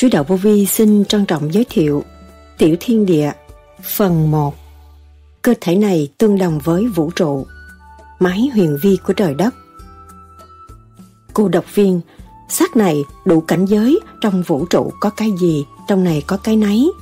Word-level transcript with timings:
Sứ 0.00 0.08
Đạo 0.08 0.24
Vô 0.24 0.36
Vi 0.36 0.66
xin 0.66 1.04
trân 1.04 1.26
trọng 1.26 1.54
giới 1.54 1.66
thiệu 1.70 2.04
Tiểu 2.58 2.76
Thiên 2.80 3.06
Địa, 3.06 3.32
Phần 3.82 4.30
1 4.30 4.54
Cơ 5.42 5.54
thể 5.60 5.74
này 5.74 6.08
tương 6.18 6.38
đồng 6.38 6.58
với 6.58 6.86
vũ 6.86 7.10
trụ 7.10 7.46
Máy 8.18 8.50
huyền 8.54 8.78
vi 8.82 8.98
của 9.06 9.12
trời 9.12 9.34
đất. 9.34 9.54
Cô 11.34 11.48
độc 11.48 11.64
viên, 11.74 12.00
Xác 12.48 12.76
này 12.76 13.04
đủ 13.24 13.40
cảnh 13.40 13.64
giới 13.64 14.00
Trong 14.20 14.42
vũ 14.42 14.64
trụ 14.70 14.92
có 15.00 15.10
cái 15.10 15.32
gì, 15.40 15.66
Trong 15.88 16.04
này 16.04 16.22
có 16.26 16.36
cái 16.36 16.56
nấy. 16.56 16.92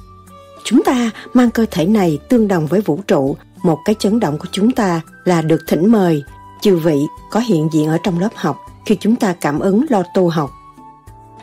Chúng 0.64 0.82
ta 0.82 1.10
mang 1.34 1.50
cơ 1.50 1.66
thể 1.70 1.86
này 1.86 2.18
tương 2.28 2.48
đồng 2.48 2.66
với 2.66 2.80
vũ 2.80 3.00
trụ, 3.06 3.36
Một 3.62 3.78
cái 3.84 3.94
chấn 3.98 4.20
động 4.20 4.38
của 4.38 4.48
chúng 4.52 4.72
ta 4.72 5.00
Là 5.24 5.42
được 5.42 5.60
thỉnh 5.66 5.92
mời. 5.92 6.22
Chư 6.60 6.76
vị 6.76 7.02
có 7.30 7.40
hiện 7.40 7.68
diện 7.72 7.88
ở 7.88 7.98
trong 8.02 8.18
lớp 8.18 8.32
học 8.34 8.56
Khi 8.86 8.96
chúng 9.00 9.16
ta 9.16 9.34
cảm 9.40 9.58
ứng 9.58 9.86
lo 9.90 10.02
tu 10.14 10.28
học 10.28 10.50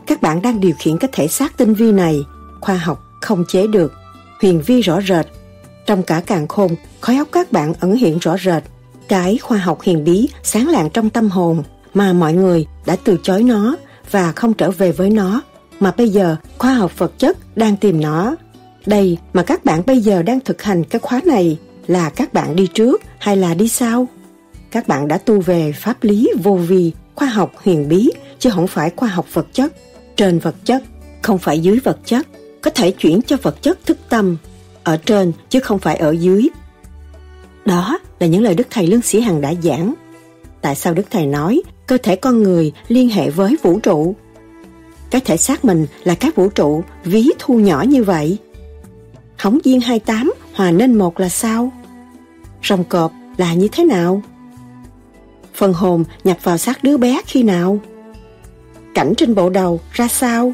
các 0.08 0.22
bạn 0.22 0.42
đang 0.42 0.60
điều 0.60 0.74
khiển 0.80 0.98
cái 0.98 1.10
thể 1.14 1.28
xác 1.28 1.58
tinh 1.58 1.74
vi 1.74 1.92
này, 1.92 2.26
khoa 2.62 2.76
học 2.76 3.04
không 3.22 3.46
chế 3.48 3.68
được, 3.68 3.94
huyền 4.42 4.62
vi 4.66 4.82
rõ 4.82 5.02
rệt. 5.02 5.26
Trong 5.86 6.04
cả 6.04 6.22
càng 6.26 6.48
khôn, 6.48 6.76
khói 7.02 7.16
óc 7.18 7.28
các 7.32 7.52
bạn 7.52 7.74
ẩn 7.80 7.96
hiện 7.96 8.18
rõ 8.20 8.38
rệt. 8.38 8.64
Cái 9.08 9.38
khoa 9.38 9.58
học 9.58 9.82
hiền 9.82 10.04
bí 10.04 10.30
sáng 10.44 10.68
lạng 10.68 10.90
trong 10.90 11.10
tâm 11.10 11.30
hồn 11.30 11.64
mà 11.94 12.14
mọi 12.14 12.34
người 12.34 12.66
đã 12.86 12.96
từ 13.04 13.18
chối 13.24 13.44
nó 13.44 13.76
và 14.12 14.32
không 14.32 14.54
trở 14.54 14.72
về 14.72 14.92
với 14.92 15.10
nó. 15.10 15.42
Mà 15.80 15.92
bây 15.98 16.10
giờ 16.10 16.36
khoa 16.58 16.74
học 16.74 16.98
vật 16.98 17.20
chất 17.20 17.38
đang 17.56 17.78
tìm 17.78 18.02
nó. 18.02 18.36
Đây 18.86 19.18
mà 19.34 19.44
các 19.44 19.66
bạn 19.66 19.82
bây 19.86 20.02
giờ 20.02 20.22
đang 20.22 20.40
thực 20.40 20.62
hành 20.62 20.84
cái 20.84 21.00
khóa 21.00 21.22
này 21.26 21.58
là 21.88 22.10
các 22.10 22.34
bạn 22.34 22.56
đi 22.56 22.68
trước 22.68 23.02
hay 23.20 23.38
là 23.38 23.54
đi 23.54 23.68
sau? 23.68 24.08
Các 24.72 24.88
bạn 24.88 25.08
đã 25.08 25.18
tu 25.18 25.42
về 25.42 25.72
pháp 25.72 26.04
lý 26.04 26.30
vô 26.44 26.56
vi, 26.56 26.92
khoa 27.16 27.28
học 27.28 27.52
huyền 27.64 27.90
bí 27.90 28.12
chứ 28.40 28.50
không 28.50 28.68
phải 28.68 28.92
khoa 28.96 29.10
học 29.10 29.26
vật 29.34 29.48
chất 29.54 29.74
trên 30.18 30.40
vật 30.40 30.56
chất, 30.66 30.84
không 31.22 31.38
phải 31.38 31.60
dưới 31.60 31.80
vật 31.84 31.98
chất, 32.06 32.28
có 32.62 32.72
thể 32.72 32.92
chuyển 32.92 33.22
cho 33.22 33.38
vật 33.42 33.62
chất 33.62 33.86
thức 33.86 33.98
tâm, 34.10 34.38
ở 34.84 34.98
trên 34.98 35.32
chứ 35.50 35.60
không 35.60 35.80
phải 35.80 35.96
ở 35.96 36.12
dưới. 36.12 36.48
Đó 37.66 38.00
là 38.20 38.28
những 38.28 38.44
lời 38.44 38.56
Đức 38.56 38.68
Thầy 38.70 38.88
Lương 38.88 39.02
Sĩ 39.02 39.22
Hằng 39.22 39.42
đã 39.42 39.54
giảng. 39.64 39.94
Tại 40.62 40.76
sao 40.76 40.94
Đức 40.94 41.04
Thầy 41.12 41.26
nói 41.26 41.62
cơ 41.88 41.98
thể 42.04 42.16
con 42.16 42.44
người 42.44 42.72
liên 42.88 43.10
hệ 43.10 43.30
với 43.30 43.56
vũ 43.64 43.80
trụ? 43.80 44.16
Cái 45.12 45.22
thể 45.22 45.38
xác 45.38 45.66
mình 45.66 45.88
là 46.04 46.16
các 46.16 46.36
vũ 46.36 46.50
trụ 46.50 46.84
ví 47.04 47.30
thu 47.40 47.60
nhỏ 47.60 47.82
như 47.88 48.04
vậy. 48.04 48.38
Hóng 49.38 49.60
viên 49.64 49.82
28 49.82 50.34
hòa 50.54 50.72
nên 50.72 50.98
một 50.98 51.20
là 51.20 51.30
sao? 51.30 51.72
Rồng 52.64 52.84
cọp 52.84 53.12
là 53.38 53.54
như 53.54 53.68
thế 53.72 53.84
nào? 53.84 54.22
Phần 55.54 55.74
hồn 55.74 56.04
nhập 56.24 56.38
vào 56.44 56.58
xác 56.58 56.84
đứa 56.84 56.98
bé 56.98 57.22
khi 57.26 57.44
nào? 57.44 57.80
Cảnh 58.96 59.14
trên 59.18 59.36
bộ 59.36 59.50
đầu 59.50 59.80
ra 59.92 60.08
sao? 60.08 60.54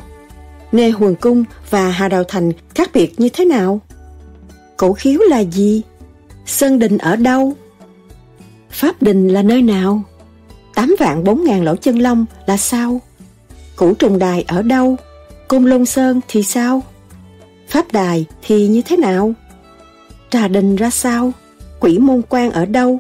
Nê 0.72 0.90
Huần 0.90 1.16
Cung 1.16 1.44
và 1.69 1.90
Hà 1.90 2.07
Đào 2.07 2.24
Thành 2.24 2.52
khác 2.75 2.90
biệt 2.94 3.19
như 3.19 3.29
thế 3.29 3.46
nào? 3.46 3.81
Cổ 4.78 4.94
khiếu 4.94 5.19
là 5.29 5.40
gì? 5.40 5.81
Sơn 6.46 6.79
Đình 6.79 6.97
ở 6.97 7.16
đâu? 7.16 7.53
Pháp 8.72 9.02
Đình 9.02 9.28
là 9.28 9.41
nơi 9.41 9.62
nào? 9.62 10.02
Tám 10.75 10.96
vạn 11.00 11.24
bốn 11.24 11.44
ngàn 11.44 11.63
lỗ 11.63 11.75
chân 11.75 12.00
lông 12.00 12.25
là 12.46 12.57
sao? 12.57 13.02
Củ 13.75 13.94
trùng 13.94 14.19
đài 14.19 14.44
ở 14.47 14.62
đâu? 14.62 14.96
Cung 15.47 15.66
Lôn 15.66 15.85
Sơn 15.85 16.22
thì 16.28 16.44
sao? 16.44 16.84
Pháp 17.69 17.91
đài 17.91 18.25
thì 18.41 18.68
như 18.68 18.81
thế 18.81 18.97
nào? 18.97 19.34
Trà 20.29 20.47
đình 20.47 20.75
ra 20.75 20.90
sao? 20.90 21.31
Quỷ 21.79 21.97
môn 22.00 22.22
quan 22.29 22.52
ở 22.52 22.66
đâu? 22.66 23.00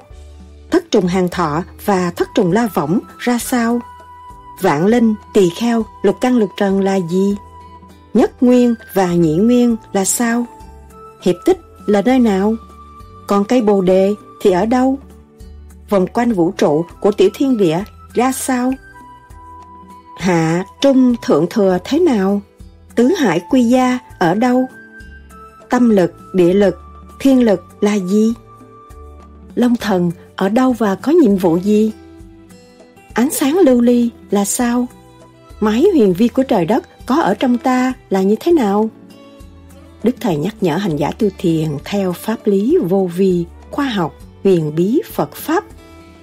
Thất 0.71 0.91
trùng 0.91 1.07
hàng 1.07 1.27
thọ 1.29 1.63
và 1.85 2.11
thất 2.11 2.27
trùng 2.35 2.51
la 2.51 2.67
võng 2.73 2.99
ra 3.17 3.39
sao? 3.39 3.81
Vạn 4.61 4.85
linh, 4.85 5.15
tỳ 5.33 5.49
kheo, 5.49 5.85
lục 6.01 6.15
căn 6.21 6.37
lục 6.37 6.49
trần 6.57 6.81
là 6.81 6.95
gì? 6.95 7.35
Nhất 8.13 8.43
nguyên 8.43 8.75
và 8.93 9.13
nhị 9.13 9.35
nguyên 9.35 9.75
là 9.93 10.05
sao? 10.05 10.45
Hiệp 11.21 11.35
tích 11.45 11.57
là 11.85 12.01
nơi 12.01 12.19
nào? 12.19 12.55
Còn 13.27 13.43
cây 13.45 13.61
bồ 13.61 13.81
đề 13.81 14.13
thì 14.41 14.51
ở 14.51 14.65
đâu? 14.65 14.99
Vòng 15.89 16.07
quanh 16.07 16.31
vũ 16.31 16.51
trụ 16.51 16.85
của 16.99 17.11
tiểu 17.11 17.29
thiên 17.33 17.57
địa 17.57 17.83
ra 18.13 18.31
sao? 18.31 18.73
Hạ, 20.17 20.65
trung, 20.81 21.15
thượng 21.21 21.45
thừa 21.49 21.77
thế 21.83 21.99
nào? 21.99 22.41
Tứ 22.95 23.07
hải 23.07 23.39
quy 23.49 23.63
gia 23.63 23.99
ở 24.19 24.35
đâu? 24.35 24.65
Tâm 25.69 25.89
lực, 25.89 26.13
địa 26.33 26.53
lực, 26.53 26.75
thiên 27.19 27.45
lực 27.45 27.61
là 27.81 27.95
gì? 27.95 28.33
Long 29.55 29.75
thần 29.75 30.11
ở 30.35 30.49
đâu 30.49 30.73
và 30.73 30.95
có 30.95 31.11
nhiệm 31.11 31.35
vụ 31.35 31.57
gì? 31.57 31.91
Ánh 33.13 33.31
sáng 33.31 33.59
lưu 33.65 33.81
ly 33.81 34.09
là 34.29 34.45
sao? 34.45 34.87
Máy 35.59 35.85
huyền 35.93 36.13
vi 36.13 36.27
của 36.27 36.43
trời 36.43 36.65
đất 36.65 37.05
có 37.05 37.21
ở 37.21 37.33
trong 37.33 37.57
ta 37.57 37.93
là 38.09 38.21
như 38.21 38.35
thế 38.39 38.51
nào? 38.51 38.89
Đức 40.03 40.15
Thầy 40.19 40.37
nhắc 40.37 40.55
nhở 40.61 40.75
hành 40.75 40.95
giả 40.95 41.11
tu 41.19 41.27
thiền 41.37 41.69
theo 41.85 42.13
pháp 42.13 42.37
lý 42.45 42.77
vô 42.89 43.09
vi, 43.15 43.45
khoa 43.71 43.85
học, 43.85 44.13
huyền 44.43 44.75
bí 44.75 45.01
Phật 45.11 45.35
Pháp. 45.35 45.63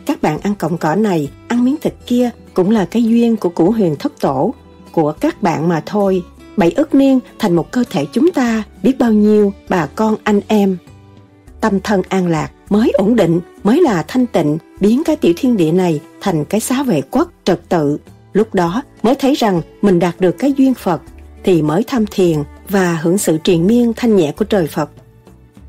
Các 0.06 0.22
bạn 0.22 0.38
ăn 0.38 0.54
cọng 0.54 0.78
cỏ 0.78 0.94
này, 0.94 1.31
ăn 1.49 1.65
miếng 1.65 1.76
thịt 1.81 1.94
kia 2.06 2.31
cũng 2.54 2.71
là 2.71 2.84
cái 2.84 3.05
duyên 3.05 3.37
của 3.37 3.49
củ 3.49 3.70
huyền 3.70 3.97
thất 3.99 4.20
tổ, 4.20 4.55
của 4.93 5.12
các 5.12 5.43
bạn 5.43 5.69
mà 5.69 5.82
thôi. 5.87 6.22
Bảy 6.56 6.70
ức 6.70 6.94
niên 6.94 7.20
thành 7.38 7.56
một 7.56 7.70
cơ 7.70 7.84
thể 7.91 8.06
chúng 8.12 8.31
ta, 8.32 8.62
biết 8.82 8.99
bao 8.99 9.12
nhiêu 9.12 9.53
bà 9.69 9.87
con 9.87 10.16
anh 10.25 10.41
em. 10.49 10.76
Tâm 11.60 11.81
thân 11.81 12.03
an 12.09 12.26
lạc 12.26 12.50
mới 12.69 12.91
ổn 12.91 13.17
định, 13.17 13.41
mới 13.65 13.81
là 13.81 14.05
thanh 14.09 14.27
tịnh, 14.27 14.59
biến 14.81 15.03
cái 15.05 15.17
tiểu 15.17 15.33
thiên 15.37 15.56
địa 15.56 15.73
này 15.73 16.01
thành 16.21 16.45
cái 16.45 16.61
xá 16.61 16.83
vệ 16.83 17.03
quốc 17.11 17.33
trật 17.45 17.69
tự. 17.69 17.99
Lúc 18.33 18.55
đó 18.55 18.83
mới 19.03 19.15
thấy 19.15 19.34
rằng 19.34 19.61
mình 19.83 19.99
đạt 19.99 20.15
được 20.21 20.33
cái 20.39 20.53
duyên 20.56 20.75
Phật, 20.75 21.03
thì 21.45 21.62
mới 21.62 21.84
tham 21.87 22.05
thiền 22.11 22.39
và 22.69 22.99
hưởng 23.03 23.19
sự 23.19 23.39
triền 23.45 23.67
miên 23.67 23.93
thanh 23.97 24.17
nhẹ 24.17 24.33
của 24.37 24.45
trời 24.45 24.67
Phật. 24.67 24.91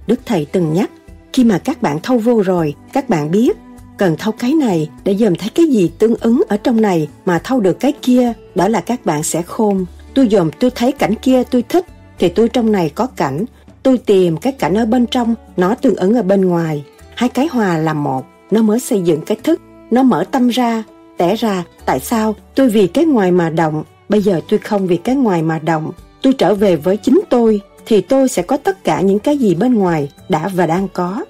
Đức 0.08 0.20
Thầy 0.26 0.46
từng 0.46 0.74
nhắc, 0.74 0.92
khi 1.34 1.44
mà 1.44 1.58
các 1.58 1.82
bạn 1.82 2.00
thâu 2.04 2.18
vô 2.18 2.42
rồi, 2.42 2.76
các 2.94 3.10
bạn 3.10 3.32
biết 3.32 3.58
cần 3.98 4.16
thâu 4.20 4.32
cái 4.32 4.54
này 4.54 4.90
để 5.04 5.16
dòm 5.16 5.36
thấy 5.36 5.50
cái 5.50 5.66
gì 5.66 5.92
tương 6.00 6.16
ứng 6.16 6.42
ở 6.50 6.58
trong 6.58 6.82
này 6.82 7.08
mà 7.26 7.40
thâu 7.44 7.60
được 7.60 7.80
cái 7.80 7.94
kia, 8.02 8.34
đó 8.56 8.68
là 8.68 8.82
các 8.82 9.06
bạn 9.06 9.24
sẽ 9.24 9.42
khôn. 9.42 9.86
Tôi 10.14 10.28
dòm 10.32 10.52
tôi 10.60 10.72
thấy 10.72 10.92
cảnh 10.92 11.16
kia 11.16 11.44
tôi 11.44 11.64
thích, 11.70 11.86
thì 12.20 12.30
tôi 12.30 12.50
trong 12.50 12.72
này 12.72 12.90
có 12.90 13.08
cảnh, 13.08 13.46
tôi 13.84 13.98
tìm 13.98 14.38
cái 14.38 14.54
cảnh 14.54 14.74
ở 14.74 14.86
bên 14.86 15.08
trong, 15.08 15.36
nó 15.58 15.76
tương 15.76 15.96
ứng 15.96 16.14
ở 16.14 16.24
bên 16.24 16.46
ngoài. 16.46 16.84
Hai 17.16 17.30
cái 17.30 17.48
hòa 17.48 17.78
làm 17.78 18.04
một, 18.04 18.26
nó 18.52 18.62
mới 18.62 18.80
xây 18.80 19.02
dựng 19.02 19.22
cái 19.22 19.38
thức, 19.44 19.62
nó 19.92 20.04
mở 20.04 20.24
tâm 20.32 20.48
ra, 20.48 20.84
tẻ 21.18 21.36
ra 21.36 21.64
tại 21.86 22.00
sao 22.00 22.36
tôi 22.56 22.70
vì 22.70 22.88
cái 22.88 23.06
ngoài 23.06 23.32
mà 23.32 23.50
động, 23.50 23.84
bây 24.10 24.22
giờ 24.22 24.42
tôi 24.50 24.60
không 24.60 24.88
vì 24.88 24.98
cái 24.98 25.16
ngoài 25.16 25.42
mà 25.42 25.60
động, 25.60 25.92
tôi 26.22 26.34
trở 26.34 26.56
về 26.56 26.76
với 26.76 26.98
chính 26.98 27.22
tôi, 27.30 27.62
thì 27.86 28.02
tôi 28.02 28.30
sẽ 28.30 28.42
có 28.42 28.58
tất 28.58 28.84
cả 28.84 29.02
những 29.02 29.20
cái 29.20 29.38
gì 29.38 29.56
bên 29.56 29.74
ngoài 29.74 30.12
đã 30.30 30.48
và 30.48 30.66
đang 30.66 30.88
có. 30.94 31.26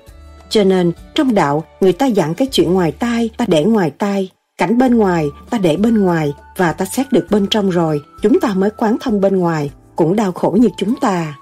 Cho 0.49 0.63
nên, 0.63 0.91
trong 1.15 1.35
đạo, 1.35 1.63
người 1.81 1.93
ta 1.93 2.05
dặn 2.05 2.33
cái 2.33 2.47
chuyện 2.51 2.73
ngoài 2.73 2.91
tai, 2.91 3.29
ta 3.37 3.45
để 3.47 3.63
ngoài 3.63 3.91
tai, 3.97 4.29
cảnh 4.57 4.77
bên 4.77 4.97
ngoài, 4.97 5.27
ta 5.49 5.57
để 5.57 5.77
bên 5.77 5.97
ngoài, 5.97 6.33
và 6.57 6.73
ta 6.73 6.85
xét 6.85 7.11
được 7.11 7.27
bên 7.29 7.47
trong 7.47 7.69
rồi, 7.69 8.01
chúng 8.21 8.39
ta 8.39 8.53
mới 8.53 8.69
quán 8.69 8.97
thông 9.01 9.21
bên 9.21 9.37
ngoài, 9.37 9.71
cũng 9.95 10.15
đau 10.15 10.31
khổ 10.31 10.57
như 10.59 10.69
chúng 10.77 10.95
ta. 10.95 11.37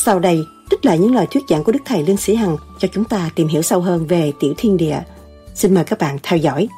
Sau 0.00 0.18
đây, 0.18 0.46
trích 0.70 0.84
lại 0.84 0.98
những 0.98 1.14
lời 1.14 1.26
thuyết 1.30 1.44
giảng 1.48 1.64
của 1.64 1.72
Đức 1.72 1.78
Thầy 1.84 2.02
Lương 2.02 2.16
Sĩ 2.16 2.34
Hằng 2.34 2.56
cho 2.78 2.88
chúng 2.92 3.04
ta 3.04 3.30
tìm 3.34 3.48
hiểu 3.48 3.62
sâu 3.62 3.80
hơn 3.80 4.06
về 4.06 4.32
tiểu 4.40 4.54
thiên 4.56 4.76
địa. 4.76 5.00
Xin 5.54 5.74
mời 5.74 5.84
các 5.84 5.98
bạn 5.98 6.18
theo 6.22 6.38
dõi. 6.38 6.68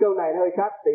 câu 0.00 0.14
này 0.14 0.32
hơi 0.38 0.50
khác 0.56 0.72
tí 0.84 0.90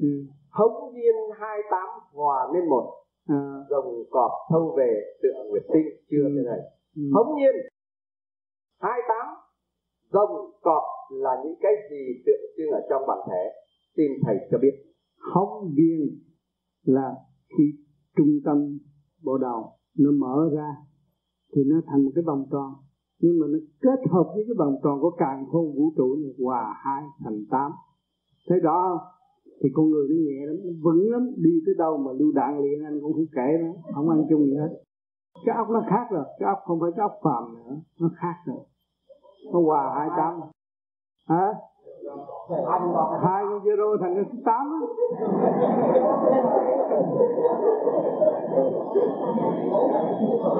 ừ 0.00 0.41
hống 0.52 0.92
viên 0.94 1.14
hai 1.40 1.58
tám 1.70 1.88
hòa 2.12 2.48
lên 2.54 2.68
một. 2.68 2.98
À. 3.28 3.40
rồng 3.70 4.04
cọp 4.10 4.30
thâu 4.50 4.74
về 4.76 5.02
tựa 5.22 5.44
nguyệt 5.50 5.62
tinh 5.72 5.86
chưa 6.10 6.24
ừ. 6.24 6.32
thế 6.36 6.42
này. 6.50 6.60
Ừ. 6.96 7.02
hống 7.14 7.36
nhiên 7.36 7.54
hai 8.80 9.00
tám 9.08 9.26
rồng 10.12 10.50
cọp 10.62 10.82
là 11.10 11.30
những 11.44 11.54
cái 11.60 11.72
gì 11.90 12.22
tượng 12.26 12.50
trưng 12.56 12.70
ở 12.70 12.80
trong 12.90 13.02
bản 13.08 13.18
thể? 13.30 13.42
Xin 13.96 14.10
thầy 14.26 14.36
cho 14.50 14.58
biết. 14.58 14.74
Hống 15.32 15.74
viên 15.76 16.00
là 16.84 17.14
khi 17.48 17.64
trung 18.16 18.40
tâm 18.44 18.78
bộ 19.24 19.38
đầu 19.38 19.72
nó 19.98 20.10
mở 20.10 20.50
ra 20.56 20.76
thì 21.54 21.62
nó 21.66 21.76
thành 21.86 22.04
một 22.04 22.10
cái 22.14 22.24
vòng 22.26 22.44
tròn. 22.52 22.72
Nhưng 23.20 23.38
mà 23.40 23.46
nó 23.52 23.58
kết 23.80 24.10
hợp 24.10 24.26
với 24.34 24.44
cái 24.46 24.54
vòng 24.58 24.76
tròn 24.82 25.00
của 25.00 25.10
càng 25.10 25.46
khôn 25.52 25.64
vũ 25.76 25.92
trụ 25.96 26.16
này 26.16 26.32
hòa 26.44 26.74
hai 26.84 27.02
thành 27.24 27.44
tám. 27.50 27.72
Thế 28.50 28.56
đó 28.62 29.00
thì 29.62 29.68
con 29.74 29.90
người 29.90 30.06
nó 30.10 30.16
nhẹ 30.26 30.46
lắm, 30.46 30.56
nó 30.64 30.72
vững 30.84 31.12
lắm, 31.12 31.30
đi 31.36 31.50
tới 31.66 31.74
đâu 31.78 31.96
mà 31.96 32.12
lưu 32.12 32.32
đạn 32.34 32.60
liền, 32.62 32.84
anh 32.84 33.00
cũng 33.02 33.12
không 33.12 33.30
kể 33.36 33.48
nữa, 33.62 33.72
không 33.94 34.08
ăn 34.10 34.26
chung 34.30 34.44
gì 34.44 34.56
hết. 34.56 34.72
Cái 35.44 35.56
ốc 35.56 35.70
nó 35.70 35.82
khác 35.90 36.06
rồi, 36.10 36.24
cái 36.38 36.48
ốc 36.48 36.58
không 36.66 36.80
phải 36.80 36.90
cái 36.96 37.02
ốc 37.02 37.14
phàm 37.24 37.54
nữa, 37.54 37.74
nó 38.00 38.08
khác 38.16 38.34
rồi. 38.46 38.60
Nó 39.52 39.60
hòa 39.60 39.94
hai 39.98 40.08
tám. 40.16 40.40
Hả? 41.28 41.54
Hai 43.22 43.44
con 43.50 43.60
zero 43.64 43.96
thành 44.00 44.14
cái 44.14 44.24
số 44.32 44.38
tám 44.44 44.80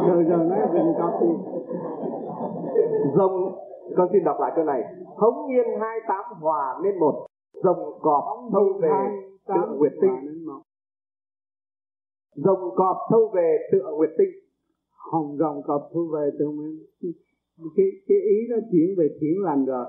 rồi 0.08 0.22
rồi 0.22 0.44
nói 0.44 0.58
về 0.72 0.80
có 0.98 1.18
gì? 1.20 1.28
Rồng 3.16 3.54
con 3.96 4.08
xin 4.12 4.24
đọc 4.24 4.36
lại 4.40 4.52
câu 4.56 4.64
này. 4.64 4.82
Hống 5.16 5.46
nhiên 5.46 5.66
hai 5.80 5.98
tám 6.08 6.24
hòa 6.40 6.78
nên 6.82 6.98
một 7.00 7.26
rồng 7.62 7.98
cọp 8.00 8.24
thâu 8.52 8.78
về 8.82 8.90
tượng 9.46 9.78
nguyệt 9.78 9.92
tinh. 10.02 10.46
Rồng 12.34 12.74
cọp 12.76 12.96
thâu 13.10 13.30
về 13.34 13.68
tượng 13.72 13.96
nguyệt 13.96 14.10
tinh. 14.18 14.28
Hồng 15.12 15.36
rồng 15.38 15.62
cọp 15.62 15.90
thu 15.94 16.08
về 16.14 16.30
tượng 16.38 16.56
nguyệt 16.56 17.14
cái 17.76 17.86
cái 18.08 18.18
ý 18.18 18.36
nó 18.50 18.56
chuyển 18.72 18.94
về 18.98 19.08
thiện 19.20 19.42
lành 19.42 19.64
rồi. 19.64 19.86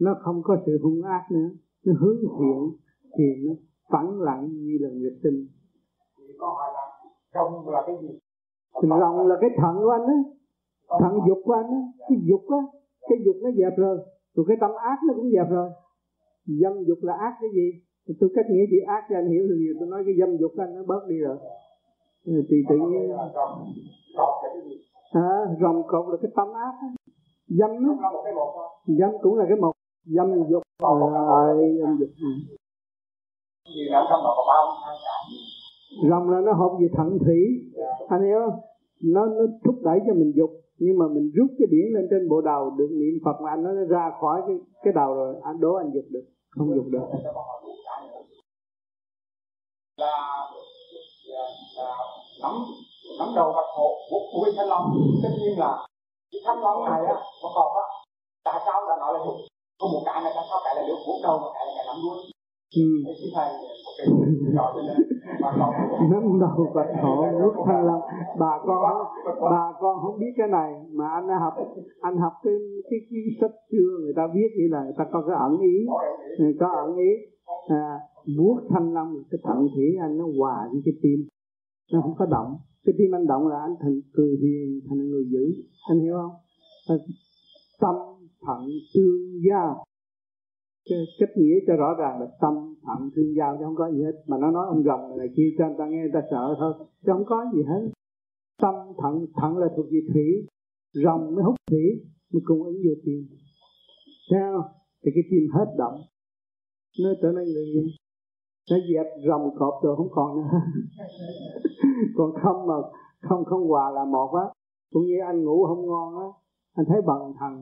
Nó 0.00 0.14
không 0.20 0.42
có 0.44 0.56
sự 0.66 0.78
hung 0.82 1.02
ác 1.02 1.26
nữa. 1.30 1.48
Nó 1.84 1.92
hướng 2.00 2.16
thiện 2.38 2.78
thì 3.18 3.24
nó 3.46 3.54
phẳng 3.90 4.20
lặng 4.20 4.48
như 4.50 4.78
là 4.80 4.88
nguyệt 4.92 5.12
tinh. 5.22 5.46
Rồng 7.34 7.68
là 7.68 7.82
cái 7.86 7.96
gì? 8.02 8.18
Rồng 8.82 9.26
là 9.26 9.36
cái 9.40 9.50
thận 9.56 9.76
của 9.76 9.90
anh 9.90 10.06
á. 10.06 10.18
Thận 11.00 11.18
dục 11.28 11.38
của 11.44 11.52
anh 11.52 11.70
á. 11.70 11.82
Cái 12.08 12.18
dục 12.24 12.42
á. 12.50 12.58
Cái 13.08 13.18
dục 13.24 13.36
nó 13.42 13.50
dẹp 13.50 13.78
rồi. 13.78 13.98
Rồi 14.34 14.46
cái 14.48 14.56
tâm 14.60 14.70
ác 14.74 14.98
nó 15.08 15.14
cũng 15.16 15.30
dẹp 15.30 15.50
rồi 15.50 15.70
dâm 16.46 16.72
dục 16.88 16.98
là 17.02 17.12
ác 17.12 17.34
cái 17.40 17.50
gì? 17.54 17.66
Tôi 18.20 18.30
cách 18.34 18.46
nghĩa 18.50 18.66
gì 18.70 18.78
ác 18.86 19.02
cho 19.08 19.16
anh 19.16 19.28
hiểu 19.30 19.46
được 19.48 19.56
nhiều 19.58 19.74
tôi 19.80 19.88
nói 19.88 20.02
cái 20.06 20.14
dâm 20.20 20.36
dục 20.36 20.52
anh 20.58 20.74
nó 20.74 20.82
bớt 20.86 21.02
đi 21.08 21.18
rồi. 21.18 21.36
Thì 22.26 22.56
tự 22.68 22.76
nhiên 22.76 23.12
à, 25.12 25.30
rồng 25.60 25.82
cột 25.86 26.04
là 26.10 26.16
cái 26.22 26.30
tâm 26.36 26.48
ác 26.52 26.74
dâm 27.48 27.70
á. 27.70 27.94
Dâm 28.86 29.10
cũng 29.22 29.38
là 29.38 29.44
cái 29.48 29.56
một. 29.60 29.72
Dâm 30.04 30.48
dục 30.50 30.62
à, 30.78 30.86
dâm 31.80 31.98
dục. 32.00 32.10
Rồng 36.10 36.30
là 36.30 36.40
nó 36.40 36.52
hợp 36.52 36.76
về 36.80 36.88
thận 36.96 37.18
thủy. 37.24 37.40
Anh 38.08 38.24
hiểu 38.24 38.38
không? 38.46 38.60
Nó 39.04 39.26
nó 39.26 39.44
thúc 39.64 39.74
đẩy 39.84 40.00
cho 40.06 40.14
mình 40.14 40.32
dục 40.36 40.50
nhưng 40.84 40.98
mà 41.00 41.06
mình 41.14 41.26
rút 41.36 41.50
cái 41.58 41.66
điển 41.72 41.86
lên 41.94 42.04
trên 42.10 42.28
bộ 42.28 42.40
đầu 42.40 42.62
được 42.78 42.90
niệm 43.00 43.14
phật 43.24 43.36
mà 43.42 43.50
anh 43.50 43.62
nó 43.64 43.70
ra 43.94 44.04
khỏi 44.20 44.38
cái 44.46 44.56
cái 44.82 44.92
đầu 45.00 45.14
rồi 45.14 45.34
anh 45.42 45.60
đố 45.60 45.72
anh 45.74 45.90
dục 45.94 46.04
được 46.14 46.24
không 46.56 46.74
dục 46.76 46.86
được. 46.94 47.06
Là, 50.02 50.16
là, 51.78 51.96
nắm 52.42 52.54
nắm 53.18 53.28
đầu 53.36 53.48
bạch 53.56 53.70
hộ 53.76 53.88
của 54.10 54.20
của 54.32 54.50
thanh 54.56 54.68
long. 54.68 54.86
Tất 55.22 55.32
nhiên 55.40 55.58
là 55.58 55.86
cái 56.32 56.40
thanh 56.46 56.60
long 56.60 56.84
này 56.84 57.00
á 57.14 57.16
nó 57.42 57.48
còn 57.54 57.68
á 57.82 57.84
tại 58.44 58.60
sao 58.66 58.88
là 58.88 58.96
nói 58.96 59.12
là 59.14 59.20
dục? 59.24 59.36
Có 59.80 59.86
một 59.92 60.02
cái 60.06 60.22
này 60.22 60.32
tại 60.36 60.44
sao 60.50 60.58
cái 60.64 60.74
là 60.76 60.82
được 60.88 61.00
vuốt 61.06 61.18
đầu 61.22 61.38
mà 61.38 61.48
cái 61.54 61.66
là 61.66 61.72
cái 61.76 61.84
nắm 61.88 61.96
đuôi 62.04 62.16
ừ. 62.76 62.86
thì 63.20 63.26
thầy 63.34 63.48
nắm 66.10 66.40
đầu 66.40 66.70
Phật 66.74 66.86
hộ 67.02 67.26
nước 67.40 67.52
thanh 67.66 67.86
long 67.86 68.00
bà 68.38 68.58
con 68.66 69.06
bà 69.40 69.72
con 69.80 69.96
không 70.02 70.18
biết 70.18 70.32
cái 70.36 70.48
này 70.48 70.72
mà 70.92 71.08
anh 71.08 71.28
học 71.40 71.54
anh 72.00 72.16
học 72.16 72.32
cái 72.42 72.54
cái, 72.90 73.00
cái 73.10 73.20
sách 73.40 73.50
xưa 73.70 73.98
người 74.02 74.12
ta 74.16 74.22
viết 74.34 74.48
như 74.58 74.68
là 74.70 74.82
người 74.84 74.94
ta 74.98 75.04
có 75.12 75.22
cái 75.26 75.36
ẩn 75.36 75.60
ý. 75.60 75.86
Có 76.60 76.68
ẩn 76.84 76.96
ý 76.96 77.10
à, 77.68 77.98
vuốt 78.38 78.60
thanh 78.70 78.94
long 78.94 79.14
cái 79.30 79.38
thận 79.44 79.68
thủy 79.74 79.96
anh 80.00 80.18
nó 80.18 80.24
hòa 80.38 80.68
với 80.72 80.80
cái 80.84 80.94
tim. 81.02 81.28
Nó 81.92 82.00
không 82.02 82.14
có 82.18 82.26
động. 82.26 82.56
Cái 82.84 82.94
tim 82.98 83.14
anh 83.14 83.26
động 83.26 83.48
là 83.48 83.58
anh 83.60 83.74
thành 83.80 84.00
cười 84.12 84.36
hiền 84.42 84.80
thành 84.88 84.98
người 84.98 85.24
dữ. 85.32 85.44
Anh 85.90 86.00
hiểu 86.00 86.14
không? 86.14 86.98
Tâm 87.80 87.94
thận 88.46 88.68
tương 88.94 89.40
giao 89.50 89.84
cái 90.88 90.98
cách 91.18 91.28
nghĩa 91.36 91.56
cho 91.66 91.76
rõ 91.76 91.94
ràng 91.98 92.20
là 92.20 92.26
tâm, 92.40 92.54
thận, 92.86 93.10
thương 93.14 93.34
giao 93.38 93.56
chứ 93.58 93.64
không 93.64 93.76
có 93.76 93.90
gì 93.90 94.02
hết. 94.02 94.16
Mà 94.26 94.36
nó 94.40 94.50
nói 94.50 94.66
ông 94.68 94.82
rồng 94.84 95.18
này 95.18 95.28
kia 95.36 95.48
cho 95.58 95.66
người 95.66 95.76
ta 95.78 95.86
nghe, 95.86 96.00
người 96.00 96.14
ta 96.14 96.22
sợ 96.30 96.54
thôi. 96.58 96.72
Chứ 97.04 97.12
không 97.12 97.24
có 97.26 97.44
gì 97.54 97.62
hết. 97.62 97.82
Tâm, 98.62 98.74
thận 99.02 99.26
thận 99.40 99.58
là 99.58 99.66
thuộc 99.76 99.86
về 99.92 100.00
thủy. 100.12 100.28
Rồng 101.04 101.34
mới 101.34 101.44
hút 101.44 101.54
thủy, 101.70 101.84
mới 102.32 102.42
cung 102.44 102.62
ứng 102.62 102.76
vô 102.84 102.94
tim. 103.04 103.20
Theo 104.30 104.62
thì 105.04 105.10
cái 105.14 105.24
tim 105.30 105.50
hết 105.54 105.74
động. 105.78 105.98
Nó 107.02 107.10
trở 107.22 107.28
nên 107.28 107.44
người 107.44 107.66
gì? 107.74 107.84
Nó 108.70 108.76
dẹp 108.92 109.06
rồng 109.28 109.56
cọp 109.58 109.74
rồi 109.82 109.96
không 109.96 110.08
còn 110.10 110.36
nữa. 110.36 110.48
Còn 112.16 112.30
không 112.42 112.66
mà 112.66 112.74
không 113.20 113.44
không 113.44 113.68
hòa 113.68 113.90
là 113.90 114.04
một 114.04 114.34
á. 114.34 114.46
Cũng 114.92 115.02
như 115.02 115.16
anh 115.26 115.44
ngủ 115.44 115.66
không 115.66 115.86
ngon 115.86 116.18
á, 116.18 116.28
anh 116.74 116.86
thấy 116.88 117.02
bằng 117.06 117.32
thần 117.40 117.52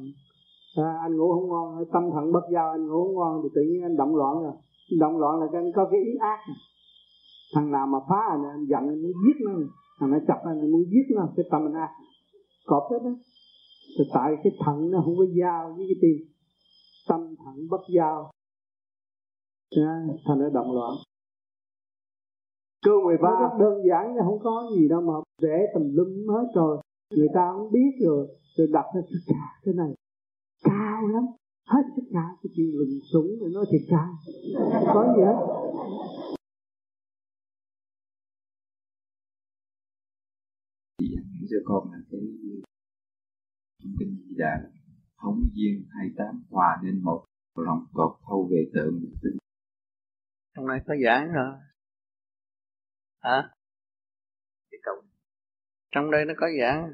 à, 0.77 0.99
anh 1.03 1.17
ngủ 1.17 1.35
không 1.35 1.49
ngon 1.49 1.85
tâm 1.93 2.11
thận 2.13 2.33
bất 2.33 2.45
giao 2.53 2.71
anh 2.71 2.87
ngủ 2.87 3.05
không 3.05 3.15
ngon 3.15 3.41
thì 3.43 3.49
tự 3.55 3.63
nhiên 3.63 3.83
anh 3.83 3.97
động 3.97 4.17
loạn 4.17 4.43
rồi. 4.43 4.53
Động 4.99 5.19
loạn 5.19 5.41
là 5.41 5.47
anh 5.53 5.73
có 5.75 5.89
cái 5.91 6.01
ý 6.01 6.13
ác. 6.21 6.39
Thằng 7.55 7.71
nào 7.71 7.87
mà 7.87 7.99
phá 8.09 8.21
anh 8.31 8.43
anh 8.45 8.67
giận 8.67 8.89
anh 8.89 9.03
muốn 9.03 9.13
giết 9.25 9.37
nó. 9.45 9.53
Thằng 9.99 10.11
nó 10.11 10.19
chọc 10.29 10.39
anh 10.45 10.71
muốn 10.73 10.85
giết 10.91 11.15
nó 11.17 11.29
cái 11.37 11.45
tâm 11.51 11.67
anh 11.67 11.75
ác. 11.75 11.91
Cọp 12.67 12.83
hết 12.91 12.99
đó 13.05 13.11
thì 13.99 14.05
tại 14.15 14.37
cái 14.45 14.53
thận 14.65 14.91
nó 14.91 15.03
không 15.05 15.17
có 15.19 15.25
giao 15.41 15.75
với 15.77 15.87
cái 15.89 15.97
tim. 16.03 16.29
Tâm 17.09 17.35
thận 17.45 17.69
bất 17.71 17.81
giao 17.95 18.31
à, 19.77 20.07
thành 20.27 20.39
nó 20.39 20.49
động 20.51 20.73
loạn. 20.73 20.93
Cơ 22.85 22.93
13 23.05 23.29
nó 23.41 23.59
đơn 23.59 23.83
giản 23.89 24.17
nó 24.17 24.23
không 24.25 24.39
có 24.43 24.71
gì 24.77 24.89
đâu 24.89 25.01
mà 25.01 25.13
vẽ 25.43 25.67
tùm 25.75 25.83
lum 25.95 26.35
hết 26.35 26.47
rồi. 26.55 26.79
Người 27.17 27.29
ta 27.35 27.53
không 27.53 27.73
biết 27.73 27.91
rồi. 28.01 28.29
Rồi 28.57 28.67
đặt 28.73 28.85
ra 28.95 29.01
cái 29.65 29.75
này 29.75 29.95
cao 30.61 31.09
lắm. 31.09 31.23
Hết 31.67 31.83
sức 31.97 32.03
cả 32.13 32.25
cái 32.43 32.51
chuyện 32.57 32.71
lùng 32.75 33.01
súng 33.13 33.27
rồi 33.41 33.51
nói 33.55 33.67
thiệt 33.73 33.81
cao. 33.91 34.19
Có 34.95 35.15
gì 35.17 35.23
hết. 35.23 35.37
Cho 41.51 41.57
con 41.65 41.93
là 41.93 41.99
cái 42.11 42.21
tin 43.99 44.09
gì 44.29 44.35
đà 44.37 44.71
thống 45.23 45.41
duyên 45.55 45.85
hai 45.89 46.07
tám 46.17 46.45
hòa 46.51 46.81
nên 46.85 47.03
một 47.05 47.25
lòng 47.57 47.87
cột 47.93 48.13
thâu 48.27 48.49
về 48.51 48.71
tượng 48.75 49.01
tinh 49.23 49.37
trong 50.57 50.67
này 50.67 50.81
có 50.87 50.95
giảng 51.05 51.33
rồi 51.33 51.55
hả? 53.19 53.51
Trong 55.91 56.11
đây 56.11 56.25
nó 56.25 56.35
có 56.37 56.47
giảng. 56.61 56.93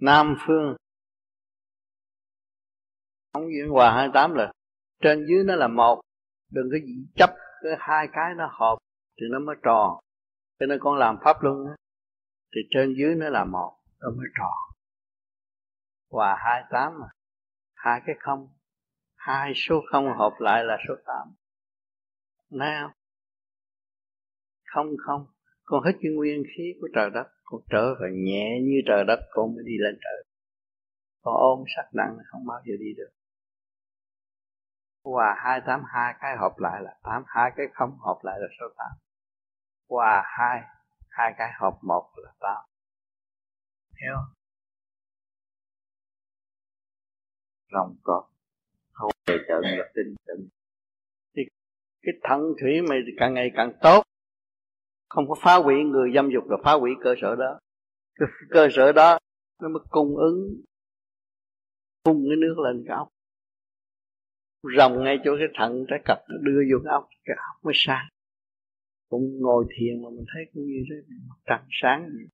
Nam 0.00 0.34
phương 0.46 0.76
không 3.34 3.52
diễn 3.52 3.68
hòa 3.68 3.94
28 3.94 4.34
là 4.34 4.52
trên 5.02 5.26
dưới 5.28 5.44
nó 5.44 5.54
là 5.54 5.68
một, 5.68 6.00
đừng 6.50 6.68
có 6.72 6.78
chấp 7.16 7.30
cái 7.62 7.72
hai 7.78 8.08
cái 8.12 8.34
nó 8.36 8.46
hợp 8.52 8.78
thì 9.20 9.26
nó 9.30 9.38
mới 9.38 9.56
tròn. 9.62 9.98
Cho 10.58 10.66
nên 10.66 10.78
con 10.82 10.98
làm 10.98 11.18
pháp 11.24 11.42
luân 11.42 11.66
á, 11.66 11.76
thì 12.54 12.60
trên 12.70 12.94
dưới 12.98 13.14
nó 13.14 13.28
là 13.28 13.44
một, 13.44 13.78
nó 14.00 14.10
mới 14.10 14.26
tròn. 14.38 14.52
Hòa 16.10 16.36
28 16.38 17.00
mà, 17.00 17.06
hai 17.74 18.00
cái 18.06 18.16
không, 18.18 18.48
hai 19.16 19.52
số 19.54 19.80
không 19.90 20.18
hợp 20.18 20.32
lại 20.38 20.64
là 20.64 20.76
số 20.88 20.94
8 21.06 21.34
nào 22.50 22.92
không? 24.74 24.86
Không 24.98 25.26
con 25.64 25.82
hết 25.82 25.92
cái 26.02 26.12
nguyên 26.12 26.42
khí 26.56 26.62
của 26.80 26.88
trời 26.94 27.10
đất, 27.10 27.26
con 27.44 27.60
trở 27.70 27.94
về 27.94 28.08
nhẹ 28.12 28.60
như 28.62 28.80
trời 28.86 29.04
đất, 29.04 29.18
con 29.30 29.54
mới 29.54 29.64
đi 29.66 29.72
lên 29.78 29.98
trời. 30.04 30.24
Còn 31.22 31.34
ôm 31.36 31.64
sắc 31.76 31.88
nặng, 31.94 32.16
không 32.26 32.46
bao 32.46 32.60
giờ 32.66 32.74
đi 32.78 32.94
được. 32.96 33.10
Hòa 35.04 35.34
hai 35.38 35.60
tám 35.66 35.82
hai 35.86 36.14
cái 36.20 36.36
hợp 36.36 36.58
lại 36.58 36.82
là 36.82 36.96
tám, 37.02 37.22
hai 37.26 37.52
cái 37.56 37.66
không 37.74 37.98
hợp 37.98 38.18
lại 38.22 38.38
là 38.40 38.46
số 38.60 38.66
tám. 38.76 38.92
Hòa 39.88 40.22
hai 40.26 40.62
hai 41.08 41.34
cái 41.38 41.52
hợp 41.60 41.78
một 41.82 42.10
là 42.16 42.32
tám. 42.40 42.64
Hiểu 44.02 44.16
Rồng 47.72 47.96
cọp 48.02 48.30
Không 48.92 49.10
về 49.26 49.38
trận 49.48 49.60
là 49.62 49.84
tinh 49.94 50.14
tịnh 50.26 50.48
Thì 51.36 51.42
cái 52.02 52.14
thận 52.22 52.40
thủy 52.60 52.82
mày 52.88 52.98
càng 53.18 53.34
ngày 53.34 53.50
càng 53.56 53.72
tốt. 53.82 54.02
Không 55.08 55.28
có 55.28 55.34
phá 55.38 55.56
hủy 55.56 55.74
người 55.84 56.12
dâm 56.14 56.30
dục 56.34 56.44
là 56.48 56.56
phá 56.64 56.72
hủy 56.72 56.90
cơ 57.04 57.14
sở 57.20 57.36
đó. 57.36 57.58
Cái 58.14 58.28
cơ 58.50 58.68
sở 58.72 58.92
đó 58.92 59.18
nó 59.62 59.68
mới 59.68 59.82
cung 59.90 60.16
ứng. 60.16 60.62
Phun 62.04 62.24
cái 62.28 62.36
nước 62.36 62.54
lên 62.58 62.84
cái 62.88 62.96
ốc 62.96 63.13
rồng 64.76 65.04
ngay 65.04 65.18
chỗ 65.24 65.36
cái 65.38 65.48
thận 65.54 65.84
trái 65.88 66.00
cặp 66.04 66.18
nó 66.28 66.36
đưa 66.42 66.62
vô 66.70 66.78
cái 66.84 66.92
ốc 66.92 67.08
cái 67.24 67.36
ốc 67.36 67.64
mới 67.64 67.74
sáng. 67.76 68.08
Cũng 69.08 69.40
ngồi 69.40 69.64
thiền 69.76 70.02
mà 70.02 70.08
mình 70.10 70.24
thấy 70.34 70.44
cũng 70.54 70.64
như 70.66 70.84
thế, 70.90 70.96
mặt 71.28 71.36
trăng 71.46 71.66
sáng 71.82 72.02
vậy. 72.02 72.28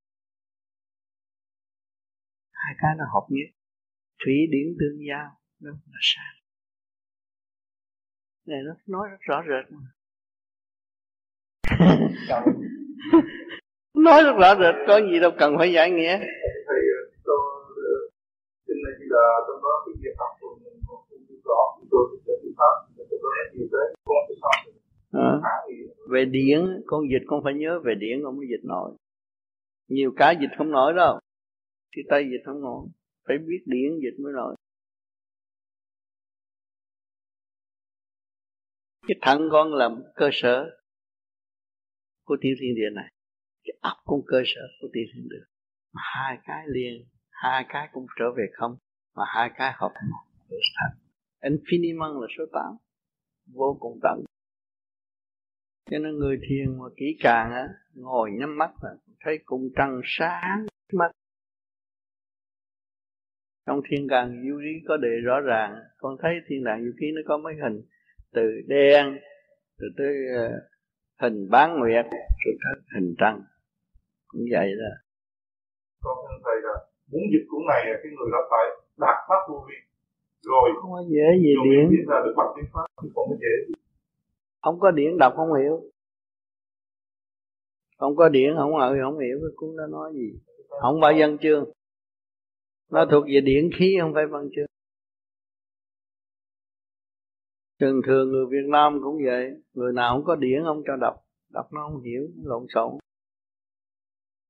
Hai 2.52 2.74
cái 2.78 2.90
nó 2.98 3.04
hợp 3.14 3.26
nhất. 3.28 3.50
Thủy 4.24 4.34
điển 4.50 4.76
tương 4.80 4.98
giao, 5.08 5.30
nó 5.60 5.70
là 5.70 5.98
sáng. 6.00 6.34
Này, 8.46 8.58
nó 8.66 8.74
nói 8.86 9.08
rất 9.10 9.20
rõ 9.20 9.42
rệt 9.48 9.72
mà. 9.72 9.80
Nói 13.94 14.22
rất 14.22 14.32
rõ 14.40 14.54
rệt, 14.54 14.74
có 14.86 15.00
gì 15.00 15.20
đâu 15.20 15.30
cần 15.38 15.54
phải 15.58 15.72
giải 15.72 15.90
nghĩa. 15.90 16.18
Thầy 16.66 16.80
tôi 17.24 17.38
ờ, 17.76 17.92
xin 18.66 18.76
là 18.84 18.90
là 19.10 19.28
tôi 19.46 19.56
nói 19.62 19.72
cái 19.86 19.94
việc 20.02 20.16
học 20.18 20.36
của 20.40 20.58
mình 20.64 20.80
không 20.86 21.04
rõ 21.44 21.79
tôi 21.90 22.20
pháp 22.60 22.90
à, 25.12 25.38
về 26.10 26.24
điển 26.24 26.60
con 26.86 27.00
dịch 27.10 27.24
con 27.26 27.40
phải 27.44 27.54
nhớ 27.54 27.80
về 27.84 27.94
điển 27.94 28.20
con 28.24 28.36
mới 28.36 28.46
dịch 28.50 28.64
nổi. 28.64 28.96
Nhiều 29.88 30.12
cái 30.16 30.36
dịch 30.40 30.50
không 30.58 30.70
nổi 30.70 30.92
đâu. 30.96 31.20
Thì 31.96 32.02
tay 32.08 32.24
dịch 32.30 32.42
không 32.46 32.60
nổi. 32.60 32.88
Phải 33.28 33.38
biết 33.38 33.62
điển 33.66 33.98
dịch 34.02 34.22
mới 34.22 34.32
nổi. 34.32 34.56
Cái 39.08 39.18
thận 39.22 39.48
con 39.52 39.74
làm 39.74 40.02
cơ 40.14 40.28
sở 40.32 40.70
của 42.24 42.36
tiểu 42.40 42.54
thiên 42.60 42.74
địa 42.74 42.90
này. 42.94 43.12
Cái 43.64 43.76
óc 43.80 43.96
cũng 44.04 44.22
cơ 44.26 44.42
sở 44.46 44.60
của 44.80 44.88
tiểu 44.92 45.04
thiên 45.14 45.28
địa. 45.28 45.44
Mà 45.92 46.02
hai 46.04 46.38
cái 46.44 46.64
liền 46.66 47.06
hai 47.30 47.64
cái 47.68 47.88
cũng 47.92 48.06
trở 48.18 48.24
về 48.36 48.44
không 48.52 48.76
mà 49.16 49.24
hai 49.26 49.50
cái 49.56 49.72
hợp 49.76 49.92
một. 50.10 50.24
Thành 50.50 51.09
Infiniment 51.42 52.20
là 52.20 52.26
số 52.38 52.44
tám. 52.52 52.76
Vô 53.54 53.76
cùng 53.80 53.98
tận 54.02 54.24
cho 55.90 55.98
nên 55.98 56.18
người 56.18 56.38
thiền 56.48 56.78
mà 56.78 56.84
kỹ 56.96 57.16
càng 57.20 57.52
á 57.52 57.68
ngồi 57.94 58.30
nhắm 58.32 58.58
mắt 58.58 58.70
là 58.82 58.90
thấy 59.20 59.38
cung 59.44 59.68
trăng 59.76 60.00
sáng 60.04 60.66
mắt. 60.92 61.10
Trong 63.66 63.80
thiên 63.90 64.06
đàng 64.06 64.42
du 64.48 64.58
lý 64.58 64.70
có 64.88 64.96
đề 64.96 65.20
rõ 65.24 65.40
ràng 65.40 65.74
con 65.98 66.16
thấy 66.22 66.32
thiên 66.48 66.64
đàng 66.64 66.84
du 66.84 66.90
ký 67.00 67.06
nó 67.14 67.20
có 67.28 67.38
mấy 67.38 67.54
hình 67.62 67.82
từ 68.32 68.42
đen 68.66 69.18
từ 69.78 69.86
tới 69.98 70.14
uh, 70.36 70.52
hình 71.22 71.50
bán 71.50 71.78
nguyệt 71.78 72.04
rồi 72.44 72.54
tới 72.62 72.82
hình 72.94 73.14
trăng. 73.18 73.42
Cũng 74.26 74.42
vậy 74.52 74.68
đó. 74.80 74.92
Con 76.00 76.18
thưa 76.28 76.38
thầy 76.44 76.56
là 76.62 76.74
muốn 77.10 77.22
dịch 77.32 77.46
cuốn 77.50 77.62
này 77.68 77.82
là 77.86 77.98
cái 78.02 78.12
người 78.16 78.28
đó 78.32 78.38
phải 78.50 78.66
đạt 78.98 79.16
pháp 79.28 79.40
vô 79.48 79.66
vi 79.68 79.89
rồi. 80.42 80.70
Không 80.80 80.90
có 80.92 81.02
dễ 81.08 81.26
gì 81.42 81.54
điện. 81.64 81.90
biết 81.90 82.04
là 82.06 82.20
được 82.24 82.34
bằng 82.36 82.52
tiếng 82.56 82.70
pháp 82.72 82.86
thì 83.02 83.08
không 83.14 83.28
có 83.28 83.36
dễ 83.40 83.80
không 84.62 84.80
có 84.80 84.90
điện 84.90 85.18
đọc 85.18 85.32
không 85.36 85.54
hiểu. 85.54 85.82
Không 87.98 88.16
có 88.16 88.28
điện 88.28 88.54
không 88.56 88.78
ngờ 88.78 88.96
không 89.04 89.18
hiểu 89.18 89.38
cái 89.40 89.50
cuốn 89.56 89.76
đó 89.76 89.86
nói 89.86 90.12
gì. 90.14 90.40
Không 90.80 90.98
phải 91.02 91.14
văn 91.18 91.38
chương. 91.38 91.64
Nó 92.90 93.06
thuộc 93.10 93.24
về 93.24 93.40
điện 93.40 93.70
khí 93.78 93.96
không 94.00 94.14
phải 94.14 94.26
văn 94.26 94.48
chương. 94.56 94.66
Thường 97.80 98.00
thường 98.06 98.28
người 98.28 98.46
Việt 98.46 98.68
Nam 98.68 99.00
cũng 99.04 99.16
vậy. 99.24 99.50
Người 99.74 99.92
nào 99.92 100.14
không 100.14 100.24
có 100.24 100.36
điện 100.36 100.62
không 100.64 100.82
cho 100.86 100.96
đọc. 100.96 101.14
Đọc 101.52 101.72
nó 101.72 101.88
không 101.88 102.02
hiểu 102.02 102.28
lộn 102.44 102.66
xộn. 102.74 102.98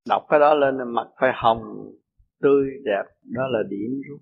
Đọc 0.08 0.22
cái 0.28 0.40
đó 0.40 0.54
lên 0.54 0.78
là 0.78 0.84
mặt 0.84 1.08
phải 1.20 1.30
hồng 1.34 1.92
tươi 2.40 2.70
đẹp. 2.84 3.02
Đó 3.22 3.42
là 3.48 3.58
điểm 3.68 4.00
rút 4.08 4.20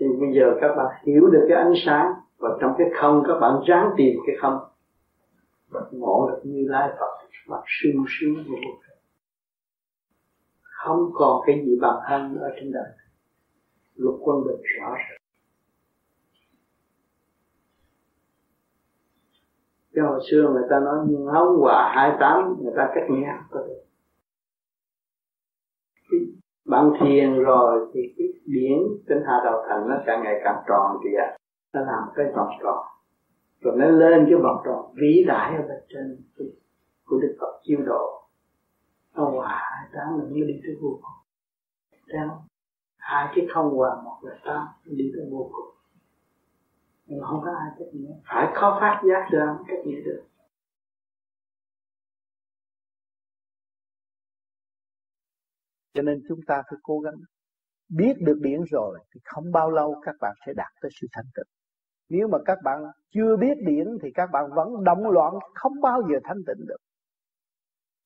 thì 0.00 0.06
bây 0.20 0.28
giờ 0.34 0.58
các 0.60 0.74
bạn 0.76 0.86
hiểu 1.06 1.26
được 1.26 1.46
cái 1.48 1.58
ánh 1.58 1.72
sáng 1.86 2.12
và 2.38 2.48
trong 2.60 2.74
cái 2.78 2.86
không 3.00 3.22
các 3.28 3.34
bạn 3.40 3.60
ráng 3.66 3.90
tìm 3.96 4.18
cái 4.26 4.36
không. 4.40 4.58
Ngộ 5.90 6.30
được 6.30 6.40
như 6.44 6.64
lai 6.68 6.90
Phật 6.98 7.26
mặt 7.48 7.62
sương 7.66 8.04
sướng 8.08 8.34
vô 8.34 8.56
không 10.62 11.10
còn 11.14 11.42
cái 11.46 11.62
gì 11.66 11.78
bằng 11.80 12.00
thân 12.08 12.38
ở 12.38 12.50
trên 12.56 12.72
đời 12.72 12.88
luật 13.94 14.16
quân 14.20 14.44
bình 14.46 14.62
rõ 14.78 14.94
ràng. 14.94 15.20
Cái 19.94 20.04
hồi 20.04 20.20
xưa 20.30 20.50
người 20.52 20.62
ta 20.70 20.80
nói 20.80 20.98
hóng 21.32 21.56
hòa 21.56 21.92
hai 21.94 22.16
tám 22.20 22.56
người 22.62 22.72
ta 22.76 22.90
cách 22.94 23.04
nghe 23.10 23.34
có 23.50 23.60
được 23.60 23.89
bạn 26.70 26.92
thiền 27.00 27.42
rồi 27.42 27.90
thì 27.94 28.00
cái 28.18 28.26
điển 28.46 28.78
tinh 29.08 29.18
hà 29.26 29.40
đầu 29.44 29.64
thành 29.68 29.88
nó 29.88 29.94
càng 30.06 30.22
ngày 30.22 30.40
càng 30.44 30.62
tròn 30.68 30.96
kìa. 31.04 31.36
Nó 31.72 31.80
làm 31.80 32.02
cái 32.14 32.26
vòng 32.36 32.50
tròn. 32.62 32.78
Rồi 33.60 33.74
nó 33.76 33.86
lên 33.86 34.26
cái 34.30 34.34
vòng 34.42 34.62
tròn 34.64 34.94
vĩ 34.94 35.24
đại 35.26 35.56
ở 35.56 35.62
bên 35.68 35.78
trên 35.88 36.16
của 37.06 37.18
đức 37.22 37.36
phật 37.40 37.60
chiêu 37.62 37.78
độ. 37.86 38.22
Nó 39.14 39.24
hòa 39.24 39.48
hai 39.48 39.88
tám 39.92 40.18
mình 40.18 40.30
mới 40.32 40.48
đi 40.48 40.60
tới 40.62 40.76
vô 40.82 40.88
cùng. 40.88 41.18
Theo 42.12 42.28
hai 42.96 43.32
cái 43.34 43.46
không 43.54 43.70
hòa 43.76 44.00
một 44.04 44.18
là 44.22 44.34
tám 44.44 44.66
đi 44.84 45.12
tới 45.16 45.26
vô 45.30 45.50
cùng. 45.52 45.74
Nhưng 47.06 47.20
không 47.22 47.40
có 47.44 47.50
ai 47.50 47.70
cách 47.78 47.88
nghĩa 47.92 48.14
phải 48.24 48.48
khó 48.54 48.78
phát 48.80 49.02
giác 49.08 49.28
ra 49.30 49.56
cách 49.68 49.78
nghĩa 49.84 50.00
được. 50.04 50.22
Cho 56.00 56.04
nên 56.04 56.22
chúng 56.28 56.40
ta 56.46 56.62
phải 56.70 56.78
cố 56.82 56.98
gắng 56.98 57.14
biết 57.88 58.12
được 58.20 58.38
điển 58.40 58.60
rồi 58.70 58.98
thì 59.14 59.20
không 59.24 59.52
bao 59.52 59.70
lâu 59.70 60.00
các 60.04 60.14
bạn 60.20 60.34
sẽ 60.46 60.52
đạt 60.56 60.72
tới 60.82 60.90
sự 61.00 61.06
thành 61.12 61.24
tựu. 61.34 61.44
Nếu 62.08 62.28
mà 62.28 62.38
các 62.44 62.58
bạn 62.64 62.82
chưa 63.10 63.36
biết 63.36 63.54
điển 63.66 63.86
thì 64.02 64.08
các 64.14 64.30
bạn 64.32 64.44
vẫn 64.54 64.84
động 64.84 65.10
loạn, 65.10 65.34
không 65.54 65.72
bao 65.82 66.02
giờ 66.02 66.18
thanh 66.24 66.36
tịnh 66.46 66.66
được. 66.66 66.76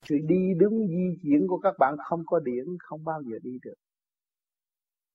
Sự 0.05 0.15
đi 0.27 0.53
đứng 0.59 0.87
di 0.87 1.17
chuyển 1.23 1.47
của 1.47 1.57
các 1.57 1.73
bạn 1.79 1.95
không 2.09 2.23
có 2.25 2.39
điển, 2.39 2.65
không 2.79 3.03
bao 3.03 3.21
giờ 3.21 3.37
đi 3.43 3.57
được. 3.63 3.75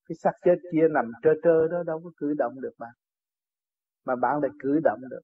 Cái 0.08 0.16
xác 0.16 0.32
chết 0.44 0.56
kia 0.72 0.88
nằm 0.90 1.12
trơ 1.22 1.30
trơ 1.42 1.68
đó 1.68 1.82
đâu 1.86 2.00
có 2.04 2.10
cử 2.16 2.34
động 2.38 2.60
được 2.60 2.72
bạn. 2.78 2.92
Mà 4.06 4.16
bạn 4.16 4.40
lại 4.42 4.50
cử 4.58 4.80
động 4.84 5.00
được. 5.10 5.22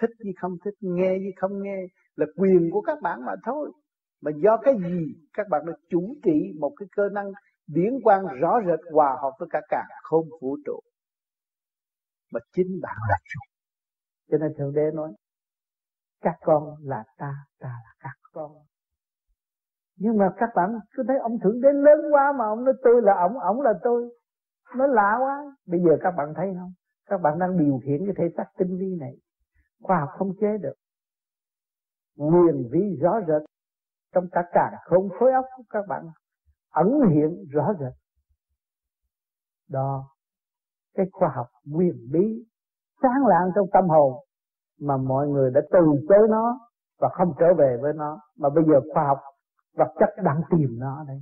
Thích 0.00 0.10
gì 0.24 0.32
không 0.40 0.56
thích, 0.64 0.74
nghe 0.80 1.18
gì 1.18 1.30
không 1.36 1.62
nghe 1.62 1.86
là 2.16 2.26
quyền 2.36 2.70
của 2.72 2.80
các 2.80 2.98
bạn 3.02 3.24
mà 3.24 3.32
thôi 3.44 3.72
mà 4.20 4.30
do 4.42 4.56
cái 4.62 4.74
gì 4.78 5.14
các 5.32 5.46
bạn 5.50 5.62
đã 5.66 5.72
chủ 5.88 6.14
trị 6.24 6.52
một 6.60 6.72
cái 6.76 6.88
cơ 6.96 7.08
năng 7.12 7.32
điển 7.66 7.92
quang 8.02 8.26
rõ 8.40 8.60
rệt 8.66 8.80
hòa 8.92 9.16
hợp 9.22 9.32
với 9.38 9.48
cả 9.52 9.60
cả 9.68 9.84
không 10.02 10.28
vũ 10.40 10.56
trụ? 10.66 10.80
Mà 12.32 12.40
chính 12.52 12.80
bạn 12.82 12.96
là 13.08 13.16
chủ. 13.24 13.40
Cho 14.30 14.38
nên 14.38 14.52
thượng 14.58 14.74
đế 14.74 14.90
nói, 14.94 15.12
các 16.20 16.34
con 16.40 16.74
là 16.82 17.04
ta 17.18 17.34
ta 17.58 17.68
là 17.68 17.94
các 18.00 18.14
con. 18.32 18.52
Nhưng 19.96 20.18
mà 20.18 20.28
các 20.36 20.48
bạn 20.54 20.70
cứ 20.90 21.02
thấy 21.08 21.18
ông 21.18 21.38
thượng 21.42 21.60
đế 21.60 21.68
lớn 21.72 21.98
quá 22.12 22.32
mà 22.38 22.44
ông 22.44 22.64
nói 22.64 22.74
tôi 22.82 23.02
là 23.02 23.14
ông 23.14 23.38
ông 23.38 23.60
là 23.60 23.72
tôi. 23.82 24.18
Nó 24.76 24.86
lạ 24.86 25.16
quá. 25.20 25.56
Bây 25.66 25.80
giờ 25.80 25.96
các 26.00 26.10
bạn 26.16 26.32
thấy 26.36 26.54
không? 26.58 26.72
Các 27.06 27.20
bạn 27.22 27.38
đang 27.38 27.58
điều 27.58 27.80
khiển 27.84 28.06
cái 28.06 28.14
thể 28.18 28.34
xác 28.36 28.44
tinh 28.58 28.78
vi 28.78 28.96
này. 29.00 29.16
Khoa 29.82 30.00
học 30.00 30.08
không 30.12 30.32
chế 30.40 30.58
được. 30.58 30.74
Nguyên 32.16 32.68
vi 32.72 32.98
rõ 33.00 33.20
rệt 33.28 33.42
trong 34.12 34.24
cả 34.32 34.42
càng 34.52 34.74
không 34.84 35.08
khối 35.18 35.32
óc 35.32 35.44
của 35.56 35.62
các 35.70 35.84
bạn 35.88 36.06
ẩn 36.70 37.00
hiện 37.10 37.44
rõ 37.50 37.72
rệt. 37.80 37.92
Đó 39.70 40.04
cái 40.94 41.06
khoa 41.12 41.28
học 41.34 41.46
quyền 41.74 42.08
bí 42.12 42.44
sáng 43.02 43.26
lạng 43.26 43.50
trong 43.54 43.66
tâm 43.72 43.88
hồn 43.88 44.12
mà 44.80 44.96
mọi 44.96 45.28
người 45.28 45.50
đã 45.50 45.60
từ 45.70 45.78
chối 46.08 46.28
nó 46.30 46.60
và 47.00 47.08
không 47.12 47.34
trở 47.38 47.46
về 47.58 47.78
với 47.82 47.92
nó. 47.92 48.20
Mà 48.38 48.48
bây 48.50 48.64
giờ 48.64 48.80
khoa 48.94 49.04
học 49.04 49.18
vật 49.76 49.92
chất 49.98 50.08
đang 50.24 50.40
tìm 50.50 50.78
nó 50.78 51.04
đây. 51.08 51.20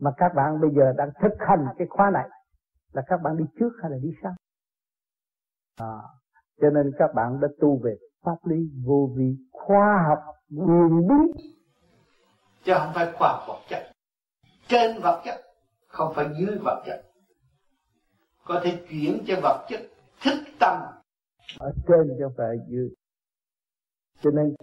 Mà 0.00 0.10
các 0.16 0.32
bạn 0.34 0.60
bây 0.60 0.70
giờ 0.76 0.92
đang 0.96 1.10
thực 1.22 1.32
hành 1.38 1.66
cái 1.78 1.86
khóa 1.90 2.10
này 2.10 2.28
là 2.92 3.02
các 3.06 3.20
bạn 3.22 3.36
đi 3.36 3.44
trước 3.58 3.70
hay 3.82 3.90
là 3.90 3.96
đi 4.02 4.10
sau? 4.22 4.32
À, 5.80 5.94
cho 6.60 6.70
nên 6.70 6.92
các 6.98 7.10
bạn 7.14 7.40
đã 7.40 7.48
tu 7.60 7.78
về 7.84 7.96
pháp 8.24 8.36
lý 8.44 8.56
vô 8.86 9.08
vi 9.16 9.36
khoa 9.52 10.04
học 10.08 10.18
quyền 10.50 11.08
bí 11.08 11.44
chứ 12.64 12.72
không 12.78 12.92
phải 12.94 13.12
khoa 13.18 13.28
học 13.28 13.42
vật 13.48 13.60
chất. 13.68 13.82
Trên 14.68 15.00
vật 15.02 15.22
chất, 15.24 15.34
không 15.88 16.12
phải 16.16 16.26
dưới 16.38 16.58
vật 16.64 16.82
chất. 16.86 17.02
Có 18.46 18.60
thể 18.64 18.70
chuyển 18.88 19.22
cho 19.26 19.34
vật 19.42 19.66
chất 19.68 19.80
thức 20.24 20.38
tâm. 20.60 20.78
Ở 21.58 21.72
trên 21.88 22.14
chứ 22.18 22.24
không 22.24 22.32
phải 22.36 22.56
dưới. 22.68 22.88
Cho 24.20 24.30
nên, 24.30 24.54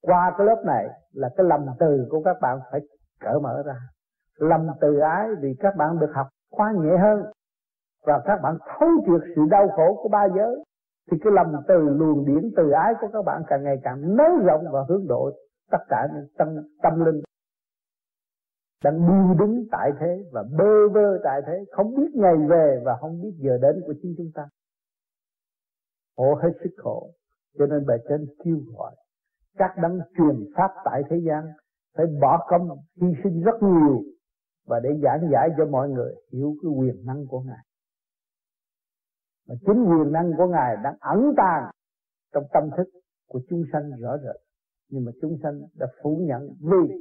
qua 0.00 0.34
cái 0.38 0.46
lớp 0.46 0.62
này 0.66 0.86
là 1.12 1.28
cái 1.36 1.46
lầm 1.46 1.60
từ 1.78 2.06
của 2.10 2.22
các 2.24 2.36
bạn 2.40 2.58
phải 2.70 2.80
cởi 3.20 3.40
mở 3.42 3.62
ra. 3.66 3.74
Lầm 4.36 4.66
từ 4.80 4.98
ái 4.98 5.26
vì 5.40 5.54
các 5.60 5.76
bạn 5.76 5.98
được 5.98 6.10
học 6.14 6.28
khoa 6.50 6.72
nhẹ 6.72 6.96
hơn. 7.02 7.22
Và 8.06 8.22
các 8.24 8.38
bạn 8.42 8.58
thấu 8.66 8.88
triệt 9.06 9.28
sự 9.36 9.42
đau 9.50 9.68
khổ 9.76 10.00
của 10.02 10.08
ba 10.08 10.28
giới. 10.36 10.64
Thì 11.10 11.18
cái 11.24 11.32
lầm 11.36 11.52
từ 11.68 11.74
luồng 11.74 12.24
điển 12.26 12.50
từ 12.56 12.70
ái 12.70 12.92
của 13.00 13.08
các 13.12 13.22
bạn 13.24 13.42
càng 13.48 13.64
ngày 13.64 13.76
càng 13.82 14.16
nới 14.16 14.30
rộng 14.46 14.64
và 14.72 14.80
hướng 14.88 15.06
độ 15.08 15.30
tất 15.70 15.78
cả 15.88 16.08
những 16.14 16.26
tâm 16.38 16.48
tâm 16.82 17.04
linh 17.04 17.22
đang 18.84 18.98
đi 18.98 19.38
đứng 19.38 19.64
tại 19.72 19.90
thế 20.00 20.24
và 20.32 20.42
bơ 20.58 20.88
vơ 20.88 21.18
tại 21.24 21.40
thế, 21.46 21.64
không 21.70 21.94
biết 21.94 22.10
ngày 22.14 22.34
về 22.48 22.82
và 22.84 22.96
không 23.00 23.22
biết 23.22 23.32
giờ 23.38 23.58
đến 23.62 23.82
của 23.86 23.94
chính 24.02 24.14
chúng 24.16 24.30
ta. 24.34 24.48
Khổ 26.16 26.34
hết 26.34 26.50
sức 26.64 26.74
khổ. 26.76 27.10
Cho 27.58 27.66
nên 27.66 27.86
bài 27.86 27.98
trên 28.08 28.26
kêu 28.44 28.58
gọi 28.76 28.96
các 29.58 29.74
đấng 29.82 30.00
truyền 30.16 30.52
pháp 30.56 30.70
tại 30.84 31.02
thế 31.10 31.16
gian 31.28 31.44
phải 31.96 32.06
bỏ 32.20 32.46
công 32.48 32.68
hy 33.00 33.08
sinh 33.24 33.42
rất 33.42 33.62
nhiều 33.62 34.02
và 34.66 34.80
để 34.80 34.90
giảng 35.02 35.28
giải 35.32 35.48
cho 35.58 35.66
mọi 35.66 35.88
người 35.88 36.14
hiểu 36.32 36.54
cái 36.62 36.70
quyền 36.70 37.06
năng 37.06 37.26
của 37.26 37.40
ngài. 37.40 37.64
Mà 39.48 39.54
chính 39.66 39.84
quyền 39.84 40.12
năng 40.12 40.32
của 40.36 40.46
ngài 40.46 40.76
đang 40.84 40.96
ẩn 41.00 41.32
tàng 41.36 41.70
trong 42.32 42.44
tâm 42.52 42.70
thức 42.76 42.88
của 43.28 43.40
chúng 43.48 43.64
sanh 43.72 43.90
rõ 44.00 44.16
rệt 44.18 44.47
nhưng 44.90 45.04
mà 45.04 45.12
chúng 45.22 45.36
sanh 45.42 45.60
đã 45.78 45.86
phủ 46.02 46.22
nhận 46.26 46.42
vì 46.60 46.94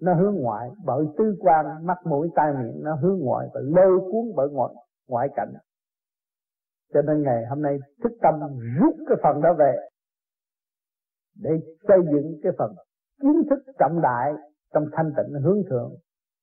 nó 0.00 0.14
hướng 0.14 0.34
ngoại 0.34 0.70
bởi 0.84 1.06
tư 1.18 1.36
quan, 1.40 1.86
mắt, 1.86 1.98
mũi, 2.04 2.30
tai 2.34 2.52
miệng, 2.52 2.82
nó 2.82 2.94
hướng 2.94 3.18
ngoại 3.18 3.48
và 3.54 3.60
lôi 3.64 4.00
cuốn 4.00 4.24
bởi 4.36 4.48
ngoại 4.50 4.74
ngoại 5.08 5.28
cảnh. 5.36 5.52
Cho 6.94 7.02
nên 7.02 7.22
ngày 7.22 7.46
hôm 7.48 7.62
nay 7.62 7.78
thức 8.02 8.12
tâm 8.22 8.34
rút 8.80 8.94
cái 9.08 9.18
phần 9.22 9.42
đó 9.42 9.54
về 9.58 9.76
để 11.42 11.50
xây 11.88 11.98
dựng 12.12 12.40
cái 12.42 12.52
phần 12.58 12.74
kiến 13.20 13.42
thức 13.50 13.72
trọng 13.78 14.00
đại 14.02 14.32
trong 14.74 14.84
thanh 14.92 15.12
tịnh 15.16 15.42
hướng 15.42 15.62
thượng 15.70 15.94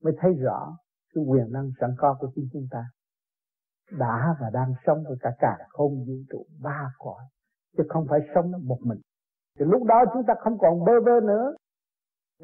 mới 0.04 0.14
thấy 0.22 0.34
rõ 0.34 0.78
cái 1.16 1.24
quyền 1.28 1.52
năng 1.52 1.72
sẵn 1.82 1.90
có 1.98 2.18
của 2.20 2.32
chính 2.36 2.48
chúng 2.54 2.68
ta. 2.72 2.86
Đã 4.00 4.36
và 4.42 4.50
đang 4.54 4.74
sống 4.86 5.04
với 5.08 5.18
cả 5.22 5.30
cả 5.40 5.58
không 5.70 5.92
vũ 5.92 6.14
trụ 6.30 6.46
ba 6.62 6.92
cõi, 6.98 7.24
chứ 7.78 7.84
không 7.90 8.06
phải 8.10 8.20
sống 8.36 8.52
một 8.64 8.78
mình 8.84 9.00
thì 9.60 9.66
lúc 9.66 9.84
đó 9.84 10.04
chúng 10.14 10.24
ta 10.28 10.34
không 10.40 10.58
còn 10.58 10.86
bơ 10.86 11.02
vơ 11.06 11.20
nữa. 11.20 11.56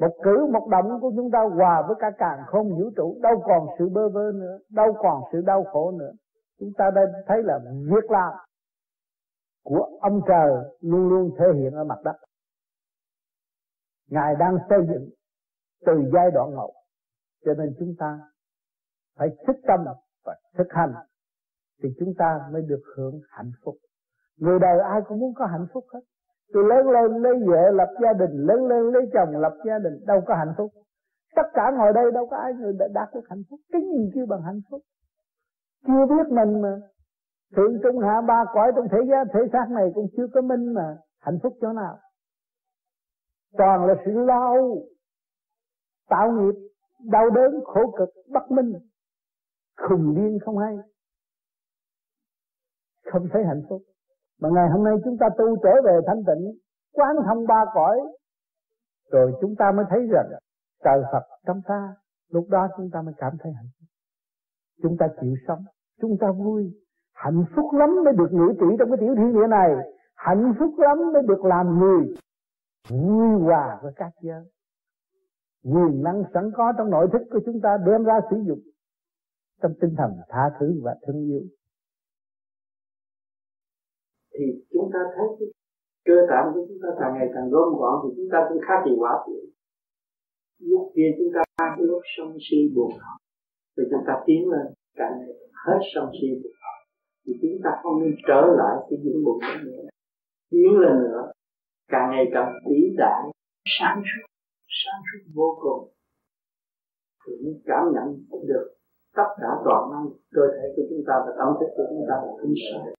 Một 0.00 0.16
cử, 0.24 0.46
một 0.52 0.68
động 0.70 1.00
của 1.00 1.12
chúng 1.16 1.30
ta 1.30 1.38
hòa 1.56 1.82
với 1.86 1.96
cả 2.00 2.10
càng 2.18 2.38
không 2.46 2.68
vũ 2.68 2.90
trụ, 2.96 3.18
đâu 3.22 3.42
còn 3.46 3.66
sự 3.78 3.88
bơ 3.88 4.08
vơ 4.08 4.32
nữa, 4.34 4.58
đâu 4.70 4.92
còn 4.98 5.22
sự 5.32 5.40
đau 5.46 5.64
khổ 5.64 5.90
nữa. 5.90 6.12
Chúng 6.58 6.72
ta 6.78 6.90
đây 6.94 7.06
thấy 7.26 7.42
là 7.42 7.58
việc 7.90 8.10
làm 8.10 8.32
của 9.64 9.98
ông 10.00 10.20
trời 10.28 10.50
luôn 10.80 11.08
luôn 11.08 11.30
thể 11.38 11.44
hiện 11.54 11.72
ở 11.72 11.84
mặt 11.84 11.98
đất. 12.04 12.16
Ngài 14.10 14.34
đang 14.38 14.56
xây 14.68 14.78
dựng 14.88 15.10
từ 15.86 15.92
giai 16.14 16.30
đoạn 16.30 16.56
một. 16.56 16.72
Cho 17.44 17.54
nên 17.54 17.74
chúng 17.78 17.94
ta 17.98 18.20
phải 19.16 19.28
thức 19.46 19.56
tâm 19.66 19.80
và 20.24 20.36
thực 20.58 20.66
hành, 20.70 20.94
thì 21.82 21.88
chúng 21.98 22.12
ta 22.18 22.40
mới 22.52 22.62
được 22.62 22.82
hưởng 22.96 23.20
hạnh 23.28 23.52
phúc. 23.64 23.74
Người 24.36 24.58
đời 24.58 24.80
ai 24.80 25.00
cũng 25.08 25.18
muốn 25.18 25.34
có 25.34 25.46
hạnh 25.46 25.66
phúc 25.72 25.84
hết 25.92 26.00
tôi 26.52 26.64
lớn 26.68 26.86
lên 26.90 27.22
lấy 27.22 27.32
vợ, 27.46 27.70
lập 27.70 27.88
gia 28.02 28.12
đình, 28.12 28.46
lớn 28.46 28.66
lên 28.66 28.92
lấy 28.92 29.02
chồng, 29.12 29.36
lập 29.36 29.54
gia 29.66 29.78
đình, 29.78 30.06
đâu 30.06 30.20
có 30.26 30.34
hạnh 30.34 30.54
phúc. 30.56 30.72
Tất 31.36 31.42
cả 31.54 31.70
ngồi 31.70 31.92
đây 31.92 32.10
đâu 32.12 32.26
có 32.26 32.36
ai 32.36 32.54
người 32.54 32.72
đã 32.78 32.88
đạt 32.94 33.08
được 33.14 33.28
hạnh 33.30 33.42
phúc. 33.50 33.60
Cái 33.72 33.82
gì 33.82 34.10
chưa 34.14 34.26
bằng 34.26 34.42
hạnh 34.42 34.60
phúc? 34.70 34.80
Chưa 35.86 36.06
biết 36.06 36.28
mình 36.30 36.62
mà. 36.62 36.76
Thượng 37.56 37.78
trung 37.82 37.98
hạ 37.98 38.20
ba 38.20 38.44
cõi 38.54 38.72
trong 38.76 38.88
thế 38.92 38.98
giới 39.08 39.24
thể 39.32 39.40
xác 39.52 39.66
này 39.70 39.90
cũng 39.94 40.06
chưa 40.16 40.26
có 40.34 40.40
minh 40.40 40.74
mà. 40.74 40.96
Hạnh 41.20 41.38
phúc 41.42 41.56
chỗ 41.60 41.72
nào? 41.72 41.98
Toàn 43.58 43.86
là 43.86 43.94
sự 44.04 44.12
lo 44.12 44.54
tạo 46.08 46.32
nghiệp, 46.32 46.54
đau 47.04 47.30
đớn, 47.30 47.60
khổ 47.64 47.94
cực, 47.98 48.08
bất 48.28 48.50
minh. 48.50 48.72
Khùng 49.76 50.14
điên 50.14 50.38
không 50.44 50.58
hay. 50.58 50.76
Không 53.04 53.28
thấy 53.32 53.44
hạnh 53.44 53.62
phúc 53.68 53.82
mà 54.40 54.48
ngày 54.52 54.68
hôm 54.72 54.84
nay 54.84 54.94
chúng 55.04 55.16
ta 55.20 55.26
tu 55.38 55.56
trở 55.62 55.70
về 55.84 56.00
thanh 56.06 56.22
tịnh, 56.26 56.58
quán 56.92 57.16
thông 57.26 57.46
ba 57.46 57.64
cõi, 57.74 58.00
rồi 59.10 59.32
chúng 59.40 59.54
ta 59.58 59.72
mới 59.72 59.84
thấy 59.90 60.06
rằng 60.12 60.26
trời 60.84 61.02
Phật 61.12 61.22
trong 61.46 61.60
ta, 61.68 61.94
lúc 62.30 62.48
đó 62.48 62.68
chúng 62.76 62.90
ta 62.92 63.02
mới 63.02 63.14
cảm 63.16 63.32
thấy 63.40 63.52
hạnh 63.52 63.68
phúc. 63.78 63.88
Chúng 64.82 64.96
ta 64.98 65.06
chịu 65.20 65.34
sống, 65.48 65.64
chúng 66.00 66.16
ta 66.20 66.26
vui. 66.32 66.72
Hạnh 67.14 67.44
phúc 67.56 67.66
lắm 67.72 68.04
mới 68.04 68.14
được 68.18 68.28
ngữ 68.32 68.52
trị 68.60 68.66
trong 68.78 68.88
cái 68.90 68.98
tiểu 69.00 69.14
thiên 69.16 69.32
địa 69.32 69.46
này. 69.50 69.70
Hạnh 70.16 70.54
phúc 70.58 70.74
lắm 70.78 70.98
mới 71.12 71.22
được 71.22 71.44
làm 71.44 71.78
người 71.78 72.14
vui 72.90 73.40
hòa 73.40 73.78
với 73.82 73.92
các 73.96 74.12
giới. 74.20 74.44
Quyền 75.64 76.02
năng 76.02 76.22
sẵn 76.34 76.50
có 76.56 76.72
trong 76.78 76.90
nội 76.90 77.08
thức 77.12 77.22
của 77.30 77.40
chúng 77.46 77.60
ta 77.60 77.76
đem 77.86 78.04
ra 78.04 78.20
sử 78.30 78.36
dụng 78.46 78.60
trong 79.62 79.72
tinh 79.80 79.94
thần 79.98 80.12
tha 80.28 80.50
thứ 80.60 80.80
và 80.82 80.94
thương 81.06 81.16
yêu 81.16 81.40
thì 84.38 84.46
chúng 84.72 84.90
ta 84.92 85.00
thấy 85.14 85.26
cái 85.38 85.48
cơ 86.08 86.16
tạng 86.30 86.46
của 86.54 86.62
chúng 86.68 86.80
ta 86.82 86.88
càng 87.00 87.12
ngày 87.14 87.28
càng 87.34 87.50
gom 87.52 87.68
gọn 87.80 87.94
thì 88.02 88.08
chúng 88.16 88.28
ta 88.32 88.38
cũng 88.48 88.60
khá 88.66 88.74
kỳ 88.84 88.92
quả 88.98 89.12
thiện. 89.26 89.44
Lúc 90.70 90.92
kia 90.94 91.10
chúng 91.18 91.30
ta 91.34 91.42
cái 91.58 91.86
lúc 91.90 92.02
sân 92.16 92.28
si 92.44 92.56
buồn 92.74 92.90
thọ 93.00 93.12
thì 93.76 93.82
chúng 93.90 94.04
ta 94.06 94.14
tiến 94.26 94.50
lên, 94.52 94.66
càng 94.98 95.12
ngày 95.18 95.34
hết 95.66 95.80
sân 95.94 96.04
si 96.16 96.28
buồn 96.42 96.52
thọ 96.60 96.72
thì 97.26 97.32
chúng 97.42 97.60
ta 97.64 97.70
không 97.82 98.00
nên 98.00 98.14
trở 98.28 98.40
lại 98.60 98.76
cái 98.88 98.98
những 99.04 99.24
buồn 99.24 99.38
đó 99.42 99.54
nữa. 99.64 99.82
Tiến 100.50 100.78
lên 100.82 100.94
nữa, 101.04 101.32
càng 101.88 102.10
ngày 102.10 102.24
càng 102.34 102.52
vĩ 102.68 102.80
đại 102.96 103.22
sáng 103.78 104.02
suốt 104.08 104.26
sáng 104.82 105.00
suốt 105.08 105.22
vô 105.34 105.58
cùng. 105.62 105.88
Thì 107.26 107.32
mới 107.44 107.54
cảm 107.66 107.82
nhận 107.94 108.06
được 108.48 108.66
tất 109.16 109.28
cả 109.40 109.50
toàn 109.64 109.90
năng, 109.90 110.06
cơ 110.32 110.42
thể 110.54 110.64
của 110.76 110.82
chúng 110.90 111.04
ta 111.06 111.14
và 111.26 111.32
tâm 111.38 111.48
thức 111.60 111.70
của 111.76 111.86
chúng 111.90 112.04
ta 112.08 112.14
là 112.14 112.32
không 112.40 112.54
sai 112.64 112.97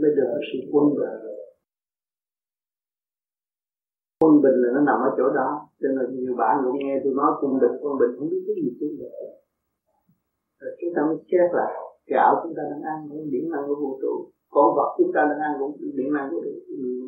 mới 0.00 0.10
được 0.16 0.30
sự 0.48 0.58
quân 0.72 0.84
bình. 0.98 1.14
Quân 4.20 4.42
bình 4.42 4.56
là 4.62 4.68
nó 4.74 4.80
nằm 4.80 4.98
ở 5.08 5.10
chỗ 5.18 5.26
đó. 5.38 5.68
Cho 5.80 5.88
nên 5.88 6.06
nhiều 6.20 6.34
bạn 6.36 6.54
cũng 6.64 6.78
nghe 6.78 7.00
tôi 7.04 7.12
nói 7.16 7.30
quân 7.40 7.52
bình 7.60 7.74
quân 7.82 7.98
bình, 8.00 8.12
không 8.18 8.28
biết 8.30 8.42
cái 8.46 8.54
gì 8.62 8.70
quân 8.80 8.90
bình 8.98 9.14
rồi 10.64 10.72
chúng 10.80 10.92
ta 10.96 11.00
mới 11.08 11.16
xét 11.30 11.48
lại. 11.58 11.72
Cái 12.06 12.18
ảo 12.26 12.32
chúng 12.42 12.54
ta 12.56 12.62
đang 12.70 12.82
ăn 12.92 12.98
cũng 13.08 13.30
điển 13.32 13.44
năng 13.52 13.64
của 13.68 13.76
vũ 13.82 13.98
trụ. 14.02 14.14
Con 14.54 14.66
vật 14.76 14.90
chúng 14.98 15.12
ta 15.14 15.20
đang 15.30 15.40
ăn 15.48 15.52
cũng 15.58 15.72
điển 15.96 16.12
năng 16.16 16.30
của 16.30 16.40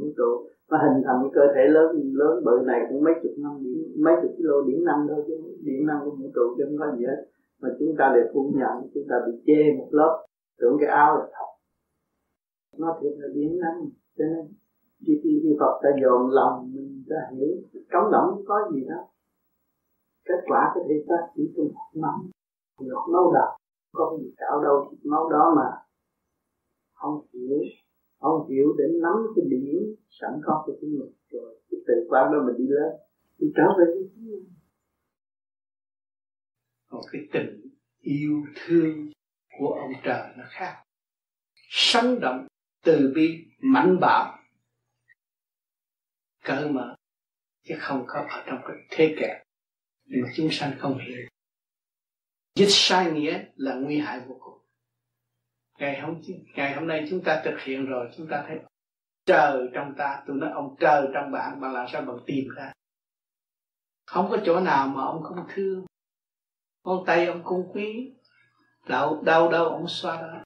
vũ 0.00 0.08
trụ. 0.16 0.30
Nó 0.70 0.76
hình 0.84 1.02
thành 1.04 1.18
cái 1.22 1.30
cơ 1.34 1.44
thể 1.54 1.64
lớn 1.76 1.86
lớn 2.20 2.34
bự 2.44 2.54
này 2.70 2.80
cũng 2.88 3.04
mấy 3.04 3.14
chục 3.22 3.32
năm, 3.44 3.52
điểm, 3.64 3.78
mấy 4.04 4.14
chục 4.22 4.32
kilo 4.38 4.56
điểm 4.68 4.84
năng 4.84 5.00
thôi 5.08 5.24
chứ 5.26 5.34
điểm 5.66 5.86
năng 5.86 6.00
của 6.04 6.10
vũ 6.10 6.26
trụ 6.34 6.44
chứ 6.56 6.64
không 6.68 6.78
có 6.78 6.86
gì 6.96 7.04
hết. 7.10 7.20
Mà 7.60 7.68
chúng 7.78 7.92
ta 7.98 8.12
để 8.14 8.20
phủ 8.32 8.52
nhận, 8.54 8.74
chúng 8.94 9.06
ta 9.10 9.16
bị 9.26 9.32
chê 9.46 9.60
một 9.78 9.88
lớp. 9.90 10.12
Tưởng 10.58 10.76
cái 10.80 10.88
áo 10.88 11.16
là 11.18 11.26
thật 11.32 11.48
nó 12.78 12.98
thiệt 13.00 13.12
là 13.16 13.28
điển 13.34 13.58
năng 13.58 13.78
cho 14.16 14.24
nên 14.24 14.54
khi 15.06 15.20
khi, 15.22 15.40
khi 15.42 15.50
Phật 15.60 15.80
ta 15.82 15.88
dồn 16.02 16.30
lòng 16.30 16.72
mình 16.74 17.04
ta 17.08 17.16
hiểu 17.36 17.48
trống 17.90 18.12
động 18.12 18.42
có 18.46 18.70
gì 18.74 18.80
đó. 18.88 19.00
Kết 20.24 20.40
quả 20.46 20.72
cái 20.74 20.84
thể 20.88 21.04
ta 21.08 21.14
chỉ 21.34 21.42
trong 21.56 21.68
hạt 21.76 22.00
máu 22.02 22.18
ngọt 22.80 23.06
máu 23.12 23.32
đậm 23.34 23.60
có 23.92 24.10
cái 24.10 24.24
gì 24.24 24.34
cạo 24.36 24.62
đâu 24.62 24.94
máu 25.04 25.28
đó 25.30 25.54
mà 25.56 25.68
không 26.92 27.26
hiểu 27.32 27.58
không 28.20 28.48
hiểu 28.48 28.74
để 28.78 28.84
nắm 29.02 29.16
cái 29.36 29.44
điểm 29.50 29.94
sẵn 30.08 30.30
có 30.44 30.62
của 30.66 30.72
chính 30.80 30.98
mình. 30.98 31.12
Rồi 31.30 31.60
cái 31.70 31.80
từ 31.86 31.94
quan 32.08 32.32
đó 32.32 32.38
mình 32.46 32.56
đi 32.58 32.64
lên 32.68 32.92
mình 33.38 33.52
trở 33.56 33.62
về 33.78 33.84
với 33.84 34.10
chính 34.14 34.30
mình. 34.30 34.44
Còn 36.90 37.00
cái 37.12 37.22
tình 37.32 37.70
yêu 38.00 38.42
thương 38.54 39.10
của 39.58 39.68
ông 39.68 39.92
trời 40.04 40.22
nó 40.38 40.44
khác. 40.48 40.82
Sống 41.68 42.20
động 42.20 42.46
từ 42.86 43.12
bi 43.14 43.44
mạnh 43.58 44.00
bạo 44.00 44.38
cởi 46.44 46.68
mở, 46.68 46.96
chứ 47.64 47.74
không 47.78 48.04
có 48.06 48.26
ở 48.30 48.44
trong 48.46 48.58
cái 48.66 48.76
thế 48.90 49.14
kẹt 49.20 49.42
mà 50.04 50.28
chúng 50.34 50.48
sanh 50.50 50.72
không 50.78 50.98
hiểu. 50.98 51.28
Dịch 52.54 52.68
sai 52.68 53.12
nghĩa 53.12 53.44
là 53.56 53.74
nguy 53.74 53.98
hại 53.98 54.20
vô 54.20 54.36
cùng. 54.40 54.58
Ngày 55.78 56.00
hôm 56.00 56.20
ngày 56.54 56.74
hôm 56.74 56.86
nay 56.86 57.06
chúng 57.10 57.22
ta 57.24 57.42
thực 57.44 57.60
hiện 57.60 57.86
rồi, 57.86 58.10
chúng 58.16 58.26
ta 58.30 58.44
thấy 58.48 58.58
trời 59.26 59.68
trong 59.74 59.94
ta, 59.98 60.22
tôi 60.26 60.36
nói 60.36 60.50
ông 60.54 60.76
trời 60.80 61.08
trong 61.14 61.32
bạn 61.32 61.60
bạn 61.60 61.72
làm 61.72 61.86
sao 61.92 62.02
bạn 62.02 62.16
tìm 62.26 62.48
ra? 62.56 62.72
Không 64.06 64.28
có 64.30 64.38
chỗ 64.44 64.60
nào 64.60 64.88
mà 64.88 65.02
ông 65.02 65.22
không 65.22 65.46
thương. 65.48 65.86
Con 66.82 67.04
tay 67.06 67.26
ông 67.26 67.42
cung 67.44 67.72
quý, 67.72 68.14
đau 68.88 69.22
đau 69.22 69.50
đâu 69.50 69.64
ông 69.64 69.88
xoa 69.88 70.22
đó. 70.22 70.42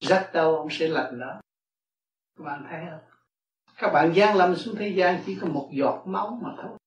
Rách 0.00 0.30
đâu 0.32 0.56
ông 0.56 0.68
sẽ 0.70 0.88
lạnh 0.88 1.20
đó 1.20 1.40
các 2.40 2.44
bạn 2.44 2.66
thấy 2.70 2.84
không? 2.90 3.00
Các 3.76 3.90
bạn 3.92 4.12
gian 4.14 4.36
lâm 4.36 4.56
xuống 4.56 4.76
thế 4.78 4.88
gian 4.88 5.22
chỉ 5.26 5.38
có 5.40 5.46
một 5.46 5.70
giọt 5.72 6.02
máu 6.06 6.38
mà 6.42 6.50
thôi. 6.56 6.78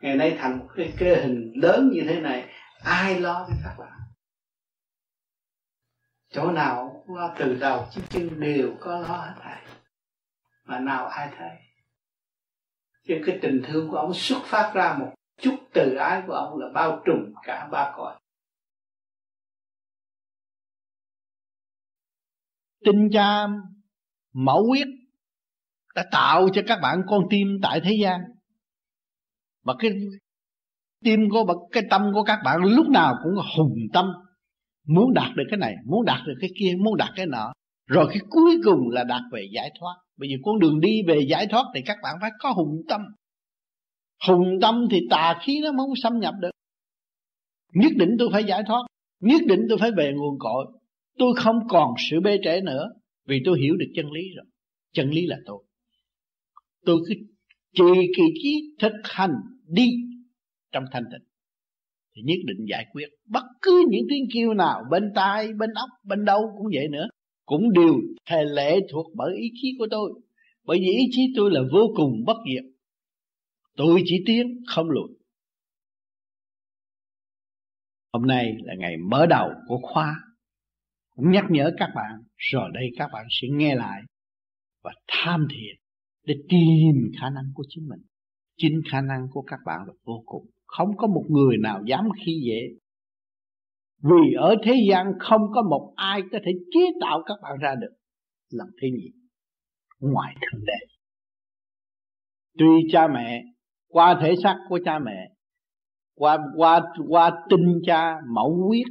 Ngày 0.00 0.16
nay 0.16 0.36
thành 0.38 0.58
một 0.58 0.68
cái 0.76 0.94
cơ 0.98 1.14
hình 1.22 1.52
lớn 1.54 1.90
như 1.92 2.00
thế 2.08 2.20
này, 2.20 2.54
ai 2.84 3.20
lo 3.20 3.46
cho 3.48 3.54
các 3.64 3.76
bạn? 3.78 4.00
Chỗ 6.28 6.52
nào 6.52 7.04
qua 7.06 7.34
từ 7.38 7.54
đầu 7.54 7.86
chí 7.90 8.00
chân 8.08 8.40
đều 8.40 8.76
có 8.80 8.98
lo 8.98 9.16
hết 9.16 9.34
thầy, 9.42 9.76
mà 10.64 10.80
nào 10.80 11.06
ai 11.06 11.32
thấy? 11.36 11.50
Chứ 13.02 13.22
cái 13.26 13.38
tình 13.42 13.62
thương 13.66 13.90
của 13.90 13.96
ông 13.96 14.14
xuất 14.14 14.42
phát 14.44 14.72
ra 14.74 14.96
một 14.98 15.14
chút 15.40 15.56
từ 15.72 15.94
ái 15.94 16.22
của 16.26 16.32
ông 16.32 16.58
là 16.58 16.68
bao 16.74 17.02
trùm 17.06 17.34
cả 17.42 17.68
ba 17.72 17.92
cõi. 17.96 18.18
Tinh 22.84 23.08
cha 23.12 23.46
mẫu 24.34 24.66
quyết 24.70 24.86
đã 25.94 26.04
tạo 26.12 26.48
cho 26.52 26.62
các 26.66 26.78
bạn 26.82 27.02
con 27.06 27.22
tim 27.30 27.48
tại 27.62 27.80
thế 27.84 27.96
gian. 28.02 28.20
Và 29.64 29.74
cái 29.78 29.90
tim 31.04 31.20
của 31.30 31.68
cái 31.72 31.82
tâm 31.90 32.10
của 32.14 32.22
các 32.22 32.38
bạn 32.44 32.64
lúc 32.64 32.88
nào 32.88 33.14
cũng 33.22 33.32
hùng 33.56 33.76
tâm, 33.92 34.06
muốn 34.86 35.14
đạt 35.14 35.36
được 35.36 35.44
cái 35.50 35.58
này, 35.58 35.74
muốn 35.86 36.04
đạt 36.04 36.20
được 36.26 36.34
cái 36.40 36.50
kia, 36.60 36.72
muốn 36.84 36.96
đạt 36.96 37.10
cái 37.16 37.26
nọ. 37.26 37.52
Rồi 37.86 38.06
cái 38.08 38.18
cuối 38.30 38.56
cùng 38.64 38.88
là 38.90 39.04
đạt 39.04 39.22
về 39.32 39.46
giải 39.52 39.70
thoát. 39.80 39.94
Bởi 40.16 40.28
vì 40.28 40.34
con 40.42 40.58
đường 40.58 40.80
đi 40.80 41.02
về 41.06 41.20
giải 41.28 41.46
thoát 41.46 41.64
thì 41.74 41.80
các 41.86 41.96
bạn 42.02 42.16
phải 42.20 42.30
có 42.38 42.52
hùng 42.52 42.76
tâm. 42.88 43.00
Hùng 44.28 44.58
tâm 44.62 44.86
thì 44.90 45.00
tà 45.10 45.38
khí 45.42 45.60
nó 45.62 45.70
không 45.76 45.96
xâm 46.02 46.18
nhập 46.18 46.34
được. 46.40 46.50
Nhất 47.72 47.92
định 47.96 48.16
tôi 48.18 48.28
phải 48.32 48.44
giải 48.44 48.62
thoát, 48.66 48.80
nhất 49.20 49.40
định 49.46 49.60
tôi 49.68 49.78
phải 49.78 49.90
về 49.96 50.12
nguồn 50.16 50.38
cội. 50.38 50.66
Tôi 51.18 51.34
không 51.36 51.56
còn 51.68 51.94
sự 52.10 52.20
bê 52.20 52.38
trễ 52.44 52.60
nữa 52.60 52.88
vì 53.28 53.42
tôi 53.44 53.60
hiểu 53.60 53.76
được 53.76 53.92
chân 53.94 54.12
lý 54.12 54.20
rồi. 54.36 54.44
Chân 54.92 55.10
lý 55.10 55.26
là 55.26 55.36
tôi. 55.46 55.64
Tôi 56.84 56.98
cứ 57.08 57.14
trì 57.74 58.12
kỳ 58.16 58.22
trí 58.42 58.74
thực 58.78 58.92
hành 59.04 59.34
đi 59.66 59.88
trong 60.72 60.84
thanh 60.92 61.04
tịnh. 61.12 61.28
Thì 62.14 62.22
nhất 62.22 62.38
định 62.44 62.66
giải 62.70 62.86
quyết 62.92 63.08
bất 63.26 63.44
cứ 63.62 63.84
những 63.90 64.06
tiếng 64.08 64.24
kêu 64.34 64.54
nào 64.54 64.82
bên 64.90 65.12
tai, 65.14 65.52
bên 65.52 65.70
óc, 65.74 65.88
bên 66.04 66.24
đâu 66.24 66.42
cũng 66.58 66.66
vậy 66.74 66.88
nữa. 66.88 67.08
Cũng 67.46 67.72
đều 67.72 67.94
thề 68.26 68.44
lệ 68.44 68.78
thuộc 68.90 69.06
bởi 69.14 69.36
ý 69.36 69.50
chí 69.54 69.68
của 69.78 69.86
tôi. 69.90 70.20
Bởi 70.64 70.78
vì 70.78 70.86
ý 70.86 71.04
chí 71.10 71.22
tôi 71.36 71.50
là 71.50 71.60
vô 71.72 71.92
cùng 71.96 72.24
bất 72.26 72.36
diệt. 72.52 72.64
Tôi 73.76 74.02
chỉ 74.04 74.22
tiến, 74.26 74.62
không 74.66 74.90
lùi. 74.90 75.08
Hôm 78.12 78.26
nay 78.26 78.54
là 78.62 78.74
ngày 78.78 78.96
mở 78.96 79.26
đầu 79.26 79.50
của 79.66 79.78
khóa 79.82 80.14
cũng 81.18 81.30
nhắc 81.30 81.44
nhở 81.50 81.70
các 81.78 81.90
bạn 81.94 82.22
rồi 82.36 82.70
đây 82.74 82.84
các 82.96 83.10
bạn 83.12 83.26
sẽ 83.30 83.48
nghe 83.50 83.74
lại 83.74 84.02
và 84.84 84.92
tham 85.08 85.46
thiền 85.50 85.76
để 86.26 86.34
tìm 86.48 87.10
khả 87.20 87.30
năng 87.30 87.44
của 87.54 87.64
chính 87.68 87.88
mình. 87.88 88.00
Chính 88.56 88.80
khả 88.90 89.00
năng 89.00 89.26
của 89.30 89.42
các 89.42 89.60
bạn 89.66 89.80
là 89.86 89.92
vô 90.04 90.22
cùng. 90.26 90.46
Không 90.66 90.96
có 90.96 91.06
một 91.06 91.24
người 91.28 91.56
nào 91.58 91.82
dám 91.86 92.08
khi 92.26 92.42
dễ. 92.46 92.60
Vì 94.02 94.32
ở 94.36 94.54
thế 94.64 94.74
gian 94.90 95.12
không 95.18 95.40
có 95.54 95.62
một 95.62 95.92
ai 95.96 96.22
có 96.32 96.38
thể 96.44 96.52
chế 96.74 96.80
tạo 97.00 97.22
các 97.26 97.34
bạn 97.42 97.58
ra 97.60 97.74
được 97.80 97.92
làm 98.50 98.68
thế 98.82 98.88
gì 98.90 99.10
ngoài 100.00 100.34
thượng 100.40 100.64
đế 100.64 100.86
tuy 102.58 102.88
cha 102.92 103.08
mẹ, 103.08 103.44
qua 103.88 104.18
thể 104.22 104.34
xác 104.42 104.56
của 104.68 104.78
cha 104.84 104.98
mẹ, 104.98 105.30
qua 106.14 106.38
qua 106.56 106.80
qua 107.08 107.30
tinh 107.50 107.80
cha 107.86 108.16
mẫu 108.34 108.66
huyết 108.66 108.86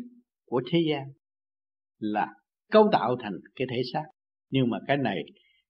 của 0.46 0.62
thế 0.72 0.80
gian 0.90 1.17
là 2.00 2.28
cấu 2.72 2.90
tạo 2.92 3.16
thành 3.20 3.34
cái 3.56 3.68
thể 3.72 3.82
xác. 3.94 4.04
Nhưng 4.52 4.70
mà 4.70 4.78
cái 4.88 4.98
này 4.98 5.18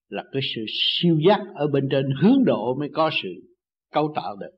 là 0.10 0.24
cái 0.32 0.42
sự 0.56 0.66
siêu 0.68 1.18
giác 1.28 1.40
ở 1.56 1.68
bên 1.68 1.88
trên 1.92 2.06
hướng 2.22 2.46
độ 2.46 2.76
mới 2.80 2.90
có 2.94 3.10
sự 3.24 3.30
cấu 3.94 4.14
tạo 4.16 4.36
được. 4.36 4.58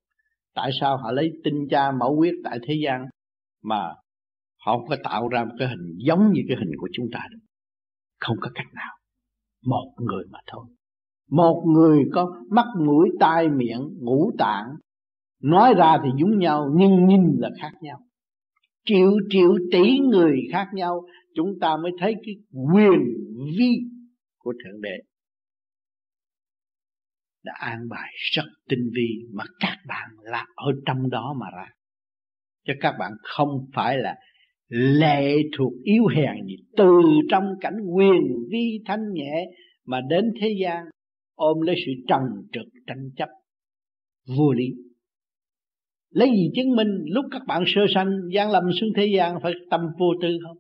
Tại 0.55 0.71
sao 0.79 0.97
họ 0.97 1.11
lấy 1.11 1.31
tinh 1.43 1.67
cha 1.69 1.91
mẫu 1.91 2.15
huyết 2.15 2.33
tại 2.43 2.59
thế 2.67 2.73
gian 2.83 3.05
mà 3.63 3.81
họ 4.65 4.77
không 4.77 4.87
có 4.89 4.95
tạo 5.03 5.27
ra 5.27 5.43
một 5.43 5.55
cái 5.59 5.67
hình 5.67 5.97
giống 5.97 6.31
như 6.33 6.41
cái 6.47 6.57
hình 6.59 6.71
của 6.77 6.87
chúng 6.93 7.05
ta 7.13 7.19
được? 7.31 7.39
Không 8.19 8.37
có 8.41 8.49
cách 8.55 8.67
nào. 8.73 8.93
Một 9.65 9.93
người 9.97 10.23
mà 10.31 10.39
thôi. 10.47 10.65
Một 11.31 11.63
người 11.67 12.03
có 12.13 12.31
mắt, 12.49 12.65
mũi, 12.85 13.09
tai, 13.19 13.49
miệng, 13.49 13.89
ngũ 13.99 14.31
tạng. 14.37 14.65
Nói 15.43 15.73
ra 15.73 15.97
thì 16.03 16.09
giống 16.19 16.39
nhau, 16.39 16.69
nhưng 16.75 17.07
nhìn 17.07 17.21
là 17.37 17.49
khác 17.61 17.71
nhau. 17.81 17.99
Triệu 18.85 19.11
triệu, 19.29 19.55
tỷ 19.71 19.97
người 19.99 20.39
khác 20.51 20.67
nhau 20.73 21.01
chúng 21.35 21.59
ta 21.61 21.77
mới 21.83 21.91
thấy 21.99 22.15
cái 22.25 22.35
quyền 22.51 22.99
vi 23.57 23.71
của 24.37 24.53
thượng 24.63 24.81
đế 24.81 24.97
đã 27.43 27.53
an 27.59 27.89
bài 27.89 28.09
rất 28.35 28.45
tinh 28.69 28.89
vi 28.95 29.27
mà 29.33 29.43
các 29.59 29.77
bạn 29.87 30.09
là 30.21 30.45
ở 30.55 30.71
trong 30.85 31.09
đó 31.09 31.35
mà 31.39 31.47
ra. 31.55 31.67
Cho 32.65 32.73
các 32.79 32.95
bạn 32.99 33.11
không 33.23 33.49
phải 33.73 33.97
là 33.97 34.15
lệ 34.69 35.35
thuộc 35.57 35.73
yếu 35.83 36.07
hèn 36.07 36.45
gì 36.47 36.55
từ 36.77 37.01
trong 37.29 37.43
cảnh 37.61 37.77
quyền 37.95 38.21
vi 38.49 38.81
thanh 38.85 39.13
nhẹ 39.13 39.45
mà 39.85 40.01
đến 40.09 40.31
thế 40.41 40.55
gian 40.61 40.85
ôm 41.35 41.61
lấy 41.61 41.75
sự 41.85 41.91
trần 42.07 42.21
trực 42.51 42.65
tranh 42.87 43.09
chấp 43.15 43.29
vô 44.37 44.53
lý. 44.53 44.65
Lấy 46.09 46.29
gì 46.29 46.51
chứng 46.55 46.75
minh 46.75 46.87
lúc 47.05 47.25
các 47.31 47.41
bạn 47.47 47.63
sơ 47.67 47.81
sanh, 47.95 48.09
gian 48.33 48.51
lâm 48.51 48.63
xuống 48.79 48.89
thế 48.95 49.05
gian 49.15 49.35
phải 49.43 49.53
tâm 49.71 49.81
vô 49.99 50.07
tư 50.21 50.37
không? 50.47 50.57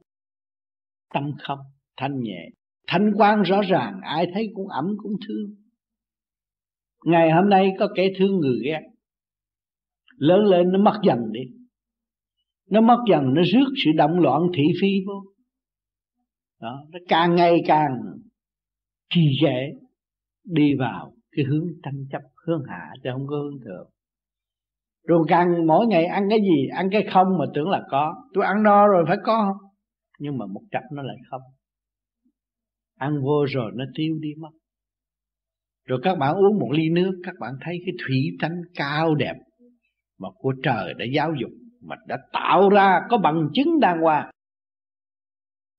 Tâm 1.13 1.31
không? 1.43 1.59
Thanh 1.97 2.19
nhẹ. 2.19 2.49
Thanh 2.87 3.13
quan 3.17 3.41
rõ 3.41 3.61
ràng, 3.61 3.99
ai 4.03 4.27
thấy 4.33 4.51
cũng 4.53 4.67
ẩm, 4.67 4.85
cũng 4.97 5.13
thương. 5.27 5.55
Ngày 7.05 7.31
hôm 7.31 7.49
nay 7.49 7.71
có 7.79 7.87
kẻ 7.95 8.09
thương 8.17 8.39
người 8.39 8.59
ghét. 8.65 8.81
Lớn 10.17 10.45
lên 10.45 10.71
nó 10.71 10.79
mất 10.79 10.99
dần 11.03 11.31
đi. 11.31 11.41
Nó 12.69 12.81
mất 12.81 12.97
dần, 13.09 13.33
nó 13.33 13.41
rước 13.53 13.73
sự 13.85 13.91
động 13.95 14.19
loạn 14.19 14.41
thị 14.55 14.63
phi 14.81 14.87
vô. 15.07 15.23
Đó, 16.61 16.83
nó 16.91 16.99
càng 17.07 17.35
ngày 17.35 17.57
càng 17.67 17.91
trì 19.09 19.21
trệ 19.41 19.69
đi 20.43 20.73
vào 20.79 21.13
cái 21.31 21.45
hướng 21.45 21.67
tranh 21.83 22.05
chấp, 22.11 22.21
hướng 22.47 22.63
hạ, 22.69 22.89
chứ 23.03 23.09
không 23.13 23.27
có 23.27 23.35
hướng 23.35 23.59
thượng. 23.65 23.89
Rồi 25.07 25.25
càng 25.27 25.67
mỗi 25.67 25.87
ngày 25.87 26.05
ăn 26.05 26.23
cái 26.29 26.39
gì? 26.39 26.67
Ăn 26.75 26.89
cái 26.91 27.07
không 27.13 27.27
mà 27.39 27.45
tưởng 27.53 27.69
là 27.69 27.83
có. 27.89 28.15
Tôi 28.33 28.45
ăn 28.45 28.63
no 28.63 28.87
rồi 28.87 29.05
phải 29.07 29.17
có 29.23 29.55
nhưng 30.19 30.37
mà 30.37 30.45
một 30.45 30.61
cặp 30.71 30.83
nó 30.91 31.03
lại 31.03 31.17
không. 31.29 31.41
Ăn 32.97 33.21
vô 33.23 33.45
rồi 33.49 33.71
nó 33.75 33.85
tiêu 33.95 34.17
đi 34.21 34.29
mất. 34.37 34.49
Rồi 35.85 35.99
các 36.03 36.17
bạn 36.17 36.35
uống 36.35 36.59
một 36.59 36.69
ly 36.71 36.89
nước, 36.89 37.11
các 37.23 37.35
bạn 37.39 37.53
thấy 37.61 37.77
cái 37.85 37.95
thủy 38.05 38.37
tánh 38.41 38.61
cao 38.75 39.15
đẹp 39.15 39.35
mà 40.19 40.29
của 40.35 40.53
trời 40.63 40.93
đã 40.93 41.05
giáo 41.15 41.31
dục, 41.41 41.51
mà 41.81 41.95
đã 42.07 42.17
tạo 42.33 42.69
ra 42.69 42.99
có 43.09 43.17
bằng 43.17 43.49
chứng 43.53 43.79
đàng 43.79 44.01
hoàng. 44.01 44.29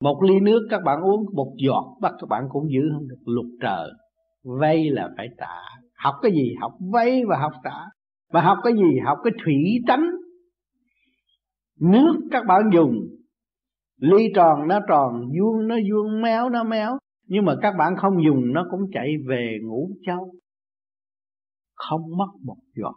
Một 0.00 0.22
ly 0.28 0.40
nước 0.40 0.66
các 0.70 0.80
bạn 0.84 0.98
uống 1.00 1.24
một 1.34 1.54
giọt 1.66 1.96
bắt 2.00 2.12
các 2.20 2.26
bạn 2.28 2.44
cũng 2.50 2.72
giữ 2.72 2.80
không 2.92 3.08
được. 3.08 3.18
Luật 3.24 3.46
trời 3.60 3.90
vay 4.60 4.90
là 4.90 5.10
phải 5.16 5.28
trả. 5.38 5.54
Học 5.94 6.14
cái 6.22 6.32
gì? 6.32 6.54
Học 6.60 6.72
vay 6.92 7.22
và 7.28 7.38
học 7.38 7.52
trả. 7.64 7.76
Mà 8.32 8.40
học 8.40 8.58
cái 8.62 8.72
gì? 8.72 8.98
Học 9.04 9.18
cái 9.24 9.32
thủy 9.44 9.56
tánh 9.86 10.04
nước 11.80 12.12
các 12.30 12.44
bạn 12.48 12.60
dùng 12.74 12.92
ly 14.00 14.32
tròn 14.34 14.68
nó 14.68 14.80
tròn, 14.88 15.28
vuông 15.38 15.68
nó 15.68 15.76
vuông, 15.90 16.22
méo 16.22 16.48
nó 16.48 16.64
méo. 16.64 16.98
Nhưng 17.26 17.44
mà 17.44 17.54
các 17.62 17.74
bạn 17.78 17.92
không 17.96 18.24
dùng, 18.24 18.52
nó 18.52 18.66
cũng 18.70 18.80
chạy 18.92 19.08
về 19.28 19.58
ngủ 19.62 19.90
châu. 20.06 20.32
Không 21.74 22.00
mất 22.18 22.30
một 22.44 22.56
giọt. 22.76 22.94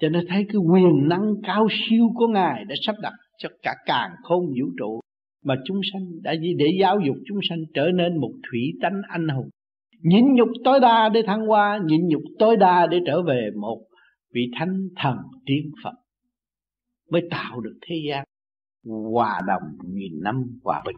Cho 0.00 0.08
nên 0.08 0.24
thấy 0.28 0.46
cái 0.48 0.56
quyền 0.56 1.08
năng 1.08 1.34
cao 1.42 1.66
siêu 1.70 2.04
của 2.14 2.26
ngài 2.26 2.64
đã 2.64 2.74
sắp 2.86 2.96
đặt 3.02 3.12
cho 3.38 3.48
cả 3.62 3.74
càng 3.86 4.10
khôn 4.22 4.46
vũ 4.46 4.66
trụ, 4.78 5.00
mà 5.44 5.54
chúng 5.64 5.80
sanh 5.92 6.02
đã 6.22 6.34
để 6.58 6.66
giáo 6.80 7.00
dục 7.06 7.16
chúng 7.26 7.38
sanh 7.48 7.58
trở 7.74 7.90
nên 7.94 8.20
một 8.20 8.32
thủy 8.50 8.60
tánh 8.82 9.00
anh 9.08 9.28
hùng. 9.28 9.48
Nhịn 10.02 10.24
nhục 10.34 10.48
tối 10.64 10.80
đa 10.80 11.08
để 11.08 11.22
thăng 11.26 11.46
hoa, 11.46 11.80
nhịn 11.84 12.08
nhục 12.08 12.22
tối 12.38 12.56
đa 12.56 12.86
để 12.86 12.98
trở 13.06 13.22
về 13.22 13.50
một 13.60 13.84
vị 14.34 14.50
thánh 14.58 14.88
thần 14.96 15.16
tiên 15.46 15.70
phật, 15.84 15.94
mới 17.10 17.22
tạo 17.30 17.60
được 17.60 17.78
thế 17.88 17.96
gian 18.08 18.24
hòa 18.84 19.40
đồng 19.46 19.62
nghìn 19.94 20.12
năm 20.22 20.36
hòa 20.64 20.82
bình. 20.86 20.96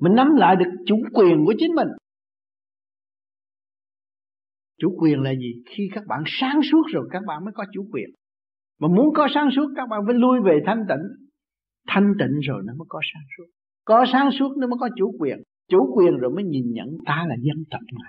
Mình 0.00 0.14
nắm 0.14 0.34
lại 0.36 0.56
được 0.56 0.70
chủ 0.86 0.96
quyền 1.14 1.44
của 1.46 1.54
chính 1.58 1.74
mình. 1.74 1.88
Chủ 4.78 4.96
quyền 4.98 5.22
là 5.22 5.30
gì? 5.34 5.62
Khi 5.66 5.88
các 5.94 6.04
bạn 6.08 6.22
sáng 6.26 6.60
suốt 6.70 6.82
rồi 6.92 7.08
các 7.12 7.22
bạn 7.26 7.44
mới 7.44 7.52
có 7.54 7.64
chủ 7.72 7.88
quyền. 7.92 8.10
Mà 8.80 8.88
muốn 8.88 9.06
có 9.14 9.28
sáng 9.34 9.48
suốt 9.56 9.66
các 9.76 9.88
bạn 9.90 10.00
phải 10.06 10.14
lui 10.14 10.40
về 10.44 10.60
thanh 10.66 10.84
tịnh. 10.88 11.28
Thanh 11.86 12.12
tịnh 12.18 12.38
rồi 12.48 12.62
nó 12.66 12.72
mới 12.78 12.86
có 12.88 13.00
sáng 13.14 13.22
suốt. 13.36 13.44
Có 13.84 14.04
sáng 14.12 14.30
suốt 14.38 14.56
nó 14.58 14.66
mới 14.66 14.76
có 14.80 14.88
chủ 14.96 15.16
quyền. 15.18 15.38
Chủ 15.68 15.94
quyền 15.96 16.16
rồi 16.16 16.32
mới 16.34 16.44
nhìn 16.44 16.64
nhận 16.72 16.88
ta 17.06 17.24
là 17.28 17.34
dân 17.42 17.64
tộc 17.70 17.80
mà. 17.92 18.08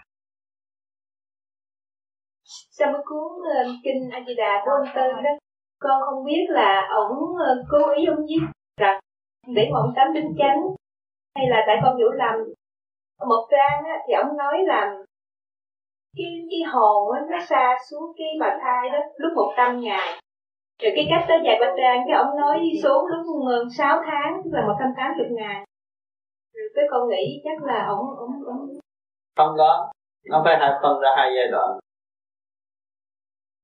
Sao 2.78 2.92
mới 2.92 3.02
cuốn 3.06 3.32
uh, 3.32 3.76
kinh 3.84 4.10
A 4.12 4.20
Di 4.28 4.34
Đà 4.38 4.62
của 4.66 4.72
ông 4.72 4.88
Tư 4.96 5.22
đó 5.24 5.34
con 5.84 6.02
không 6.06 6.26
biết 6.26 6.46
là 6.50 6.90
ổng 6.96 7.36
ờ, 7.48 7.64
cố 7.70 7.94
ý 7.98 8.06
ông 8.06 8.28
giết 8.30 8.44
rằng 8.82 9.00
để 9.48 9.70
mà 9.74 9.80
ông 9.80 9.94
tám 9.96 10.14
đính 10.14 10.36
chánh 10.38 10.62
hay 11.36 11.46
là 11.50 11.64
tại 11.68 11.76
con 11.84 11.98
hiểu 11.98 12.12
lầm 12.12 12.36
một 13.28 13.48
trang 13.52 13.84
á, 13.86 13.98
thì 14.08 14.14
ông 14.14 14.38
nói 14.38 14.58
là 14.64 14.96
cái 16.18 16.26
cái 16.50 16.60
hồn 16.72 17.12
á, 17.12 17.22
nó 17.32 17.38
xa 17.50 17.78
xuống 17.90 18.14
cái 18.18 18.28
bà 18.40 18.58
thai 18.62 18.90
đó 18.90 19.00
lúc 19.18 19.32
một 19.36 19.54
trăm 19.58 19.80
ngày. 19.80 20.20
Rồi 20.84 20.94
cái 20.96 21.08
cách 21.10 21.26
tới 21.28 21.38
dạy 21.46 21.58
bạch 21.62 21.74
trang 21.78 22.04
cái 22.08 22.18
ông 22.18 22.38
nói 22.38 22.60
xuống 22.84 23.06
lúc 23.08 23.26
ờ, 23.48 23.66
6 23.78 24.02
tháng 24.06 24.42
tức 24.44 24.50
là 24.54 24.68
một 24.68 24.76
trăm 24.80 24.90
tám 24.98 25.12
mươi 25.18 25.28
ngày. 25.32 25.66
Rồi 26.54 26.70
cái 26.76 26.86
con 26.92 27.10
nghĩ 27.10 27.42
chắc 27.44 27.64
là 27.64 27.86
ổng 27.88 28.06
ổng 28.18 28.46
ổng 28.46 28.80
không 29.38 29.56
có 29.58 29.92
nó 30.30 30.42
phải 30.46 30.58
hai 30.60 30.72
phân 30.82 31.00
ra 31.02 31.10
hai 31.18 31.30
giai 31.36 31.48
đoạn. 31.52 31.80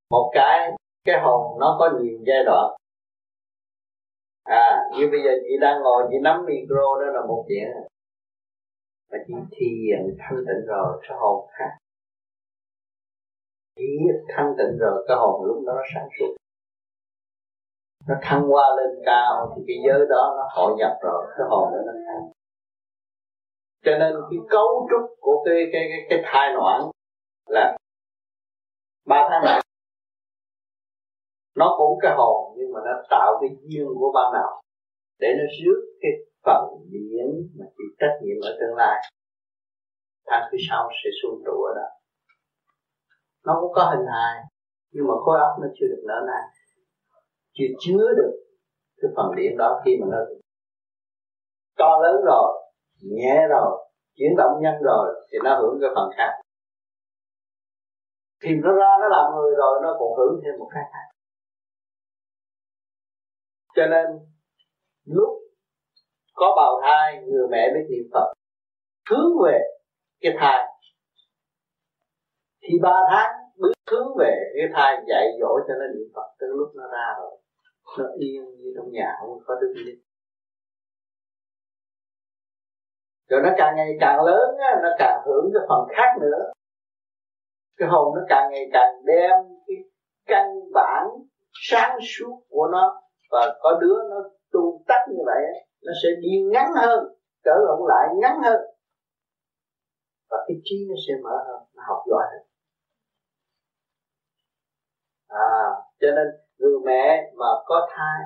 Một 0.10 0.32
cái 0.34 0.72
cái 1.10 1.22
hồn 1.22 1.60
nó 1.60 1.76
có 1.80 1.90
nhiều 2.00 2.20
giai 2.28 2.44
đoạn. 2.46 2.76
À 4.44 4.80
như 4.92 5.08
bây 5.12 5.20
giờ 5.24 5.32
chị 5.44 5.58
đang 5.62 5.82
ngồi 5.82 6.08
chị 6.10 6.18
nắm 6.22 6.46
micro 6.46 6.86
đó 7.02 7.12
là 7.14 7.22
một 7.28 7.46
chuyện. 7.48 7.68
Mà 9.12 9.18
chị 9.28 9.34
thiền 9.52 10.18
thanh 10.20 10.38
tịnh 10.48 10.66
rồi 10.68 11.00
cái 11.02 11.18
hồn 11.20 11.50
khác. 11.52 11.78
Chỉ 13.76 13.98
thanh 14.28 14.54
tịnh 14.58 14.78
rồi 14.80 15.06
cái 15.08 15.18
hồn 15.18 15.46
lúc 15.46 15.58
đó 15.68 15.74
nó 15.74 15.82
sáng 15.94 16.10
suốt. 16.20 16.36
Nó 18.08 18.16
thăng 18.22 18.42
hoa 18.42 18.70
lên 18.78 19.02
cao 19.06 19.54
thì 19.56 19.64
cái 19.68 19.78
giới 19.88 20.08
đó 20.10 20.34
nó 20.38 20.48
hội 20.52 20.76
nhập 20.78 20.98
rồi 21.02 21.26
cái 21.38 21.48
hồn 21.50 21.72
đó 21.72 21.80
nó 21.86 21.94
thăng. 22.08 22.32
Cho 23.86 23.92
nên 24.00 24.14
cái 24.30 24.40
cấu 24.50 24.88
trúc 24.90 25.20
của 25.20 25.44
cái 25.46 25.56
cái 25.74 25.90
cái, 25.90 26.00
cái 26.10 26.20
thai 26.24 26.54
noãn 26.54 26.82
là 27.48 27.78
ba 29.06 29.28
tháng 29.30 29.46
này 29.46 29.62
nó 31.56 31.76
cũng 31.78 32.00
cái 32.02 32.14
hồn, 32.18 32.56
nhưng 32.58 32.74
mà 32.74 32.80
nó 32.86 32.92
tạo 33.10 33.38
cái 33.42 33.50
duyên 33.62 33.88
của 34.00 34.12
ban 34.16 34.34
đầu. 34.34 34.62
Để 35.20 35.28
nó 35.38 35.46
rước 35.60 35.82
cái 36.02 36.12
phần 36.46 36.64
điển 36.92 37.28
mà 37.60 37.66
chịu 37.78 37.90
trách 38.00 38.16
nhiệm 38.24 38.38
ở 38.44 38.58
tương 38.60 38.76
lai, 38.76 39.02
tháng 40.28 40.50
thứ 40.52 40.58
sau 40.70 40.90
sẽ 41.04 41.10
xuống 41.22 41.42
trụ 41.46 41.64
ở 41.64 41.74
đó. 41.76 41.88
Nó 43.46 43.58
cũng 43.62 43.72
có 43.74 43.84
hình 43.84 44.06
hài, 44.14 44.44
nhưng 44.92 45.08
mà 45.08 45.14
khối 45.26 45.40
óc 45.40 45.52
nó 45.62 45.68
chưa 45.76 45.88
được 45.88 46.04
nở 46.08 46.20
nang. 46.28 46.50
Chưa 47.54 47.66
chứa 47.80 48.14
được 48.18 48.34
cái 49.02 49.12
phần 49.16 49.36
điện 49.36 49.58
đó 49.58 49.82
khi 49.86 49.98
mà 50.02 50.08
nó 50.12 50.18
to 51.78 52.00
lớn 52.04 52.16
rồi, 52.26 52.72
nhẹ 53.02 53.48
rồi, 53.50 53.90
chuyển 54.16 54.36
động 54.38 54.62
nhanh 54.62 54.82
rồi, 54.84 55.26
thì 55.32 55.38
nó 55.44 55.60
hưởng 55.60 55.78
cái 55.82 55.90
phần 55.96 56.10
khác. 56.18 56.32
Thì 58.44 58.50
nó 58.64 58.72
ra 58.72 58.92
nó 59.02 59.08
làm 59.10 59.36
người 59.36 59.52
rồi, 59.58 59.80
nó 59.84 59.96
còn 60.00 60.18
hưởng 60.18 60.42
thêm 60.44 60.60
một 60.60 60.70
cái 60.74 60.84
khác 60.94 61.09
cho 63.80 63.86
nên 63.86 64.06
lúc 65.06 65.30
có 66.34 66.54
bào 66.56 66.82
thai 66.82 67.24
người 67.24 67.48
mẹ 67.52 67.72
biết 67.74 67.86
niệm 67.90 68.10
phật 68.14 68.34
hướng 69.10 69.32
về 69.46 69.60
cái 70.22 70.34
thai. 70.40 70.66
Thì 72.62 72.80
ba 72.82 72.96
tháng 73.12 73.32
bước 73.58 73.72
hướng 73.92 74.08
về 74.20 74.34
cái 74.56 74.68
thai 74.74 75.04
dạy 75.08 75.28
dỗ 75.40 75.60
cho 75.68 75.74
nó 75.80 75.88
niệm 75.96 76.08
phật 76.16 76.28
tới 76.40 76.50
lúc 76.58 76.72
nó 76.76 76.84
ra 76.92 77.16
rồi 77.20 77.32
nó 77.98 78.06
yên 78.20 78.44
như 78.58 78.74
trong 78.78 78.92
nhà 78.92 79.16
không 79.20 79.40
có 79.46 79.56
đứng 79.62 79.74
đi 79.86 79.94
rồi 83.30 83.42
nó 83.44 83.50
càng 83.58 83.76
ngày 83.76 83.98
càng 84.00 84.24
lớn 84.26 84.58
á, 84.60 84.80
nó 84.84 84.90
càng 85.00 85.22
hưởng 85.26 85.52
cái 85.54 85.64
phần 85.70 85.88
khác 85.98 86.22
nữa. 86.22 86.52
Cái 87.78 87.90
hồn 87.90 88.16
nó 88.16 88.22
càng 88.30 88.52
ngày 88.52 88.70
càng 88.74 89.06
đem 89.06 89.32
cái 89.68 89.78
căn 90.26 90.46
bản 90.74 91.06
sáng 91.54 91.98
suốt 92.02 92.42
của 92.50 92.68
nó 92.72 93.02
và 93.32 93.58
có 93.62 93.80
đứa 93.82 93.96
nó 94.10 94.30
tu 94.52 94.84
tắt 94.88 95.02
như 95.10 95.24
vậy 95.26 95.42
nó 95.86 95.92
sẽ 96.04 96.10
đi 96.22 96.42
ngắn 96.52 96.72
hơn 96.76 97.00
trở 97.44 97.56
lộn 97.68 97.80
lại 97.88 98.08
ngắn 98.22 98.42
hơn. 98.44 98.62
Và 100.30 100.38
cái 100.48 100.58
trí 100.64 100.76
nó 100.90 100.96
sẽ 101.08 101.14
mở 101.24 101.36
hơn 101.48 101.62
nó 101.76 101.84
học 101.88 102.04
giỏi 102.10 102.26
hơn. 102.32 102.44
À 105.28 105.80
cho 106.00 106.08
nên 106.16 106.28
người 106.58 106.80
mẹ 106.86 107.32
mà 107.36 107.46
có 107.66 107.88
thai 107.96 108.20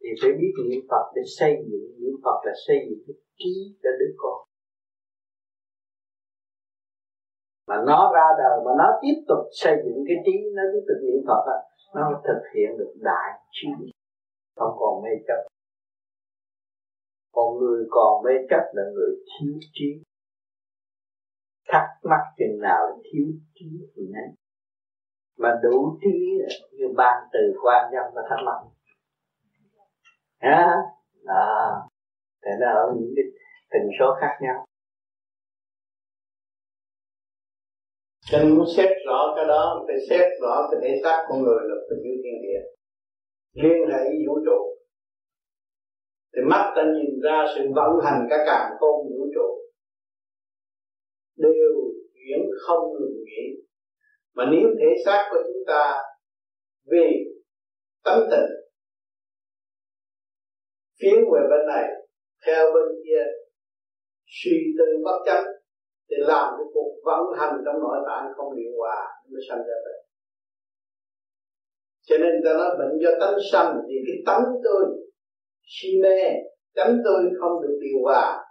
thì 0.00 0.08
phải 0.22 0.30
biết 0.32 0.52
niệm 0.68 0.80
Phật 0.90 1.12
để 1.14 1.22
xây 1.38 1.52
dựng. 1.70 1.86
Niệm 2.00 2.16
Phật 2.24 2.38
là 2.44 2.52
xây 2.66 2.76
dựng 2.88 2.98
cái 3.06 3.16
trí 3.38 3.76
cho 3.82 3.90
đứa 4.00 4.14
con. 4.16 4.38
Mà 7.68 7.76
nó 7.86 8.12
ra 8.14 8.26
đời 8.38 8.56
mà 8.64 8.72
nó 8.78 8.98
tiếp 9.02 9.24
tục 9.28 9.42
xây 9.52 9.76
dựng 9.84 10.04
cái 10.08 10.16
trí 10.26 10.32
nó 10.56 10.62
tiếp 10.72 10.84
tục 10.88 10.98
niệm 11.06 11.22
Phật 11.28 11.42
đó, 11.46 11.58
nó 11.94 12.20
thực 12.26 12.40
hiện 12.54 12.78
được 12.78 12.92
đại 12.96 13.30
trí 13.50 13.68
không 14.56 14.76
còn 14.78 15.02
mê 15.02 15.10
chấp. 15.26 15.48
Còn 17.32 17.58
người 17.58 17.86
còn 17.90 18.24
mê 18.24 18.32
chấp 18.50 18.62
là 18.72 18.82
người 18.94 19.16
thiếu 19.16 19.58
trí. 19.72 20.02
Thắc 21.68 21.82
mắc 22.02 22.20
chừng 22.38 22.60
nào 22.60 22.86
là 22.86 22.96
thiếu 23.04 23.26
trí 23.54 23.66
thì 23.96 24.02
nấy. 24.12 24.34
Mà 25.38 25.60
đủ 25.62 25.98
trí 26.02 26.38
như 26.72 26.84
ban 26.96 27.28
từ 27.32 27.38
quan 27.62 27.92
nhân 27.92 28.14
mà 28.14 28.22
thắc 28.28 28.38
mắc. 28.46 28.58
Ha 30.40 30.76
đó. 31.24 31.88
Thì 32.42 32.50
nó 32.60 32.66
ở 32.66 32.94
những 32.96 33.12
cái 33.16 33.24
tình 33.70 33.90
số 33.98 34.06
khác 34.20 34.38
nhau. 34.42 34.66
Cho 38.30 38.38
nên 38.38 38.58
muốn 38.58 38.66
xét 38.76 38.90
rõ 39.06 39.32
cái 39.36 39.44
đó, 39.48 39.84
phải 39.86 39.96
xét 40.10 40.28
rõ 40.42 40.68
cái 40.70 40.80
thể 40.82 41.00
xác 41.02 41.26
con 41.28 41.42
người 41.42 41.60
là 41.62 41.74
tình 41.90 42.02
yêu 42.04 42.14
thiên 42.24 42.42
địa 42.42 42.73
liên 43.54 43.88
hệ 43.92 44.04
vũ 44.26 44.34
trụ. 44.46 44.60
Thì 46.36 46.42
mắt 46.50 46.72
ta 46.76 46.82
nhìn 46.82 47.20
ra 47.24 47.44
sự 47.54 47.60
vận 47.74 47.90
hành 48.04 48.26
cả 48.30 48.36
càng 48.46 48.70
khôn 48.78 49.06
vũ 49.08 49.26
trụ. 49.34 49.48
Đều 51.36 51.72
chuyển 52.14 52.40
không 52.66 52.92
ngừng 52.92 53.24
nghỉ. 53.24 53.44
Mà 54.34 54.44
nếu 54.50 54.68
thể 54.78 54.88
xác 55.04 55.28
của 55.30 55.42
chúng 55.46 55.62
ta 55.66 56.02
vì 56.90 57.06
tâm 58.04 58.18
tình 58.30 58.64
phiến 61.00 61.14
về 61.32 61.40
bên 61.50 61.66
này, 61.66 61.84
theo 62.46 62.64
bên 62.74 62.88
kia, 63.04 63.24
suy 64.26 64.56
tư 64.78 64.84
bất 65.04 65.18
chấp, 65.26 65.42
thì 66.10 66.16
làm 66.18 66.54
cái 66.56 66.66
cuộc 66.74 66.90
vận 67.04 67.22
hành 67.38 67.54
trong 67.64 67.78
nội 67.80 67.98
tạng 68.08 68.26
không 68.36 68.56
điều 68.56 68.72
hòa 68.78 68.98
nó 69.30 69.40
sanh 69.48 69.58
ra 69.58 69.76
bệnh 69.84 69.93
cho 72.08 72.16
nên 72.18 72.32
ta 72.44 72.52
nói 72.52 72.70
bệnh 72.78 72.98
do 73.02 73.10
tánh 73.20 73.38
sanh 73.52 73.70
thì 73.88 73.96
cái 74.06 74.16
tánh 74.26 74.44
tôi, 74.64 74.84
si 75.72 75.88
mê, 76.02 76.18
tánh 76.76 76.96
tôi 77.04 77.20
không 77.40 77.62
được 77.62 77.78
điều 77.82 77.98
hòa. 78.02 78.44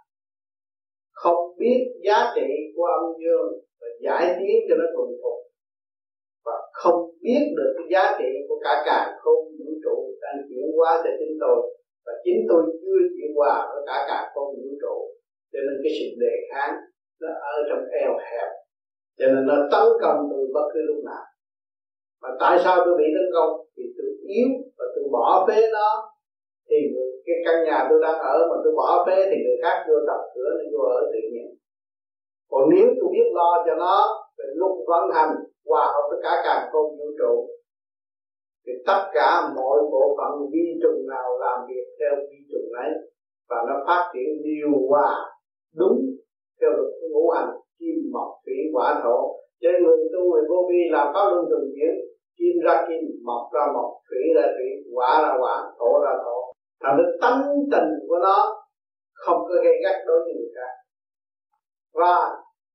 Không 1.12 1.40
biết 1.58 1.80
giá 2.06 2.32
trị 2.34 2.48
của 2.76 2.84
âm 2.84 3.04
dương 3.20 3.48
và 3.80 3.88
giải 4.04 4.36
tiến 4.38 4.56
cho 4.68 4.74
nó 4.80 4.84
thuần 4.94 5.08
phục. 5.22 5.38
Và 6.44 6.56
không 6.72 7.00
biết 7.22 7.44
được 7.56 7.70
cái 7.76 7.86
giá 7.92 8.16
trị 8.18 8.30
của 8.48 8.58
cả 8.64 8.82
càng 8.86 9.08
không 9.22 9.40
vũ 9.58 9.70
trụ 9.84 9.96
đang 10.22 10.36
chuyển 10.48 10.66
hóa 10.76 10.90
cho 11.04 11.10
chính 11.18 11.36
tôi. 11.40 11.58
Và 12.06 12.12
chính 12.24 12.40
tôi 12.48 12.62
chưa 12.82 13.00
chuyển 13.14 13.30
hòa 13.36 13.54
với 13.72 13.82
cả 13.86 14.04
cả 14.08 14.30
không 14.34 14.48
vũ 14.60 14.70
trụ. 14.82 14.96
Cho 15.52 15.58
nên 15.66 15.76
cái 15.82 15.92
sự 15.98 16.06
đề 16.20 16.34
kháng 16.50 16.74
nó 17.20 17.28
ở 17.52 17.56
trong 17.68 17.82
eo 18.02 18.12
hẹp. 18.26 18.48
Cho 19.18 19.26
nên 19.26 19.46
nó 19.46 19.56
tấn 19.72 19.86
công 20.02 20.18
tôi 20.30 20.44
bất 20.54 20.66
cứ 20.72 20.80
lúc 20.88 21.04
nào 21.04 21.24
mà 22.24 22.30
tại 22.40 22.54
sao 22.64 22.74
tôi 22.84 22.94
bị 23.00 23.08
tấn 23.16 23.26
công? 23.34 23.50
Vì 23.76 23.84
tôi 23.96 24.08
yếu 24.34 24.48
và 24.78 24.84
tôi 24.94 25.04
bỏ 25.14 25.26
phế 25.46 25.58
nó. 25.76 25.88
Thì 26.68 26.76
người, 26.92 27.08
cái 27.26 27.36
căn 27.44 27.56
nhà 27.66 27.78
tôi 27.88 27.98
đang 28.04 28.18
ở 28.34 28.36
mà 28.50 28.56
tôi 28.64 28.72
bỏ 28.80 29.04
phế 29.06 29.16
thì 29.30 29.36
người 29.44 29.58
khác 29.62 29.76
vô 29.86 29.94
đập 30.10 30.22
cửa 30.34 30.50
nó 30.58 30.64
vô 30.72 30.82
ở 30.98 31.00
tự 31.12 31.20
nhiên. 31.32 31.48
Còn 32.50 32.62
nếu 32.72 32.86
tôi 32.98 33.08
biết 33.14 33.28
lo 33.38 33.50
cho 33.66 33.74
nó 33.84 33.96
về 34.38 34.46
lúc 34.60 34.72
vận 34.90 35.04
hành 35.14 35.32
hòa 35.68 35.84
hợp 35.92 36.04
với 36.10 36.20
cả 36.22 36.32
càng 36.44 36.62
không 36.72 36.88
vũ 36.98 37.08
trụ 37.18 37.34
thì 38.66 38.72
tất 38.86 39.02
cả 39.14 39.28
mọi 39.56 39.78
bộ 39.92 40.16
phận 40.18 40.32
vi 40.52 40.64
trùng 40.82 41.00
nào 41.12 41.28
làm 41.40 41.58
việc 41.68 41.86
theo 41.98 42.12
vi 42.28 42.38
trùng 42.50 42.70
ấy 42.84 42.90
và 43.48 43.56
nó 43.68 43.74
phát 43.86 44.10
triển 44.14 44.28
điều 44.44 44.72
hòa 44.88 45.10
đúng 45.78 45.98
theo 46.60 46.70
luật 46.70 46.92
ngũ 47.12 47.30
hành 47.30 47.50
kim 47.78 47.96
mộc 48.12 48.30
thủy 48.44 48.58
hỏa 48.74 49.00
thổ. 49.04 49.18
Cho 49.62 49.70
người 49.82 49.98
tu 50.12 50.22
người 50.30 50.44
vô 50.48 50.58
vi 50.70 50.80
làm 50.90 51.06
pháp 51.14 51.24
luân 51.30 51.44
thường 51.50 51.68
chuyển 51.74 51.94
kim 52.38 52.56
ra 52.64 52.84
kim 52.88 53.00
mộc 53.28 53.52
ra 53.54 53.64
mộc 53.74 53.90
thủy 54.06 54.22
ra 54.36 54.46
thủy 54.56 54.68
quả 54.94 55.10
ra 55.22 55.32
quả, 55.40 55.56
thổ 55.78 55.90
ra 56.04 56.12
thổ 56.24 56.38
thành 56.82 56.96
được 56.98 57.18
tánh 57.20 57.42
tình 57.72 57.88
của 58.08 58.18
nó 58.22 58.64
không 59.24 59.38
có 59.48 59.54
gây 59.64 59.74
gắt 59.84 59.96
đối 60.06 60.18
với 60.24 60.34
người 60.34 60.50
khác. 60.56 60.72
Và 61.94 62.16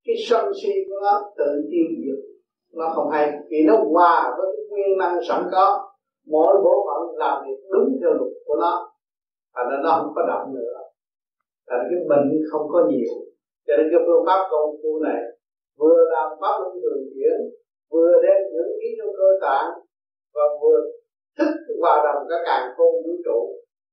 cái 0.06 0.16
sân 0.28 0.46
si 0.62 0.70
của 0.88 1.00
nó 1.02 1.32
tự 1.38 1.50
tiêu 1.72 1.88
diệt. 2.00 2.20
Nó 2.74 2.86
không 2.96 3.10
hay. 3.10 3.32
Vì 3.50 3.58
nó 3.68 3.76
hòa 3.94 4.36
với 4.38 4.48
cái 4.56 4.66
nguyên 4.70 4.98
năng 4.98 5.16
sẵn 5.30 5.42
có. 5.52 5.66
Mỗi 6.28 6.54
bộ 6.64 6.76
phận 6.88 7.18
làm 7.18 7.44
việc 7.46 7.60
đúng 7.72 7.98
theo 8.02 8.14
luật 8.14 8.34
của 8.46 8.56
nó. 8.62 8.92
Thành 9.56 9.68
nên 9.72 9.80
nó 9.84 9.92
không 10.00 10.14
có 10.16 10.22
động 10.28 10.54
nữa. 10.54 10.76
Thành 11.70 11.84
cái 11.90 12.00
bệnh 12.10 12.30
không 12.52 12.66
có 12.74 12.80
nhiều. 12.90 13.14
Cho 13.68 13.74
nên 13.78 13.88
cái 13.92 14.02
phương 14.06 14.26
pháp 14.28 14.48
công 14.52 14.70
phu 14.84 15.00
này 15.04 15.22
vừa 15.80 16.00
làm 16.12 16.28
pháp 16.42 16.54
luân 16.60 16.74
thường 16.84 17.04
chuyển 17.16 17.40
vừa 17.92 18.14
đem 18.26 18.40
dưỡng 18.54 18.74
khí 18.78 18.88
trong 18.98 19.14
cơ 19.20 19.30
tạng 19.46 19.72
và 20.36 20.46
vừa 20.62 20.80
thức 21.38 21.52
hòa 21.82 21.96
đồng 22.06 22.22
các 22.30 22.42
càng 22.50 22.66
khôn 22.76 22.92
vũ 23.04 23.14
trụ. 23.26 23.40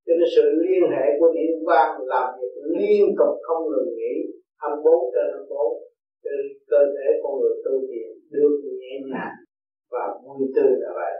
Cho 0.07 0.13
nên 0.19 0.29
sự 0.37 0.45
liên 0.65 0.83
hệ 0.95 1.07
của 1.19 1.31
điện 1.37 1.53
quang 1.65 1.91
làm 2.13 2.27
việc 2.39 2.55
liên 2.79 3.05
tục 3.19 3.35
không 3.47 3.63
ngừng 3.71 3.91
nghỉ 3.97 4.15
24 4.57 4.95
trên 5.13 5.27
24 5.33 5.87
cho 6.23 6.31
cơ 6.71 6.81
thể 6.95 7.07
con 7.23 7.33
người 7.41 7.57
tu 7.65 7.75
thiện 7.89 8.09
được 8.31 8.55
nhẹ 8.81 8.95
nhàng 9.11 9.35
và 9.91 10.05
vui 10.25 10.49
tươi 10.57 10.73
là 10.83 10.91
vậy. 10.95 11.15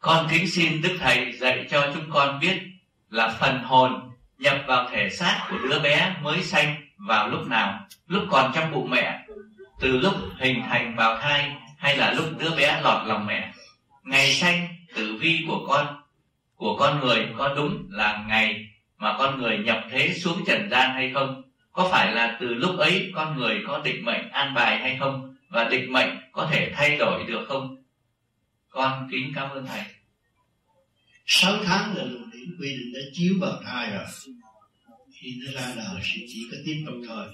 Con 0.00 0.26
kính 0.30 0.46
xin 0.54 0.68
Đức 0.82 0.94
Thầy 1.00 1.32
dạy 1.40 1.66
cho 1.70 1.80
chúng 1.94 2.04
con 2.14 2.38
biết 2.42 2.56
là 3.10 3.38
phần 3.40 3.54
hồn 3.64 3.90
nhập 4.38 4.54
vào 4.68 4.88
thể 4.92 5.08
xác 5.10 5.48
của 5.50 5.56
đứa 5.62 5.78
bé 5.82 6.16
mới 6.22 6.38
sanh 6.42 6.74
vào 6.98 7.28
lúc 7.28 7.46
nào? 7.46 7.86
Lúc 8.06 8.24
còn 8.30 8.52
trong 8.54 8.72
bụng 8.72 8.90
mẹ? 8.90 9.26
Từ 9.80 9.98
lúc 9.98 10.14
hình 10.38 10.62
thành 10.68 10.96
bào 10.96 11.18
thai 11.18 11.56
hay 11.78 11.96
là 11.96 12.12
lúc 12.12 12.26
đứa 12.38 12.56
bé 12.56 12.80
lọt 12.82 13.06
lòng 13.06 13.26
mẹ? 13.26 13.52
Ngày 14.04 14.32
sanh, 14.32 14.68
tử 14.94 15.16
vi 15.20 15.44
của 15.48 15.66
con 15.68 16.02
của 16.54 16.76
con 16.78 17.00
người 17.00 17.28
có 17.38 17.54
đúng 17.54 17.86
là 17.90 18.24
ngày 18.28 18.68
mà 18.98 19.14
con 19.18 19.42
người 19.42 19.58
nhập 19.58 19.84
thế 19.90 20.14
xuống 20.14 20.44
trần 20.46 20.70
gian 20.70 20.94
hay 20.94 21.10
không? 21.14 21.42
Có 21.72 21.88
phải 21.92 22.14
là 22.14 22.36
từ 22.40 22.54
lúc 22.54 22.78
ấy 22.78 23.12
con 23.14 23.36
người 23.36 23.62
có 23.66 23.80
định 23.84 24.04
mệnh 24.04 24.30
an 24.30 24.54
bài 24.54 24.78
hay 24.78 24.96
không? 25.00 25.36
Và 25.48 25.64
định 25.64 25.92
mệnh 25.92 26.10
có 26.32 26.48
thể 26.50 26.72
thay 26.74 26.96
đổi 26.96 27.24
được 27.24 27.44
không? 27.48 27.76
Con 28.68 29.08
kính 29.10 29.32
cảm 29.34 29.50
ơn 29.50 29.66
thầy. 29.66 29.82
6 31.26 31.52
tháng 31.64 31.96
là 31.96 32.04
luồng 32.04 32.30
điển 32.30 32.56
quy 32.60 32.68
định 32.68 32.92
đã 32.94 33.00
chiếu 33.12 33.34
vào 33.40 33.52
thai 33.64 33.90
rồi 33.90 34.04
khi 35.20 35.40
nó 35.44 35.52
ra 35.52 35.74
đời 35.76 36.02
thì 36.14 36.26
chỉ 36.28 36.48
có 36.50 36.56
tiếp 36.64 36.84
tục 36.86 36.94
thôi. 37.08 37.26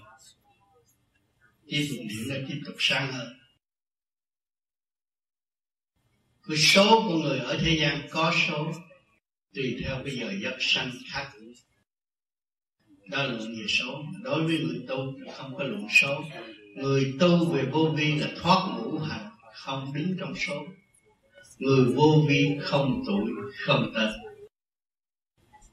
Tiếp 1.66 1.86
tục 1.90 1.98
điểm 2.08 2.28
nó 2.28 2.34
tiếp 2.48 2.60
tục 2.66 2.74
sang 2.78 3.12
hơn. 3.12 3.38
Cái 6.48 6.56
số 6.56 7.02
của 7.08 7.18
người 7.18 7.38
ở 7.38 7.58
thế 7.62 7.76
gian 7.80 8.08
có 8.10 8.34
số 8.48 8.72
tùy 9.54 9.76
theo 9.82 10.02
cái 10.04 10.16
giờ 10.16 10.34
giấc 10.42 10.56
sanh 10.60 10.90
khác 11.12 11.32
đó 13.06 13.22
là 13.22 13.32
luận 13.32 13.54
về 13.58 13.66
số. 13.68 14.04
Đối 14.22 14.44
với 14.44 14.58
người 14.58 14.84
tu 14.88 15.12
không 15.36 15.54
có 15.56 15.64
luận 15.64 15.86
số. 16.00 16.24
Người 16.76 17.14
tu 17.20 17.52
về 17.52 17.64
vô 17.72 17.94
vi 17.96 18.14
là 18.14 18.28
thoát 18.36 18.76
ngũ 18.76 18.98
hành, 18.98 19.30
không 19.54 19.92
đứng 19.94 20.16
trong 20.20 20.34
số. 20.46 20.66
Người 21.58 21.84
vô 21.94 22.24
vi 22.28 22.58
không 22.62 23.02
tuổi 23.06 23.30
không 23.66 23.92
tên. 23.94 24.12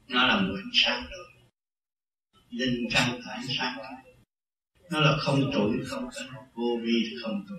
Nó 0.08 0.26
là 0.26 0.40
một 0.40 0.56
sáng 0.72 1.06
rồi 1.10 1.31
linh 2.58 2.88
căn 2.94 3.20
ánh 3.36 3.46
sáng 3.58 3.76
nó 4.90 5.00
là 5.00 5.16
không 5.18 5.40
trụ 5.54 5.60
không 5.86 6.08
tận 6.16 6.26
vô 6.54 6.78
vi 6.82 6.98
không 7.22 7.44
trụ 7.48 7.54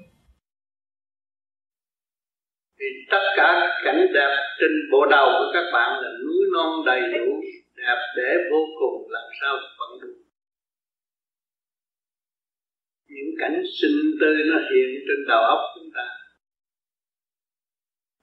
thì 2.80 2.86
tất 3.12 3.24
cả 3.36 3.50
cảnh 3.86 4.08
đẹp 4.14 4.36
trên 4.60 4.72
bộ 4.92 5.06
đầu 5.12 5.28
của 5.38 5.52
các 5.54 5.66
bạn 5.74 6.04
là 6.04 6.10
núi 6.26 6.42
non 6.54 6.86
đầy 6.86 7.02
đủ, 7.02 7.42
đẹp 7.76 8.00
để 8.18 8.30
vô 8.52 8.58
cùng, 8.80 9.12
làm 9.12 9.30
sao 9.42 9.58
vẫn 9.80 10.00
đủ 10.02 10.24
những 13.14 13.34
cảnh 13.40 13.64
sinh 13.82 13.98
tươi 14.20 14.38
nó 14.50 14.58
hiện 14.70 14.90
trên 15.08 15.20
đầu 15.28 15.42
óc 15.42 15.60
chúng 15.76 15.90
ta. 15.96 16.08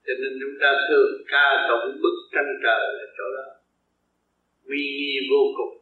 Cho 0.07 0.13
nên 0.21 0.33
chúng 0.41 0.57
ta 0.61 0.71
thường 0.89 1.13
ca 1.27 1.47
tụng 1.69 2.01
bức 2.03 2.17
tranh 2.33 2.51
trời 2.65 2.81
ở 3.03 3.07
chỗ 3.17 3.25
đó. 3.37 3.47
Uy 4.65 4.83
nghi 4.99 5.19
vô 5.31 5.43
cùng. 5.57 5.80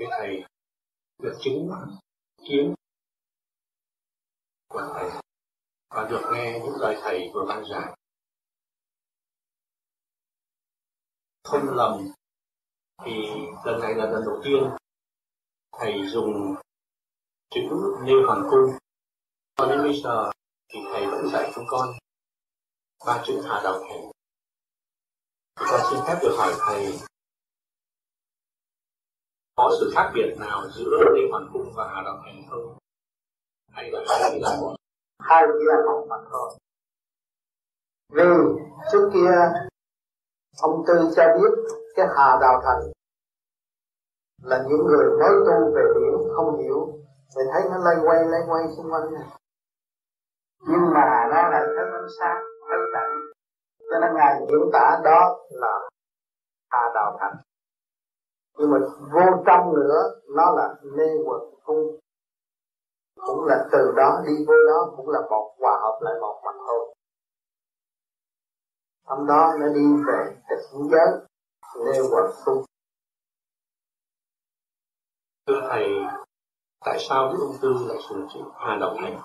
Cái 0.00 0.08
thầy 0.18 0.44
được 1.18 1.38
chứng 1.40 1.70
kiến. 2.48 2.74
Của 4.68 4.90
thầy, 4.94 5.10
và 5.90 6.08
được 6.10 6.30
nghe 6.32 6.60
những 6.64 6.74
lời 6.80 6.96
thầy 7.02 7.30
vừa 7.34 7.44
ban 7.48 7.64
giảng. 7.70 7.94
Không 11.44 11.68
lầm, 11.76 12.12
thì 13.04 13.12
lần 13.64 13.80
này 13.80 13.94
là 13.94 14.04
lần 14.04 14.24
đầu 14.24 14.40
tiên 14.44 14.70
thầy 15.72 15.92
dùng 16.12 16.54
chữ 17.50 17.60
nêu 18.04 18.26
Hoàng 18.26 18.46
Cung. 18.50 18.78
Cho 19.56 19.66
đến 19.66 19.82
bây 19.82 20.00
giờ 20.02 20.30
thì 20.68 20.78
thầy 20.92 21.06
vẫn 21.06 21.28
dạy 21.32 21.52
chúng 21.54 21.64
con 21.68 21.88
ba 23.06 23.22
chữ 23.26 23.42
Hà 23.48 23.60
đồng 23.64 23.82
Thành 23.88 24.10
thì 25.56 25.66
con 25.70 25.80
xin 25.90 26.00
phép 26.06 26.18
được 26.22 26.36
hỏi 26.38 26.54
thầy 26.58 27.09
có 29.60 29.70
sự 29.80 29.90
khác 29.94 30.10
biệt 30.14 30.34
nào 30.38 30.60
giữa 30.70 30.90
Lê 31.14 31.22
Hoàn 31.30 31.50
Cung 31.52 31.72
và 31.76 31.84
Hà 31.94 32.02
Đạo 32.04 32.16
Thành 32.24 32.42
không? 32.50 32.78
Hay 33.72 33.90
là 33.90 34.00
hai 34.08 34.40
là 34.40 34.56
một? 34.60 34.74
Hai 35.22 35.44
chỉ 35.46 35.64
là 35.64 35.76
một 35.86 36.06
mà 36.08 36.16
thôi. 36.30 36.50
Vì 38.12 38.30
trước 38.92 39.10
kia, 39.14 39.32
ông 40.60 40.84
Tư 40.86 40.94
cho 41.16 41.24
biết 41.36 41.72
cái 41.96 42.06
Hà 42.16 42.38
Đạo 42.40 42.60
Thành 42.64 42.92
là 44.42 44.64
những 44.68 44.86
người 44.86 45.06
mới 45.20 45.34
tu 45.46 45.74
về 45.74 45.82
biển 45.96 46.34
không 46.36 46.58
hiểu, 46.58 46.92
thì 47.34 47.42
thấy 47.52 47.62
nó 47.70 47.78
lây 47.84 47.96
quay 48.04 48.24
lây 48.24 48.40
quay 48.48 48.64
xung 48.76 48.92
quanh 48.92 49.14
này 49.14 49.28
nhưng 50.68 50.84
mà 50.94 51.28
nó 51.30 51.48
là 51.48 51.66
thấy 51.76 51.86
ánh 51.92 52.08
sáng 52.20 52.42
thấy 52.68 52.78
tận 52.94 53.10
cho 53.90 53.98
nên 54.00 54.14
ngài 54.14 54.34
diễn 54.48 54.70
tả 54.72 55.00
đó 55.04 55.38
là 55.50 55.88
Hà 56.70 56.90
Đạo 56.94 57.16
Thành 57.20 57.36
nhưng 58.60 58.70
mà 58.70 58.78
vô 59.12 59.42
trong 59.46 59.74
nữa, 59.74 60.20
nó 60.36 60.52
là 60.56 60.74
mê 60.96 61.04
quật 61.24 61.42
cung 61.64 61.98
cũng 63.14 63.44
là 63.44 63.68
từ 63.72 63.78
đó 63.96 64.22
đi 64.26 64.32
vô 64.46 64.54
đó 64.68 64.92
cũng 64.96 65.08
là 65.08 65.20
một 65.30 65.54
hòa 65.58 65.78
hợp 65.82 65.98
lại 66.02 66.14
một 66.20 66.40
mặt 66.44 66.54
thôi. 66.66 66.94
Trong 69.08 69.26
đó 69.26 69.52
nó 69.60 69.66
đi 69.66 70.02
về 70.06 70.36
tịch 70.48 70.90
giới, 70.90 71.08
mê 71.84 72.08
quật 72.10 72.30
cung 72.44 72.64
thưa 75.46 75.60
thầy, 75.70 75.88
tại 76.84 76.98
sao 77.08 77.32
đức 77.32 77.38
ông 77.40 77.56
tư 77.62 77.74
lại 77.88 77.98
sử 78.08 78.26
dụng 78.34 78.52
hà 78.54 78.76
động 78.80 78.96
này? 79.02 79.18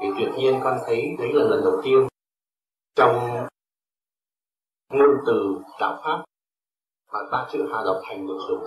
Thì 0.00 0.06
tuyệt 0.18 0.28
nhiên 0.36 0.60
con 0.64 0.78
thấy 0.86 1.16
đấy 1.18 1.32
là 1.32 1.44
lần 1.44 1.64
đầu 1.64 1.80
tiên 1.84 2.08
trong 2.94 3.46
ngôn 4.92 5.16
từ 5.26 5.58
đạo 5.80 6.00
pháp 6.04 6.24
và 7.12 7.20
ta 7.32 7.46
chữ 7.50 7.58
Hà 7.72 7.78
Độc 7.84 7.96
Thành 8.08 8.26
được 8.26 8.38
rồi. 8.48 8.60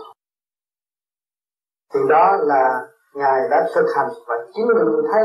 Thì 1.94 2.00
đó 2.10 2.26
là 2.42 2.88
Ngài 3.14 3.40
đã 3.52 3.68
thực 3.76 3.86
hành 3.96 4.10
và 4.28 4.36
chính 4.54 4.68
mình 4.68 4.88
thấy 5.12 5.24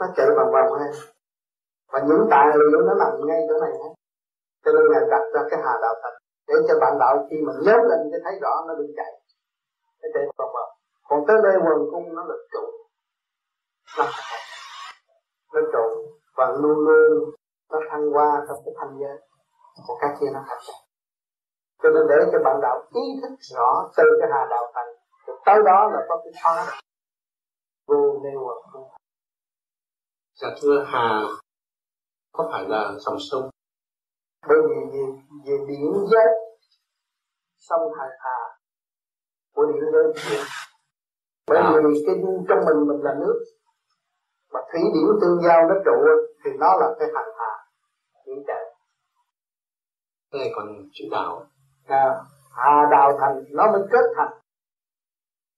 nó 0.00 0.06
chạy 0.16 0.26
vòng 0.36 0.52
vòng 0.52 0.78
ngay 0.78 0.92
Và 1.92 2.00
những 2.08 2.26
tài 2.30 2.46
liệu 2.70 2.80
nó 2.80 2.94
nằm 2.94 3.26
ngay 3.26 3.40
chỗ 3.48 3.60
này 3.60 3.70
hết. 3.70 3.92
Cho 4.64 4.72
nên 4.72 4.82
Ngài 4.92 5.02
đặt 5.10 5.24
ra 5.34 5.42
cái 5.50 5.60
Hà 5.64 5.72
Đạo 5.82 5.94
Thành 6.02 6.16
để 6.48 6.54
cho 6.68 6.74
bạn 6.80 6.98
đạo 6.98 7.26
khi 7.30 7.36
mà 7.46 7.52
nhớ 7.64 7.76
lên 7.88 7.98
cái 8.10 8.20
thấy 8.24 8.38
rõ 8.42 8.64
nó 8.68 8.74
đừng 8.74 8.92
chạy. 8.96 9.12
Nó 10.02 10.08
chạy 10.14 10.22
vòng 10.38 10.52
vòng. 10.54 10.70
Còn 11.08 11.24
tới 11.28 11.36
đây 11.42 11.54
quần 11.66 11.90
cung 11.90 12.14
nó 12.14 12.24
là 12.24 12.34
trụ. 12.52 12.64
Nó, 13.98 14.04
nó 15.54 15.60
trụ 15.72 15.86
và 16.36 16.46
luôn 16.60 16.78
luôn 16.86 17.30
nó 17.70 17.78
thăng 17.90 18.14
qua 18.14 18.44
trong 18.48 18.58
cái 18.64 18.74
thanh 18.78 18.98
giới. 19.00 19.18
của 19.86 19.98
các 20.00 20.16
kia 20.20 20.26
nó 20.34 20.40
thành 20.48 20.85
cho 21.86 21.92
nên 21.94 22.06
để 22.08 22.30
cho 22.32 22.38
bạn 22.44 22.56
đạo 22.62 22.82
ý 22.94 23.00
thức 23.22 23.36
rõ 23.40 23.90
từ 23.96 24.04
cái 24.20 24.28
hà 24.32 24.46
đạo 24.50 24.72
thành 24.74 24.86
tới 25.46 25.58
đó 25.64 25.90
là 25.92 26.00
có 26.08 26.22
cái 26.24 26.32
thoát. 26.42 26.80
Vô 27.86 28.20
nêu 28.24 28.40
và 28.46 28.80
dạ 30.34 30.48
thưa 30.62 30.84
hà 30.86 31.22
có 32.32 32.48
phải 32.52 32.64
là 32.68 32.92
dòng 32.98 33.16
sông? 33.30 33.50
Bởi 34.48 34.58
vì 34.68 34.74
về, 34.92 35.04
về 35.46 35.64
điển 35.68 35.92
giới 36.10 36.26
sông 37.56 37.92
hà 37.98 38.06
hà 38.18 38.38
của 39.54 39.66
điển 39.66 39.84
giới. 39.92 40.38
Bởi 41.46 41.58
à. 41.58 41.72
vì 41.84 42.04
cái 42.06 42.14
trong 42.48 42.58
mình 42.66 42.88
mình 42.88 43.00
là 43.02 43.14
nước 43.20 43.44
mà 44.52 44.60
thủy 44.72 44.80
điển 44.94 45.20
tương 45.20 45.42
giao 45.42 45.60
nó 45.68 45.74
trụ 45.84 46.06
thì 46.44 46.50
nó 46.58 46.76
là 46.80 46.86
cái 46.98 47.08
hành 47.14 47.32
hà 47.38 47.52
điển 48.26 48.38
trời. 48.46 48.64
Này 50.32 50.52
còn 50.56 50.66
chữ 50.92 51.04
đạo 51.10 51.46
à, 51.86 52.04
hà 52.50 52.88
đào 52.90 53.18
thành 53.20 53.44
nó 53.50 53.72
mới 53.72 53.82
kết 53.92 54.06
thành. 54.16 54.32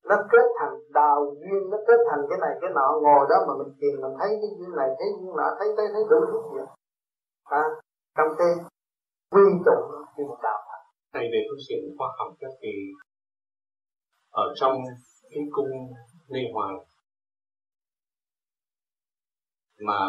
Nó 0.09 0.15
kết 0.31 0.45
thành 0.59 0.73
đào 0.93 1.35
duyên 1.39 1.69
nó 1.71 1.77
kết 1.87 1.99
thành 2.09 2.21
cái 2.29 2.39
này 2.41 2.57
cái 2.61 2.69
nọ. 2.75 2.99
Ngồi 3.01 3.27
đó 3.29 3.35
mà 3.47 3.53
mình 3.59 3.73
thiền 3.81 4.01
mình 4.01 4.15
thấy 4.19 4.29
cái 4.41 4.49
duyên 4.57 4.75
này 4.75 4.89
thấy 4.99 5.07
duyên 5.19 5.35
nọ 5.35 5.47
thấy 5.59 5.67
thấy 5.77 5.87
thấy 5.93 6.03
đủ 6.09 6.19
thứ 6.31 6.39
gì. 6.53 6.61
À, 7.43 7.63
trong 8.17 8.27
cái 8.37 8.47
quy 9.31 9.43
tụ 9.65 9.77
như 10.17 10.23
một 10.25 10.39
đạo 10.43 10.59
thành. 10.67 10.85
Thầy 11.13 11.23
về 11.31 11.39
phương 11.49 11.63
diện 11.69 11.95
khoa 11.97 12.07
học 12.17 12.33
các 12.39 12.51
thì 12.61 12.73
ở 14.31 14.53
trong 14.55 14.75
cái 15.29 15.43
cung 15.51 15.69
Lê 16.27 16.41
Hoàng 16.53 16.79
mà 19.81 19.99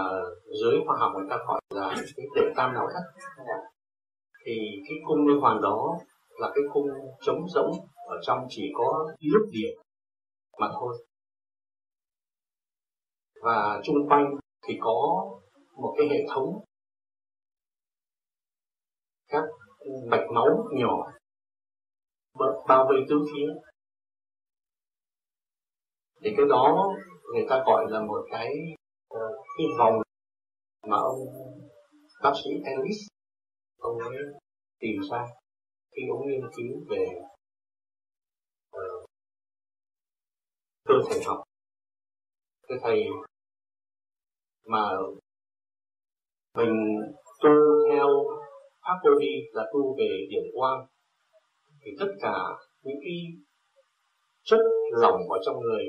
giới 0.62 0.74
khoa 0.86 0.96
học 0.98 1.12
người 1.14 1.26
ta 1.30 1.36
gọi 1.46 1.60
là 1.70 1.94
cái 2.16 2.26
tiểu 2.34 2.44
tam 2.56 2.74
não 2.74 2.88
thất 2.92 3.22
thì 4.44 4.52
cái 4.88 4.98
cung 5.06 5.28
Lê 5.28 5.40
Hoàng 5.40 5.60
đó 5.62 5.98
là 6.40 6.48
cái 6.54 6.64
khung 6.72 6.86
trống 7.20 7.48
rỗng 7.48 7.70
ở 8.06 8.16
trong 8.22 8.46
chỉ 8.48 8.62
có 8.74 9.06
nước 9.32 9.48
biển 9.52 9.74
mà 10.58 10.68
thôi. 10.72 11.04
Và 13.42 13.80
chung 13.84 14.08
quanh 14.08 14.34
thì 14.68 14.78
có 14.80 15.26
một 15.76 15.94
cái 15.98 16.08
hệ 16.08 16.24
thống 16.34 16.64
các 19.28 19.44
mạch 20.10 20.26
máu 20.34 20.68
nhỏ 20.72 21.12
bao 22.68 22.86
vây 22.88 22.98
tứ 23.08 23.24
phía. 23.32 23.46
Thì 26.22 26.30
cái 26.36 26.46
đó 26.48 26.88
người 27.34 27.46
ta 27.48 27.62
gọi 27.66 27.84
là 27.88 28.00
một 28.00 28.26
cái 28.30 28.54
ờ, 29.08 29.20
cái 29.58 29.66
vòng 29.78 30.02
mà 30.86 30.96
ông 30.96 31.18
bác 32.22 32.32
sĩ 32.44 32.50
Ellis, 32.64 33.06
ông 33.78 33.98
ấy 33.98 34.16
tìm 34.80 35.00
ra 35.10 35.39
khi 35.92 36.02
ông 36.10 36.28
nghiên 36.28 36.40
cứu 36.56 36.84
về 36.88 37.06
uh, 38.76 39.10
cơ 40.84 40.94
thể 41.10 41.20
học. 41.26 41.42
Cái 42.68 42.78
thầy 42.82 43.04
mà 44.66 44.90
mình 46.54 46.74
tu 47.42 47.50
theo 47.90 48.08
pháp 48.82 48.96
vô 49.04 49.10
vi 49.20 49.48
là 49.52 49.64
tu 49.72 49.96
về 49.98 50.26
điểm 50.30 50.42
quang 50.54 50.86
thì 51.80 51.90
tất 52.00 52.08
cả 52.20 52.36
những 52.82 52.96
cái 53.02 53.16
chất 54.42 54.60
lỏng 54.92 55.30
ở 55.30 55.38
trong 55.46 55.60
người 55.60 55.84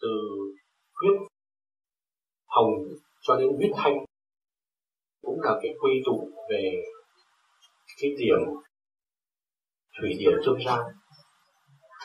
từ 0.00 0.08
huyết 1.00 1.20
hồng 2.46 2.72
cho 3.22 3.36
đến 3.36 3.48
huyết 3.56 3.70
thanh 3.76 4.04
cũng 5.22 5.40
là 5.40 5.58
cái 5.62 5.74
quy 5.80 6.02
tụ 6.04 6.28
về 6.50 6.82
cái 8.00 8.10
điểm 8.18 8.38
thủy 10.00 10.10
điển 10.18 10.34
trung 10.44 10.58
gian 10.66 10.80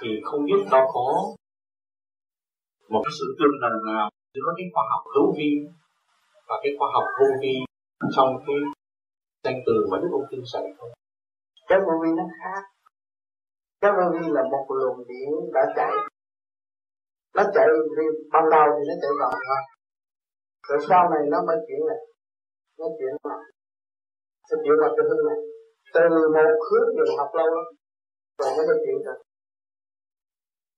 thì 0.02 0.08
không 0.24 0.46
biết 0.46 0.62
nó 0.72 0.80
có 0.94 1.08
một 2.90 3.02
cái 3.06 3.14
sự 3.20 3.26
tương 3.40 3.60
đồng 3.62 3.94
nào 3.94 4.10
giữa 4.34 4.50
cái 4.58 4.66
khoa 4.74 4.84
học 4.92 5.04
hữu 5.16 5.34
vi 5.38 5.52
và 6.48 6.56
cái 6.64 6.72
khoa 6.80 6.90
học 6.94 7.04
vô 7.20 7.28
vi 7.42 7.56
trong 8.16 8.30
cái 8.48 8.56
danh 9.44 9.60
từ 9.66 9.74
mà 9.92 9.98
Đức 10.02 10.10
Ông 10.12 10.28
Kinh 10.30 10.44
dạy 10.54 10.64
không? 10.78 10.90
Cái 11.68 11.80
vô 11.86 11.94
vi 12.04 12.10
nó 12.18 12.24
khác. 12.40 12.62
Cái 13.82 13.92
vô 13.98 14.06
vi 14.14 14.26
là 14.36 14.44
một 14.52 14.66
luồng 14.70 15.08
điện 15.08 15.30
đã 15.54 15.74
chạy. 15.76 15.92
Nó 17.36 17.44
chạy 17.56 17.68
thì 17.98 18.04
ban 18.32 18.44
đầu 18.52 18.68
thì 18.76 18.84
nó 18.90 18.96
chạy 19.02 19.12
vòng 19.20 19.40
thôi. 19.48 19.62
Rồi 20.68 20.80
sau 20.90 21.10
này 21.10 21.22
nó 21.32 21.38
mới 21.48 21.58
chuyển 21.68 21.80
lại. 21.90 22.02
Nó 22.80 22.86
chuyển 23.00 23.14
lại 23.30 23.44
Nó 24.52 24.58
chuyển 24.64 24.76
vào 24.82 24.90
cái 24.98 25.06
hướng 25.10 25.26
này 25.28 25.47
từ 25.94 26.04
một 26.36 26.52
hướng 26.68 26.90
đường 26.98 27.18
học 27.18 27.30
lâu 27.40 27.48
lắm, 27.56 27.68
rồi 28.40 28.50
mới 28.58 28.66
được 28.70 28.80
chuyện 28.86 29.00
được 29.06 29.20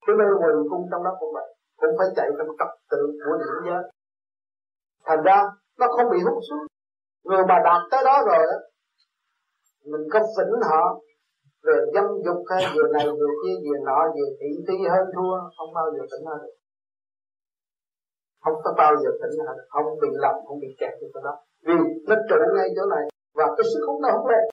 cái 0.10 0.16
nơi 0.20 0.32
quần 0.42 0.56
cung 0.70 0.84
trong 0.92 1.04
đó 1.04 1.12
cũng 1.20 1.34
vậy, 1.38 1.48
cũng 1.80 1.94
phải 1.98 2.08
chạy 2.16 2.28
trong 2.38 2.52
trật 2.60 2.72
tự 2.92 3.02
của 3.24 3.36
điểm 3.42 3.56
giới. 3.68 3.84
Thành 5.08 5.22
ra, 5.28 5.38
nó 5.80 5.86
không 5.96 6.12
bị 6.14 6.20
hút 6.26 6.40
xuống. 6.50 6.64
Người 7.28 7.44
mà 7.50 7.58
đạt 7.68 7.82
tới 7.92 8.02
đó 8.10 8.16
rồi 8.28 8.42
đó 8.52 8.58
mình 9.92 10.06
có 10.14 10.20
phỉnh 10.36 10.54
họ 10.70 10.84
về 11.64 11.78
dâm 11.94 12.06
dục 12.26 12.40
hay 12.50 12.64
vừa 12.74 12.88
này 12.96 13.06
vừa 13.20 13.32
kia, 13.42 13.56
vừa 13.66 13.78
nọ, 13.88 14.00
vừa 14.16 14.30
thị 14.40 14.50
thi 14.68 14.78
hơn 14.94 15.06
thua, 15.16 15.36
không 15.58 15.72
bao 15.76 15.88
giờ 15.96 16.04
tỉnh 16.12 16.26
hơn. 16.30 16.40
Được 16.44 16.56
không 18.44 18.54
có 18.64 18.72
bao 18.78 18.94
giờ 19.02 19.10
tỉnh 19.22 19.36
hơn, 19.48 19.58
không 19.70 19.86
bị 20.02 20.10
lầm, 20.24 20.36
không 20.48 20.60
bị 20.60 20.68
kẹt 20.80 20.94
cái 21.14 21.22
đó. 21.24 21.34
Vì 21.66 21.78
nó 22.08 22.16
trụ 22.30 22.36
ngay 22.56 22.70
chỗ 22.76 22.84
này, 22.96 23.04
và 23.38 23.46
cái 23.58 23.66
sức 23.72 23.82
hút 23.88 24.02
nó 24.02 24.10
không 24.12 24.28
lên 24.28 24.44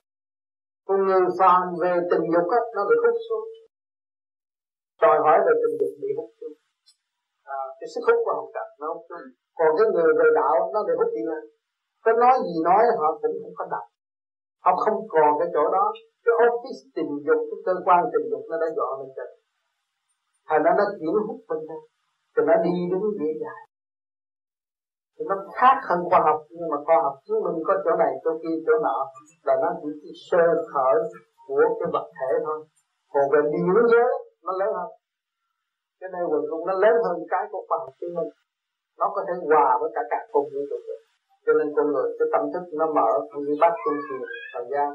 con 0.87 0.97
người 1.05 1.23
phàm 1.39 1.63
về 1.81 1.93
tình 2.11 2.25
dục 2.33 2.47
á 2.59 2.61
nó 2.75 2.81
bị 2.89 2.95
hút 3.03 3.15
xuống. 3.27 3.47
Đòi 5.01 5.17
hỏi 5.25 5.37
về 5.45 5.53
tình 5.61 5.75
dục 5.79 5.93
bị 6.01 6.09
hút 6.17 6.29
xuống. 6.39 6.55
À, 7.57 7.59
cái 7.79 7.87
sức 7.93 8.03
hút 8.07 8.19
của 8.25 8.33
học 8.39 8.49
tập 8.55 8.67
nó 8.79 8.87
hút 8.93 9.03
xuống. 9.09 9.27
Còn 9.57 9.69
cái 9.77 9.87
người 9.93 10.11
về 10.19 10.27
đạo 10.39 10.55
nó 10.73 10.79
bị 10.87 10.93
hút 10.99 11.09
đi 11.17 11.23
lên. 11.31 11.43
Có 12.03 12.11
nói 12.23 12.35
gì 12.45 12.55
nói 12.69 12.81
họ 12.99 13.09
cũng 13.21 13.37
không 13.43 13.55
có 13.59 13.65
đọc. 13.73 13.85
Họ 14.65 14.71
không 14.83 14.99
còn 15.13 15.29
cái 15.39 15.47
chỗ 15.53 15.63
đó. 15.75 15.85
Cái 16.23 16.33
office 16.43 16.81
tình 16.95 17.11
dục 17.27 17.41
cái 17.49 17.59
cơ 17.65 17.73
quan 17.85 17.99
tình 18.13 18.25
dục 18.31 18.43
nó 18.49 18.55
đã 18.63 18.67
dọn 18.77 18.93
lên 19.01 19.11
trên 19.17 19.29
thành 20.49 20.63
ra 20.63 20.71
nó 20.77 20.83
chuyển 20.99 21.15
hút 21.27 21.39
bên 21.49 21.59
đây 21.69 21.81
thì 22.33 22.41
nó 22.47 22.55
đi 22.65 22.73
đúng 22.91 23.05
dễ 23.19 23.29
dàng 23.41 23.66
nó 25.29 25.35
khác 25.59 25.77
hơn 25.87 25.99
khoa 26.09 26.19
học, 26.27 26.39
nhưng 26.49 26.69
mà 26.71 26.77
khoa 26.85 26.97
học 27.05 27.15
chứng 27.25 27.43
minh 27.45 27.57
có 27.67 27.73
chỗ 27.83 27.91
này, 28.03 28.11
chỗ 28.23 28.31
kia, 28.41 28.55
chỗ 28.65 28.73
nọ. 28.85 28.97
Là 29.47 29.53
nó 29.61 29.69
chỉ 29.81 29.89
cái 30.01 30.13
sơ 30.27 30.43
khởi 30.73 30.97
của 31.47 31.63
cái 31.79 31.89
vật 31.93 32.07
thể 32.17 32.31
thôi. 32.45 32.59
Còn 33.13 33.23
về 33.31 33.39
điển 33.51 33.67
giới, 33.91 34.09
nó 34.45 34.51
lớn 34.59 34.71
hơn. 34.77 34.89
Cái 35.99 36.09
này 36.13 36.23
quần 36.29 36.41
cũng 36.49 36.63
nó 36.67 36.73
lớn 36.83 36.95
hơn 37.05 37.17
cái 37.33 37.43
của 37.51 37.63
khoa 37.67 37.77
học 37.83 37.93
chứng 37.99 38.15
minh 38.17 38.31
nó 38.99 39.05
có 39.15 39.21
thể 39.27 39.33
hòa 39.49 39.77
với 39.81 39.89
cả 39.95 40.01
cả 40.11 40.19
cùng 40.31 40.47
vũ 40.53 40.61
trụ 40.69 40.77
được 40.87 41.01
cho 41.45 41.53
nên 41.59 41.67
con 41.75 41.87
người, 41.93 42.09
cái 42.19 42.27
tâm 42.33 42.43
thức 42.53 42.63
nó 42.79 42.85
mở 42.97 43.11
như 43.45 43.53
bác 43.61 43.73
tu 43.83 43.91
thiền 44.05 44.21
thời 44.53 44.65
gian 44.71 44.87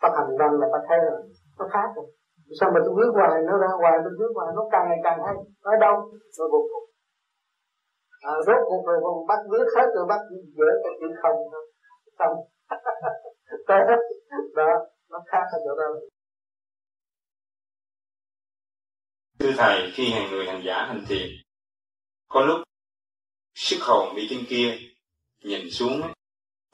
phát 0.00 0.12
hành 0.18 0.30
văn 0.38 0.50
là 0.60 0.66
bắt 0.72 0.82
thấy 0.88 0.98
rồi. 1.06 1.20
Nó 1.58 1.64
khác 1.74 1.88
rồi. 1.96 2.06
Sao 2.60 2.68
mà 2.74 2.80
tôi 2.84 2.92
viết 2.98 3.10
hoài, 3.18 3.42
nó 3.48 3.54
ra 3.62 3.70
hoài, 3.80 3.96
tôi 4.04 4.12
viết 4.18 4.32
hoài, 4.36 4.48
nó 4.56 4.62
càng 4.72 4.84
ngày 4.88 5.00
càng 5.06 5.18
hay. 5.26 5.36
Nó 5.64 5.70
đâu? 5.84 5.94
Rồi 6.36 6.48
vô 6.52 6.60
cùng 6.70 6.86
à, 8.20 8.32
rốt 8.46 8.56
cuộc 8.66 8.82
rồi 8.86 8.98
còn 9.02 9.26
bắt 9.26 9.38
viết 9.50 9.64
hết 9.76 9.86
rồi 9.94 10.06
bắt 10.08 10.20
dễ 10.30 10.70
cái 10.82 10.92
chữ 11.00 11.06
không. 11.22 11.36
Thôi 11.52 11.62
xong. 12.18 12.36
Đó. 14.56 14.86
Nó 15.10 15.18
khác 15.26 15.42
ở 15.52 15.58
chỗ 15.64 15.76
đâu. 15.76 16.00
Thưa 19.38 19.52
thầy 19.56 19.90
khi 19.94 20.10
hàng 20.10 20.30
người 20.30 20.46
hành 20.46 20.62
giả 20.64 20.84
hành 20.86 21.04
thiền 21.08 21.28
có 22.28 22.40
lúc 22.40 22.60
sức 23.54 23.78
hồn 23.80 24.14
bị 24.16 24.26
trên 24.30 24.44
kia 24.48 24.78
nhìn 25.42 25.70
xuống 25.70 26.02
ấy, 26.02 26.12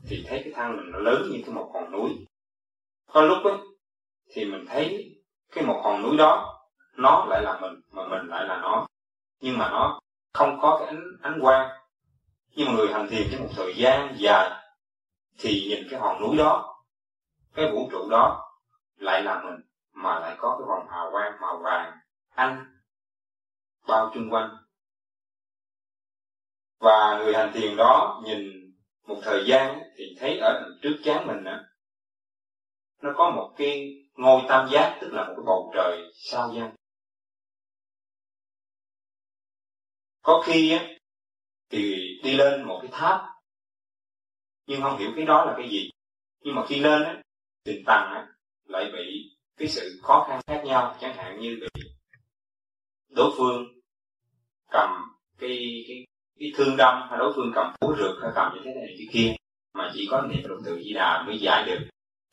thì 0.09 0.25
thấy 0.29 0.41
cái 0.45 0.53
thân 0.57 0.77
mình 0.77 0.91
nó 0.93 0.99
lớn 0.99 1.23
như 1.33 1.39
cái 1.47 1.55
một 1.55 1.71
hòn 1.75 1.93
núi. 1.93 2.11
Có 3.13 3.23
lúc 3.23 3.39
ấy, 3.45 3.59
thì 4.31 4.45
mình 4.45 4.65
thấy 4.69 5.17
cái 5.53 5.65
một 5.65 5.81
hòn 5.85 6.03
núi 6.03 6.17
đó 6.17 6.61
nó 6.97 7.27
lại 7.31 7.43
là 7.43 7.61
mình 7.61 7.81
mà 7.91 8.09
mình 8.09 8.27
lại 8.27 8.45
là 8.49 8.61
nó. 8.63 8.87
Nhưng 9.41 9.59
mà 9.59 9.71
nó 9.71 10.01
không 10.37 10.59
có 10.62 10.76
cái 10.78 10.89
ánh 10.89 11.03
ánh 11.22 11.39
quang. 11.41 11.70
Nhưng 12.55 12.68
mà 12.68 12.74
người 12.74 12.93
hành 12.93 13.09
thiền 13.11 13.28
trong 13.32 13.43
một 13.43 13.49
thời 13.57 13.74
gian 13.76 14.14
dài, 14.18 14.51
thì 15.39 15.66
nhìn 15.68 15.89
cái 15.91 16.01
hòn 16.01 16.20
núi 16.20 16.37
đó, 16.37 16.84
cái 17.55 17.72
vũ 17.72 17.89
trụ 17.93 18.09
đó 18.11 18.53
lại 18.97 19.22
là 19.22 19.43
mình, 19.45 19.61
mà 19.93 20.18
lại 20.20 20.37
có 20.39 20.57
cái 20.59 20.66
vòng 20.68 20.89
hào 20.89 21.11
quang 21.11 21.32
màu 21.41 21.59
vàng, 21.59 21.93
anh 22.34 22.64
bao 23.89 24.11
chung 24.14 24.30
quanh. 24.30 24.51
Và 26.78 27.18
người 27.18 27.34
hành 27.34 27.53
thiền 27.53 27.76
đó 27.76 28.22
nhìn 28.24 28.41
một 29.07 29.16
thời 29.22 29.45
gian 29.47 29.80
thì 29.97 30.05
thấy 30.20 30.39
ở 30.39 30.70
trước 30.82 30.97
chán 31.05 31.26
mình 31.26 31.45
á, 31.45 31.64
nó 33.03 33.11
có 33.16 33.30
một 33.30 33.55
cái 33.57 33.93
ngôi 34.14 34.43
tam 34.49 34.68
giác, 34.68 34.99
tức 35.01 35.12
là 35.12 35.24
một 35.24 35.32
cái 35.37 35.45
bầu 35.47 35.72
trời 35.74 36.03
sao 36.14 36.53
gian 36.55 36.74
có 40.27 40.43
khi 40.47 40.72
á 40.72 40.87
thì 41.70 41.95
đi 42.24 42.37
lên 42.37 42.62
một 42.62 42.79
cái 42.83 42.91
tháp 42.93 43.20
nhưng 44.66 44.83
không 44.83 44.99
hiểu 44.99 45.11
cái 45.16 45.24
đó 45.24 45.45
là 45.45 45.55
cái 45.57 45.68
gì. 45.70 45.91
Nhưng 46.41 46.55
mà 46.55 46.66
khi 46.66 46.81
lên 46.81 47.03
á 47.03 47.22
thì 47.64 47.83
tầng 47.87 48.11
á 48.14 48.29
lại 48.64 48.85
bị 48.93 49.37
cái 49.57 49.68
sự 49.68 50.01
khó 50.03 50.27
khăn 50.29 50.41
khác 50.47 50.62
nhau 50.64 50.97
chẳng 51.01 51.16
hạn 51.16 51.41
như 51.41 51.59
bị 51.61 51.83
đối 53.09 53.31
phương 53.39 53.64
cầm 54.70 54.91
cái 55.39 55.85
cái 55.89 56.05
cái 56.41 56.53
thương 56.57 56.77
đâm 56.77 57.09
hay 57.11 57.18
đối 57.18 57.33
phương 57.37 57.53
cầm 57.55 57.74
búa 57.81 57.95
rượt 57.99 58.16
hay 58.22 58.31
cầm 58.35 58.53
như 58.55 58.61
thế 58.64 58.74
này 58.74 58.95
thế 58.99 59.05
kia 59.12 59.35
mà 59.74 59.91
chỉ 59.95 60.09
có 60.11 60.22
niệm 60.22 60.45
lục 60.45 60.59
tự 60.64 60.83
di 60.85 60.93
đà 60.93 61.22
mới 61.27 61.39
giải 61.39 61.64
được 61.66 61.79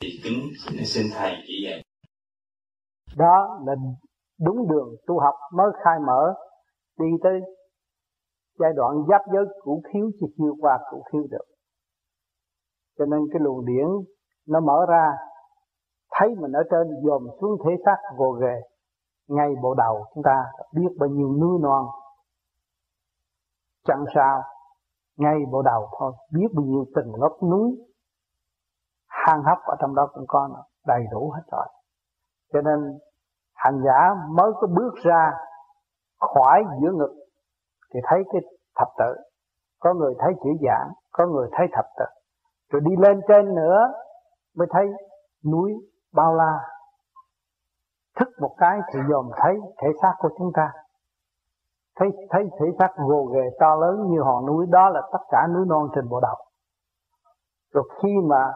thì 0.00 0.20
kính 0.22 0.52
xin, 0.58 0.86
xin 0.86 1.06
thầy 1.14 1.36
chỉ 1.46 1.64
dạy. 1.64 1.82
Đó 3.16 3.58
là 3.66 3.72
đúng 4.40 4.68
đường 4.68 4.96
tu 5.06 5.20
học 5.20 5.34
mới 5.56 5.66
khai 5.84 5.94
mở 6.06 6.34
đi 6.98 7.06
tới 7.22 7.40
giai 8.58 8.72
đoạn 8.76 9.04
giáp 9.08 9.20
giới 9.32 9.44
cũ 9.62 9.82
thiếu 9.92 10.10
chỉ 10.20 10.26
chưa 10.38 10.52
qua 10.60 10.78
cũ 10.90 11.02
thiếu 11.12 11.22
được. 11.30 11.44
Cho 12.98 13.06
nên 13.06 13.20
cái 13.32 13.40
luồng 13.40 13.64
điển 13.66 13.86
nó 14.48 14.60
mở 14.60 14.86
ra, 14.88 15.12
thấy 16.10 16.28
mình 16.40 16.52
ở 16.52 16.62
trên, 16.70 17.02
dòm 17.04 17.26
xuống 17.40 17.58
thể 17.64 17.70
xác 17.84 17.96
vô 18.18 18.30
ghề. 18.30 18.60
Ngay 19.28 19.50
bộ 19.62 19.74
đầu 19.74 20.04
chúng 20.14 20.22
ta 20.24 20.44
biết 20.72 20.88
bao 20.98 21.08
nhiêu 21.08 21.28
núi 21.40 21.58
non. 21.62 21.86
Chẳng 23.84 24.04
sao, 24.14 24.42
ngay 25.16 25.34
bộ 25.52 25.62
đầu 25.62 25.88
thôi, 25.98 26.12
biết 26.32 26.48
bao 26.54 26.64
nhiêu 26.64 26.84
tình 26.94 27.12
gốc 27.12 27.32
núi. 27.42 27.70
Hang 29.08 29.42
hấp 29.42 29.58
ở 29.64 29.76
trong 29.80 29.94
đó 29.94 30.08
cũng 30.14 30.24
có 30.28 30.48
đầy 30.86 31.00
đủ 31.12 31.30
hết 31.30 31.42
rồi. 31.52 31.66
Cho 32.52 32.60
nên 32.60 32.98
hành 33.54 33.82
giả 33.84 34.14
mới 34.28 34.52
có 34.60 34.66
bước 34.66 34.94
ra 35.04 35.32
khỏi 36.18 36.64
giữa 36.82 36.92
ngực 36.92 37.23
thì 37.94 38.00
thấy 38.04 38.22
cái 38.32 38.42
thập 38.76 38.88
tự. 38.98 39.14
Có 39.80 39.94
người 39.94 40.14
thấy 40.18 40.32
chữ 40.44 40.50
giảng 40.66 40.92
có 41.12 41.26
người 41.26 41.48
thấy 41.52 41.66
thập 41.72 41.84
tự. 41.98 42.04
Rồi 42.70 42.82
đi 42.84 42.96
lên 42.98 43.20
trên 43.28 43.54
nữa 43.54 43.92
mới 44.56 44.68
thấy 44.70 44.86
núi 45.52 45.72
bao 46.12 46.34
la. 46.34 46.58
Thức 48.16 48.28
một 48.40 48.54
cái 48.58 48.78
thì 48.92 48.98
dòm 49.10 49.30
thấy 49.42 49.54
thể 49.82 49.88
xác 50.02 50.14
của 50.18 50.28
chúng 50.38 50.52
ta. 50.54 50.72
Thấy 51.96 52.08
thấy 52.30 52.50
thể 52.60 52.66
xác 52.78 52.88
gồ 52.96 53.24
ghề 53.24 53.50
to 53.60 53.74
lớn 53.74 54.10
như 54.10 54.20
hòn 54.22 54.46
núi, 54.46 54.66
đó 54.70 54.88
là 54.88 55.00
tất 55.12 55.18
cả 55.30 55.46
núi 55.54 55.66
non 55.68 55.88
trên 55.94 56.08
bộ 56.08 56.20
đầu. 56.20 56.36
Rồi 57.72 57.88
khi 58.02 58.14
mà 58.28 58.52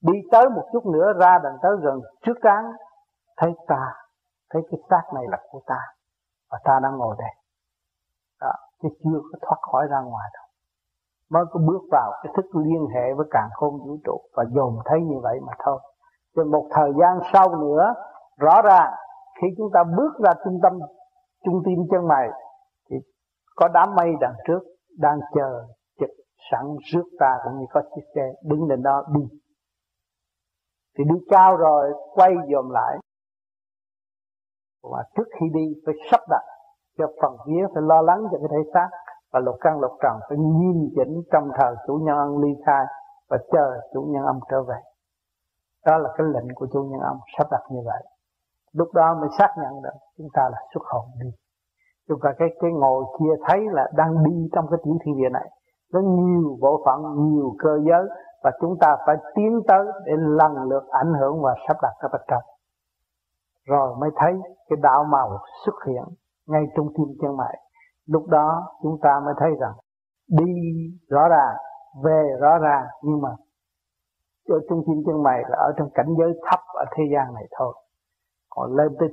đi 0.00 0.12
tới 0.32 0.48
một 0.48 0.68
chút 0.72 0.86
nữa, 0.86 1.12
ra 1.20 1.38
đằng 1.42 1.56
tới 1.62 1.72
gần 1.82 2.00
trước 2.22 2.34
trán 2.42 2.64
thấy 3.36 3.52
ta, 3.68 3.94
thấy 4.50 4.62
cái 4.70 4.80
xác 4.90 5.02
này 5.14 5.24
là 5.28 5.38
của 5.50 5.60
ta, 5.66 5.78
và 6.50 6.58
ta 6.64 6.80
đang 6.82 6.96
ngồi 6.98 7.16
đây. 7.18 7.30
Đó 8.40 8.52
chứ 8.82 8.88
chưa 9.04 9.20
có 9.32 9.38
thoát 9.42 9.58
khỏi 9.72 9.86
ra 9.90 10.00
ngoài 10.00 10.30
đâu. 10.34 10.46
Mới 11.30 11.44
có 11.50 11.60
bước 11.66 11.82
vào 11.90 12.12
cái 12.22 12.32
thức 12.36 12.46
liên 12.54 12.86
hệ 12.94 13.14
với 13.16 13.26
càng 13.30 13.48
khôn 13.52 13.78
vũ 13.78 13.98
trụ 14.04 14.20
và 14.36 14.44
dồn 14.54 14.78
thấy 14.84 15.00
như 15.00 15.18
vậy 15.22 15.40
mà 15.46 15.52
thôi. 15.64 15.80
Rồi 16.34 16.46
một 16.46 16.68
thời 16.70 16.92
gian 17.00 17.18
sau 17.32 17.56
nữa, 17.56 17.94
rõ 18.38 18.62
ràng 18.62 18.92
khi 19.40 19.46
chúng 19.56 19.70
ta 19.74 19.84
bước 19.84 20.12
ra 20.24 20.30
trung 20.44 20.58
tâm, 20.62 20.78
trung 21.44 21.62
tim 21.64 21.78
chân 21.90 22.08
mày, 22.08 22.28
thì 22.90 22.96
có 23.56 23.68
đám 23.68 23.94
mây 23.94 24.10
đằng 24.20 24.34
trước 24.46 24.60
đang 24.98 25.20
chờ 25.34 25.66
chụp 25.98 26.10
sẵn 26.50 26.64
rước 26.92 27.04
ta 27.18 27.38
cũng 27.44 27.58
như 27.60 27.66
có 27.70 27.82
chiếc 27.94 28.02
xe 28.14 28.32
đứng 28.44 28.68
lên 28.68 28.82
đó 28.82 29.04
đi. 29.14 29.38
Thì 30.98 31.04
đi 31.04 31.24
cao 31.30 31.56
rồi 31.56 31.92
quay 32.14 32.34
dòm 32.52 32.70
lại. 32.70 32.98
Và 34.82 35.04
trước 35.16 35.28
khi 35.40 35.46
đi 35.54 35.74
phải 35.86 35.94
sắp 36.10 36.20
đặt 36.30 36.42
cho 37.00 37.06
phần 37.22 37.36
vía 37.46 37.64
phải 37.74 37.82
lo 37.82 38.02
lắng 38.02 38.20
cho 38.30 38.38
cái 38.38 38.48
thể 38.50 38.70
xác. 38.74 38.88
Và 39.32 39.40
lục 39.40 39.54
căn 39.60 39.80
lục 39.80 39.92
trần 40.02 40.14
phải 40.28 40.38
nghiêm 40.38 40.88
chỉnh 40.96 41.22
trong 41.32 41.50
thời 41.58 41.74
chủ 41.86 41.94
nhân 42.02 42.16
âm 42.16 42.42
ly 42.42 42.48
khai 42.66 42.84
và 43.30 43.38
chờ 43.52 43.80
chủ 43.92 44.02
nhân 44.02 44.24
âm 44.24 44.40
trở 44.50 44.62
về. 44.62 44.80
Đó 45.86 45.98
là 45.98 46.10
cái 46.16 46.26
lệnh 46.34 46.54
của 46.54 46.66
chủ 46.72 46.82
nhân 46.82 47.00
âm, 47.00 47.16
sắp 47.38 47.46
đặt 47.50 47.62
như 47.70 47.80
vậy. 47.86 48.02
Lúc 48.72 48.88
đó 48.94 49.14
mới 49.20 49.28
xác 49.38 49.54
nhận 49.56 49.82
được 49.82 49.98
chúng 50.18 50.28
ta 50.34 50.42
là 50.52 50.58
xuất 50.74 50.82
hồn 50.84 51.04
đi. 51.20 51.30
Chúng 52.08 52.20
ta 52.22 52.30
cái 52.38 52.48
cái 52.60 52.70
ngồi 52.72 53.04
kia 53.18 53.44
thấy 53.48 53.60
là 53.70 53.90
đang 53.94 54.24
đi 54.24 54.48
trong 54.52 54.66
cái 54.70 54.78
tiểu 54.84 54.94
thiên 55.04 55.16
địa 55.16 55.28
này. 55.28 55.50
Nó 55.92 56.00
nhiều 56.00 56.58
bộ 56.60 56.82
phận, 56.86 57.00
nhiều 57.16 57.54
cơ 57.58 57.78
giới 57.88 58.04
và 58.42 58.50
chúng 58.60 58.76
ta 58.80 58.96
phải 59.06 59.16
tiến 59.34 59.60
tới 59.68 59.86
để 60.06 60.12
lần 60.16 60.52
lượt 60.70 60.88
ảnh 60.88 61.12
hưởng 61.20 61.42
và 61.42 61.54
sắp 61.68 61.76
đặt 61.82 61.92
các 62.00 62.08
vật 62.12 62.22
trong 62.28 62.42
rồi 63.70 63.96
mới 63.96 64.10
thấy 64.16 64.32
cái 64.68 64.76
đạo 64.82 65.04
màu 65.04 65.38
xuất 65.64 65.74
hiện 65.86 66.04
ngay 66.50 66.64
trong 66.76 66.86
tim 66.96 67.06
chân 67.20 67.36
mày 67.36 67.56
lúc 68.06 68.26
đó 68.26 68.62
chúng 68.82 68.98
ta 69.02 69.20
mới 69.24 69.34
thấy 69.38 69.50
rằng 69.60 69.74
đi 70.28 70.52
rõ 71.08 71.28
ràng, 71.28 71.56
về 72.04 72.36
rõ 72.40 72.58
ràng, 72.58 72.86
nhưng 73.02 73.20
mà 73.22 73.28
ở 74.48 74.58
trung 74.68 74.82
tim 74.86 75.02
chân 75.06 75.22
mày 75.22 75.42
là 75.48 75.58
ở 75.58 75.72
trong 75.76 75.88
cảnh 75.94 76.14
giới 76.18 76.32
thấp 76.50 76.60
ở 76.74 76.84
thế 76.96 77.04
gian 77.12 77.34
này 77.34 77.46
thôi. 77.58 77.74
Còn 78.50 78.74
lên 78.76 78.96
tới 78.98 79.08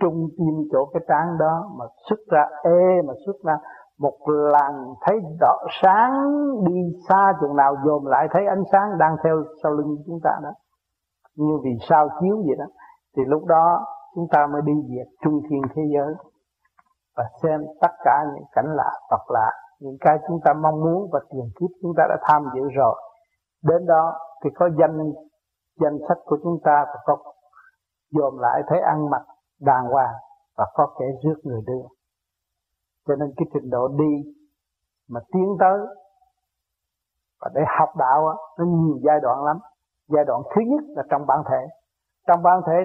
trung 0.00 0.28
tim 0.38 0.68
chỗ 0.72 0.90
cái 0.94 1.02
trán 1.08 1.38
đó 1.38 1.70
mà 1.78 1.84
xuất 2.08 2.18
ra, 2.30 2.44
ê, 2.62 3.02
mà 3.06 3.12
xuất 3.26 3.36
ra 3.44 3.56
một 3.98 4.18
lần 4.26 4.94
thấy 5.00 5.16
rõ 5.40 5.56
sáng, 5.82 6.12
đi 6.66 6.80
xa 7.08 7.32
chừng 7.40 7.56
nào 7.56 7.76
dồn 7.84 8.06
lại 8.06 8.28
thấy 8.30 8.46
ánh 8.46 8.62
sáng 8.72 8.98
đang 8.98 9.16
theo 9.24 9.36
sau 9.62 9.72
lưng 9.72 9.96
chúng 10.06 10.18
ta 10.24 10.30
đó. 10.42 10.50
Như 11.36 11.58
vì 11.64 11.70
sao 11.88 12.08
chiếu 12.20 12.36
vậy 12.46 12.56
đó. 12.58 12.64
Thì 13.16 13.22
lúc 13.26 13.44
đó 13.44 13.86
chúng 14.14 14.26
ta 14.32 14.46
mới 14.52 14.62
đi 14.62 14.72
về 14.72 15.04
trung 15.24 15.40
thiên 15.50 15.62
thế 15.74 15.82
giới 15.94 16.14
và 17.16 17.24
xem 17.42 17.66
tất 17.80 17.92
cả 18.04 18.24
những 18.34 18.44
cảnh 18.52 18.76
lạ 18.76 18.90
vật 19.10 19.24
lạ 19.28 19.52
những 19.80 19.96
cái 20.00 20.18
chúng 20.28 20.40
ta 20.44 20.52
mong 20.52 20.80
muốn 20.80 21.10
và 21.12 21.20
tiền 21.30 21.50
kiếp 21.60 21.70
chúng 21.82 21.92
ta 21.96 22.04
đã 22.08 22.16
tham 22.22 22.44
dự 22.54 22.68
rồi. 22.74 22.94
Đến 23.62 23.86
đó 23.86 24.18
thì 24.44 24.50
có 24.54 24.68
danh 24.78 25.12
danh 25.80 25.98
sách 26.08 26.18
của 26.24 26.38
chúng 26.42 26.58
ta 26.64 26.84
và 26.86 27.00
có 27.04 27.16
dồn 28.10 28.40
lại 28.40 28.62
thấy 28.68 28.80
ăn 28.80 29.10
mặc 29.10 29.22
đàng 29.60 29.84
hoàng 29.84 30.14
và 30.56 30.66
có 30.74 30.94
kẻ 30.98 31.06
rước 31.24 31.40
người 31.42 31.60
đưa. 31.66 31.82
Cho 33.08 33.16
nên 33.16 33.32
cái 33.36 33.46
trình 33.54 33.70
độ 33.70 33.88
đi 33.88 34.34
mà 35.08 35.20
tiến 35.32 35.56
tới 35.60 35.78
và 37.40 37.50
để 37.54 37.60
học 37.78 37.88
đạo 37.96 38.28
á, 38.28 38.34
nó 38.58 38.64
nhiều 38.64 38.98
giai 39.04 39.20
đoạn 39.22 39.44
lắm. 39.44 39.58
Giai 40.08 40.24
đoạn 40.24 40.42
thứ 40.54 40.62
nhất 40.66 40.84
là 40.88 41.02
trong 41.10 41.26
bản 41.26 41.42
thể. 41.50 41.66
Trong 42.26 42.42
bản 42.42 42.60
thể 42.66 42.84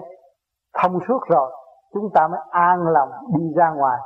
thông 0.82 1.00
suốt 1.08 1.20
rồi 1.30 1.52
chúng 1.94 2.10
ta 2.14 2.28
mới 2.28 2.40
an 2.50 2.88
lòng 2.88 3.10
đi 3.38 3.54
ra 3.56 3.70
ngoài 3.70 4.00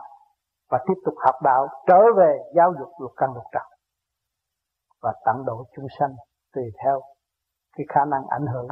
và 0.69 0.77
tiếp 0.87 0.93
tục 1.05 1.13
học 1.25 1.35
đạo, 1.43 1.67
trở 1.87 1.99
về 2.17 2.37
giáo 2.55 2.73
dục 2.79 2.89
lục 3.01 3.11
căn 3.17 3.29
lục 3.33 3.43
trần. 3.51 3.63
Và 5.01 5.13
tận 5.25 5.35
độ 5.45 5.65
chúng 5.75 5.87
sanh 5.99 6.15
tùy 6.53 6.63
theo 6.83 7.01
cái 7.77 7.85
khả 7.89 8.01
năng 8.11 8.21
ảnh 8.29 8.45
hưởng 8.53 8.67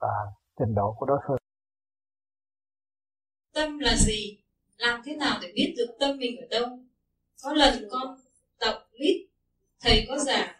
và 0.00 0.08
trình 0.58 0.74
độ 0.74 0.94
của 0.98 1.06
đối 1.06 1.18
phương. 1.28 1.36
Tâm 3.54 3.78
là 3.78 3.94
gì? 3.96 4.42
Làm 4.76 5.00
thế 5.04 5.16
nào 5.16 5.38
để 5.42 5.52
biết 5.54 5.74
được 5.78 5.96
tâm 6.00 6.18
mình 6.18 6.40
ở 6.40 6.46
đâu? 6.50 6.78
Có 7.42 7.52
lần 7.52 7.74
con 7.90 8.16
đọc 8.60 8.74
lít, 8.92 9.28
thầy 9.80 10.06
có 10.08 10.18
giảng, 10.18 10.56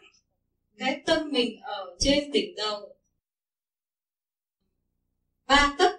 cái 0.77 1.03
tâm 1.05 1.29
mình 1.31 1.61
ở 1.61 1.95
trên 1.99 2.31
đỉnh 2.31 2.55
đầu. 2.57 2.95
Ba 5.47 5.75
tấc. 5.77 5.91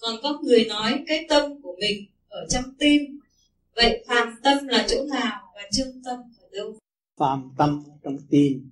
Còn 0.00 0.14
có 0.22 0.28
người 0.42 0.66
nói, 0.68 1.04
cái 1.06 1.26
tâm 1.28 1.62
của 1.62 1.76
mình 1.80 2.13
ở 2.34 2.46
trong 2.48 2.64
tim. 2.78 3.02
Vậy 3.76 4.04
phàm 4.08 4.34
tâm 4.42 4.66
là 4.66 4.86
chỗ 4.88 5.04
nào 5.10 5.52
và 5.54 5.62
chân 5.72 6.02
tâm 6.04 6.18
ở 6.40 6.48
đâu? 6.52 6.78
Phàm 7.16 7.50
tâm 7.58 7.82
trong 8.02 8.16
tim 8.30 8.70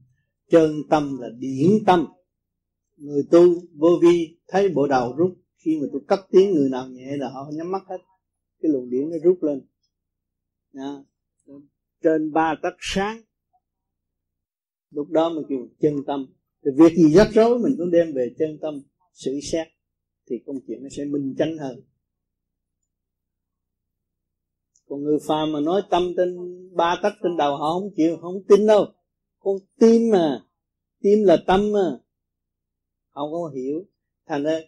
chân 0.51 0.83
tâm 0.91 1.19
là 1.21 1.29
điển 1.39 1.71
tâm. 1.87 2.07
Người 2.97 3.23
tu 3.31 3.55
vô 3.75 3.99
vi 4.03 4.37
thấy 4.49 4.69
bộ 4.69 4.87
đầu 4.87 5.15
rút 5.17 5.39
khi 5.59 5.79
mà 5.81 5.87
tôi 5.93 6.03
cất 6.09 6.21
tiếng 6.31 6.55
người 6.55 6.69
nào 6.71 6.89
nhẹ 6.89 7.17
là 7.17 7.29
họ 7.29 7.51
nhắm 7.55 7.73
mắt 7.73 7.83
hết. 7.89 7.99
Cái 8.63 8.73
luồng 8.73 8.91
điển 8.91 9.11
nó 9.11 9.17
rút 9.25 9.39
lên. 9.43 9.61
À, 10.75 10.93
trên 12.03 12.33
ba 12.33 12.55
tấc 12.63 12.75
sáng. 12.79 13.23
Lúc 14.91 15.09
đó 15.11 15.31
mình 15.31 15.45
kêu 15.49 15.69
chân 15.81 15.97
tâm. 16.07 16.27
Thì 16.65 16.71
việc 16.77 16.97
gì 16.97 17.15
rắc 17.15 17.29
rối 17.35 17.59
mình 17.59 17.75
cũng 17.79 17.91
đem 17.91 18.13
về 18.15 18.35
chân 18.39 18.59
tâm 18.63 18.83
xử 19.13 19.41
xét 19.43 19.69
thì 20.31 20.37
công 20.47 20.57
chuyện 20.67 20.83
nó 20.83 20.89
sẽ 20.89 21.05
minh 21.05 21.35
chánh 21.39 21.59
hơn 21.59 21.81
còn 24.93 25.05
người 25.05 25.19
phàm 25.29 25.53
mà 25.53 25.61
nói 25.61 25.83
tâm 25.91 26.03
trên 26.17 26.37
ba 26.77 26.97
tách 27.03 27.13
trên 27.23 27.37
đầu 27.37 27.57
họ 27.57 27.73
không 27.73 27.91
chịu, 27.97 28.19
không 28.21 28.43
tin 28.49 28.67
đâu. 28.67 28.87
Con 29.39 29.57
tim 29.81 30.11
mà 30.13 30.45
tim 31.01 31.19
là 31.25 31.37
tâm 31.47 31.73
mà. 31.73 31.99
Không 33.11 33.33
có 33.33 33.51
hiểu. 33.55 33.87
Thành 34.27 34.43
ra, 34.43 34.61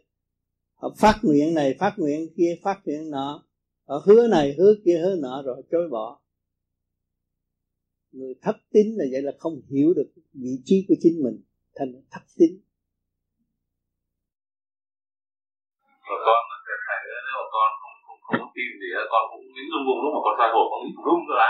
họ 0.74 0.94
phát 0.98 1.20
nguyện 1.22 1.54
này, 1.54 1.74
phát 1.80 1.94
nguyện 1.96 2.34
kia, 2.36 2.58
phát 2.62 2.80
nguyện 2.84 3.10
nọ. 3.10 3.44
Họ 3.84 4.02
hứa 4.06 4.26
này, 4.28 4.54
hứa 4.58 4.74
kia, 4.84 4.98
hứa 4.98 5.16
nọ 5.16 5.42
rồi 5.42 5.62
chối 5.70 5.88
bỏ. 5.88 6.20
Người 8.12 8.34
thấp 8.42 8.56
tín 8.72 8.86
là 8.96 9.04
vậy 9.12 9.22
là 9.22 9.32
không 9.38 9.60
hiểu 9.70 9.94
được 9.94 10.12
vị 10.32 10.60
trí 10.64 10.84
của 10.88 10.94
chính 11.00 11.22
mình. 11.22 11.42
Thành 11.74 12.02
thấp 12.10 12.22
tín. 12.38 12.50
Rồi 16.08 16.18
con 16.26 16.44
thầy 16.86 16.98
nếu 17.06 17.22
mà 17.34 17.40
con 17.52 17.70
không 18.40 18.52
tim 18.56 18.70
thì 18.80 18.88
à, 19.00 19.02
con 19.12 19.22
cũng 19.30 19.44
nghĩ 19.54 19.64
rung 19.72 19.84
rung 19.86 20.00
lúc 20.04 20.12
mà 20.16 20.20
con 20.26 20.34
sai 20.38 20.48
hồ 20.54 20.62
con 20.70 20.80
nghĩ 20.82 20.92
rung 21.06 21.22
ra. 21.38 21.48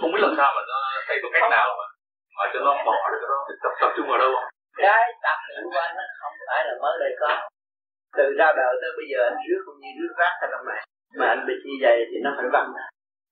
Không 0.00 0.10
biết 0.12 0.22
làm 0.26 0.34
sao 0.38 0.48
mà 0.56 0.62
nó 0.70 0.78
thầy 1.06 1.16
có 1.22 1.28
cách 1.34 1.46
nào 1.56 1.68
mà 1.78 1.86
mà 2.36 2.44
cho 2.52 2.58
nó 2.66 2.72
bỏ 2.86 2.94
được 3.12 3.20
cái 3.22 3.30
đó. 3.32 3.38
Tập 3.62 3.72
tập 3.80 3.90
trung 3.96 4.06
vào 4.10 4.18
đâu 4.22 4.30
không? 4.36 4.48
Cái 4.84 5.02
tập 5.24 5.38
luyện 5.46 5.64
của 5.72 5.80
anh 5.86 5.94
nó 5.98 6.04
không 6.20 6.34
phải 6.46 6.60
là 6.66 6.74
mới 6.82 6.94
đây 7.02 7.12
con, 7.20 7.36
từ 8.16 8.24
ra 8.40 8.48
đời 8.60 8.72
tới 8.80 8.90
bây 8.98 9.06
giờ 9.10 9.18
anh 9.28 9.38
rước 9.46 9.60
không 9.64 9.78
như 9.82 9.90
rước 9.98 10.12
rác 10.20 10.32
ra 10.40 10.46
trong 10.52 10.64
này 10.70 10.80
mà 11.18 11.26
anh 11.34 11.42
bị 11.48 11.54
như 11.66 11.76
vậy 11.84 11.96
thì 12.10 12.16
nó 12.24 12.30
phải 12.36 12.48
văng 12.54 12.70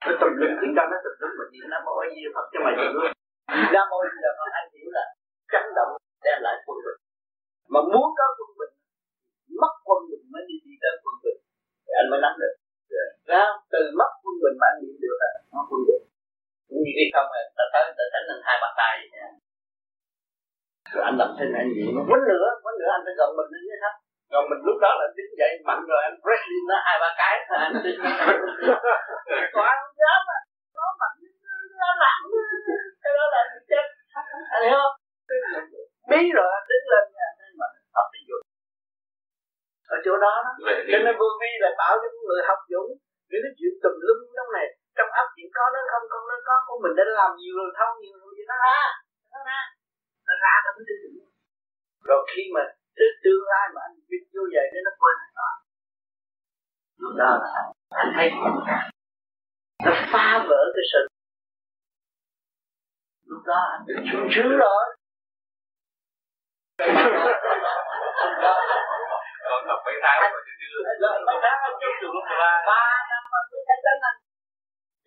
nó 0.07 0.13
tập 0.21 0.31
luyện 0.39 0.53
tiếng 0.61 0.73
trong 0.77 0.89
nó 0.93 0.99
tập 1.05 1.15
luyện 1.21 1.33
mà 1.39 1.45
niệm 1.53 1.67
nam 1.73 1.81
mô 1.87 1.95
a 2.05 2.07
di 2.15 2.23
phật 2.35 2.47
cho 2.53 2.59
mày 2.65 2.75
được 2.79 2.91
luôn 2.97 3.11
nam 3.75 3.87
mô 3.91 3.99
là 4.25 4.33
con 4.39 4.49
anh 4.59 4.69
hiểu 4.75 4.89
là 4.97 5.05
chấn 5.53 5.65
động 5.79 5.93
đem 6.25 6.39
lại 6.47 6.55
quân 6.67 6.79
bình. 6.85 7.01
Mà 7.73 7.81
muốn 7.93 8.09
có 8.19 8.27
quân 8.39 8.51
bình 8.61 8.75
mất 9.63 9.75
quân 9.87 10.01
bình 10.11 10.25
mới 10.33 10.43
đi 10.49 10.57
đi 10.67 10.75
tới 10.83 10.95
quân 11.05 11.17
bình. 11.25 11.39
Thì 11.85 11.93
anh 12.01 12.07
mới 12.11 12.21
nắm 12.25 12.35
được 12.43 12.55
ra 13.31 13.45
từ 13.73 13.81
mất 13.99 14.11
quân 14.23 14.35
bình 14.43 14.57
mà 14.61 14.67
anh 14.73 14.79
niệm 14.83 14.97
được 15.05 15.17
là 15.23 15.31
nó 15.53 15.61
quân 15.71 15.81
bình. 15.89 16.05
Như 16.83 16.91
khi 16.97 17.05
không 17.15 17.29
là 17.35 17.41
ta 17.57 17.65
tới 17.73 17.83
ta 17.99 18.05
đánh 18.13 18.27
lên 18.29 18.39
hai 18.47 18.57
bàn 18.63 18.73
tay 18.81 18.95
rồi 20.95 21.03
anh 21.09 21.17
làm 21.21 21.31
thế 21.39 21.47
này 21.55 21.65
gì 21.77 21.85
nó 21.97 22.01
quấn 22.09 22.21
lửa 22.31 22.47
quấn 22.65 22.75
lửa 22.81 22.91
anh 22.97 23.05
phải 23.07 23.15
gần 23.21 23.31
mình 23.39 23.49
lên 23.53 23.79
hết 23.85 23.95
rồi 24.33 24.43
mình 24.51 24.61
lúc 24.67 24.77
đó 24.85 24.91
là 25.01 25.07
đứng 25.17 25.33
dậy 25.41 25.51
mạnh 25.69 25.83
rồi 25.91 26.01
anh 26.09 26.17
wrestling 26.25 26.67
nó 26.71 26.77
hai 26.87 26.97
ba 27.03 27.11
cái 27.21 27.35
thôi 27.49 27.59
anh 27.67 27.75
đứng 27.85 27.99
anh 29.73 29.79
không 29.83 29.97
dám 30.03 30.23
à. 30.37 30.39
Nó 30.77 30.87
mạnh 31.01 31.17
nó 31.81 31.89
nặng 32.05 32.23
cái 33.03 33.13
đó 33.19 33.25
là 33.35 33.41
chết. 33.71 33.85
Anh 34.55 34.63
hiểu 34.69 34.79
không? 34.83 34.97
Bí 36.11 36.21
rồi 36.37 36.49
anh 36.59 36.67
đứng 36.71 36.87
lên 36.93 37.05
nha. 37.17 37.29
Anh 37.45 37.55
mà 37.61 37.67
tập 37.95 38.07
đi 38.13 38.21
dũng 38.29 38.47
ở 39.95 39.97
chỗ 40.05 40.15
đó 40.25 40.35
đó. 40.47 40.53
Cho 40.93 40.99
nên 41.05 41.15
vô 41.21 41.29
vi 41.41 41.51
là 41.65 41.71
tạo 41.81 41.93
cho 42.03 42.09
người 42.29 42.43
học 42.49 42.61
dũng 42.73 42.91
những 43.33 43.45
cái 43.45 43.55
chuyện 43.59 43.75
tùm 43.83 43.95
lum 44.07 44.19
trong 44.37 44.51
này 44.57 44.67
trong 44.97 45.11
ấp 45.23 45.27
chuyện 45.35 45.49
có 45.57 45.65
nó 45.75 45.81
không 45.93 46.07
không 46.13 46.25
nó 46.31 46.37
có 46.49 46.55
của 46.67 46.79
mình 46.83 46.95
đã 46.99 47.05
làm 47.19 47.31
nhiều 47.41 47.55
rồi 47.61 47.71
thông 47.79 47.95
nhiều 48.03 48.17
rồi 48.23 48.33
nó 48.51 48.57
ra 48.65 48.81
nó 49.33 49.39
ra 49.49 49.61
nó 50.29 50.35
ra 50.45 50.55
trong 50.65 50.77
cái 50.89 50.97
rồi 52.09 52.21
khi 52.33 52.45
mà 52.55 52.63
tới 52.97 53.09
tương 53.25 53.45
lai 53.53 53.67
mà 53.75 53.81
anh 53.87 53.95
biết 54.11 54.23
vô 54.35 54.43
vậy 54.55 54.67
nên 54.73 54.83
nó 54.87 54.93
quên 55.01 55.17
rồi 55.39 55.55
lúc 57.03 57.13
đó 57.21 57.31
là 57.43 57.51
anh 58.03 58.11
thấy 58.17 58.29
nó 59.87 59.93
phá 60.13 60.29
vỡ 60.49 60.61
cái 60.75 60.85
sự 60.93 61.03
lúc 63.31 63.43
đó 63.51 63.61
anh 63.75 63.83
được 63.87 64.01
sung 64.13 64.29
sướng 64.35 64.53
rồi 64.65 64.85
còn 69.49 69.61
tập 69.69 69.79
mấy 69.87 69.95
tháng 70.05 70.21
mà 70.33 70.39
chưa 70.47 70.55
chưa 72.01 72.09
ba 72.69 73.03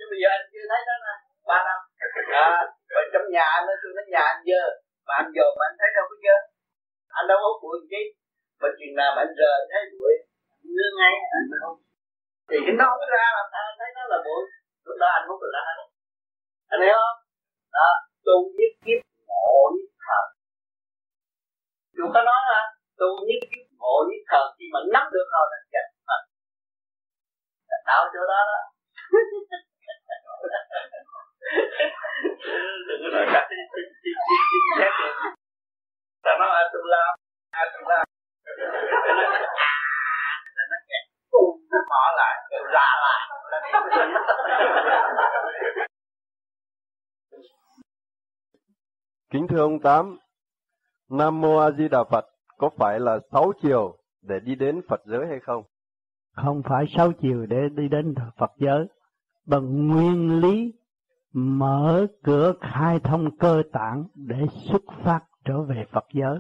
chứ 0.06 0.10
bây 0.14 0.20
giờ 0.24 0.30
anh 0.38 0.46
chưa 0.52 0.66
thấy 0.72 0.82
đó 0.90 0.96
nè 1.06 1.14
ba 1.50 1.58
năm. 1.68 1.80
À, 2.48 2.50
và 2.96 3.02
trong 3.14 3.26
nhà 3.36 3.46
anh 3.58 3.66
tôi 3.82 3.92
nói 3.96 4.06
nhà 4.14 4.24
anh 4.34 4.42
dơ. 4.50 4.64
Mà 5.08 5.14
anh 5.22 5.30
dồn 5.36 5.52
mà 5.60 5.66
anh 5.70 5.78
thấy 5.80 5.90
đâu 5.98 6.06
có 6.10 6.16
dơ. 6.26 6.36
Anh 7.20 7.26
đâu 7.30 7.38
có 7.44 7.50
bụi 7.62 7.78
chứ 7.92 8.02
mà 8.62 8.68
chuyện 8.78 8.92
nào 9.00 9.10
mà 9.16 9.22
anh 9.26 9.34
rờ 9.40 9.52
thấy 9.72 9.82
bụi. 10.00 10.14
Nương 10.76 10.96
ngay 11.00 11.14
anh 11.38 11.48
không. 11.62 11.78
Thì 12.50 12.58
cái 12.66 12.76
nó 12.80 12.86
không 12.90 13.04
ra 13.16 13.26
làm 13.38 13.48
sao 13.54 13.64
anh 13.72 13.78
thấy 13.82 13.90
nó 13.98 14.04
là 14.12 14.18
bụi. 14.28 14.44
Lúc 14.86 14.98
đó 15.02 15.08
anh 15.18 15.26
hút 15.28 15.40
được 15.44 15.54
anh 15.72 15.80
anh 16.74 16.82
hiểu 16.86 16.98
không? 17.04 17.20
Đó 17.78 17.90
tu 18.26 18.36
nhất 18.58 18.72
kiếp 18.86 19.00
ngộ 19.30 19.58
nhất 19.76 19.90
thần. 20.06 20.26
Chúng 21.98 22.12
ta 22.14 22.20
nói 22.30 22.42
là 22.52 22.62
tu 23.00 23.10
nhất 23.28 23.42
kiếp 23.52 23.66
ngộ 23.80 23.96
nhất 24.10 24.22
thần. 24.32 24.46
Khi 24.58 24.66
mà 24.74 24.80
nắm 24.94 25.06
được 25.16 25.28
rồi 25.34 25.46
là 25.52 25.60
chặt 25.74 25.86
là 27.70 27.78
tạo 27.90 28.02
chỗ 28.14 28.22
đó 28.32 28.40
đó 28.52 28.60
đừng 32.88 33.00
có 33.04 33.10
nói 33.14 33.26
cắt 33.34 33.48
đi 33.50 33.58
ta 36.24 36.32
nói 36.40 36.50
a 36.50 36.64
tu 36.74 36.80
la 36.84 37.16
a 37.52 37.66
tu 37.74 37.88
la 37.90 38.04
nó 40.70 40.78
kẹt 40.90 41.04
bùm 41.32 41.60
nó 41.72 41.80
mở 41.90 42.04
lại 42.18 42.36
rồi 42.52 42.64
ra 42.74 42.88
lại. 43.04 43.20
Kính 49.32 49.48
thưa 49.50 49.60
ông 49.60 49.80
Tám, 49.80 50.18
Nam 51.10 51.42
Mô 51.42 51.58
A 51.58 51.72
Di 51.72 51.88
Đà 51.88 52.04
Phật 52.12 52.26
có 52.58 52.70
phải 52.78 53.00
là 53.00 53.20
sáu 53.32 53.52
chiều 53.62 53.98
để 54.22 54.36
đi 54.44 54.56
đến 54.56 54.82
Phật 54.90 55.02
giới 55.06 55.28
hay 55.30 55.40
không? 55.40 55.64
Không 56.36 56.62
phải 56.70 56.86
sáu 56.98 57.12
chiều 57.22 57.46
để 57.46 57.58
đi 57.76 57.88
đến 57.88 58.16
Phật 58.38 58.52
giới, 58.58 58.86
bằng 59.46 59.88
nguyên 59.88 60.40
lý 60.42 60.74
mở 61.36 62.08
cửa 62.24 62.54
khai 62.62 63.00
thông 63.00 63.38
cơ 63.38 63.64
tạng 63.72 64.04
để 64.16 64.48
xuất 64.70 64.82
phát 65.04 65.20
trở 65.46 65.62
về 65.62 65.86
Phật 65.92 66.06
giới. 66.14 66.40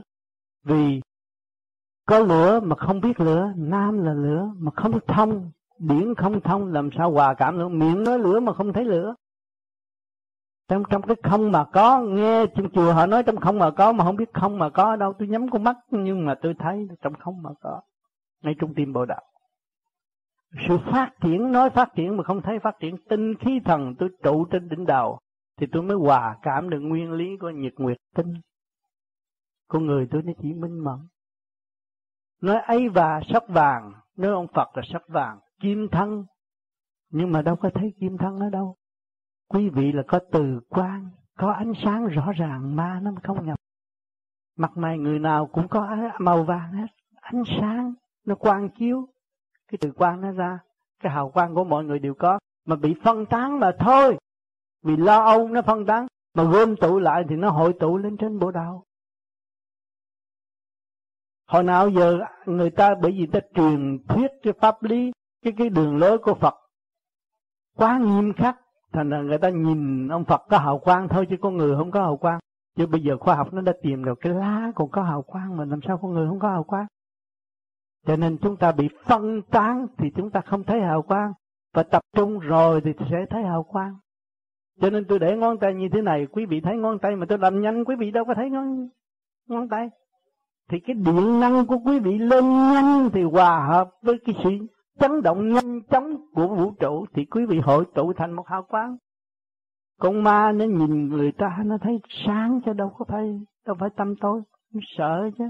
Vì 0.63 1.01
có 2.05 2.19
lửa 2.19 2.59
mà 2.59 2.75
không 2.75 3.01
biết 3.01 3.19
lửa, 3.19 3.53
nam 3.55 4.05
là 4.05 4.13
lửa 4.13 4.49
mà 4.57 4.71
không 4.75 4.99
thông 5.07 5.51
điển 5.79 6.15
không 6.15 6.41
thông, 6.41 6.73
làm 6.73 6.89
sao 6.97 7.11
hòa 7.11 7.33
cảm 7.33 7.57
được? 7.57 7.67
Miệng 7.69 8.03
nói 8.03 8.19
lửa 8.19 8.39
mà 8.39 8.53
không 8.53 8.73
thấy 8.73 8.85
lửa. 8.85 9.15
Trong 10.67 10.83
trong 10.89 11.01
cái 11.01 11.15
không 11.23 11.51
mà 11.51 11.65
có, 11.73 12.01
nghe 12.01 12.45
trong 12.45 12.69
chùa 12.69 12.93
họ 12.93 13.05
nói 13.05 13.23
trong 13.23 13.37
không 13.37 13.59
mà 13.59 13.71
có 13.71 13.91
mà 13.91 14.03
không 14.03 14.15
biết 14.15 14.33
không 14.33 14.59
mà 14.59 14.69
có 14.69 14.83
ở 14.83 14.95
đâu 14.95 15.13
tôi 15.19 15.27
nhắm 15.27 15.49
con 15.49 15.63
mắt 15.63 15.77
nhưng 15.89 16.25
mà 16.25 16.35
tôi 16.41 16.53
thấy 16.59 16.87
trong 17.01 17.13
không 17.13 17.43
mà 17.43 17.49
có. 17.61 17.81
Ngay 18.43 18.55
trung 18.59 18.73
tim 18.75 18.93
bồ 18.93 19.05
đạo 19.05 19.23
sự 20.67 20.77
phát 20.91 21.11
triển, 21.21 21.51
nói 21.51 21.69
phát 21.69 21.89
triển 21.95 22.17
mà 22.17 22.23
không 22.23 22.41
thấy 22.41 22.59
phát 22.59 22.75
triển, 22.79 22.95
tinh 23.09 23.35
khí 23.35 23.59
thần 23.65 23.95
tôi 23.99 24.09
trụ 24.23 24.45
trên 24.45 24.69
đỉnh 24.69 24.85
đầu, 24.85 25.19
thì 25.57 25.67
tôi 25.71 25.83
mới 25.83 25.97
hòa 25.97 26.37
cảm 26.41 26.69
được 26.69 26.79
nguyên 26.79 27.11
lý 27.11 27.37
của 27.39 27.49
nhật 27.49 27.73
nguyệt 27.77 27.97
tinh. 28.15 28.33
Con 29.67 29.85
người 29.85 30.07
tôi 30.11 30.23
nó 30.23 30.33
chỉ 30.41 30.53
minh 30.53 30.79
mẫn. 30.79 30.99
Nói 32.41 32.61
ấy 32.61 32.89
và 32.89 33.21
sắc 33.33 33.43
vàng, 33.47 33.91
nói 34.17 34.31
ông 34.31 34.47
phật 34.53 34.77
là 34.77 34.83
sắc 34.93 35.01
vàng, 35.07 35.39
kim 35.59 35.87
thân. 35.91 36.25
Nhưng 37.09 37.31
mà 37.31 37.41
đâu 37.41 37.55
có 37.55 37.69
thấy 37.73 37.93
kim 37.99 38.17
thân 38.17 38.39
ở 38.39 38.49
đâu. 38.49 38.75
Quý 39.47 39.69
vị 39.69 39.91
là 39.91 40.03
có 40.07 40.19
từ 40.31 40.59
quan, 40.69 41.09
có 41.37 41.51
ánh 41.51 41.73
sáng 41.83 42.07
rõ 42.07 42.31
ràng, 42.31 42.75
ma 42.75 42.99
nó 43.03 43.11
không 43.23 43.45
nhập. 43.45 43.59
Mặt 44.57 44.71
mày 44.75 44.97
người 44.97 45.19
nào 45.19 45.47
cũng 45.47 45.67
có 45.67 45.97
màu 46.19 46.43
vàng 46.43 46.71
hết, 46.71 46.87
ánh 47.21 47.43
sáng 47.59 47.93
nó 48.25 48.35
quang 48.35 48.69
chiếu 48.69 49.07
cái 49.67 49.77
từ 49.81 49.91
quan 49.95 50.21
nó 50.21 50.31
ra, 50.31 50.59
cái 50.99 51.11
hào 51.11 51.29
quang 51.29 51.55
của 51.55 51.63
mọi 51.63 51.83
người 51.83 51.99
đều 51.99 52.13
có, 52.13 52.39
mà 52.65 52.75
bị 52.75 52.95
phân 53.03 53.25
tán 53.25 53.59
mà 53.59 53.71
thôi. 53.79 54.17
Vì 54.83 54.97
lo 54.97 55.19
âu 55.23 55.47
nó 55.47 55.61
phân 55.61 55.85
tán, 55.85 56.07
mà 56.33 56.43
gom 56.43 56.75
tụ 56.75 56.99
lại 56.99 57.23
thì 57.29 57.35
nó 57.35 57.49
hội 57.49 57.73
tụ 57.79 57.97
lên 57.97 58.17
trên 58.17 58.39
bộ 58.39 58.51
đạo. 58.51 58.83
Hồi 61.47 61.63
nào 61.63 61.89
giờ 61.89 62.19
người 62.45 62.69
ta, 62.69 62.95
bởi 63.01 63.11
vì 63.11 63.25
ta 63.25 63.39
truyền 63.55 63.97
thuyết 64.07 64.31
cái 64.43 64.53
pháp 64.61 64.83
lý, 64.83 65.11
cái 65.43 65.53
cái 65.57 65.69
đường 65.69 65.97
lối 65.97 66.17
của 66.17 66.33
Phật 66.33 66.55
quá 67.75 67.97
nghiêm 67.97 68.33
khắc, 68.33 68.57
thành 68.93 69.09
là 69.09 69.21
người 69.21 69.37
ta 69.37 69.49
nhìn 69.49 70.07
ông 70.07 70.25
Phật 70.25 70.41
có 70.49 70.57
hào 70.57 70.79
quang 70.79 71.07
thôi 71.07 71.27
chứ 71.29 71.35
con 71.41 71.57
người 71.57 71.75
không 71.77 71.91
có 71.91 72.01
hào 72.01 72.17
quang. 72.17 72.39
Chứ 72.77 72.87
bây 72.87 73.01
giờ 73.01 73.17
khoa 73.17 73.35
học 73.35 73.53
nó 73.53 73.61
đã 73.61 73.73
tìm 73.81 74.05
được 74.05 74.17
cái 74.21 74.33
lá 74.33 74.71
còn 74.75 74.89
có 74.91 75.03
hào 75.03 75.21
quang 75.21 75.57
mà 75.57 75.65
làm 75.65 75.79
sao 75.87 75.99
con 76.01 76.13
người 76.13 76.27
không 76.27 76.39
có 76.39 76.49
hào 76.49 76.63
quang? 76.63 76.85
Cho 78.05 78.15
nên 78.15 78.37
chúng 78.37 78.57
ta 78.57 78.71
bị 78.71 78.89
phân 79.05 79.41
tán 79.41 79.87
thì 79.97 80.09
chúng 80.15 80.31
ta 80.31 80.41
không 80.41 80.63
thấy 80.63 80.81
hào 80.81 81.01
quang. 81.01 81.33
Và 81.73 81.83
tập 81.83 82.01
trung 82.13 82.39
rồi 82.39 82.81
thì 82.81 82.91
sẽ 83.09 83.25
thấy 83.29 83.43
hào 83.43 83.63
quang. 83.63 83.95
Cho 84.81 84.89
nên 84.89 85.05
tôi 85.05 85.19
để 85.19 85.37
ngón 85.37 85.57
tay 85.57 85.73
như 85.73 85.89
thế 85.93 86.01
này, 86.01 86.27
quý 86.31 86.45
vị 86.45 86.61
thấy 86.61 86.77
ngón 86.77 86.99
tay 86.99 87.15
mà 87.15 87.25
tôi 87.29 87.37
làm 87.37 87.61
nhanh, 87.61 87.85
quý 87.85 87.95
vị 87.95 88.11
đâu 88.11 88.25
có 88.25 88.33
thấy 88.33 88.49
ngón 88.49 88.89
ngón 89.47 89.69
tay. 89.69 89.89
Thì 90.69 90.79
cái 90.79 90.93
điện 90.93 91.39
năng 91.39 91.65
của 91.67 91.77
quý 91.85 91.99
vị 91.99 92.17
lên 92.17 92.45
nhanh 92.73 93.09
thì 93.13 93.23
hòa 93.23 93.67
hợp 93.67 93.89
với 94.01 94.15
cái 94.25 94.35
sự 94.43 94.49
chấn 94.99 95.21
động 95.21 95.49
nhanh 95.53 95.81
chóng 95.81 96.15
của 96.33 96.47
vũ 96.47 96.71
trụ 96.79 97.05
thì 97.13 97.25
quý 97.25 97.45
vị 97.45 97.59
hội 97.59 97.85
tụ 97.95 98.13
thành 98.13 98.33
một 98.33 98.47
hào 98.47 98.63
quang. 98.63 98.97
Con 99.99 100.23
ma 100.23 100.51
nó 100.51 100.65
nhìn 100.65 101.07
người 101.07 101.31
ta, 101.31 101.57
nó 101.65 101.77
thấy 101.81 101.99
sáng 102.25 102.61
chứ 102.65 102.73
đâu 102.73 102.89
có 102.97 103.05
phải, 103.07 103.39
đâu 103.65 103.75
phải 103.79 103.89
tâm 103.95 104.15
tối, 104.21 104.41
nó 104.73 104.79
sợ 104.97 105.29
chứ 105.37 105.45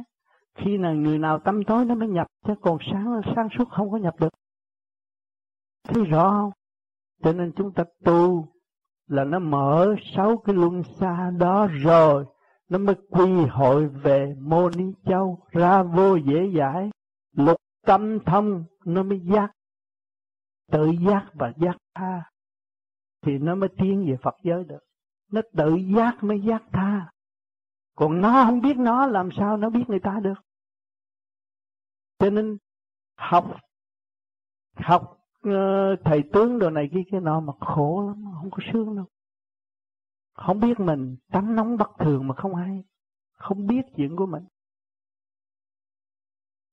khi 0.55 0.77
nào 0.77 0.93
người 0.93 1.17
nào 1.17 1.39
tâm 1.39 1.63
tối 1.63 1.85
nó 1.85 1.95
mới 1.95 2.07
nhập, 2.07 2.27
chứ 2.47 2.53
còn 2.61 2.77
sáng 2.91 3.21
sáng 3.35 3.47
suốt 3.57 3.69
không 3.69 3.91
có 3.91 3.97
nhập 3.97 4.19
được. 4.19 4.33
Thấy 5.87 6.05
rõ 6.05 6.31
không? 6.31 6.51
Cho 7.23 7.33
nên 7.33 7.51
chúng 7.55 7.73
ta 7.73 7.83
tu 8.03 8.47
là 9.07 9.23
nó 9.23 9.39
mở 9.39 9.95
sáu 10.15 10.37
cái 10.37 10.55
luân 10.55 10.83
xa 10.83 11.31
đó 11.37 11.67
rồi, 11.67 12.25
nó 12.69 12.77
mới 12.77 12.95
quy 13.09 13.45
hội 13.49 13.87
về 13.87 14.35
mô 14.39 14.69
ni 14.69 14.85
châu 15.05 15.39
ra 15.51 15.83
vô 15.83 16.15
dễ 16.15 16.51
giải 16.55 16.89
lục 17.35 17.57
tâm 17.85 18.19
thông, 18.25 18.63
nó 18.85 19.03
mới 19.03 19.19
giác. 19.19 19.51
Tự 20.71 20.91
giác 21.07 21.25
và 21.33 21.53
giác 21.57 21.77
tha, 21.95 22.23
thì 23.21 23.37
nó 23.37 23.55
mới 23.55 23.69
tiến 23.77 24.05
về 24.07 24.17
Phật 24.21 24.35
giới 24.43 24.63
được. 24.63 24.79
Nó 25.31 25.41
tự 25.53 25.75
giác 25.75 26.23
mới 26.23 26.41
giác 26.41 26.63
tha. 26.71 27.11
Còn 27.95 28.21
nó 28.21 28.43
không 28.45 28.61
biết 28.61 28.77
nó, 28.77 29.07
làm 29.07 29.29
sao 29.31 29.57
nó 29.57 29.69
biết 29.69 29.83
người 29.87 29.99
ta 29.99 30.19
được? 30.23 30.44
Cho 32.19 32.29
nên 32.29 32.57
học 33.17 33.45
học 34.75 35.17
ờ, 35.41 35.95
thầy 36.05 36.23
tướng 36.33 36.59
đồ 36.59 36.69
này 36.69 36.89
kia, 36.93 37.01
cái 37.11 37.21
nọ 37.21 37.39
mà 37.39 37.53
khổ 37.59 38.03
lắm, 38.07 38.25
không 38.41 38.51
có 38.51 38.57
sướng 38.73 38.95
đâu. 38.95 39.05
Không 40.33 40.59
biết 40.59 40.79
mình 40.79 41.15
tánh 41.31 41.55
nóng 41.55 41.77
bất 41.77 41.89
thường 41.99 42.27
mà 42.27 42.35
không 42.35 42.55
hay, 42.55 42.83
không 43.33 43.67
biết 43.67 43.81
chuyện 43.95 44.15
của 44.15 44.25
mình. 44.25 44.43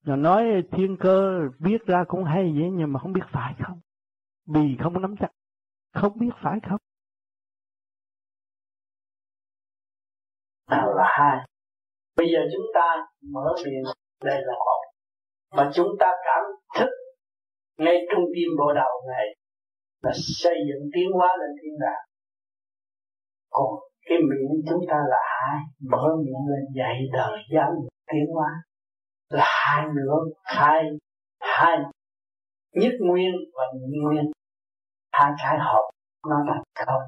Rồi 0.05 0.17
nói 0.17 0.45
thiên 0.73 0.97
cơ 1.01 1.41
biết 1.59 1.87
ra 1.87 2.05
cũng 2.09 2.25
hay 2.25 2.43
vậy, 2.43 2.71
nhưng 2.73 2.93
mà 2.93 3.01
không 3.01 3.13
biết 3.13 3.25
phải 3.33 3.55
không? 3.65 3.81
Vì 4.47 4.77
không 4.83 5.03
nắm 5.03 5.15
chắc, 5.21 5.31
không 5.93 6.19
biết 6.19 6.31
phải 6.43 6.59
không? 6.69 6.81
Nào 10.71 10.95
là 10.97 11.05
hai. 11.07 11.47
Bây 12.17 12.27
giờ 12.33 12.39
chúng 12.57 12.67
ta 12.75 13.07
mở 13.21 13.55
miệng. 13.65 13.85
Đây 14.25 14.41
là 14.41 14.53
một 14.59 14.92
mà 15.53 15.71
chúng 15.75 15.89
ta 16.01 16.07
cảm 16.25 16.43
thức 16.79 16.91
ngay 17.79 17.97
trong 18.13 18.25
tim 18.35 18.49
bộ 18.59 18.73
đầu 18.75 19.03
này 19.09 19.27
là 20.03 20.13
xây 20.15 20.55
dựng 20.69 20.91
tiến 20.95 21.11
hóa 21.13 21.29
lên 21.41 21.51
thiên 21.63 21.79
đàng. 21.81 22.05
Còn 23.51 23.71
cái 24.09 24.19
miệng 24.19 24.63
chúng 24.69 24.85
ta 24.89 24.97
là 25.09 25.19
hai, 25.41 25.61
mở 25.91 26.17
miệng 26.25 26.47
lên 26.51 26.65
dạy 26.77 26.97
đời 27.13 27.39
dân 27.55 27.69
tiến 28.13 28.27
hóa. 28.35 28.49
Là 29.29 29.45
hai 29.47 29.85
nữa 29.95 30.19
hai 30.45 30.83
hai. 31.41 31.77
Nhất 32.73 32.93
nguyên 33.01 33.33
và 33.55 33.65
nhị 33.75 33.99
nguyên. 34.03 34.33
Hai 35.13 35.33
cái 35.39 35.59
hợp 35.59 35.91
nó 36.29 36.37
là 36.47 36.63
không 36.87 37.03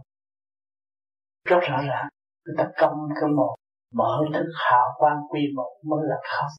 rất 1.45 1.61
rõ 1.61 1.76
ràng, 1.88 2.09
người 2.45 2.55
ta 2.59 2.70
công 2.76 3.09
cái 3.20 3.30
một, 3.36 3.55
mở 3.92 4.24
thức 4.34 4.47
hào 4.55 4.86
quang 4.99 5.20
quy 5.30 5.40
một 5.57 5.70
mới 5.84 6.01
là 6.05 6.16
không 6.22 6.51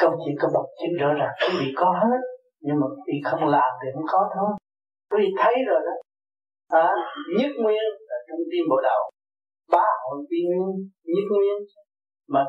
câu 0.00 0.10
chuyện 0.20 0.34
có 0.40 0.48
bậc 0.54 0.66
chính 0.78 0.94
rõ 1.00 1.10
ràng 1.20 1.34
quý 1.40 1.54
vị 1.60 1.68
có 1.76 1.88
hết 2.02 2.20
nhưng 2.64 2.76
mà 2.80 2.86
quý 2.92 3.02
vị 3.08 3.18
không 3.28 3.44
làm 3.56 3.70
thì 3.80 3.88
không 3.94 4.08
có 4.12 4.20
thôi. 4.34 4.50
Quý 5.10 5.16
vị 5.22 5.30
thấy 5.40 5.54
rồi 5.68 5.80
đó. 5.86 5.94
À, 6.84 6.86
nhất 7.38 7.52
nguyên 7.62 7.86
là 8.08 8.16
trung 8.26 8.44
tim 8.50 8.64
bộ 8.70 8.78
đầu 8.88 9.02
ba 9.74 9.86
hội 10.02 10.18
quy 10.28 10.40
nguyên 10.48 10.68
nhất 11.14 11.26
nguyên. 11.32 11.58
Mà 12.34 12.42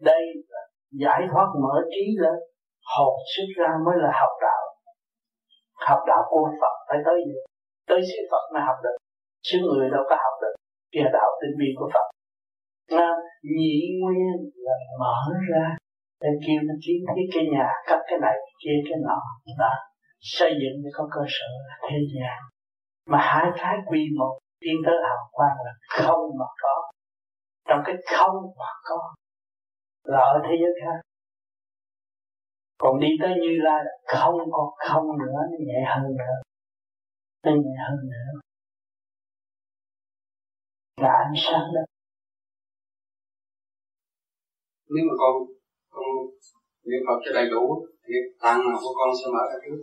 đây 0.00 0.22
là 0.52 0.62
giải 1.02 1.20
thoát 1.30 1.48
mở 1.62 1.74
trí 1.92 2.04
lên 2.22 2.36
hồn 2.92 3.14
xuất 3.32 3.48
ra 3.58 3.70
mới 3.86 3.96
là 4.02 4.10
học 4.20 4.32
đạo. 4.46 4.62
Học 5.88 6.00
đạo 6.08 6.22
của 6.30 6.48
Phật 6.60 6.74
phải 6.88 6.98
tới 7.06 7.18
gì 7.26 7.38
tới 7.88 8.00
sư 8.08 8.20
Phật 8.30 8.44
mới 8.52 8.62
học 8.68 8.78
được. 8.84 8.96
Chứ 9.46 9.58
người 9.62 9.90
đâu 9.90 10.02
có 10.10 10.16
học 10.24 10.34
được 10.42 10.54
kia 10.92 11.06
đạo 11.12 11.30
tinh 11.40 11.54
vi 11.60 11.68
của 11.78 11.88
Phật. 11.94 12.06
À, 13.06 13.10
nhị 13.58 13.76
nguyên 14.00 14.36
là 14.66 14.76
mở 15.00 15.18
ra 15.50 15.76
để 16.22 16.28
kêu 16.46 16.60
nó 16.68 16.74
kiến 16.84 17.00
thiết 17.12 17.26
cái 17.34 17.44
nhà 17.52 17.68
cắt 17.86 18.00
cái 18.08 18.18
này 18.22 18.36
kia 18.62 18.78
cái 18.88 18.98
nọ 19.06 19.20
đó 19.58 19.72
xây 20.20 20.50
dựng 20.50 20.76
để 20.84 20.90
có 20.94 21.08
cơ 21.14 21.22
sở 21.28 21.50
là 21.68 21.76
thế 21.90 21.98
gian 22.14 22.38
mà 23.06 23.18
hai 23.18 23.44
cái 23.56 23.76
quy 23.86 24.00
một, 24.18 24.38
tiến 24.60 24.76
tới 24.86 24.94
hào 25.04 25.28
quang 25.32 25.56
là 25.64 25.72
không 25.88 26.20
mà 26.38 26.44
có. 26.62 26.92
Trong 27.68 27.80
cái 27.86 27.94
không 28.16 28.36
mà 28.58 28.70
có, 28.84 29.14
là 30.02 30.18
ở 30.18 30.40
thế 30.44 30.54
giới 30.60 30.72
khác. 30.84 31.00
Còn 32.78 33.00
đi 33.00 33.08
tới 33.22 33.30
như 33.42 33.58
lai 33.62 33.84
là 33.84 34.18
không 34.18 34.34
còn 34.52 34.68
không 34.88 35.18
nữa, 35.18 35.40
nó 35.50 35.56
nhẹ 35.66 35.84
hơn 35.86 36.16
nữa. 36.16 36.36
Nó 37.44 37.52
nhẹ 37.52 37.76
hơn 37.88 37.98
nữa. 38.10 38.40
Là 40.96 41.08
ánh 41.08 41.34
sáng 41.36 41.66
đó. 41.74 41.80
Nếu 44.88 45.04
mà 45.08 45.14
con 45.18 45.34
con 45.96 46.10
niệm 46.88 47.02
Phật 47.06 47.18
cho 47.24 47.30
đầy 47.38 47.46
đủ, 47.50 47.86
thì 48.06 48.14
tạng 48.40 48.60
nào 48.64 48.78
của 48.82 48.94
con 48.98 49.08
sẽ 49.18 49.26
mở 49.34 49.42
ra 49.50 49.58
trước. 49.64 49.78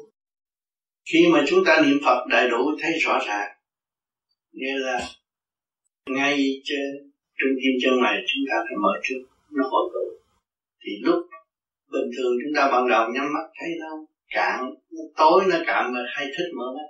Khi 1.10 1.20
mà 1.34 1.40
chúng 1.48 1.62
ta 1.66 1.82
niệm 1.82 1.98
Phật 2.06 2.20
đầy 2.30 2.50
đủ, 2.50 2.62
thấy 2.82 2.92
rõ 3.06 3.20
ràng 3.28 3.50
như 4.52 4.74
là 4.86 4.98
ngay 6.10 6.36
trên 6.64 7.12
trung 7.38 7.54
tim 7.60 7.74
chân 7.82 7.94
mày 8.04 8.16
chúng 8.28 8.44
ta 8.50 8.56
phải 8.66 8.78
mở 8.84 8.94
trước, 9.04 9.22
nó 9.52 9.64
hội 9.72 9.90
tụ. 9.94 10.06
Thì 10.82 10.92
lúc 11.02 11.20
bình 11.92 12.10
thường 12.18 12.34
chúng 12.44 12.54
ta 12.56 12.72
ban 12.72 12.88
đầu 12.90 13.04
nhắm 13.14 13.26
mắt 13.34 13.46
thấy 13.60 13.70
đâu 13.80 14.06
cạn, 14.36 14.60
nó 14.92 15.04
tối 15.18 15.44
nó 15.50 15.58
cạn 15.68 15.94
mà 15.94 16.00
hay 16.16 16.26
thích 16.26 16.50
mở 16.58 16.66
mắt. 16.76 16.90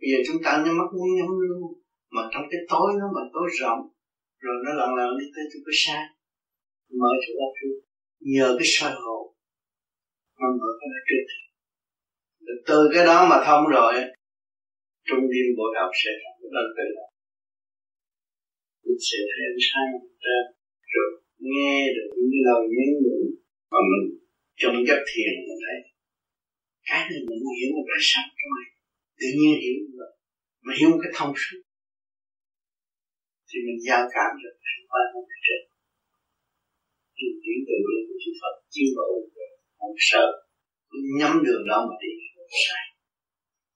Bây 0.00 0.08
giờ 0.10 0.18
chúng 0.26 0.42
ta 0.44 0.62
nhắm 0.64 0.78
mắt 0.78 0.88
muốn 0.96 1.08
nhắm 1.18 1.30
luôn, 1.40 1.72
mà 2.10 2.22
trong 2.32 2.42
cái 2.50 2.60
tối 2.68 2.88
nó 3.00 3.06
mà 3.14 3.22
tối 3.32 3.48
rộng, 3.60 3.80
rồi 4.38 4.54
nó 4.64 4.72
lần 4.80 4.94
lần 4.94 5.18
đi 5.18 5.26
tới 5.34 5.44
chỗ 5.52 5.58
cái 5.66 5.76
sáng, 5.84 6.06
mở 7.00 7.10
chỗ 7.22 7.32
đó 7.40 7.46
trước 7.60 7.89
nhờ 8.20 8.56
cái 8.58 8.66
soi 8.66 8.92
hộ 8.92 9.34
mà 10.38 10.48
mở 10.58 10.68
cái 10.80 10.88
nó 10.92 11.00
trước 11.08 11.40
từ 12.66 12.78
cái 12.94 13.04
đó 13.04 13.18
mà 13.30 13.36
thông 13.46 13.64
rồi, 13.76 13.94
trung 15.08 15.22
tâm 15.30 15.46
bộ 15.58 15.66
đạo 15.74 15.88
sẽ 16.00 16.10
lần 16.54 16.66
từ 16.76 16.84
đó. 16.96 17.06
Mình 18.84 19.00
sẽ 19.08 19.18
thấy 19.30 19.42
ánh 19.52 19.62
sáng 19.68 19.88
ra, 20.24 20.38
rồi 20.92 21.08
nghe 21.38 21.74
được 21.96 22.08
những 22.16 22.42
lời 22.46 22.62
nhắn 22.74 22.90
nhủ 23.04 23.18
mà 23.72 23.80
mình 23.90 24.04
trong 24.60 24.76
giấc 24.86 25.00
thiền 25.10 25.32
mình 25.46 25.60
thấy. 25.64 25.78
Cái 26.88 27.00
này 27.10 27.20
mình 27.28 27.40
không 27.42 27.56
hiểu 27.58 27.70
một 27.76 27.86
cái 27.90 28.00
sắp 28.10 28.24
cho 28.38 28.46
mày 28.54 28.66
tự 29.20 29.28
nhiên 29.38 29.54
hiểu 29.64 29.78
rồi 29.98 30.12
mà 30.64 30.72
hiểu 30.78 30.88
một 30.90 31.00
cái 31.02 31.12
thông 31.16 31.32
suốt. 31.42 31.60
Thì 33.48 33.56
mình 33.66 33.78
giao 33.86 34.02
cảm 34.14 34.30
được. 34.42 34.54
Thành 34.64 34.82
quả 34.90 35.00
một 35.14 35.24
cái 35.30 35.38
trên 37.20 37.32
chuyển 37.42 37.58
từ 37.68 37.74
bi 37.86 37.96
của 38.06 38.16
chư 38.22 38.30
Phật, 38.40 38.54
chiêu 38.72 38.88
độ 38.96 39.08
không 39.78 39.96
sợ 40.10 40.26
nhắm 41.18 41.32
đường 41.46 41.62
đó 41.70 41.78
mà 41.88 41.94
đi. 42.02 42.12
Sai 42.64 42.84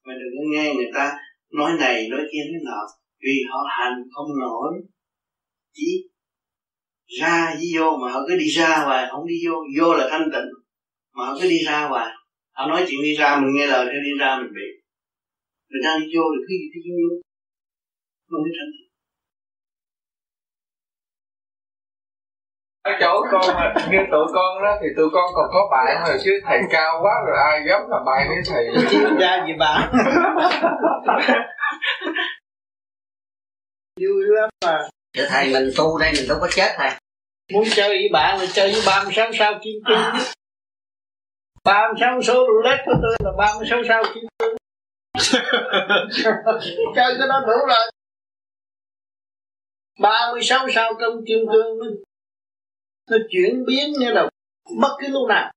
mà 0.04 0.14
đừng 0.20 0.32
có 0.36 0.44
nghe 0.52 0.74
người 0.74 0.90
ta 0.94 1.12
nói 1.52 1.72
này, 1.78 2.08
nói 2.10 2.20
kia, 2.32 2.44
nói 2.52 2.60
nọ. 2.64 2.80
Vì 3.22 3.34
họ 3.50 3.58
hành 3.78 3.96
không 4.14 4.30
nổi. 4.40 4.72
Chỉ 5.74 6.08
ra 7.20 7.54
với 7.58 7.68
vô 7.76 7.96
mà 8.02 8.12
họ 8.12 8.20
cứ 8.28 8.36
đi 8.36 8.48
ra 8.58 8.78
hoài, 8.84 9.08
không 9.10 9.26
đi 9.26 9.34
vô. 9.46 9.54
Vô 9.78 9.94
là 9.94 10.08
thanh 10.10 10.28
tịnh, 10.32 10.50
mà 11.14 11.24
họ 11.26 11.38
cứ 11.40 11.48
đi 11.48 11.58
ra 11.66 11.88
hoài. 11.88 12.10
Họ 12.56 12.66
nói 12.66 12.86
chuyện 12.88 13.02
đi 13.02 13.14
ra, 13.14 13.40
mình 13.40 13.54
nghe 13.56 13.66
lời 13.66 13.84
theo 13.86 14.00
đi 14.04 14.12
ra 14.20 14.38
mình 14.40 14.52
bị 14.54 14.84
người 15.74 15.82
ta 15.84 15.92
đi 16.00 16.06
vô 16.14 16.24
thì 16.32 16.38
cứ 16.46 16.54
gì 16.60 16.66
đi 16.74 16.80
vô. 16.98 17.08
Không 18.28 18.42
biết 18.44 18.54
thanh 18.58 18.70
tịnh. 18.74 18.83
Ở 22.84 22.92
chỗ 23.00 23.24
con 23.32 23.56
như 23.90 23.98
tụi 24.10 24.26
con 24.34 24.62
đó 24.62 24.78
thì 24.80 24.86
tụi 24.96 25.08
con 25.12 25.30
còn 25.34 25.46
có 25.52 25.68
bạn 25.70 26.04
rồi 26.06 26.18
chứ 26.24 26.30
thầy 26.44 26.58
cao 26.70 26.98
quá 27.02 27.12
rồi 27.26 27.36
ai 27.50 27.60
dám 27.68 27.80
làm 27.88 28.04
bạn 28.04 28.28
với 28.28 28.38
thầy. 28.46 28.66
Chia 28.90 29.04
ra 29.20 29.44
gì 29.46 29.52
bạn 29.58 29.92
vui 34.00 34.24
lắm 34.26 34.50
mà. 34.66 34.88
Thưa 35.16 35.26
thầy 35.28 35.52
mình 35.52 35.70
tu 35.76 35.98
đây 35.98 36.12
mình 36.16 36.28
đâu 36.28 36.38
có 36.40 36.48
chết 36.50 36.74
thầy. 36.76 36.90
Muốn 37.52 37.64
chơi 37.74 37.88
với 37.88 38.08
bạn 38.12 38.38
thì 38.40 38.46
chơi 38.52 38.72
với 38.72 38.82
ba 38.86 39.02
mươi 39.04 39.12
sáu 39.16 39.32
sao 39.38 39.54
kim 39.62 39.74
cương 39.86 40.14
ba 41.64 41.88
mươi 41.88 41.96
sáu 42.00 42.22
số 42.22 42.34
roulette 42.34 42.82
của 42.86 42.98
tôi 43.02 43.16
là 43.24 43.32
ba 43.38 43.54
mươi 43.58 43.66
sáu 43.70 43.78
sao 43.88 44.02
kim 44.14 44.24
cương 44.38 44.56
chơi 46.96 47.14
cái 47.18 47.28
đó 47.28 47.40
đủ 47.46 47.66
rồi. 47.68 47.90
Ba 50.00 50.28
mươi 50.32 50.42
sáu 50.42 50.68
sao 50.74 50.94
công 51.00 51.24
kim 51.26 51.38
cương 51.52 51.78
nó, 53.10 53.16
chuyển 53.30 53.64
biến 53.66 53.92
như 53.98 54.10
là 54.10 54.28
bất 54.80 54.96
cứ 55.00 55.08
lúc 55.08 55.28
nào. 55.28 55.52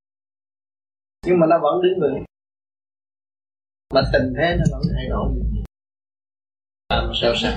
Nhưng 1.25 1.39
mà 1.39 1.47
nó 1.49 1.59
vẫn 1.61 1.81
đứng 1.81 1.99
vững. 2.01 2.23
Mà 3.93 4.01
tình 4.13 4.33
thế 4.37 4.55
nó 4.59 4.65
vẫn 4.71 4.81
thay 4.95 5.05
đổi. 5.09 5.29
Ba 6.89 7.13
sáu 7.21 7.35
sao? 7.35 7.51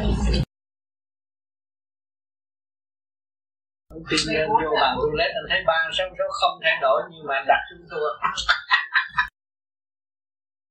Cương 3.90 4.02
Tuy 4.10 4.16
nhiên 4.28 4.48
vô 4.48 4.70
bàn 4.80 4.96
roulette 5.02 5.34
anh 5.34 5.46
thấy 5.48 5.62
ba 5.66 5.90
sáu 5.92 6.06
số 6.18 6.24
không 6.30 6.60
thay 6.62 6.78
đổi 6.80 7.02
nhưng 7.10 7.26
mà 7.26 7.44
đặt 7.48 7.60
chúng 7.70 7.86
thua 7.90 8.08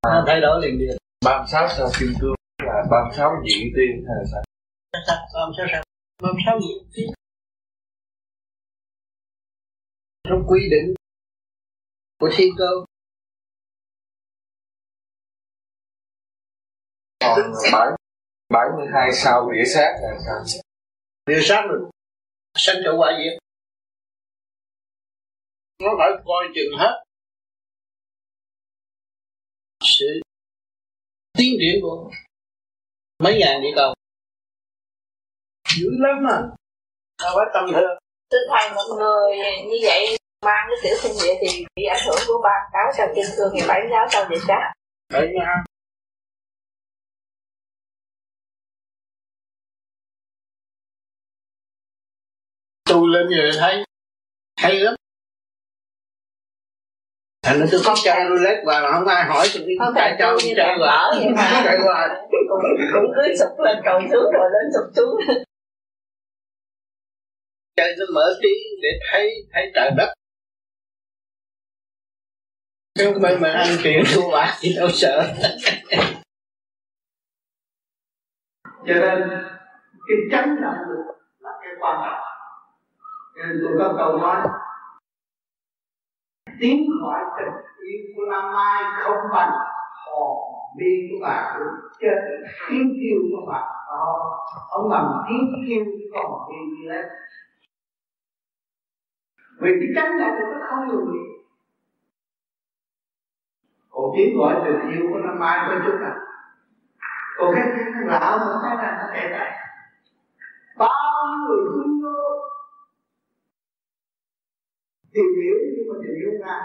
nó 0.03 0.23
thay 0.27 0.41
đổi 0.41 0.61
liền 0.61 0.79
liền. 0.79 0.97
36 1.25 1.67
sao 1.77 1.87
kim 1.99 2.13
cương 2.21 2.35
là 2.63 2.83
36 2.91 3.31
diện 3.45 3.67
tiên 3.75 4.05
hay 4.07 4.15
là 4.17 4.23
sao? 4.31 4.41
ba 4.93 4.99
sáu 5.57 5.67
sao? 5.71 5.83
Ba 6.23 6.29
sáu 6.45 6.59
diện 6.59 6.89
tiên 6.93 7.09
trong 10.29 10.45
quy 10.47 10.69
định 10.71 10.93
của 12.19 12.29
thiên 12.37 12.49
cơ. 12.57 12.65
Còn 17.19 17.51
7, 17.71 17.87
72 18.49 19.11
sao 19.13 19.51
địa 19.51 19.63
sát 19.73 19.93
là 20.01 20.17
sao? 20.25 20.61
địa 21.25 21.39
sát 21.41 21.61
rồi. 21.69 21.89
Sanh 22.55 22.75
trụ 22.85 22.91
quả 22.97 23.11
diệt 23.23 23.39
nó 25.79 25.89
phải 25.97 26.09
coi 26.25 26.45
chừng 26.55 26.79
hết. 26.79 27.03
Sự 29.83 30.21
tiến 31.37 31.55
triển 31.59 31.79
của 31.81 32.11
mấy 33.19 33.37
ngàn 33.39 33.61
địa 33.61 33.71
cầu. 33.75 33.93
Dữ 35.77 35.89
lắm 35.99 36.23
mà 36.23 36.55
đâu 37.21 37.33
phải 37.35 37.45
tầm 37.53 37.65
thường 37.73 37.99
Thưa 38.31 38.37
thầy 38.49 38.71
một 38.75 38.95
người 38.97 39.37
như 39.69 39.77
vậy 39.83 40.17
mang 40.45 40.67
cái 40.69 40.77
tiểu 40.83 40.95
sinh 41.01 41.11
địa 41.23 41.33
thì 41.41 41.65
bị 41.75 41.83
ảnh 41.83 42.01
hưởng 42.05 42.19
của 42.27 42.41
ba 42.43 42.55
cáo 42.73 42.91
sao 42.97 43.07
kim 43.15 43.25
cương 43.37 43.51
thì 43.53 43.67
bảy 43.67 43.81
giáo 43.91 44.07
sao 44.11 44.25
vậy 44.29 44.39
cha 44.47 44.73
đấy 45.13 45.27
nha. 45.35 45.63
Tu 52.89 53.07
lên 53.07 53.27
rồi 53.27 53.51
thấy 53.59 53.83
hay 54.57 54.79
lắm. 54.79 54.95
Thành 57.43 57.59
ra 57.59 57.65
tôi 57.71 57.81
có 57.85 57.95
chơi 58.03 58.25
roulette 58.29 58.63
và 58.65 58.79
là 58.79 58.91
không 58.91 59.07
ai 59.07 59.25
hỏi 59.25 59.47
tôi 59.53 59.63
đi. 59.67 59.73
Cho 59.79 60.31
tu 60.31 60.47
như 60.47 60.53
chơi 60.55 60.75
vậy 60.79 61.29
mà. 61.35 61.61
chạy 61.65 61.77
hoài. 61.85 62.09
Cũng, 62.31 62.59
cũng 62.93 63.11
cứ 63.15 63.35
sụp 63.39 63.59
lên 63.59 63.77
cầu 63.85 63.99
xuống 64.11 64.31
rồi 64.33 64.49
lên 64.53 64.71
sụp 64.73 64.95
xuống. 64.95 65.37
Chơi 67.75 67.95
nó 67.99 68.05
mở 68.13 68.39
trí 68.41 68.77
để 68.81 68.89
thấy 69.11 69.29
thấy 69.53 69.71
trời 69.75 69.91
đất 69.97 70.13
không 73.05 73.21
phải 73.21 73.37
mà 73.37 73.49
ăn 73.49 73.67
tiền. 73.83 74.03
Thua 74.15 74.31
bạc 74.31 74.57
thì 74.61 74.75
đâu 74.77 74.87
sợ. 74.91 75.33
Cho 78.63 78.93
nên 78.93 79.29
cái 80.07 80.17
chánh 80.31 80.61
động 80.61 80.77
lực 80.89 81.03
là 81.39 81.51
cái 81.61 81.73
quan 81.79 82.01
trọng. 82.05 82.23
Cho 83.35 83.43
nên 83.47 83.61
tôi 83.63 83.77
có 83.79 83.93
câu 83.97 84.17
nói 84.17 84.47
tiến 86.59 86.87
khỏi 87.01 87.19
tình 87.37 87.53
yêu 87.87 87.99
của 88.15 88.31
năm 88.31 88.53
mai 88.53 88.83
không 89.03 89.17
bằng 89.33 89.51
hòn 90.05 90.37
bi 90.77 91.09
của 91.11 91.17
bà 91.21 91.53
cũng 91.53 91.91
chết. 91.99 92.15
Tiếng 92.69 92.93
kêu 93.01 93.19
của 93.31 93.51
bà 93.51 93.59
không 93.87 94.19
không 94.69 94.89
bằng 94.89 95.23
tiếng 95.29 95.63
kêu 95.67 95.85
của 95.85 96.19
hòn 96.19 96.49
bi 96.49 96.77
đi 96.77 96.87
lên 96.89 97.05
vì 99.61 99.71
cái 99.79 99.89
chánh 99.95 100.19
động 100.19 100.35
lực 100.39 100.57
nó 100.59 100.65
không 100.69 100.87
ngừng 100.87 101.13
nghỉ 101.13 101.38
còn 103.89 104.11
tiếng 104.17 104.37
gọi 104.37 104.61
tình 104.65 104.89
yêu 104.89 105.09
của 105.11 105.19
năm 105.19 105.39
mai 105.39 105.67
có 105.67 105.75
chút 105.85 105.97
nào, 106.01 106.15
còn 107.37 107.55
cái 107.55 107.63
thằng 107.93 108.07
lão 108.07 108.37
mà 108.37 108.45
cái 108.63 108.75
này 108.77 108.93
nó 108.97 109.13
tệ 109.13 109.29
lại. 109.29 109.51
Bao 110.77 110.89
nhiêu 111.27 111.47
người 111.47 111.65
thương 111.65 112.01
vô 112.03 112.19
tìm 115.13 115.25
hiểu 115.41 115.55
nhưng 115.75 115.87
mà 115.89 115.95
tìm 116.03 116.13
hiểu 116.19 116.31
ra. 116.45 116.59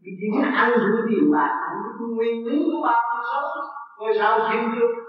Vì 0.00 0.10
chỉ 0.20 0.26
có 0.34 0.48
ăn 0.54 0.72
thua 0.76 1.06
tiền 1.08 1.30
bạc 1.32 1.50
những 1.98 2.16
nguyên 2.16 2.46
lý 2.46 2.70
của 2.72 2.80
bao 2.82 3.02
nhiêu 3.14 3.22
số 3.32 3.62
ngôi 3.98 4.14
sao 4.18 4.38
chiếm 4.38 4.74
dương 4.74 5.06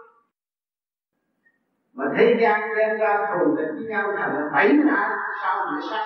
mà 1.93 2.05
thế 2.17 2.37
gian 2.41 2.61
đem 2.77 2.97
ra 2.97 3.17
thù 3.33 3.55
địch 3.55 3.69
với 3.75 3.85
nhau 3.89 4.11
thành 4.17 4.33
là 4.33 4.49
bảy 4.53 4.73
mươi 4.73 4.85
sau 4.89 5.09
sao 5.43 5.75
địa 5.75 5.87
sát 5.89 6.05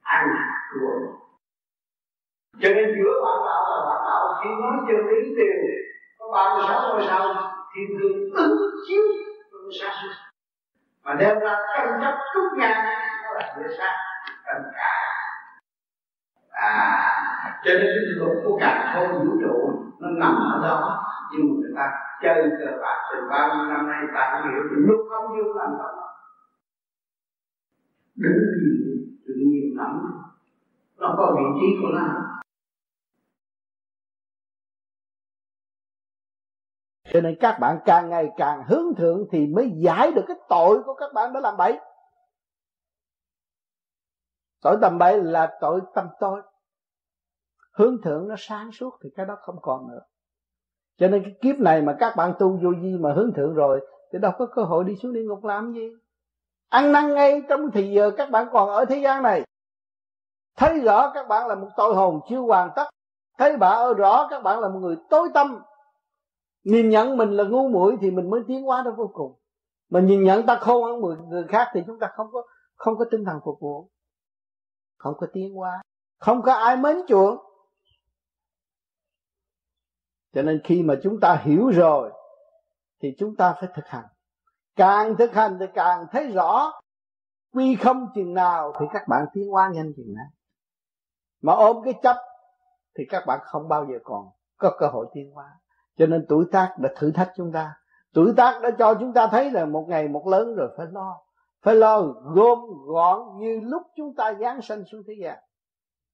ăn 0.00 0.26
thua? 0.72 1.27
Cho 2.60 2.68
nên 2.68 2.86
giữa 2.96 3.12
bạn 3.24 3.38
đạo 3.46 3.62
và 3.70 3.78
bạn 3.88 4.02
đạo, 4.06 4.40
khi 4.42 4.50
nói 4.62 4.76
chân 4.88 5.06
lý 5.06 5.34
tiền 5.36 5.56
có 6.18 6.30
ba 6.32 6.54
mươi 6.54 6.64
sáu 6.68 6.80
ngôi 6.82 7.02
sao 7.08 7.52
thiên 7.74 7.98
thường 7.98 8.34
ứng 8.34 8.58
chiếu 8.88 9.02
ngôi 9.52 9.72
sao 9.80 9.92
mà 11.04 11.14
đem 11.14 11.38
ra 11.38 11.56
tranh 11.76 12.00
chấp 12.00 12.18
chút 12.34 12.48
ngang 12.56 12.84
nó 13.24 13.32
là 13.34 13.56
địa 13.58 13.76
sát 13.78 13.92
tất 14.46 14.70
cả 14.74 14.92
à 16.50 17.14
cho 17.64 17.72
nên 17.72 17.86
cái 17.86 18.14
luật 18.16 18.36
của 18.44 18.58
cả 18.60 18.92
không 18.94 19.18
vũ 19.18 19.32
trụ, 19.40 19.82
nó 20.00 20.08
nằm 20.10 20.34
ở 20.52 20.68
đó. 20.68 21.04
Nhưng 21.32 21.46
mà 21.46 21.54
người 21.60 21.72
ta 21.76 21.92
chơi 22.22 22.50
cờ 22.58 22.78
bạc 22.82 22.98
từ 23.12 23.28
ba 23.30 23.54
mươi 23.54 23.66
năm 23.68 23.88
nay, 23.88 24.02
ta 24.14 24.30
không 24.32 24.52
hiểu 24.52 24.62
thì 24.70 24.76
lúc 24.76 25.00
không 25.10 25.28
vô 25.28 25.52
làm 25.52 25.70
đó 25.78 26.08
đứng 28.16 28.42
nhìn, 28.60 29.18
tự 29.26 29.34
nhiên 29.36 29.76
lắm 29.76 29.90
nó 30.98 31.14
có 31.18 31.36
vị 31.36 31.60
trí 31.60 31.66
của 31.82 31.88
nó. 31.94 32.06
Cho 37.12 37.20
nên 37.20 37.36
các 37.40 37.58
bạn 37.60 37.78
càng 37.84 38.10
ngày 38.10 38.28
càng 38.36 38.62
hướng 38.68 38.94
thượng 38.94 39.24
thì 39.32 39.46
mới 39.46 39.70
giải 39.76 40.12
được 40.12 40.24
cái 40.28 40.36
tội 40.48 40.82
của 40.82 40.94
các 40.94 41.12
bạn 41.14 41.32
đã 41.32 41.40
làm 41.40 41.56
bậy. 41.56 41.78
Tội 44.62 44.76
tầm 44.80 44.98
bậy 44.98 45.22
là 45.22 45.58
tội 45.60 45.80
tâm 45.94 46.08
tôi 46.20 46.42
hướng 47.72 48.02
thượng 48.02 48.28
nó 48.28 48.34
sáng 48.38 48.72
suốt 48.72 48.98
thì 49.02 49.10
cái 49.16 49.26
đó 49.26 49.36
không 49.40 49.56
còn 49.62 49.88
nữa. 49.88 50.00
Cho 50.98 51.08
nên 51.08 51.22
cái 51.24 51.34
kiếp 51.42 51.56
này 51.60 51.82
mà 51.82 51.96
các 52.00 52.16
bạn 52.16 52.34
tu 52.38 52.58
vô 52.62 52.70
vi 52.82 52.96
mà 53.00 53.12
hướng 53.12 53.32
thượng 53.36 53.54
rồi, 53.54 53.80
thì 54.12 54.18
đâu 54.18 54.32
có 54.38 54.46
cơ 54.46 54.62
hội 54.62 54.84
đi 54.84 54.96
xuống 54.96 55.12
địa 55.12 55.24
ngục 55.24 55.44
làm 55.44 55.72
gì? 55.72 55.90
Ăn 56.68 56.92
năn 56.92 57.14
ngay 57.14 57.42
trong 57.48 57.70
thì 57.70 57.90
giờ 57.90 58.10
các 58.16 58.30
bạn 58.30 58.48
còn 58.52 58.68
ở 58.70 58.84
thế 58.84 58.98
gian 58.98 59.22
này. 59.22 59.42
Thấy 60.56 60.80
rõ 60.80 61.10
các 61.14 61.28
bạn 61.28 61.46
là 61.46 61.54
một 61.54 61.68
tội 61.76 61.94
hồn 61.94 62.20
chưa 62.28 62.38
hoàn 62.38 62.70
tất. 62.76 62.88
Thấy 63.38 63.56
bà 63.56 63.92
rõ 63.96 64.26
các 64.30 64.42
bạn 64.42 64.60
là 64.60 64.68
một 64.68 64.78
người 64.78 64.96
tối 65.10 65.28
tâm 65.34 65.62
nhìn 66.64 66.88
nhận 66.90 67.16
mình 67.16 67.30
là 67.30 67.44
ngu 67.44 67.68
muội 67.68 67.96
thì 68.00 68.10
mình 68.10 68.30
mới 68.30 68.40
tiến 68.48 68.62
hóa 68.62 68.82
đến 68.84 68.94
vô 68.94 69.10
cùng. 69.12 69.38
Mà 69.88 70.00
nhìn 70.00 70.24
nhận 70.24 70.46
ta 70.46 70.58
khôn 70.60 70.84
hơn 70.84 71.00
người, 71.00 71.16
người 71.16 71.44
khác 71.48 71.68
thì 71.72 71.80
chúng 71.86 71.98
ta 71.98 72.10
không 72.16 72.26
có 72.32 72.42
không 72.76 72.98
có 72.98 73.04
tinh 73.10 73.24
thần 73.24 73.40
phục 73.44 73.60
vụ. 73.60 73.90
Không 74.98 75.14
có 75.18 75.26
tiến 75.32 75.54
hóa. 75.54 75.82
Không 76.18 76.42
có 76.42 76.52
ai 76.52 76.76
mến 76.76 76.96
chuộng. 77.08 77.36
Cho 80.32 80.42
nên 80.42 80.60
khi 80.64 80.82
mà 80.82 80.94
chúng 81.02 81.20
ta 81.20 81.42
hiểu 81.44 81.70
rồi 81.70 82.12
thì 83.02 83.14
chúng 83.18 83.36
ta 83.36 83.54
phải 83.60 83.68
thực 83.74 83.86
hành. 83.86 84.04
Càng 84.76 85.16
thực 85.16 85.32
hành 85.32 85.56
thì 85.60 85.66
càng 85.74 86.06
thấy 86.12 86.26
rõ 86.32 86.80
quy 87.52 87.76
không 87.76 88.06
chừng 88.14 88.34
nào 88.34 88.72
thì 88.80 88.86
các 88.92 89.08
bạn 89.08 89.26
tiến 89.32 89.48
hóa 89.48 89.70
nhanh 89.74 89.92
chừng 89.96 90.14
nào. 90.14 90.30
Mà 91.42 91.52
ôm 91.52 91.76
cái 91.84 91.94
chấp 92.02 92.16
thì 92.98 93.04
các 93.08 93.24
bạn 93.26 93.40
không 93.42 93.68
bao 93.68 93.86
giờ 93.86 93.98
còn 94.04 94.30
có 94.56 94.76
cơ 94.78 94.86
hội 94.86 95.06
tiến 95.12 95.30
hóa 95.32 95.60
cho 95.98 96.06
nên 96.06 96.26
tuổi 96.28 96.44
tác 96.52 96.74
đã 96.78 96.88
thử 96.96 97.10
thách 97.10 97.32
chúng 97.36 97.52
ta. 97.52 97.74
Tuổi 98.14 98.32
tác 98.36 98.60
đã 98.62 98.70
cho 98.78 98.94
chúng 98.94 99.12
ta 99.12 99.26
thấy 99.26 99.50
là 99.50 99.64
một 99.64 99.84
ngày 99.88 100.08
một 100.08 100.26
lớn 100.26 100.54
rồi 100.54 100.68
phải 100.76 100.86
lo. 100.92 101.20
Phải 101.62 101.74
lo 101.74 102.02
gom 102.02 102.58
gọn 102.86 103.38
như 103.38 103.60
lúc 103.64 103.82
chúng 103.96 104.14
ta 104.14 104.34
giáng 104.40 104.62
sanh 104.62 104.84
xuống 104.84 105.02
thế 105.06 105.14
gian. 105.22 105.38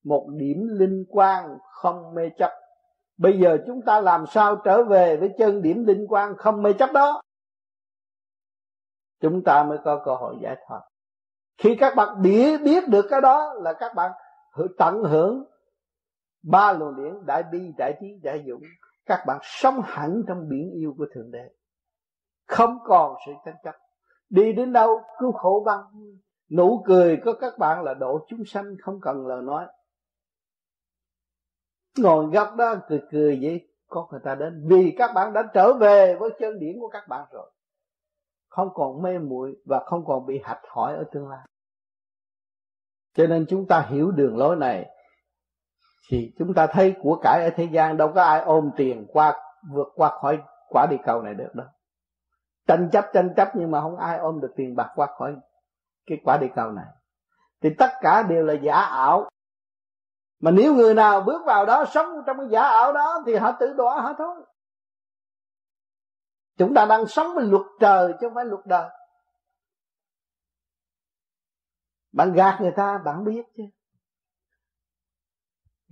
Một 0.05 0.29
điểm 0.31 0.69
linh 0.71 1.05
quang 1.09 1.59
không 1.73 2.15
mê 2.15 2.31
chấp. 2.39 2.51
Bây 3.17 3.39
giờ 3.39 3.59
chúng 3.67 3.83
ta 3.83 4.01
làm 4.01 4.27
sao 4.27 4.57
trở 4.57 4.85
về 4.85 5.17
với 5.17 5.35
chân 5.39 5.63
điểm 5.63 5.85
linh 5.87 6.07
quang 6.07 6.37
không 6.37 6.63
mê 6.63 6.73
chấp 6.73 6.93
đó? 6.93 7.23
Chúng 9.21 9.43
ta 9.45 9.65
mới 9.65 9.79
có 9.85 10.03
cơ 10.05 10.15
hội 10.15 10.37
giải 10.43 10.57
thoát. 10.69 10.81
Khi 11.59 11.77
các 11.81 11.95
bạn 11.97 12.23
biết 12.23 12.61
biết 12.65 12.89
được 12.89 13.07
cái 13.11 13.21
đó 13.21 13.55
là 13.57 13.73
các 13.73 13.95
bạn 13.95 14.13
tận 14.79 15.03
hưởng 15.03 15.45
ba 16.43 16.73
luồng 16.73 16.97
điển, 16.97 17.27
đại 17.27 17.43
bi, 17.53 17.73
đại 17.79 17.99
trí, 18.01 18.07
đại 18.23 18.45
dũng 18.49 18.63
các 19.07 19.25
bạn 19.27 19.39
sống 19.43 19.81
hẳn 19.85 20.23
trong 20.29 20.49
biển 20.49 20.71
yêu 20.71 20.95
của 20.99 21.07
thượng 21.15 21.31
đế. 21.31 21.51
Không 22.47 22.79
còn 22.85 23.17
sự 23.27 23.33
tranh 23.45 23.57
chấp. 23.65 23.77
Đi 24.31 24.53
đến 24.53 24.73
đâu 24.73 25.01
cứu 25.19 25.33
khổ 25.33 25.63
bằng 25.67 25.85
nụ 26.51 26.83
cười 26.87 27.21
của 27.25 27.33
các 27.41 27.59
bạn 27.59 27.83
là 27.83 27.95
độ 27.95 28.27
chúng 28.29 28.45
sanh, 28.45 28.77
không 28.83 29.01
cần 29.01 29.27
lời 29.27 29.43
nói. 29.43 29.67
Ngồi 31.99 32.27
góc 32.27 32.55
đó 32.57 32.75
cười 32.89 33.03
cười 33.11 33.39
vậy, 33.43 33.69
có 33.87 34.09
người 34.11 34.21
ta 34.25 34.35
đến. 34.35 34.65
Vì 34.69 34.95
các 34.99 35.13
bạn 35.15 35.33
đã 35.33 35.43
trở 35.55 35.73
về 35.73 36.17
với 36.21 36.31
chân 36.39 36.59
điển 36.59 36.81
của 36.81 36.89
các 36.89 37.09
bạn 37.09 37.27
rồi. 37.33 37.51
Không 38.49 38.69
còn 38.75 39.03
mê 39.03 39.19
muội 39.19 39.57
và 39.65 39.85
không 39.87 40.05
còn 40.07 40.27
bị 40.27 40.41
hạch 40.45 40.61
hỏi 40.69 40.95
ở 40.97 41.05
tương 41.13 41.29
lai. 41.29 41.47
Cho 43.15 43.27
nên 43.27 43.47
chúng 43.49 43.67
ta 43.67 43.81
hiểu 43.81 44.11
đường 44.11 44.37
lối 44.37 44.57
này 44.57 44.94
thì 46.09 46.35
chúng 46.39 46.55
ta 46.55 46.67
thấy 46.67 46.95
của 47.03 47.21
cải 47.23 47.45
ở 47.45 47.51
thế 47.57 47.69
gian 47.73 47.97
đâu 47.97 48.13
có 48.15 48.23
ai 48.23 48.41
ôm 48.41 48.71
tiền 48.77 49.07
qua, 49.13 49.35
vượt 49.73 49.89
qua 49.95 50.19
khỏi 50.21 50.43
quả 50.69 50.87
địa 50.91 50.97
cầu 51.05 51.23
này 51.23 51.35
được 51.35 51.55
đâu. 51.55 51.67
Tranh 52.67 52.89
chấp 52.93 53.05
tranh 53.13 53.35
chấp 53.37 53.49
nhưng 53.55 53.71
mà 53.71 53.81
không 53.81 53.97
ai 53.97 54.19
ôm 54.19 54.41
được 54.41 54.53
tiền 54.57 54.77
bạc 54.77 54.93
qua 54.95 55.07
khỏi 55.19 55.37
cái 56.07 56.19
quả 56.25 56.37
địa 56.37 56.51
cầu 56.55 56.71
này. 56.71 56.87
Thì 57.61 57.71
tất 57.79 57.91
cả 58.01 58.23
đều 58.23 58.45
là 58.45 58.55
giả 58.55 58.77
ảo. 58.81 59.29
Mà 60.41 60.51
nếu 60.51 60.75
người 60.75 60.95
nào 60.95 61.21
bước 61.21 61.43
vào 61.47 61.67
đó 61.67 61.85
sống 61.85 62.07
trong 62.27 62.39
cái 62.39 62.47
giả 62.51 62.63
ảo 62.63 62.93
đó 62.93 63.23
thì 63.27 63.37
họ 63.37 63.53
tự 63.61 63.73
đọa 63.73 64.01
họ 64.01 64.13
thôi. 64.19 64.45
Chúng 66.59 66.75
ta 66.75 66.87
đang 66.87 67.07
sống 67.07 67.35
với 67.35 67.45
luật 67.45 67.63
trời 67.81 68.13
chứ 68.13 68.27
không 68.27 68.35
phải 68.35 68.45
luật 68.45 68.67
đời. 68.67 68.91
Bạn 72.13 72.33
gạt 72.33 72.59
người 72.61 72.73
ta, 72.77 72.99
bạn 73.05 73.25
biết 73.25 73.43
chứ 73.57 73.63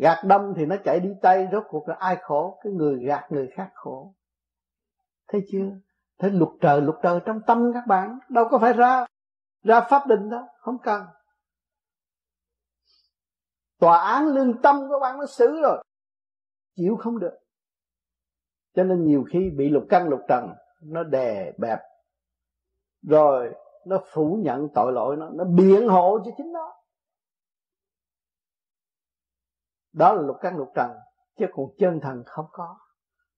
gạt 0.03 0.25
đông 0.25 0.55
thì 0.57 0.67
nó 0.67 0.77
chạy 0.85 1.01
đi 1.01 1.09
tây 1.23 1.49
rốt 1.53 1.65
cuộc 1.69 1.89
là 1.89 1.97
ai 1.99 2.17
khổ? 2.23 2.59
Cái 2.65 2.73
người 2.73 3.05
gạt 3.05 3.27
người 3.31 3.51
khác 3.55 3.71
khổ. 3.75 4.15
Thấy 5.29 5.41
chưa? 5.53 5.71
Thế 6.19 6.29
luật 6.31 6.51
trời 6.61 6.81
luật 6.81 6.97
trời 7.03 7.21
trong 7.25 7.41
tâm 7.47 7.71
các 7.75 7.87
bạn, 7.87 8.19
đâu 8.29 8.45
có 8.51 8.59
phải 8.59 8.73
ra 8.73 9.07
ra 9.63 9.81
pháp 9.81 10.07
định 10.07 10.31
đó 10.31 10.49
không 10.59 10.79
cần. 10.83 11.03
Tòa 13.79 13.99
án 13.99 14.27
lương 14.27 14.63
tâm 14.63 14.77
của 14.89 14.99
bạn 15.01 15.19
nó 15.19 15.27
xử 15.27 15.61
rồi, 15.63 15.85
chịu 16.77 16.97
không 16.97 17.19
được. 17.19 17.39
Cho 18.75 18.85
nên 18.85 19.05
nhiều 19.05 19.25
khi 19.33 19.51
bị 19.57 19.69
lục 19.69 19.85
căn 19.89 20.09
lục 20.09 20.21
trần, 20.29 20.49
nó 20.83 21.03
đè 21.03 21.53
bẹp, 21.59 21.79
rồi 23.03 23.55
nó 23.87 23.99
phủ 24.13 24.39
nhận 24.43 24.69
tội 24.75 24.93
lỗi 24.93 25.17
nó 25.17 25.29
nó 25.29 25.45
biện 25.45 25.89
hộ 25.89 26.19
cho 26.25 26.31
chính 26.37 26.53
nó. 26.53 26.82
Đó 29.93 30.13
là 30.13 30.23
lục 30.23 30.37
căn 30.41 30.57
lục 30.57 30.69
trần, 30.75 30.91
chứ 31.39 31.47
còn 31.53 31.67
chân 31.79 32.01
thần 32.01 32.23
không 32.27 32.47
có, 32.53 32.77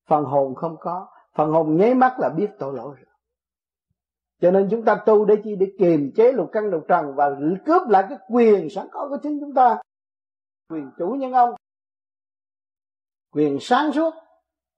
phần 0.08 0.24
hồn 0.24 0.54
không 0.54 0.76
có. 0.80 1.08
Phần 1.34 1.50
hồn 1.50 1.76
nháy 1.76 1.94
mắt 1.94 2.16
là 2.18 2.28
biết 2.28 2.50
tội 2.58 2.74
lỗi 2.76 2.96
rồi. 2.96 3.14
Cho 4.40 4.50
nên 4.50 4.68
chúng 4.70 4.84
ta 4.84 4.94
tu 5.06 5.24
để 5.24 5.34
chi 5.44 5.56
để 5.56 5.66
kiềm 5.78 6.12
chế 6.16 6.32
lục 6.32 6.50
căn 6.52 6.64
lục 6.64 6.84
trần 6.88 7.14
và 7.14 7.30
cướp 7.66 7.88
lại 7.88 8.04
cái 8.08 8.18
quyền 8.28 8.70
sẵn 8.70 8.86
có 8.92 9.08
của 9.08 9.16
chính 9.22 9.40
chúng 9.40 9.54
ta. 9.54 9.82
Quyền 10.70 10.90
chủ 10.98 11.06
nhân 11.08 11.32
ông, 11.32 11.54
quyền 13.32 13.58
sáng 13.60 13.92
suốt, 13.92 14.14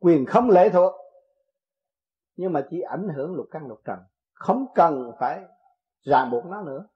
quyền 0.00 0.26
không 0.26 0.50
lệ 0.50 0.68
thuộc. 0.68 0.92
Nhưng 2.36 2.52
mà 2.52 2.66
chỉ 2.70 2.80
ảnh 2.80 3.08
hưởng 3.16 3.34
lục 3.34 3.46
căn 3.50 3.66
lục 3.66 3.80
trần, 3.84 3.98
không 4.34 4.66
cần 4.74 5.12
phải 5.18 5.42
ràng 6.02 6.30
buộc 6.30 6.46
nó 6.46 6.62
nữa. 6.62 6.86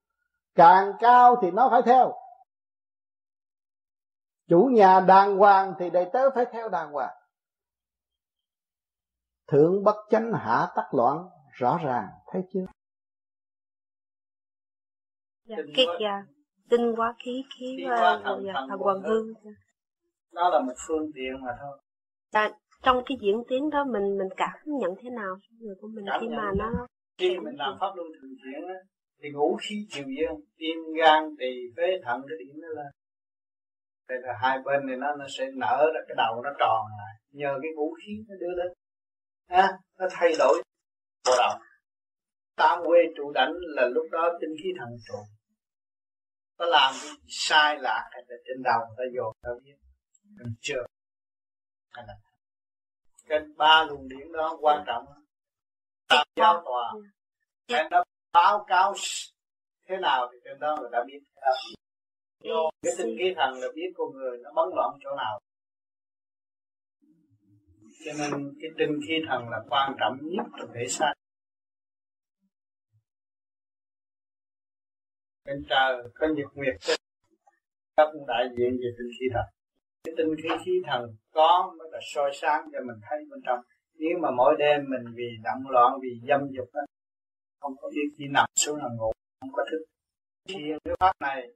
Càng 0.54 0.92
cao 1.00 1.36
thì 1.42 1.50
nó 1.50 1.68
phải 1.70 1.82
theo 1.82 2.12
chủ 4.50 4.70
nhà 4.72 5.00
đàng 5.08 5.36
hoàng 5.36 5.74
thì 5.78 5.90
đệ 5.90 6.10
tớ 6.12 6.30
phải 6.34 6.44
theo 6.52 6.68
đàng 6.68 6.92
hoàng. 6.92 7.16
Thượng 9.48 9.84
bất 9.84 9.96
chánh 10.10 10.32
hạ 10.32 10.66
tắc 10.76 10.94
loạn 10.94 11.16
rõ 11.52 11.78
ràng 11.84 12.08
thấy 12.32 12.42
chưa? 12.52 12.66
Dạ, 15.44 15.56
cái 15.76 15.86
dạ, 16.00 16.22
tinh 16.70 16.94
quá 16.96 17.14
khí 17.24 17.44
khí 17.58 17.84
và 17.88 18.20
dạ, 18.44 18.52
thần 18.68 18.78
quần 18.78 19.02
hương 19.02 19.26
đó 20.32 20.48
là 20.48 20.60
một 20.60 20.74
phương 20.86 21.10
tiện 21.14 21.32
mà 21.42 21.50
thôi. 21.60 21.78
Dạ, 22.32 22.50
trong 22.82 23.02
cái 23.06 23.18
diễn 23.20 23.42
tiến 23.48 23.70
đó 23.70 23.84
mình 23.84 24.18
mình 24.18 24.28
cảm 24.36 24.58
nhận 24.64 24.94
thế 25.02 25.10
nào? 25.10 25.36
Người 25.58 25.74
của 25.80 25.88
mình 25.94 26.04
cảm 26.08 26.20
khi 26.20 26.28
mà 26.28 26.52
nó 26.58 26.86
khi 27.18 27.38
mình 27.38 27.56
làm 27.58 27.76
pháp 27.80 27.92
luân 27.96 28.08
thường 28.20 28.30
chuyển 28.42 28.68
á 28.68 28.74
thì 29.22 29.30
ngũ 29.30 29.56
khí 29.60 29.86
chiều 29.90 30.04
dương 30.18 30.40
tim 30.58 30.78
gan 30.96 31.36
tỳ 31.38 31.46
phế 31.76 32.00
thận 32.04 32.22
cái 32.28 32.38
điểm 32.38 32.60
đó 32.62 32.68
lên 32.68 32.86
thì 34.10 34.16
là 34.22 34.32
hai 34.42 34.58
bên 34.64 34.86
này 34.86 34.96
nó 34.96 35.14
nó 35.18 35.24
sẽ 35.38 35.44
nở 35.56 35.90
ra 35.94 36.00
cái 36.08 36.14
đầu 36.16 36.42
nó 36.44 36.50
tròn 36.58 36.86
lại 36.98 37.14
nhờ 37.30 37.58
cái 37.62 37.70
vũ 37.76 37.94
khí 37.94 38.12
nó 38.28 38.34
đưa 38.40 38.54
lên. 38.56 38.72
À, 39.48 39.68
nó 39.98 40.06
thay 40.10 40.32
đổi 40.38 40.62
bộ 41.26 41.32
động 41.38 41.60
tam 42.56 42.78
quê 42.86 42.98
trụ 43.16 43.32
đảnh 43.34 43.52
là 43.60 43.88
lúc 43.88 44.06
đó 44.12 44.28
tinh 44.40 44.50
khí 44.62 44.68
thần 44.78 44.88
trụ. 45.08 45.18
Có 46.58 46.66
làm 46.66 46.94
cái 47.02 47.10
sai 47.28 47.78
lạc 47.78 48.08
hay 48.10 48.22
là 48.28 48.36
trên 48.46 48.62
đầu 48.62 48.80
ta 48.96 49.04
dồn 49.16 49.36
ta 49.42 49.50
biết 49.64 49.74
mình 50.38 50.54
chưa 50.60 50.82
hay 51.90 52.04
là 52.08 52.14
cái 53.28 53.40
ba 53.56 53.84
luồng 53.88 54.08
điển 54.08 54.32
đó 54.32 54.58
quan 54.60 54.84
trọng 54.86 55.04
tam 56.08 56.26
giao 56.36 56.62
tòa. 56.64 56.92
Cái 57.68 57.88
nó 57.90 58.04
báo 58.32 58.64
cáo 58.68 58.94
thế 59.88 59.96
nào 59.96 60.28
thì 60.32 60.38
trên 60.44 60.58
đó 60.60 60.76
người 60.80 60.88
ta 60.92 60.98
biết 61.06 61.20
cái 62.82 62.92
tinh 62.98 63.16
khí 63.18 63.34
thần 63.36 63.54
là 63.54 63.68
biết 63.74 63.92
con 63.96 64.12
người 64.12 64.38
nó 64.42 64.50
bấn 64.56 64.68
loạn 64.74 64.98
chỗ 65.00 65.10
nào. 65.16 65.40
Cho 68.04 68.12
nên 68.18 68.54
cái 68.60 68.70
tinh 68.78 69.00
khí 69.08 69.14
thần 69.28 69.48
là 69.48 69.58
quan 69.70 69.92
trọng 70.00 70.18
nhất 70.22 70.46
trong 70.58 70.70
thể 70.74 70.86
xác. 70.88 71.12
Bên 75.44 75.64
trời 75.68 76.02
có 76.14 76.26
nhật 76.36 76.48
nguyệt 76.54 76.74
các 77.96 78.08
đại 78.26 78.44
diện 78.58 78.70
về 78.82 78.90
tinh 78.98 79.10
khí 79.20 79.26
thần. 79.34 79.44
Cái 80.04 80.14
tinh 80.16 80.34
khí 80.42 80.48
khí 80.64 80.72
thần 80.86 81.16
có 81.32 81.74
mới 81.78 81.88
là 81.92 81.98
soi 82.14 82.30
sáng 82.34 82.68
cho 82.72 82.78
mình 82.86 82.96
thấy 83.10 83.18
bên 83.30 83.40
trong. 83.46 83.60
Nếu 83.94 84.18
mà 84.22 84.30
mỗi 84.30 84.54
đêm 84.58 84.80
mình 84.90 85.14
vì 85.14 85.28
động 85.44 85.70
loạn 85.70 85.92
vì 86.02 86.08
dâm 86.28 86.40
dục 86.50 86.68
đó, 86.74 86.80
không 87.60 87.76
có 87.76 87.90
biết 87.94 88.14
chỉ 88.18 88.24
nằm 88.30 88.46
xuống 88.54 88.76
là 88.76 88.88
ngủ 88.96 89.12
không 89.40 89.52
có 89.52 89.64
thức. 89.70 89.84
Thiền 90.48 90.78
cái 90.84 90.96
pháp 91.00 91.12
này 91.20 91.48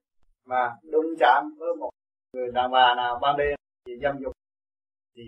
mà 0.47 0.73
đụng 0.83 1.07
chạm 1.21 1.55
với 1.59 1.75
một 1.79 1.91
người 2.33 2.49
đàn 2.53 2.71
bà 2.71 2.95
nào 2.95 3.19
ban 3.23 3.37
đêm 3.37 3.57
thì 3.87 3.93
dâm 4.03 4.19
dục 4.23 4.33
thì 5.17 5.23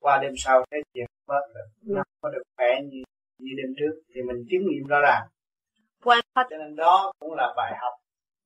qua 0.00 0.18
đêm 0.22 0.32
sau 0.36 0.64
thấy 0.70 0.82
chuyện 0.94 1.06
mất 1.28 1.40
rồi. 1.54 1.64
Nó 1.82 2.02
không 2.02 2.18
có 2.20 2.30
được 2.30 2.42
khỏe 2.56 2.68
như 2.82 3.02
như 3.38 3.50
đêm 3.56 3.74
trước 3.78 4.02
thì 4.14 4.22
mình 4.22 4.44
chứng 4.50 4.66
nghiệm 4.66 4.86
rõ 4.88 5.00
ràng. 5.00 5.22
Cho 6.50 6.56
nên 6.58 6.76
đó 6.76 7.12
cũng 7.18 7.34
là 7.34 7.52
bài 7.56 7.72
học 7.80 7.94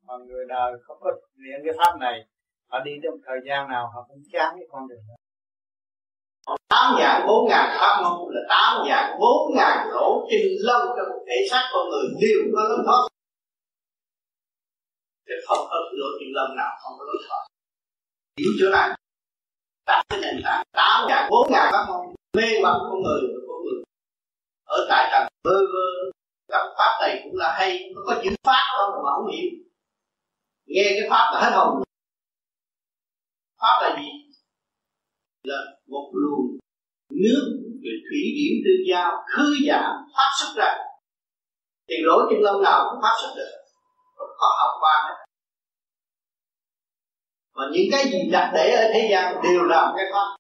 mà 0.06 0.14
người 0.26 0.44
đời 0.48 0.72
không 0.82 0.96
có 1.00 1.10
luyện 1.36 1.60
cái 1.64 1.74
pháp 1.78 1.98
này. 2.00 2.26
Họ 2.70 2.80
đi 2.80 2.92
trong 3.02 3.14
thời 3.26 3.38
gian 3.46 3.68
nào 3.68 3.90
họ 3.94 4.04
cũng 4.08 4.22
chán 4.32 4.54
cái 4.56 4.66
con 4.70 4.88
đường 4.88 5.02
đó. 5.08 5.14
Tám 6.68 6.94
dạng 6.98 7.26
bốn 7.26 7.48
ngàn 7.48 7.76
pháp 7.80 8.02
môn 8.02 8.34
là 8.34 8.40
tám 8.48 8.86
dạng 8.88 9.18
bốn 9.20 9.54
ngàn 9.56 9.88
lỗ 9.90 10.26
trình 10.30 10.52
lâu 10.58 10.80
trong 10.96 11.18
thể 11.26 11.36
xác 11.50 11.62
con 11.72 11.88
người 11.90 12.08
đều 12.20 12.40
có 12.54 12.60
lối 12.68 12.78
thoát 12.86 13.08
thì 15.26 15.34
không 15.46 15.62
có 15.70 15.76
lỗ 15.92 16.06
chuyện 16.18 16.30
lâm 16.34 16.56
nào, 16.56 16.72
không 16.82 16.94
có 16.98 17.04
lối 17.04 17.16
thoát. 17.28 17.42
Hiểu 18.38 18.52
chỗ 18.60 18.68
này 18.70 18.88
đặt 19.86 20.02
cái 20.08 20.18
nền 20.22 20.36
tảng 20.44 20.64
tám 20.72 21.08
ngàn, 21.08 21.28
bốn 21.30 21.52
ngàn 21.52 21.68
pháp 21.72 21.84
môn, 21.88 22.14
mê 22.36 22.48
hoặc 22.62 22.76
con 22.88 23.02
người 23.02 23.20
của 23.32 23.42
con 23.48 23.58
người. 23.64 23.82
Ở 24.64 24.86
tại 24.88 25.08
trần 25.12 25.32
bơ 25.44 25.56
vơ 25.72 25.86
gặp 26.48 26.64
pháp 26.78 26.98
này 27.00 27.20
cũng 27.24 27.36
là 27.36 27.54
hay, 27.58 27.90
nó 27.94 28.00
có 28.06 28.20
chữ 28.24 28.30
pháp 28.44 28.64
không 28.76 28.90
mà 29.04 29.10
không 29.16 29.30
hiểu. 29.32 29.50
Nghe 30.66 30.84
cái 30.84 31.06
pháp 31.10 31.30
là 31.32 31.40
hết 31.40 31.56
hồn. 31.56 31.82
Pháp 33.60 33.78
là 33.82 33.96
gì? 34.00 34.08
Là 35.42 35.58
một 35.86 36.10
luồng 36.14 36.58
nước 37.10 37.44
về 37.82 37.90
thủy 38.06 38.20
điểm 38.36 38.54
tương 38.64 38.86
giao 38.90 39.12
khư 39.26 39.54
giảm 39.68 39.92
phát 40.16 40.30
xuất 40.40 40.52
ra. 40.56 40.78
Thì 41.88 41.94
lỗ 42.02 42.18
chân 42.30 42.40
lông 42.42 42.62
nào 42.62 42.88
cũng 42.90 43.02
phát 43.02 43.14
xuất 43.22 43.34
được 43.36 43.65
có 44.16 44.48
học 44.58 44.72
qua 44.80 45.04
hết. 45.08 45.24
Mà 47.54 47.64
những 47.72 47.88
cái 47.92 48.04
gì 48.04 48.30
đặt 48.32 48.50
để 48.54 48.74
ở 48.74 48.90
thế 48.94 49.08
gian 49.10 49.42
đều 49.42 49.62
là 49.62 49.92
cái 49.96 50.06
pháp 50.12 50.36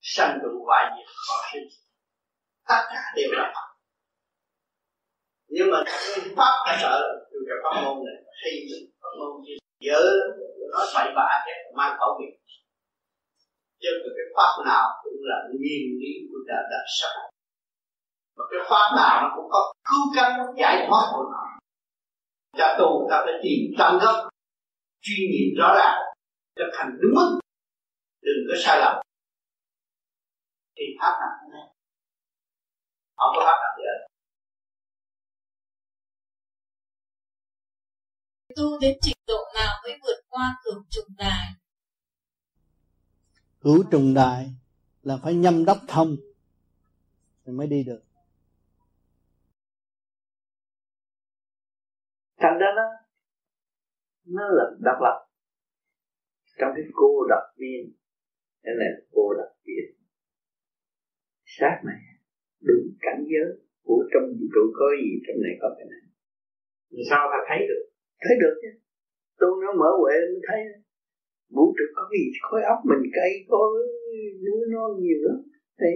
sanh 0.00 0.38
trụ 0.42 0.64
hoại 0.66 0.84
diệt 0.96 1.06
khó 1.26 1.34
sinh 1.52 1.68
tất 2.68 2.82
cả 2.88 3.12
đều 3.16 3.28
là 3.32 3.52
pháp 3.54 3.68
nhưng 5.48 5.66
mà 5.72 5.78
pháp 6.36 6.52
phải 6.66 6.78
sợ 6.82 7.02
dù 7.32 7.38
cho 7.48 7.54
pháp 7.64 7.80
môn 7.84 7.96
này 8.06 8.16
hay 8.42 8.52
pháp 9.00 9.12
môn 9.18 9.44
gì 9.46 9.56
dở 9.80 10.00
nói 10.72 10.86
bậy 10.94 11.12
bạ 11.16 11.28
hết 11.46 11.58
mang 11.76 11.96
khẩu 11.98 12.18
nghiệp 12.18 12.36
chứ 13.82 13.90
cái 14.16 14.26
pháp 14.36 14.64
nào 14.66 14.84
cũng 15.02 15.20
là 15.30 15.36
nguyên 15.48 15.82
lý 16.00 16.12
của 16.28 16.38
đạo 16.48 16.62
đạo 16.70 16.86
sắc 17.00 17.14
và 18.36 18.44
cái 18.50 18.60
pháp 18.70 18.96
nào 18.96 19.22
nó 19.22 19.28
cũng 19.36 19.48
có 19.50 19.72
cứu 19.88 20.02
cánh, 20.16 20.40
giải 20.58 20.86
thoát 20.88 21.10
của 21.12 21.24
nó 21.32 21.55
cha 22.58 22.76
tu 22.78 23.06
ta 23.10 23.22
phải 23.24 23.34
tìm 23.42 23.60
tận 23.78 23.98
gốc 24.02 24.16
chuyên 25.00 25.30
nghiệp 25.30 25.54
rõ 25.58 25.74
ràng 25.78 25.98
thực 26.56 26.70
hành 26.78 26.90
đúng 27.00 27.14
mức. 27.14 27.38
Đừng 28.22 28.46
có 28.48 28.54
sai 28.64 28.78
lầm. 28.80 29.02
Thì 30.76 30.84
pháp 31.00 31.12
nào 31.20 31.30
cũng 31.40 31.50
nên 31.52 31.66
không 33.16 33.32
có 33.36 33.42
pháp 33.46 33.58
nào 33.62 33.72
gì 33.78 34.06
tu 38.56 38.78
đến 38.80 38.98
trình 39.02 39.16
độ 39.26 39.38
nào 39.54 39.74
mới 39.82 39.98
vượt 40.02 40.20
qua 40.28 40.56
cửu 40.64 40.84
trùng 40.90 41.16
đài? 41.18 41.52
Cửu 43.60 43.84
trùng 43.90 44.14
đài 44.14 44.50
là 45.02 45.16
phải 45.22 45.34
nhâm 45.34 45.64
đốc 45.64 45.78
thông 45.88 46.16
thì 47.44 47.52
mới 47.52 47.66
đi 47.66 47.84
được 47.84 48.05
thành 52.46 52.58
ra 52.62 52.70
nó 52.78 52.86
nó 54.36 54.44
là 54.56 54.64
độc 54.86 54.98
lập. 55.06 55.18
Trong 56.58 56.70
cái 56.76 56.84
cô 57.00 57.10
độc 57.32 57.44
viên 57.60 57.82
cái 58.64 58.74
này 58.80 58.88
là 58.94 59.02
cô 59.14 59.24
độc 59.38 59.52
viên. 59.66 59.86
Sát 61.56 61.76
này 61.88 62.00
đúng 62.68 62.86
cảnh 63.00 63.22
giới 63.32 63.48
của 63.86 64.00
trong 64.12 64.24
vũ 64.36 64.46
trụ 64.54 64.64
có 64.78 64.86
gì 65.02 65.10
trong 65.24 65.38
này 65.44 65.54
có 65.60 65.68
cái 65.76 65.86
này. 65.92 66.02
Sao 67.10 67.22
ta 67.32 67.38
thấy 67.48 67.60
được? 67.70 67.84
Thấy 68.22 68.34
được 68.42 68.54
chứ. 68.62 68.70
Tôi 69.40 69.52
nó 69.62 69.70
mở 69.80 69.90
huệ 70.00 70.14
mới 70.32 70.40
thấy 70.48 70.60
vũ 71.54 71.64
trụ 71.76 71.86
có 71.96 72.02
gì 72.12 72.22
khối 72.46 72.62
óc 72.72 72.78
mình 72.90 73.04
cây 73.16 73.30
có 73.48 73.60
núi 74.44 74.60
non 74.72 74.90
nhiều 75.02 75.20
lắm 75.26 75.38
thấy 75.78 75.92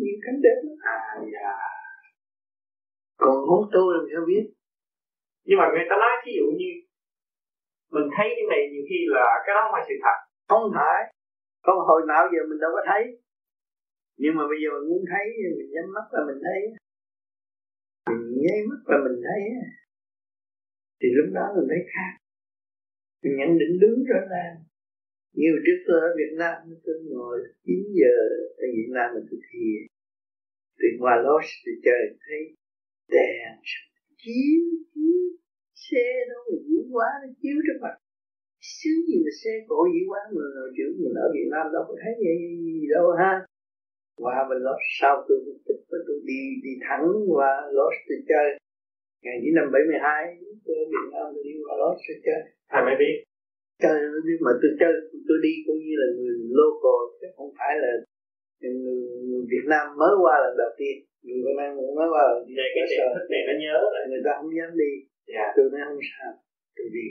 nhiều 0.00 0.16
cảnh 0.24 0.38
đẹp 0.46 0.58
lắm. 0.64 0.76
À 0.96 1.00
dạ. 1.34 1.52
Còn 3.22 3.36
không 3.48 3.64
tôi 3.72 3.88
làm 3.96 4.06
sao 4.12 4.24
biết 4.30 4.44
nhưng 5.46 5.58
mà 5.60 5.66
người 5.72 5.86
ta 5.90 5.94
nói 6.02 6.12
ví 6.24 6.32
dụ 6.38 6.46
như 6.60 6.70
mình 7.94 8.08
thấy 8.14 8.28
cái 8.36 8.46
này 8.52 8.62
nhiều 8.72 8.84
khi 8.88 8.98
là 9.16 9.26
cái 9.44 9.52
đó 9.54 9.60
không 9.64 9.74
phải 9.74 9.84
sự 9.88 9.96
thật. 10.04 10.18
Không 10.50 10.66
phải. 10.76 11.00
Không, 11.64 11.78
hồi 11.88 12.00
nào 12.10 12.22
giờ 12.32 12.40
mình 12.50 12.60
đâu 12.64 12.70
có 12.76 12.82
thấy. 12.90 13.02
Nhưng 14.22 14.34
mà 14.38 14.44
bây 14.50 14.58
giờ 14.62 14.68
mình 14.74 14.88
muốn 14.90 15.02
thấy, 15.12 15.26
mình 15.58 15.70
nhắm 15.74 15.86
mắt 15.96 16.06
là 16.14 16.20
mình 16.28 16.40
thấy. 16.46 16.60
Mình 18.08 18.22
nháy 18.42 18.58
mắt 18.70 18.80
là 18.90 18.96
mình 19.06 19.18
thấy. 19.26 19.40
Thì 21.00 21.08
lúc 21.16 21.28
đó 21.38 21.46
mình 21.56 21.68
thấy 21.70 21.80
khác. 21.92 22.12
Mình 23.22 23.34
nhận 23.38 23.50
định 23.60 23.74
đứng 23.82 23.96
rõ 24.10 24.20
ràng. 24.32 24.54
Như 25.38 25.48
trước 25.64 25.78
tôi 25.86 25.98
ở 26.08 26.10
Việt 26.18 26.32
Nam 26.40 26.56
tôi 26.84 26.96
ngồi 27.10 27.36
9 27.64 27.74
giờ 28.00 28.16
ở 28.64 28.66
Việt 28.76 28.90
Nam 28.96 29.06
mình 29.14 29.26
thực 29.30 29.44
hiện. 29.52 29.80
Từ 30.78 30.88
qua 31.00 31.14
Los 31.24 31.46
thì 31.64 31.72
trời 31.84 32.02
thấy 32.24 32.42
đèn 33.14 33.48
chiếu 34.24 34.64
chiếu 34.94 35.20
xe 35.84 36.06
đâu 36.30 36.42
mà 36.50 36.56
dữ 36.68 36.80
quá 36.94 37.08
nó 37.22 37.28
chiếu 37.40 37.56
trước 37.66 37.78
mặt. 37.84 37.94
Xứ 38.78 38.92
gì 39.08 39.16
mà 39.24 39.32
xe 39.40 39.52
cổ 39.68 39.80
dữ 39.94 40.02
quá 40.10 40.20
mà 40.36 40.44
chữ 40.76 40.86
mình 41.00 41.16
ở 41.24 41.26
Việt 41.34 41.48
Nam 41.54 41.64
đâu 41.74 41.82
có 41.88 41.94
thấy 42.02 42.12
gì, 42.22 42.34
gì 42.66 42.86
đâu 42.94 43.06
ha. 43.20 43.32
Qua 44.22 44.36
bên 44.48 44.58
Los 44.66 44.80
sau 44.98 45.14
tôi 45.28 45.38
tích 45.66 45.82
với 45.90 46.00
tôi 46.06 46.18
đi 46.30 46.40
đi 46.64 46.72
thẳng 46.86 47.06
qua 47.32 47.50
Los 47.76 47.96
tôi 48.08 48.18
chơi. 48.30 48.48
Ngày 49.24 49.36
chín 49.42 49.52
năm 49.58 49.66
72 49.72 50.22
tôi 50.64 50.74
ở 50.82 50.84
Việt 50.92 51.06
Nam 51.14 51.26
tôi 51.34 51.42
đi 51.48 51.54
qua 51.64 51.74
Los 51.82 51.98
tôi 52.06 52.18
chơi. 52.26 52.40
Thầy 52.70 52.80
mới 52.86 52.96
biết? 53.02 53.14
Chơi 53.82 53.98
mà 54.44 54.52
tôi 54.60 54.70
chơi 54.80 54.92
tôi 55.28 55.38
đi 55.46 55.52
cũng 55.66 55.78
như 55.84 55.94
là 56.02 56.08
người 56.16 56.36
local 56.58 57.00
chứ 57.18 57.26
không 57.36 57.50
phải 57.58 57.72
là 57.82 57.92
người, 58.60 58.98
người 59.26 59.44
Việt 59.52 59.66
Nam 59.72 59.84
mới 60.00 60.12
qua 60.22 60.34
lần 60.44 60.54
đầu 60.62 60.72
tiên. 60.78 60.96
Người 61.24 61.40
Việt 61.44 61.56
Nam 61.60 61.70
mới 61.98 62.08
qua 62.12 62.22
lần 62.30 62.38
vậy 62.58 62.68
cái 62.74 62.86
sở 62.96 63.06
này 63.32 63.42
nó 63.48 63.54
nhớ 63.64 63.76
là 63.94 64.00
người 64.08 64.22
ta 64.26 64.32
không 64.38 64.52
dám 64.58 64.70
đi. 64.82 64.92
Dạ. 65.34 65.46
tôi 65.56 65.66
nói 65.72 65.82
không 65.88 66.02
sao. 66.10 66.32
Tôi 66.76 66.88
đi. 66.96 67.06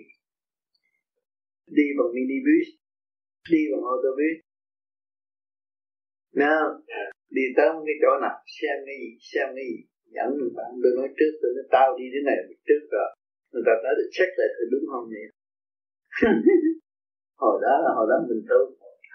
Đi 1.77 1.85
bằng 1.97 2.11
minibus. 2.15 2.67
Đi 3.51 3.61
bằng 3.71 3.83
ô 3.93 3.95
tô 4.03 4.11
bus 4.19 4.37
dạ. 6.39 6.53
đi 7.37 7.43
tới 7.57 7.67
một 7.73 7.83
cái 7.87 7.97
chỗ 8.01 8.11
nào? 8.23 8.35
Xem 8.57 8.77
cái 8.87 8.95
gì? 9.01 9.11
Xem 9.31 9.47
cái 9.55 9.65
gì? 9.71 9.79
Dẫn 10.15 10.27
người 10.37 10.51
bạn 10.57 10.71
tôi 10.83 10.91
nói 10.97 11.09
trước 11.17 11.33
tôi 11.41 11.51
nói 11.57 11.65
tao 11.75 11.87
đi 11.99 12.05
đến 12.13 12.23
này 12.29 12.37
trước 12.67 12.83
rồi. 12.95 13.09
Người 13.51 13.63
ta 13.67 13.73
nói 13.83 13.93
được 13.99 14.09
check 14.15 14.31
lại 14.39 14.49
tôi 14.55 14.67
đúng 14.73 14.85
không 14.91 15.05
vậy? 15.13 15.27
Hồi 17.41 17.55
đó 17.65 17.73
là 17.83 17.91
hồi 17.97 18.07
đó 18.11 18.17
mình 18.29 18.43
tôi 18.49 18.63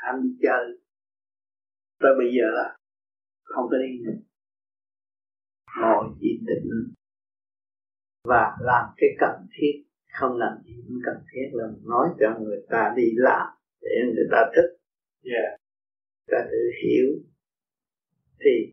ham 0.02 0.14
đi 0.22 0.30
chơi 0.44 0.64
tới 2.00 2.12
bây 2.18 2.28
giờ 2.36 2.46
là 2.58 2.76
không 3.42 3.66
có 3.70 3.76
đi 3.78 4.04
nữa. 4.04 4.18
Ngồi 5.80 6.04
yên 6.20 6.44
tĩnh 6.46 6.68
và 8.24 8.56
làm 8.60 8.84
cái 8.96 9.10
cần 9.20 9.46
thiết 9.52 9.84
không 10.12 10.36
làm 10.36 10.52
gì 10.64 10.74
cũng 10.86 10.98
cần 11.04 11.16
thiết 11.32 11.48
là 11.52 11.66
nói 11.84 12.08
cho 12.20 12.38
người 12.40 12.66
ta 12.70 12.92
đi 12.96 13.02
làm 13.14 13.46
để 13.80 13.90
người 14.14 14.28
ta 14.30 14.38
thích. 14.56 14.70
Yeah. 15.22 15.60
ta 16.26 16.38
tự 16.50 16.58
hiểu. 16.82 17.08
Thì 18.40 18.72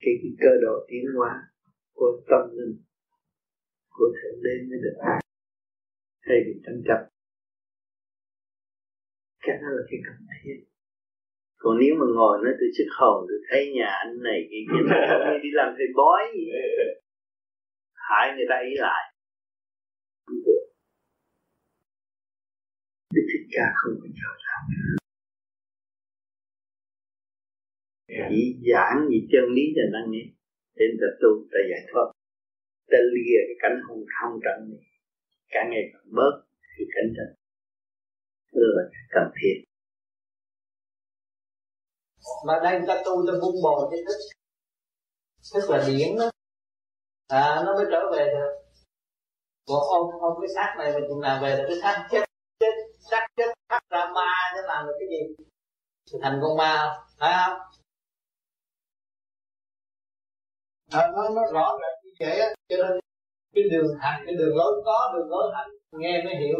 cái, 0.00 0.14
cái 0.22 0.32
cơ 0.40 0.50
độ 0.62 0.86
tiến 0.88 1.04
hóa 1.16 1.48
của 1.94 2.22
tâm 2.28 2.56
linh 2.56 2.82
của 3.88 4.08
thượng 4.16 4.42
đế 4.42 4.50
mới 4.68 4.78
được 4.82 4.96
an 5.00 5.20
thay 6.26 6.36
vì 6.46 6.60
tranh 6.66 6.82
chấp. 6.86 7.08
Cái 9.40 9.56
đó 9.62 9.68
là 9.76 9.82
cái 9.90 10.00
cần 10.06 10.26
thiết 10.42 10.64
còn 11.66 11.78
nếu 11.82 11.94
mà 12.00 12.06
ngồi 12.16 12.34
nói 12.44 12.52
tôi 12.60 12.68
sức 12.78 12.88
hồn 12.98 13.16
tôi 13.28 13.38
thấy 13.48 13.72
nhà 13.76 13.88
anh 14.02 14.22
này 14.28 14.40
cái 14.50 14.62
kia 14.70 14.84
này 15.26 15.38
đi 15.42 15.50
làm 15.52 15.68
thầy 15.76 15.86
bói. 15.96 16.22
Gì 16.34 16.44
hại 18.08 18.26
người 18.36 18.46
ta 18.50 18.56
ý 18.70 18.72
lại. 18.84 19.02
Không 20.26 20.40
được 20.46 20.64
Đức 23.14 23.24
Thích 23.30 23.46
Ca 23.54 23.66
không 23.78 23.94
có 24.02 24.08
cho 24.18 24.28
làm 24.46 24.62
chỉ 28.30 28.56
giảng 28.72 29.08
gì 29.10 29.18
chân 29.32 29.44
lý 29.56 29.62
cho 29.76 29.82
năng 29.92 30.10
nghe 30.10 30.24
đến 30.78 30.90
ta 31.00 31.08
tu 31.20 31.30
ta 31.52 31.58
giải 31.70 31.82
thoát. 31.92 32.06
Ta 32.90 32.98
lìa 33.12 33.40
cái 33.48 33.56
cảnh 33.62 33.78
hùng 33.88 34.04
thông 34.14 34.40
trận 34.44 34.58
này. 34.70 34.84
Càng 35.48 35.70
ngày 35.70 35.84
càng 35.92 36.08
bớt 36.16 36.34
cái 36.62 36.86
cảnh 36.94 37.08
trận. 37.16 37.28
Là 38.52 38.82
cần 39.10 39.28
thiết 39.36 39.65
mà 42.46 42.60
đây 42.62 42.78
người 42.78 42.88
ta 42.88 43.02
tu 43.04 43.26
ta 43.26 43.32
vun 43.42 43.54
bồi 43.62 43.88
cái 43.90 44.00
thức. 44.06 44.18
Thức 45.54 45.70
là 45.70 45.84
điển 45.86 46.18
đó. 46.18 46.30
À 47.28 47.62
nó 47.66 47.74
mới 47.74 47.84
trở 47.90 48.00
về 48.12 48.24
được. 48.34 48.52
Còn 49.66 49.80
ông 49.80 50.20
ông 50.20 50.38
cái 50.40 50.48
xác 50.54 50.74
này 50.78 50.92
mình 50.92 51.04
chừng 51.08 51.20
nào 51.20 51.38
về 51.42 51.56
được 51.56 51.64
cái 51.68 51.78
xác 51.82 52.08
chết 52.10 52.24
chết 52.60 52.72
xác 53.10 53.26
chết 53.36 53.54
thắt 53.68 53.82
ra 53.90 54.04
ma 54.14 54.30
nó 54.54 54.62
làm 54.62 54.86
được 54.86 54.96
cái 54.98 55.08
gì? 55.08 55.44
Thành 56.22 56.38
con 56.42 56.56
ma 56.56 56.98
phải 57.18 57.32
không? 57.46 57.58
À, 60.90 61.08
nó 61.14 61.28
nó 61.28 61.42
rõ 61.52 61.78
ràng 61.82 61.94
như 62.04 62.10
vậy 62.20 62.38
á 62.38 62.48
cho 62.68 62.76
nên 62.76 63.00
cái 63.54 63.64
đường 63.70 63.96
hành 64.00 64.22
cái 64.26 64.34
đường 64.34 64.56
lối 64.56 64.82
có 64.84 65.12
đường 65.14 65.28
lối 65.30 65.52
hành 65.54 65.70
nghe 65.92 66.24
mới 66.24 66.34
hiểu. 66.36 66.56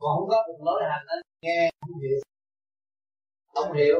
Còn 0.00 0.18
không 0.18 0.28
có 0.28 0.44
đường 0.48 0.64
lối 0.64 0.82
hành 0.90 1.06
á 1.06 1.16
nghe 1.42 1.70
không 1.80 2.00
hiểu. 2.00 2.18
Không 3.54 3.72
hiểu 3.72 3.96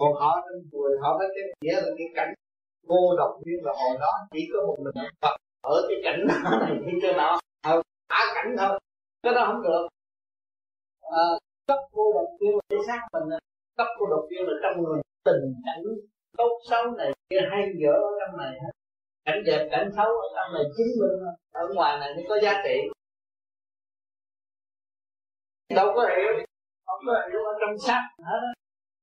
còn 0.00 0.12
họ 0.12 0.32
nên 0.46 0.68
chùa 0.72 0.88
họ 1.02 1.18
nói 1.18 1.28
cái 1.34 1.44
nghĩa 1.60 1.80
là 1.80 1.90
cái 1.98 2.06
cảnh 2.14 2.34
cô 2.88 3.16
độc 3.18 3.30
như 3.44 3.52
là 3.62 3.72
hồi 3.72 3.98
đó 4.00 4.12
chỉ 4.30 4.40
có 4.52 4.66
một 4.66 4.76
mình 4.84 5.04
Phật 5.22 5.36
ở 5.62 5.86
cái 5.88 5.98
cảnh 6.04 6.26
đó 6.28 6.50
này 6.60 6.72
như 6.86 6.98
thế 7.02 7.12
nào 7.12 7.38
ở 7.62 7.82
cả 8.08 8.32
cảnh 8.34 8.56
thôi 8.58 8.78
cái 9.22 9.34
đó 9.34 9.44
không 9.46 9.62
được. 9.62 9.88
À, 11.00 11.24
cấp 11.66 11.78
cô 11.92 12.12
độc 12.14 12.28
kia 12.40 12.52
là 12.54 12.60
cái 12.68 12.78
xác 12.86 13.00
mình 13.12 13.38
cấp 13.76 13.86
cô 13.98 14.06
độc 14.06 14.24
kia 14.30 14.42
là 14.46 14.52
trong 14.62 14.82
người 14.82 15.00
tình 15.24 15.54
cảnh 15.66 15.82
tốt 16.38 16.58
xấu 16.70 16.90
này 16.90 17.12
kia 17.30 17.40
hay 17.50 17.62
dở 17.82 17.92
ở 17.92 18.12
trong 18.20 18.36
này 18.38 18.52
hết. 18.62 18.72
Cảnh 19.24 19.42
đẹp 19.46 19.68
cảnh 19.70 19.90
xấu 19.96 20.06
ở 20.06 20.28
trong 20.36 20.54
này 20.54 20.62
chính 20.76 20.86
mình 21.00 21.28
ở 21.52 21.68
ngoài 21.74 21.98
này 22.00 22.14
mới 22.14 22.24
có 22.28 22.38
giá 22.42 22.62
trị. 22.64 22.76
Đâu 25.74 25.92
có 25.94 26.02
hiểu 26.16 26.44
không 26.86 27.00
có 27.06 27.12
hiểu 27.32 27.40
ở 27.44 27.52
trong 27.60 27.78
xác 27.78 28.02
hết 28.18 28.59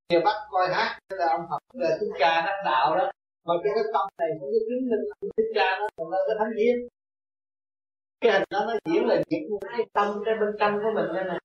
nhiều 0.09 0.21
bắt 0.25 0.35
coi 0.51 0.67
hát 0.73 0.99
là 1.09 1.27
ông 1.29 1.47
học 1.49 1.61
là 1.73 1.97
thích 1.99 2.11
ca 2.19 2.41
đắc 2.45 2.61
đạo 2.65 2.95
đó. 2.97 3.11
Mà 3.45 3.53
cái 3.63 3.73
cái 3.75 3.83
tâm 3.93 4.07
này 4.17 4.29
cũng 4.39 4.49
có 4.51 4.59
chứng 4.69 4.89
minh 4.89 5.03
ông 5.21 5.29
thích 5.37 5.51
ca 5.55 5.79
đó 5.79 5.87
còn 5.97 6.09
là 6.11 6.17
cái 6.27 6.35
thánh 6.39 6.57
hiến. 6.57 6.87
Cái 8.21 8.31
hình 8.31 8.43
đó 8.49 8.65
nó 8.67 8.73
diễn 8.85 9.07
là 9.07 9.21
diễn 9.29 9.41
cái 9.77 9.85
tâm 9.93 10.21
cái 10.25 10.33
bên 10.39 10.49
trong 10.59 10.73
của 10.83 10.91
mình 10.95 11.05
đây 11.13 11.23
này 11.23 11.39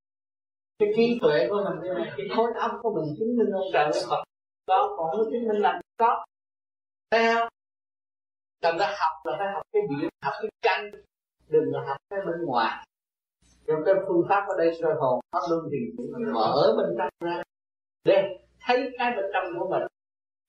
cái 0.79 0.89
trí 0.97 1.19
tuệ 1.23 1.49
của 1.51 1.65
mình 1.65 1.81
đây 1.83 1.95
này 1.95 2.13
cái 2.17 2.27
khối 2.37 2.53
óc 2.55 2.71
của 2.83 2.95
mình 2.95 3.15
chứng 3.19 3.37
minh 3.37 3.51
ông 3.53 3.69
trời 3.73 3.85
ông 3.85 3.93
Phật. 4.11 4.25
Đó 4.67 4.95
còn 4.97 5.07
nó 5.19 5.25
chứng 5.25 5.49
minh 5.49 5.63
là 5.63 5.81
có. 5.97 6.25
Thấy 7.11 7.35
không 7.35 7.49
cần 8.63 8.77
ta 8.79 8.87
học 8.87 9.15
là 9.25 9.33
phải 9.39 9.53
học 9.53 9.63
cái 9.73 9.83
biển 9.91 10.09
học 10.23 10.35
cái 10.43 10.51
căn, 10.63 10.91
đừng 11.49 11.73
là 11.73 11.81
học 11.89 11.97
cái 12.11 12.21
bên 12.27 12.47
ngoài. 12.47 12.87
Trong 13.67 13.83
cái 13.87 13.95
phương 14.09 14.27
pháp 14.29 14.45
ở 14.49 14.55
đây 14.59 14.79
soi 14.83 14.95
hồn 15.01 15.21
pháp 15.33 15.41
luân 15.51 15.61
thì 15.73 16.05
mở 16.33 16.75
bên 16.77 16.97
trong 16.99 17.09
ra. 17.21 17.43
Để 18.05 18.39
thấy 18.67 18.91
cái 18.99 19.13
bên 19.17 19.25
trong 19.33 19.59
của 19.59 19.69
mình. 19.69 19.83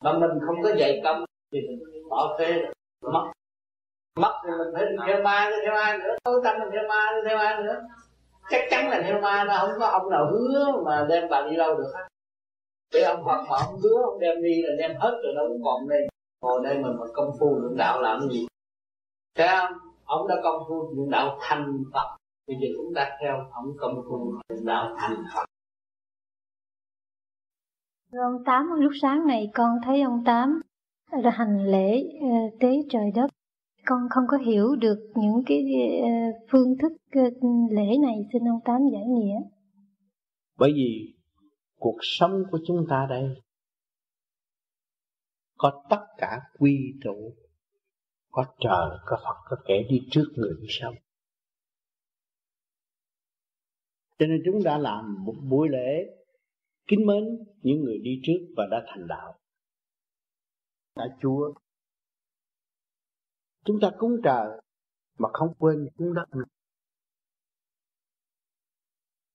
Mà 0.03 0.13
mình 0.13 0.31
không 0.45 0.55
có 0.63 0.69
dạy 0.77 1.01
công 1.03 1.25
thì 1.51 1.59
mình 1.61 2.09
bỏ 2.09 2.35
phê 2.39 2.51
rồi. 2.53 2.73
Mất. 3.13 3.31
Mất 4.15 4.41
thì 4.43 4.49
mình 4.57 4.73
phải 4.73 4.85
đi 4.85 4.95
theo 5.07 5.23
ma 5.23 5.49
nữa 5.49 5.57
theo 5.65 5.75
ai 5.75 5.97
nữa. 5.97 6.15
Tối 6.23 6.41
tâm 6.43 6.59
mình 6.59 6.69
theo 6.71 6.83
ma 6.89 7.11
nữa 7.15 7.21
theo 7.29 7.37
ai 7.37 7.63
nữa. 7.63 7.81
Chắc 8.49 8.61
chắn 8.69 8.89
là 8.89 9.01
theo 9.07 9.21
ma 9.21 9.43
nó 9.43 9.57
không 9.61 9.79
có 9.79 9.87
ông 9.87 10.09
nào 10.09 10.27
hứa 10.31 10.81
mà 10.85 11.05
đem 11.09 11.29
bà 11.29 11.41
đi 11.49 11.55
đâu 11.55 11.77
được 11.77 11.91
hết. 11.95 12.07
Để 12.93 13.01
ông 13.01 13.23
Phật 13.25 13.43
mà 13.49 13.57
ông 13.65 13.79
hứa 13.83 14.01
ông 14.03 14.19
đem 14.19 14.43
đi 14.43 14.61
là 14.61 14.73
đem 14.79 14.97
hết 14.99 15.19
rồi 15.23 15.33
đâu 15.35 15.57
còn 15.65 15.89
đây. 15.89 16.07
Ngồi 16.41 16.61
đây 16.63 16.75
mình 16.75 16.95
mà 16.99 17.05
công 17.13 17.31
phu 17.39 17.59
luyện 17.59 17.77
đạo 17.77 18.01
làm 18.01 18.29
gì? 18.29 18.47
Thấy 19.35 19.47
không? 19.47 19.73
Ông 20.05 20.27
đã 20.27 20.35
công 20.43 20.63
phu 20.67 20.93
luyện 20.95 21.09
đạo 21.09 21.37
thành 21.41 21.83
Phật 21.93 22.17
bây 22.47 22.57
giờ 22.61 22.67
chúng 22.77 22.93
ta 22.95 23.17
theo 23.21 23.45
ông 23.51 23.73
công 23.79 23.95
phu 24.09 24.33
luyện 24.49 24.65
đạo 24.65 24.95
thành 24.97 25.23
Phật. 25.35 25.45
Ông 28.21 28.43
Tám, 28.45 28.65
lúc 28.79 28.91
sáng 29.01 29.27
này 29.27 29.49
con 29.53 29.69
thấy 29.85 30.01
ông 30.01 30.23
Tám 30.25 30.61
là 31.23 31.31
hành 31.31 31.71
lễ 31.71 32.03
uh, 32.17 32.53
tế 32.59 32.67
trời 32.89 33.11
đất. 33.15 33.27
Con 33.85 33.99
không 34.09 34.23
có 34.27 34.37
hiểu 34.37 34.75
được 34.75 34.97
những 35.15 35.43
cái 35.45 35.63
uh, 36.01 36.35
phương 36.51 36.77
thức 36.81 36.91
uh, 37.19 37.33
lễ 37.71 37.97
này, 38.01 38.15
xin 38.33 38.47
ông 38.47 38.59
Tám 38.65 38.81
giải 38.93 39.03
nghĩa. 39.07 39.35
Bởi 40.57 40.71
vì 40.75 41.13
cuộc 41.79 41.97
sống 42.01 42.43
của 42.51 42.59
chúng 42.67 42.85
ta 42.89 43.07
đây 43.09 43.23
có 45.57 45.83
tất 45.89 46.05
cả 46.17 46.39
quy 46.59 46.77
trụ 47.03 47.33
có 48.31 48.45
trời 48.59 48.99
có 49.05 49.17
phật 49.23 49.35
có 49.45 49.57
kẻ 49.65 49.83
đi 49.89 50.01
trước 50.11 50.25
người 50.35 50.53
đi 50.61 50.67
sau 50.69 50.93
cho 54.19 54.25
nên 54.25 54.41
chúng 54.45 54.63
ta 54.63 54.77
làm 54.77 55.23
một 55.25 55.35
buổi 55.49 55.69
lễ 55.69 56.22
kính 56.87 57.05
mến, 57.05 57.23
những 57.61 57.81
người 57.81 57.97
đi 58.03 58.21
trước 58.23 58.53
và 58.57 58.63
đã 58.71 58.83
thành 58.87 59.07
đạo. 59.07 59.39
Đã 60.95 61.05
chúa. 61.21 61.53
Chúng 63.65 63.77
ta 63.81 63.91
cúng 63.97 64.15
trời 64.23 64.47
mà 65.19 65.29
không 65.33 65.53
quên 65.59 65.89
cúng 65.97 66.13
đất 66.13 66.25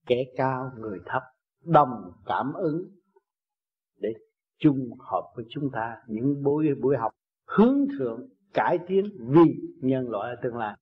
kẻ 0.09 0.25
cao, 0.37 0.73
người 0.77 0.99
thấp, 1.07 1.23
đồng 1.65 2.13
cảm 2.27 2.53
ứng 2.53 2.83
để 4.01 4.09
chung 4.59 4.91
hợp 4.99 5.33
với 5.37 5.45
chúng 5.51 5.71
ta. 5.73 5.97
Những 6.07 6.43
buổi 6.43 6.67
buổi 6.83 6.97
học 6.97 7.13
hướng 7.47 7.79
thượng, 7.99 8.29
cải 8.55 8.79
tiến 8.89 9.05
vì 9.19 9.55
nhân 9.83 10.11
loại 10.11 10.35
ở 10.35 10.41
tương 10.43 10.57
lai. 10.57 10.77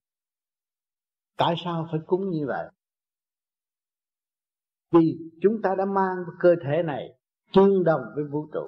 Tại 1.36 1.54
sao 1.64 1.88
phải 1.90 2.00
cúng 2.06 2.30
như 2.30 2.46
vậy? 2.46 2.66
Vì 4.90 5.18
chúng 5.42 5.62
ta 5.62 5.74
đã 5.78 5.84
mang 5.84 6.16
cơ 6.40 6.54
thể 6.64 6.82
này 6.82 7.18
tương 7.54 7.84
đồng 7.84 8.02
với 8.14 8.24
vũ 8.24 8.48
trụ. 8.52 8.66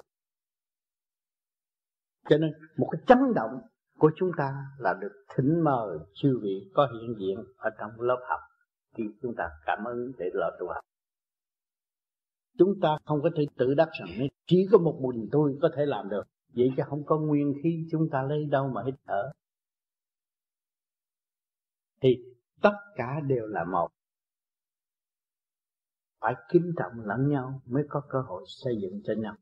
Cho 2.29 2.37
nên 2.37 2.51
một 2.77 2.89
cái 2.91 3.01
chấn 3.07 3.17
động 3.35 3.61
của 3.99 4.11
chúng 4.15 4.31
ta 4.37 4.65
là 4.77 4.93
được 5.01 5.25
thỉnh 5.35 5.63
mời 5.63 5.97
chư 6.13 6.39
vị 6.43 6.71
có 6.73 6.87
hiện 6.93 7.15
diện 7.19 7.43
ở 7.57 7.69
trong 7.79 8.01
lớp 8.01 8.25
học 8.29 8.39
thì 8.95 9.03
chúng 9.21 9.35
ta 9.37 9.49
cảm 9.65 9.83
ơn 9.83 10.11
để 10.17 10.29
lo 10.33 10.49
tu 10.59 10.67
học. 10.67 10.83
Chúng 12.57 12.79
ta 12.81 12.97
không 13.05 13.21
có 13.23 13.29
thể 13.35 13.45
tự 13.57 13.73
đắc 13.73 13.89
rằng 13.99 14.27
chỉ 14.47 14.67
có 14.71 14.77
một 14.77 14.99
mình 15.01 15.29
tôi 15.31 15.57
có 15.61 15.69
thể 15.75 15.85
làm 15.85 16.09
được. 16.09 16.23
Vậy 16.55 16.71
chứ 16.77 16.83
không 16.85 17.05
có 17.05 17.19
nguyên 17.19 17.53
khí 17.63 17.87
chúng 17.91 18.09
ta 18.11 18.23
lấy 18.23 18.45
đâu 18.45 18.67
mà 18.67 18.83
hít 18.85 18.95
thở. 19.07 19.31
Thì 22.01 22.09
tất 22.61 22.73
cả 22.95 23.19
đều 23.27 23.47
là 23.47 23.65
một 23.65 23.89
phải 26.21 26.33
kính 26.49 26.73
trọng 26.77 27.05
lẫn 27.05 27.29
nhau 27.29 27.61
mới 27.65 27.83
có 27.89 28.01
cơ 28.09 28.19
hội 28.27 28.43
xây 28.47 28.73
dựng 28.81 29.01
cho 29.03 29.13
nhau. 29.17 29.35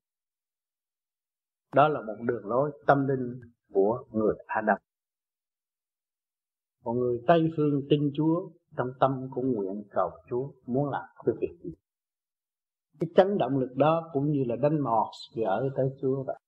Đó 1.76 1.88
là 1.88 2.02
một 2.02 2.16
đường 2.28 2.46
lối 2.46 2.72
tâm 2.88 3.08
linh 3.08 3.42
của 3.74 4.06
người 4.12 4.36
Adam. 4.46 4.78
Còn 6.84 7.00
người 7.00 7.24
Tây 7.28 7.52
phương 7.58 7.82
tin 7.90 8.12
Chúa, 8.16 8.50
trong 8.78 8.88
tâm 9.00 9.28
cũng 9.32 9.52
nguyện 9.52 9.84
cầu 9.92 10.12
Chúa 10.30 10.52
muốn 10.66 10.90
làm 10.90 11.06
cái 11.26 11.36
việc 11.42 11.58
gì. 11.64 11.74
Cái 13.00 13.10
chấn 13.16 13.38
động 13.38 13.58
lực 13.58 13.76
đó 13.76 14.10
cũng 14.14 14.32
như 14.32 14.44
là 14.48 14.56
đánh 14.56 14.80
mọt 14.80 15.08
gỡ 15.36 15.70
tới 15.76 15.90
Chúa 16.02 16.24
vậy. 16.24 16.40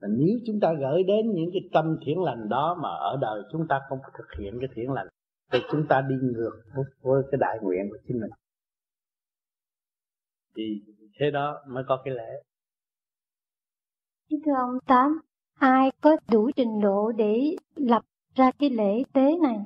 Và 0.00 0.08
nếu 0.10 0.38
chúng 0.46 0.60
ta 0.60 0.72
gửi 0.80 1.02
đến 1.02 1.32
những 1.34 1.50
cái 1.52 1.62
tâm 1.72 1.96
thiện 2.06 2.22
lành 2.22 2.48
đó 2.48 2.78
mà 2.82 2.88
ở 2.88 3.18
đời 3.20 3.42
chúng 3.52 3.66
ta 3.68 3.80
không 3.88 3.98
thực 4.18 4.38
hiện 4.38 4.58
cái 4.60 4.68
thiện 4.74 4.92
lành 4.92 5.06
thì 5.52 5.58
chúng 5.70 5.86
ta 5.88 6.00
đi 6.08 6.14
ngược 6.22 6.62
với 7.00 7.22
cái 7.30 7.38
đại 7.40 7.58
nguyện 7.62 7.88
của 7.90 7.98
chính 8.08 8.20
mình. 8.20 8.30
Thì 10.56 10.82
thế 11.18 11.30
đó 11.30 11.56
mới 11.68 11.84
có 11.88 12.02
cái 12.04 12.14
lễ. 12.14 12.42
Thưa 14.30 14.52
ông 14.56 14.78
tám 14.86 15.20
ai 15.54 15.90
có 16.00 16.16
đủ 16.32 16.50
trình 16.56 16.80
độ 16.80 17.12
để 17.12 17.56
lập 17.76 18.02
ra 18.34 18.50
cái 18.58 18.70
lễ 18.70 19.02
tế 19.12 19.38
này? 19.42 19.58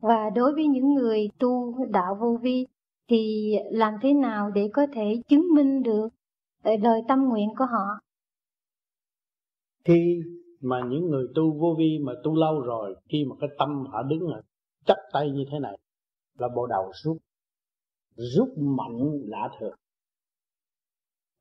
Và 0.00 0.30
đối 0.30 0.52
với 0.52 0.66
những 0.66 0.94
người 0.94 1.28
tu 1.38 1.74
đạo 1.90 2.18
vô 2.20 2.38
vi 2.42 2.66
thì 3.08 3.54
làm 3.70 3.94
thế 4.02 4.12
nào 4.12 4.50
để 4.50 4.70
có 4.72 4.86
thể 4.92 5.22
chứng 5.28 5.46
minh 5.54 5.82
được 5.82 6.08
lời 6.62 7.00
tâm 7.08 7.24
nguyện 7.28 7.48
của 7.58 7.64
họ? 7.64 8.00
Khi 9.84 10.22
mà 10.60 10.80
những 10.88 11.10
người 11.10 11.26
tu 11.34 11.52
vô 11.60 11.74
vi 11.78 11.98
mà 12.02 12.12
tu 12.24 12.34
lâu 12.34 12.60
rồi 12.60 12.96
khi 13.08 13.24
mà 13.24 13.36
cái 13.40 13.50
tâm 13.58 13.84
họ 13.86 14.02
đứng 14.02 14.28
là 14.28 14.42
chắp 14.90 14.98
tay 15.12 15.30
như 15.30 15.44
thế 15.50 15.58
này, 15.58 15.78
là 16.38 16.48
bộ 16.56 16.66
đầu 16.66 16.92
rút 17.04 17.16
rút 18.16 18.48
mạnh 18.58 19.20
lạ 19.26 19.48
thường. 19.60 19.76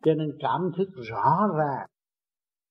Cho 0.04 0.14
nên 0.14 0.38
cảm 0.40 0.72
thức 0.78 0.90
rõ 1.10 1.48
ràng 1.58 1.88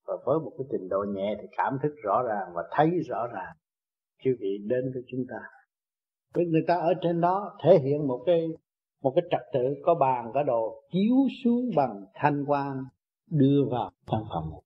và 0.07 0.15
với 0.27 0.39
một 0.39 0.53
cái 0.59 0.67
trình 0.71 0.89
độ 0.89 1.05
nhẹ 1.09 1.37
thì 1.41 1.49
cảm 1.57 1.79
thức 1.83 1.95
rõ 2.03 2.23
ràng 2.29 2.53
và 2.55 2.63
thấy 2.71 2.91
rõ 3.09 3.27
ràng. 3.27 3.57
Chư 4.25 4.31
vị 4.41 4.59
đến 4.67 4.93
với 4.95 5.03
chúng 5.09 5.25
ta. 5.31 5.41
Với 6.35 6.45
người 6.47 6.63
ta 6.67 6.75
ở 6.75 6.93
trên 7.03 7.21
đó 7.21 7.59
thể 7.65 7.79
hiện 7.79 8.09
một 8.09 8.23
cái 8.27 8.49
một 9.03 9.13
cái 9.17 9.25
trật 9.31 9.41
tự, 9.53 9.75
có 9.85 9.95
bàn, 9.95 10.31
có 10.35 10.43
đồ, 10.43 10.83
chiếu 10.93 11.17
xuống 11.45 11.71
bằng 11.77 12.05
thanh 12.15 12.45
quan 12.47 12.85
đưa 13.31 13.65
vào 13.71 13.91
căn 14.07 14.23
phòng 14.29 14.61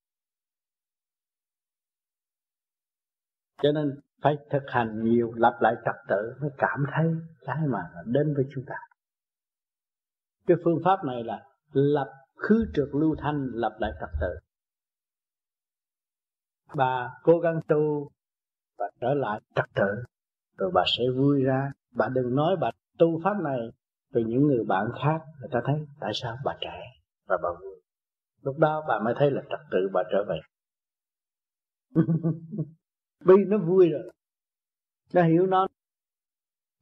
cho 3.62 3.72
nên 3.72 4.01
phải 4.22 4.36
thực 4.50 4.62
hành 4.66 5.04
nhiều, 5.04 5.32
lặp 5.36 5.52
lại 5.60 5.74
trật 5.84 5.94
tự 6.08 6.34
mới 6.40 6.50
cảm 6.58 6.84
thấy 6.94 7.06
cái 7.40 7.66
mà 7.66 7.78
đến 8.04 8.34
với 8.34 8.44
chúng 8.54 8.64
ta. 8.66 8.74
Cái 10.46 10.56
phương 10.64 10.78
pháp 10.84 11.04
này 11.04 11.24
là 11.24 11.42
lập 11.72 12.12
khứ 12.36 12.66
trượt 12.74 12.88
lưu 12.92 13.16
thanh 13.18 13.46
lập 13.52 13.76
lại 13.80 13.92
trật 14.00 14.10
tự. 14.20 14.38
Bà 16.74 17.10
cố 17.22 17.38
gắng 17.38 17.60
tu 17.68 18.10
và 18.78 18.90
trở 19.00 19.14
lại 19.14 19.40
trật 19.54 19.64
tự, 19.74 20.04
rồi 20.58 20.70
bà 20.74 20.84
sẽ 20.98 21.04
vui 21.16 21.42
ra. 21.42 21.72
Bà 21.90 22.08
đừng 22.08 22.34
nói 22.34 22.56
bà 22.60 22.70
tu 22.98 23.20
pháp 23.24 23.34
này 23.42 23.58
rồi 24.12 24.24
những 24.24 24.46
người 24.46 24.64
bạn 24.64 24.86
khác, 25.02 25.22
người 25.40 25.50
ta 25.52 25.60
thấy 25.64 25.86
tại 26.00 26.12
sao 26.14 26.36
bà 26.44 26.56
trẻ 26.60 26.80
và 27.26 27.38
bà 27.42 27.48
vui. 27.60 27.80
Lúc 28.42 28.58
đó 28.58 28.84
bà 28.88 28.98
mới 28.98 29.14
thấy 29.16 29.30
là 29.30 29.42
trật 29.50 29.60
tự 29.70 29.88
bà 29.92 30.02
trở 30.12 30.24
về. 30.28 30.40
vì 33.24 33.34
nó 33.46 33.58
vui 33.58 33.88
rồi. 33.88 34.12
Nó 35.14 35.22
hiểu 35.22 35.46
nó. 35.46 35.66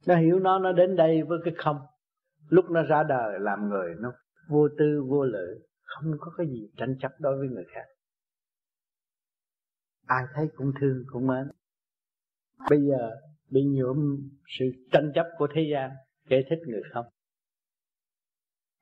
Nó 0.07 0.15
hiểu 0.15 0.39
nó 0.39 0.59
nó 0.59 0.71
đến 0.71 0.95
đây 0.95 1.23
với 1.23 1.39
cái 1.45 1.53
không. 1.57 1.77
Lúc 2.49 2.65
nó 2.69 2.83
ra 2.83 3.03
đời 3.03 3.39
làm 3.39 3.69
người 3.69 3.95
nó 3.99 4.13
vô 4.49 4.67
tư 4.77 5.03
vô 5.09 5.23
lự 5.23 5.59
không 5.83 6.11
có 6.19 6.31
cái 6.37 6.47
gì 6.47 6.69
tranh 6.77 6.95
chấp 7.01 7.11
đối 7.19 7.37
với 7.37 7.47
người 7.47 7.65
khác. 7.73 7.85
Ai 10.05 10.23
thấy 10.35 10.47
cũng 10.55 10.71
thương 10.81 11.03
cũng 11.07 11.27
mến. 11.27 11.51
Bây 12.69 12.79
giờ 12.81 13.11
bị 13.49 13.61
nhuộm 13.63 14.29
sự 14.47 14.65
tranh 14.91 15.11
chấp 15.15 15.25
của 15.37 15.47
thế 15.55 15.61
gian 15.71 15.91
kẻ 16.29 16.41
thích 16.49 16.59
người 16.67 16.81
không? 16.93 17.05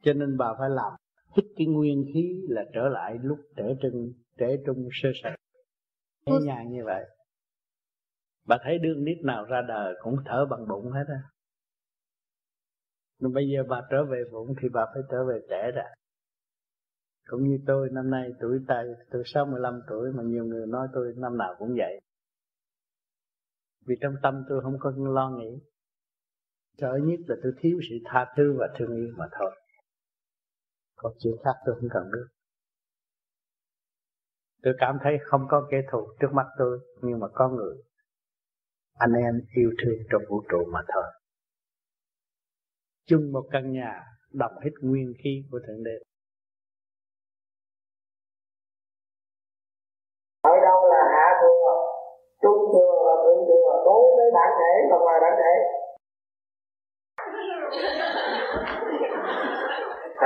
Cho 0.03 0.13
nên 0.13 0.37
bà 0.37 0.53
phải 0.59 0.69
làm. 0.69 0.93
Hít 1.35 1.45
cái 1.55 1.67
nguyên 1.67 2.05
khí 2.13 2.41
là 2.49 2.65
trở 2.73 2.89
lại 2.89 3.17
lúc 3.21 3.39
trẻ 3.55 3.75
trung 3.81 4.13
trẻ 4.37 4.47
trung 4.65 4.87
sơ 4.91 5.09
sài. 5.23 5.39
Nhẹ 6.25 6.33
nhàng 6.43 6.71
như 6.71 6.81
vậy 6.85 7.05
bà 8.49 8.57
thấy 8.63 8.77
đương 8.77 9.03
nít 9.03 9.17
nào 9.23 9.45
ra 9.45 9.61
đời 9.67 9.95
cũng 10.01 10.15
thở 10.25 10.45
bằng 10.49 10.67
bụng 10.67 10.91
hết 10.91 11.05
á. 11.07 11.21
Nhưng 13.19 13.33
bây 13.33 13.43
giờ 13.53 13.63
bà 13.69 13.81
trở 13.91 14.05
về 14.05 14.23
bụng 14.31 14.53
thì 14.61 14.69
bà 14.73 14.85
phải 14.93 15.03
trở 15.11 15.25
về 15.25 15.39
trẻ 15.49 15.71
ra 15.75 15.83
cũng 17.29 17.43
như 17.43 17.59
tôi, 17.67 17.89
năm 17.91 18.09
nay 18.09 18.31
tuổi 18.39 18.59
ta 18.67 18.83
tôi 19.11 19.23
65 19.25 19.81
tuổi 19.87 20.11
mà 20.13 20.23
nhiều 20.23 20.45
người 20.45 20.67
nói 20.67 20.87
tôi 20.93 21.13
năm 21.17 21.37
nào 21.37 21.55
cũng 21.59 21.75
vậy. 21.77 22.01
Vì 23.85 23.95
trong 24.01 24.13
tâm 24.23 24.43
tôi 24.49 24.61
không 24.61 24.77
có 24.79 24.93
lo 24.97 25.29
nghĩ. 25.29 25.59
Sợ 26.77 26.99
nhất 27.03 27.19
là 27.27 27.35
tôi 27.43 27.51
thiếu 27.59 27.79
sự 27.89 27.95
tha 28.05 28.33
thứ 28.37 28.55
và 28.59 28.67
thương 28.77 28.95
yêu 28.95 29.13
mà 29.17 29.25
thôi. 29.39 29.51
Còn 30.95 31.13
chuyện 31.19 31.33
khác 31.43 31.51
tôi 31.65 31.75
không 31.79 31.89
cần 31.93 32.03
biết. 32.13 32.27
Tôi 34.63 34.73
cảm 34.77 34.97
thấy 35.03 35.17
không 35.25 35.41
có 35.49 35.67
kẻ 35.71 35.81
thù 35.91 36.07
trước 36.19 36.33
mắt 36.33 36.45
tôi, 36.57 36.79
nhưng 37.01 37.19
mà 37.19 37.27
có 37.33 37.49
người 37.49 37.75
anh 39.05 39.13
em 39.25 39.33
yêu 39.59 39.71
thương 39.79 39.99
trong 40.11 40.21
vũ 40.29 40.37
trụ 40.49 40.61
mà 40.73 40.81
thôi. 40.93 41.07
Chung 43.07 43.31
một 43.33 43.45
căn 43.51 43.71
nhà 43.71 43.91
đọc 44.33 44.51
hết 44.63 44.73
nguyên 44.81 45.13
khí 45.23 45.33
của 45.51 45.59
thượng 45.67 45.83
đế. 45.83 45.97
Ở 50.41 50.55
đâu 50.67 50.79
là 50.93 51.01
hạ 51.13 51.27
thừa 51.41 51.67
trung 52.41 52.61
thừa 52.73 52.95
và 53.05 53.15
thượng 53.23 53.41
thừa 53.49 53.71
đối 53.85 54.03
với 54.17 54.27
bản 54.33 54.49
thể 54.59 54.73
và 54.91 54.97
ngoài 55.03 55.19
bản 55.23 55.33
thể? 55.41 55.53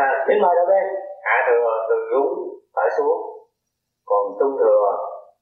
À, 0.06 0.08
xin 0.28 0.38
mời 0.42 0.54
đầu 0.58 0.66
bên 0.72 0.86
hạ 1.28 1.38
thừa 1.48 1.70
từ 1.90 1.96
rúng 2.12 2.32
phải 2.76 2.90
xuống 2.98 3.20
còn 4.06 4.24
trung 4.40 4.56
thừa 4.60 4.86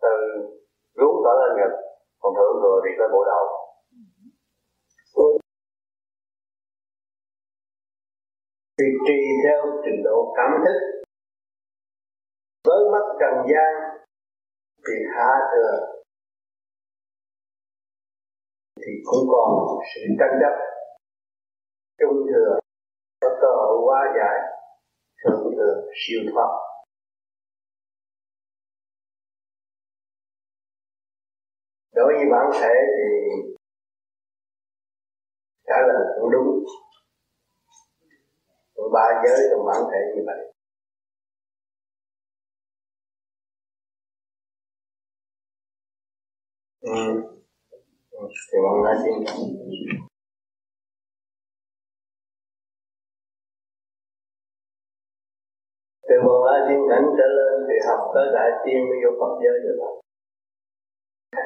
từ 0.02 0.16
rúng 1.00 1.16
trở 1.24 1.34
lên 1.42 1.52
ngực 1.58 1.91
còn 2.22 2.34
thử 2.38 2.50
rồi 2.64 2.78
thì 2.84 2.92
phải 2.98 3.08
bộ 3.14 3.22
đầu. 3.32 3.46
Thì 8.78 8.86
trì 9.08 9.20
theo 9.44 9.60
trình 9.86 10.04
độ 10.04 10.34
cảm 10.38 10.52
thức. 10.66 10.78
Với 12.68 12.82
mắt 12.92 13.06
trần 13.20 13.36
gian 13.52 13.72
thì 14.88 14.94
hạ 15.16 15.32
thừa. 15.52 16.02
Thì 18.78 18.92
cũng 19.06 19.24
còn 19.32 19.50
sự 19.96 20.02
tranh 20.20 20.40
chấp. 20.42 20.56
Trung 22.00 22.28
thừa 22.30 22.60
có 23.22 23.30
cơ 23.42 23.48
hội 23.48 23.78
hóa 23.82 24.00
giải, 24.18 24.38
thượng 25.24 25.52
thừa 25.56 25.76
siêu 25.96 26.22
thoát. 26.34 26.71
Đối 31.96 32.14
với 32.18 32.26
bản 32.32 32.46
thể 32.62 32.74
thì 32.98 33.06
trả 35.68 35.76
lời 35.88 36.06
cũng 36.20 36.32
đúng. 36.32 36.64
Cũng 38.76 38.92
ba 38.94 39.22
giới 39.24 39.40
trong 39.52 39.66
bản 39.66 39.82
thể 39.92 40.00
như 40.16 40.22
vậy. 40.26 40.52
Ừ. 46.82 47.22
thì 48.52 48.58
bọn 48.64 48.84
nói 48.84 48.96
xin 49.04 49.14
từ 56.08 56.16
bọn 56.26 56.44
la 56.46 56.66
thiên 56.70 56.80
cảnh 56.90 57.06
trở 57.18 57.28
lên 57.38 57.54
thì 57.68 57.76
học 57.88 58.12
tới 58.16 58.26
đại 58.34 58.50
tiên 58.66 58.80
mới 58.90 58.98
vô 59.04 59.12
Phật 59.20 59.34
giới 59.44 59.60
được 59.64 60.01
cho 61.32 61.40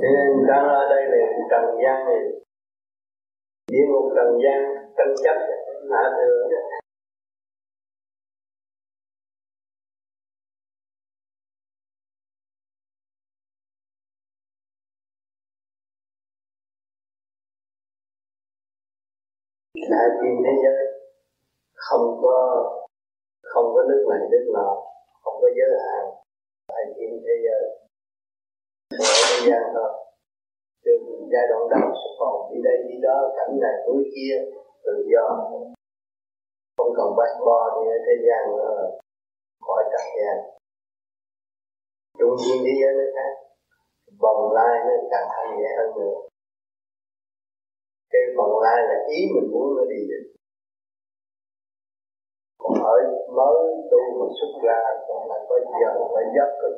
nên 0.00 0.46
đang 0.48 0.64
ở 0.64 0.88
đây 0.90 1.02
là 1.08 1.26
trần 1.50 1.64
gian 1.84 2.04
này. 2.06 2.20
Địa 3.72 3.84
ngục 3.88 4.12
trần 4.16 4.28
gian 4.44 4.60
tranh 4.96 5.14
chấp 5.24 5.36
hạ 5.90 6.02
thừa 6.16 6.48
là 19.90 20.02
tìm 20.22 20.34
thế 20.44 20.52
giới 20.62 20.81
không 21.86 22.06
có 22.22 22.36
không 23.42 23.66
có 23.74 23.82
nước 23.88 24.02
này, 24.10 24.20
nước 24.30 24.44
nọ, 24.54 24.70
không 25.22 25.36
có 25.42 25.48
giới 25.56 25.70
hạn. 25.84 26.04
Tại 26.68 26.82
tiên 26.96 27.10
thế 27.24 27.34
giới 27.44 27.62
thế 28.90 29.38
gian 29.48 29.62
thôi 29.74 29.90
từ 30.84 30.92
giai 31.32 31.44
đoạn 31.50 31.62
đầu 31.72 31.88
sẽ 32.00 32.08
còn 32.18 32.34
đi 32.50 32.58
đây 32.64 32.76
đi 32.88 32.96
đó, 33.02 33.16
cảnh 33.36 33.52
này 33.60 33.74
núi 33.86 34.02
kia, 34.14 34.34
tự 34.84 34.94
do. 35.12 35.26
Không 36.76 36.92
cần 36.96 37.08
bắt 37.18 37.30
bo 37.46 37.60
như 37.74 37.90
ở 37.96 37.98
thế 38.06 38.14
gian 38.26 38.42
nữa, 38.56 38.98
khỏi 39.66 39.82
trần 39.92 40.06
gian. 40.18 40.36
Trung 42.18 42.36
thiên 42.40 42.58
thế 42.64 42.72
giới 42.80 42.92
nó 42.98 43.06
khác. 43.16 43.32
Vòng 44.22 44.52
lai 44.52 44.74
nó 44.86 44.94
càng 45.10 45.28
thanh 45.32 45.50
nhẹ 45.58 45.70
hơn 45.78 45.90
nữa. 45.98 46.16
Cái 48.10 48.22
vòng 48.36 48.60
lai 48.62 48.78
là 48.88 48.96
ý 49.08 49.18
mình 49.34 49.50
muốn 49.52 49.76
nó 49.76 49.84
đi 49.84 50.00
được 50.10 50.24
còn 52.82 53.36
mới 53.36 53.54
tu 53.90 54.00
mà 54.18 54.26
xuất 54.38 54.52
ra 54.66 54.80
còn 55.08 55.28
là 55.30 55.36
có 55.48 55.58
giờ 55.80 55.92
phải 56.14 56.24
giấc 56.36 56.50
cực 56.60 56.74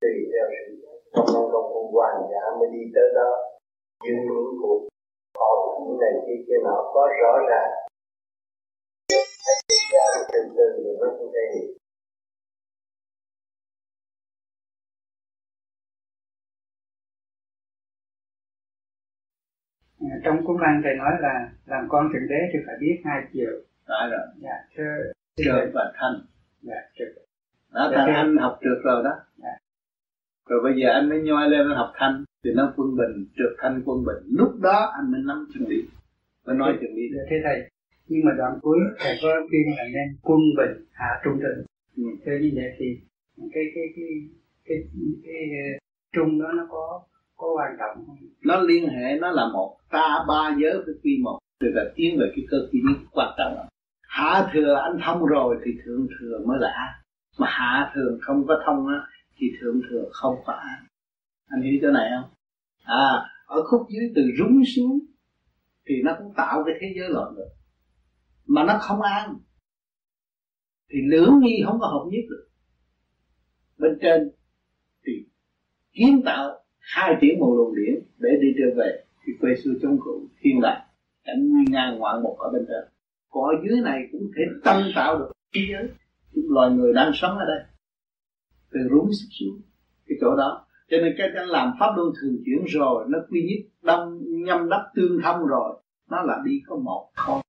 tùy 0.00 0.14
theo 0.32 0.46
sự 0.56 0.88
trong 1.14 1.26
năng 1.34 1.52
công 1.52 1.70
phu 1.72 1.90
hoàn 1.92 2.16
giả 2.30 2.42
mới 2.58 2.68
đi 2.72 2.82
tới 2.94 3.08
đó. 3.14 3.30
Nhưng 4.04 4.16
những 4.26 4.58
cuộc 4.62 4.88
họp 5.38 5.58
này 6.00 6.12
kia 6.26 6.44
kia 6.46 6.58
nọ 6.64 6.90
có 6.94 7.08
rõ 7.22 7.32
ràng. 7.50 7.70
Ra 9.92 10.06
từ 10.32 10.40
từ 10.56 10.82
rồi 10.84 10.96
nó 11.00 11.06
không 11.18 11.32
thể 11.34 11.40
hiện. 11.54 11.70
Trong 20.24 20.36
cuốn 20.46 20.56
văn 20.60 20.80
thầy 20.84 20.94
nói 20.94 21.12
là 21.20 21.50
làm 21.66 21.88
con 21.90 22.10
thượng 22.12 22.28
đế 22.28 22.40
thì 22.52 22.58
phải 22.66 22.74
biết 22.80 22.96
hai 23.04 23.22
chiều 23.32 23.67
đó 23.88 24.08
rồi. 24.10 24.20
Dạ 24.36 24.56
thưa 24.76 25.12
trượt 25.36 25.70
và 25.74 25.92
thanh. 25.96 26.14
Dạ 26.62 26.74
Dạ, 27.74 27.80
thành 27.94 28.06
thưa- 28.06 28.12
anh 28.12 28.36
học 28.36 28.58
trượt 28.62 28.78
rồi 28.84 29.02
đó. 29.04 29.10
Dạ. 29.36 29.54
rồi 30.48 30.60
bây 30.64 30.72
giờ 30.80 30.88
anh 30.92 31.08
mới 31.08 31.22
nhoi 31.22 31.50
lên 31.50 31.60
anh 31.68 31.76
học 31.76 31.92
thanh. 31.94 32.24
Thì 32.44 32.50
nó 32.56 32.72
quân 32.76 32.96
bình 32.96 33.26
trượt 33.36 33.52
thanh 33.58 33.82
quân 33.84 34.04
bình. 34.04 34.22
Lúc 34.38 34.52
đó 34.60 34.92
anh 34.98 35.12
mới 35.12 35.20
nắm 35.26 35.46
chân 35.54 35.68
lý. 35.68 35.82
Mới 36.46 36.56
nói 36.56 36.72
chân 36.80 36.90
lý. 36.94 37.02
Dạ 37.16 37.22
thưa 37.30 37.36
thầy. 37.44 37.70
Nhưng 38.08 38.20
mà 38.24 38.32
đoạn 38.38 38.58
cuối 38.62 38.78
thầy 38.98 39.14
có 39.22 39.28
khuyên 39.48 39.62
là 39.76 39.84
nên 39.84 40.16
quân 40.22 40.40
bình 40.56 40.84
hạ 40.92 41.20
trung 41.24 41.38
thượng 41.40 41.64
Ừ. 41.96 42.02
thưa 42.26 42.38
như 42.42 42.50
vậy 42.54 42.70
thì 42.78 42.86
cái 43.54 43.64
cái 43.74 43.84
cái 43.96 44.04
cái 44.64 44.78
cái, 45.24 45.42
cái 45.50 45.78
trung 46.16 46.42
đó 46.42 46.52
nó 46.56 46.66
có 46.70 47.02
có 47.36 47.46
quan 47.56 47.76
trọng 47.78 48.06
không? 48.06 48.16
Nó 48.44 48.60
liên 48.60 48.88
hệ 48.88 49.18
nó 49.20 49.30
là 49.30 49.42
một 49.52 49.76
ta 49.90 50.24
ba 50.28 50.56
giới 50.60 50.72
phải 50.86 50.94
quy 51.02 51.18
một. 51.22 51.38
Từ 51.60 51.68
là 51.74 51.84
tiến 51.94 52.16
về 52.20 52.26
cái 52.36 52.44
cơ 52.50 52.56
khí 52.72 52.78
quan 53.12 53.28
trọng. 53.38 53.54
lắm 53.56 53.66
hạ 54.18 54.50
thừa 54.52 54.74
anh 54.74 54.98
thông 55.04 55.26
rồi 55.26 55.56
thì 55.64 55.70
thượng 55.84 56.06
thừa 56.20 56.38
mới 56.46 56.58
là 56.60 56.68
an 56.68 56.94
mà 57.38 57.46
hạ 57.50 57.92
thừa 57.94 58.18
không 58.20 58.46
có 58.46 58.62
thông 58.66 58.86
á, 58.86 58.98
thì 59.36 59.46
thượng 59.60 59.80
thừa 59.90 60.04
không 60.12 60.34
có 60.46 60.52
an 60.52 60.84
anh 61.48 61.62
hiểu 61.62 61.78
chỗ 61.82 61.90
này 61.90 62.10
không? 62.16 62.30
À 62.84 63.24
ở 63.48 63.62
khúc 63.64 63.86
dưới 63.90 64.12
từ 64.14 64.22
rúng 64.38 64.62
xuống, 64.76 64.98
thì 65.86 65.94
nó 66.04 66.16
cũng 66.18 66.32
tạo 66.36 66.62
cái 66.66 66.74
thế 66.80 66.94
giới 66.96 67.08
loạn 67.10 67.34
được. 67.36 67.48
Mà 68.46 68.64
nó 68.64 68.78
không 68.80 69.00
an. 69.00 69.36
Thì 70.90 70.98
lưỡng 71.10 71.40
nghi 71.40 71.62
không 71.66 71.78
có 71.80 71.86
hợp 71.86 72.04
nhất 72.10 72.24
được. 72.30 72.48
Bên 73.78 73.98
trên 74.00 74.30
thì 75.06 75.12
kiến 75.92 76.22
tạo 76.24 76.64
hai 76.78 77.16
tiếng 77.20 77.40
một 77.40 77.54
luồng 77.56 77.74
điển 77.76 77.94
để 78.18 78.30
đi 78.40 78.48
trở 78.58 78.74
về. 78.76 79.04
Thì 79.26 79.32
quay 79.40 79.56
xưa 79.56 79.72
chống 79.82 79.98
cự 80.04 80.28
thiên 80.40 80.60
đại 80.60 80.86
cảnh 81.24 81.48
nguy 81.50 81.64
ngang 81.68 81.98
ngoạn 81.98 82.22
một 82.22 82.36
ở 82.38 82.50
bên 82.52 82.64
trên 82.68 82.92
còn 83.30 83.44
ở 83.44 83.62
dưới 83.64 83.80
này 83.80 84.02
cũng 84.12 84.30
thể 84.36 84.42
tăng 84.64 84.82
tạo 84.94 85.18
được 85.18 85.32
thế 85.54 85.60
giới. 85.72 85.88
Chúng 86.34 86.44
loài 86.48 86.70
người 86.70 86.92
đang 86.92 87.12
sống 87.14 87.38
ở 87.38 87.44
đây. 87.44 87.64
Từ 88.72 88.80
rúng 88.90 89.06
xuống 89.12 89.30
xuống 89.30 89.60
cái 90.06 90.18
chỗ 90.20 90.36
đó. 90.36 90.66
Cho 90.90 90.96
nên 90.96 91.14
cái 91.18 91.28
anh 91.36 91.48
làm 91.48 91.72
pháp 91.80 91.92
luân 91.96 92.12
thường 92.20 92.36
chuyển 92.44 92.64
rồi 92.64 93.04
nó 93.08 93.18
quy 93.30 93.42
nhất 93.42 93.70
đông 93.82 94.18
nhâm 94.44 94.68
đắp 94.68 94.80
tương 94.94 95.20
thông 95.22 95.46
rồi 95.46 95.82
nó 96.10 96.22
là 96.22 96.42
đi 96.44 96.62
có 96.66 96.76
một 96.76 97.10
không 97.14 97.40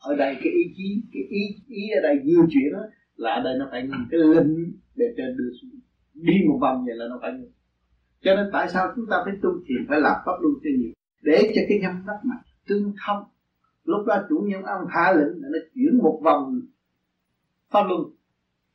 ở 0.00 0.16
đây 0.16 0.34
cái 0.34 0.52
ý 0.52 0.74
chí 0.76 1.02
cái 1.12 1.22
ý 1.22 1.40
ý 1.68 1.88
ở 1.90 2.00
đây 2.02 2.18
di 2.24 2.34
chuyển 2.50 2.72
đó, 2.72 2.78
là 3.16 3.34
ở 3.34 3.42
đây 3.42 3.58
nó 3.58 3.68
phải 3.70 3.82
nhìn 3.82 4.00
cái 4.10 4.20
linh 4.20 4.72
để 4.94 5.06
trên 5.16 5.36
đưa 5.36 5.50
xuống. 5.62 5.80
Đi 6.14 6.34
một 6.48 6.58
vòng 6.60 6.84
vậy 6.86 6.94
là 6.96 7.04
nó 7.10 7.18
phải 7.22 7.32
ngừng 7.32 7.52
cho 8.24 8.34
nên 8.34 8.46
tại 8.52 8.68
sao 8.72 8.92
chúng 8.96 9.06
ta 9.10 9.16
phải 9.24 9.34
tu 9.42 9.50
thiền 9.66 9.86
phải 9.88 10.00
làm 10.00 10.16
pháp 10.26 10.32
luân 10.40 10.54
cho 10.62 10.70
nhiều? 10.78 10.92
Để 11.22 11.52
cho 11.54 11.60
cái 11.68 11.78
nhâm 11.78 11.92
đắp 12.06 12.16
mà 12.24 12.34
tương 12.68 12.92
thông 13.06 13.24
lúc 13.84 14.06
đó 14.06 14.16
chủ 14.28 14.44
nhân 14.48 14.62
ông 14.62 14.86
hạ 14.88 15.12
lệnh 15.12 15.42
là 15.42 15.48
nó 15.52 15.58
chuyển 15.74 15.98
một 16.02 16.20
vòng 16.24 16.60
pháp 17.70 17.82
luân. 17.88 18.00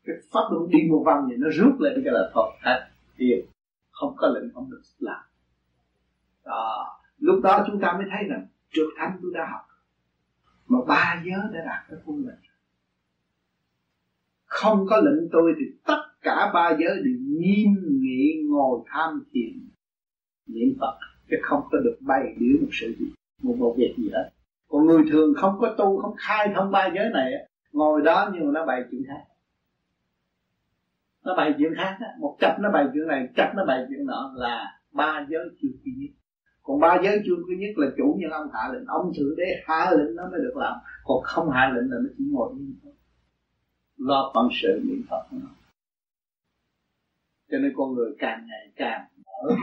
Cái 0.05 0.15
pháp 0.31 0.49
luân 0.51 0.69
đi 0.69 0.79
một 0.89 1.03
vòng 1.05 1.27
thì 1.29 1.35
nó 1.37 1.49
rút 1.49 1.79
lên 1.79 2.01
cái 2.03 2.13
là 2.13 2.31
thôi 2.33 2.51
hết 2.61 2.89
tiền 3.17 3.45
không 3.91 4.15
có 4.17 4.27
lệnh 4.27 4.53
không 4.53 4.71
được 4.71 4.81
làm. 4.99 5.23
Đó. 6.45 6.99
Lúc 7.17 7.43
đó 7.43 7.63
chúng 7.67 7.81
ta 7.81 7.93
mới 7.93 8.05
thấy 8.11 8.29
rằng 8.29 8.47
trước 8.69 8.89
thánh 8.97 9.19
tôi 9.21 9.31
đã 9.33 9.47
học 9.51 9.61
mà 10.67 10.79
ba 10.87 11.23
giới 11.25 11.41
đã 11.53 11.59
đạt 11.65 11.89
tới 11.89 11.99
quân 12.05 12.25
lệnh. 12.27 12.39
Không 14.45 14.85
có 14.89 14.97
lệnh 14.97 15.29
tôi 15.31 15.53
thì 15.59 15.65
tất 15.85 16.03
cả 16.21 16.51
ba 16.53 16.69
giới 16.79 16.95
đều 16.95 17.15
nghiêm 17.27 17.75
nghị 18.01 18.43
ngồi 18.49 18.79
tham 18.87 19.23
thiền 19.33 19.69
niệm 20.47 20.77
phật. 20.79 20.97
Chứ 21.29 21.35
không 21.43 21.61
có 21.71 21.77
được 21.77 21.97
bày 22.01 22.35
biểu 22.39 22.57
một 22.61 22.69
sự 22.71 22.95
gì, 22.99 23.05
một 23.41 23.55
một 23.57 23.75
việc 23.77 23.93
gì 23.97 24.09
hết 24.13 24.29
còn 24.69 24.85
người 24.85 25.03
thường 25.11 25.33
không 25.37 25.57
có 25.59 25.75
tu, 25.77 26.01
không 26.01 26.15
khai 26.17 26.51
thông 26.55 26.71
ba 26.71 26.89
giới 26.95 27.09
này 27.13 27.31
ngồi 27.71 28.01
đó 28.01 28.29
nhưng 28.33 28.45
mà 28.45 28.51
nó 28.53 28.65
bày 28.65 28.81
chuyện 28.91 29.01
khác. 29.07 29.23
Nó 31.25 31.35
bày 31.37 31.53
chuyện 31.57 31.73
khác 31.77 31.97
đó. 32.01 32.07
một 32.19 32.37
chập 32.39 32.55
nó 32.59 32.71
bày 32.71 32.85
chuyện 32.93 33.07
này 33.07 33.27
chập 33.35 33.51
nó 33.55 33.65
bày 33.65 33.85
chuyện 33.89 34.05
nọ 34.05 34.31
là 34.35 34.79
ba 34.91 35.25
giới 35.29 35.49
chưa 35.61 35.69
duy 35.83 35.91
nhất. 35.97 36.13
Còn 36.63 36.79
ba 36.79 36.99
giới 37.03 37.21
chưa 37.25 37.35
duy 37.47 37.57
nhất 37.57 37.73
là 37.75 37.87
chủ 37.97 38.17
nhân 38.19 38.31
ông 38.31 38.47
hạ 38.53 38.69
lệnh. 38.73 38.85
Ông 38.85 39.11
thượng 39.17 39.35
đế 39.37 39.63
hạ 39.65 39.91
lệnh 39.91 40.15
nó 40.15 40.23
mới 40.31 40.39
được 40.39 40.57
làm. 40.57 40.77
Còn 41.03 41.17
không 41.23 41.49
hạ 41.49 41.71
lệnh 41.75 41.91
là 41.91 41.97
nó 42.03 42.09
chỉ 42.17 42.23
ngồi 42.31 42.53
yên 42.59 42.75
thôi. 42.83 42.93
Lo 43.97 44.31
phận 44.35 44.47
sự 44.61 44.81
niệm 44.83 45.01
phật 45.09 45.27
của 45.31 45.37
nó 45.41 45.49
cho 47.51 47.57
nên 47.57 47.73
con 47.75 47.93
người 47.93 48.11
càng 48.19 48.45
ngày 48.47 48.71
càng 48.75 49.07
mở 49.43 49.55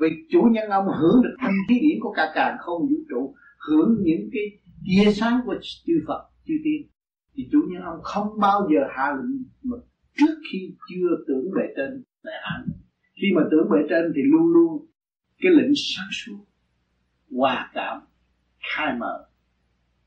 vì 0.00 0.08
chủ 0.30 0.42
nhân 0.50 0.70
ông 0.70 0.86
hưởng 0.86 1.22
được 1.22 1.36
thanh 1.38 1.54
khí 1.68 1.74
điển 1.80 1.98
của 2.00 2.12
cả 2.16 2.32
càng 2.34 2.56
không 2.60 2.82
vũ 2.82 2.96
trụ 3.10 3.34
hưởng 3.70 3.96
những 4.02 4.30
cái 4.32 4.42
tia 4.86 5.12
sáng 5.12 5.40
của 5.46 5.54
chư 5.86 5.92
Phật, 6.06 6.30
chư 6.46 6.54
tiên. 6.64 6.88
Thì 7.34 7.48
chủ 7.52 7.58
nhân 7.68 7.82
ông 7.82 8.00
không 8.02 8.40
bao 8.40 8.68
giờ 8.74 8.80
hạ 8.96 9.06
lệnh 9.18 9.42
mà 9.62 9.76
trước 10.16 10.34
khi 10.52 10.76
chưa 10.88 11.08
tưởng 11.28 11.44
bề 11.54 11.62
trên 11.76 12.02
lại 12.22 12.34
hạ 12.42 12.64
lệnh 12.66 12.78
khi 13.14 13.28
mà 13.34 13.42
tưởng 13.50 13.68
bề 13.70 13.78
trên 13.90 14.12
thì 14.16 14.22
luôn 14.24 14.46
luôn 14.52 14.86
cái 15.38 15.52
lệnh 15.52 15.72
sáng 15.74 16.08
suốt, 16.12 16.44
hòa 17.30 17.70
cảm, 17.74 18.00
khai 18.74 18.96
mở. 18.98 19.28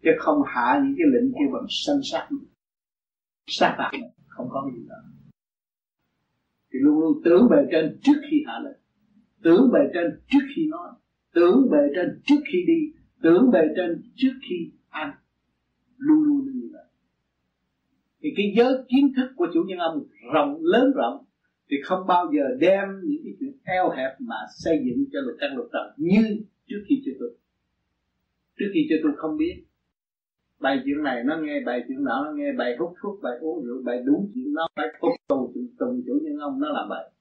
Chứ 0.03 0.09
không 0.19 0.41
hạ 0.45 0.81
những 0.83 0.95
cái 0.97 1.07
lệnh 1.13 1.31
kia 1.31 1.51
bằng 1.53 1.65
sân 1.69 1.99
sát. 2.11 2.27
Sát 3.47 3.75
phạt 3.77 3.91
không 4.27 4.47
có 4.49 4.71
gì 4.75 4.85
đó 4.89 4.95
thì 6.73 6.79
luôn 6.79 6.99
luôn 6.99 7.21
tưởng 7.25 7.49
bề 7.49 7.57
trên 7.71 7.99
trước 8.03 8.21
khi 8.31 8.43
hạ 8.47 8.53
lệnh. 8.63 8.79
Tưởng 9.43 9.71
bề 9.73 9.79
trên 9.93 10.19
trước 10.31 10.45
khi 10.55 10.67
nói. 10.67 10.89
Tưởng 11.33 11.69
bề 11.71 11.77
trên 11.95 12.21
trước 12.25 12.41
khi 12.51 12.63
đi 12.67 13.00
tưởng 13.23 13.52
bề 13.52 13.61
trên 13.76 14.02
trước 14.15 14.34
khi 14.49 14.72
ăn 14.89 15.11
luôn 15.98 16.23
luôn 16.23 16.45
như 16.53 16.69
vậy 16.73 16.85
thì 18.22 18.30
cái 18.38 18.53
giới 18.57 18.73
kiến 18.88 19.14
thức 19.15 19.31
của 19.35 19.48
chủ 19.53 19.64
nhân 19.68 19.77
ông 19.77 20.03
rộng, 20.34 20.57
lớn 20.61 20.91
rộng, 20.95 21.26
thì 21.69 21.77
không 21.84 22.07
bao 22.07 22.31
giờ 22.34 22.43
đem 22.60 22.88
những 23.03 23.22
cái 23.23 23.34
chuyện 23.39 23.52
eo 23.64 23.89
hẹp 23.89 24.11
mà 24.19 24.35
xây 24.64 24.80
dựng 24.85 25.06
cho 25.11 25.19
luật 25.22 25.38
căn 25.39 25.56
luật 25.56 25.69
trần 25.73 25.93
như 25.98 26.41
trước 26.68 26.84
khi 26.89 27.02
chưa 27.06 27.11
tu 27.19 27.26
trước 28.60 28.72
khi 28.73 28.88
chưa 28.89 28.95
tu 29.03 29.10
không 29.18 29.38
biết. 29.38 29.64
Bài 30.60 30.81
chuyện 30.85 31.03
này 31.03 31.23
nó 31.23 31.38
nghe, 31.38 31.60
bài 31.65 31.84
chuyện 31.88 32.03
nọ 32.03 32.23
nó 32.26 32.31
nghe, 32.31 32.52
bài 32.57 32.76
hút 32.80 32.93
thuốc, 33.02 33.19
bài 33.23 33.34
uống 33.41 33.65
rượu, 33.65 33.81
bài 33.84 34.02
đúng 34.06 34.30
chuyện 34.34 34.53
nó 34.53 34.68
phải 34.76 34.88
phục 35.02 35.11
tùng 35.27 35.53
tùng 35.80 36.02
chủ 36.06 36.19
nhân 36.23 36.38
ông 36.38 36.60
nó 36.60 36.69
làm 36.69 36.89
bài 36.89 37.11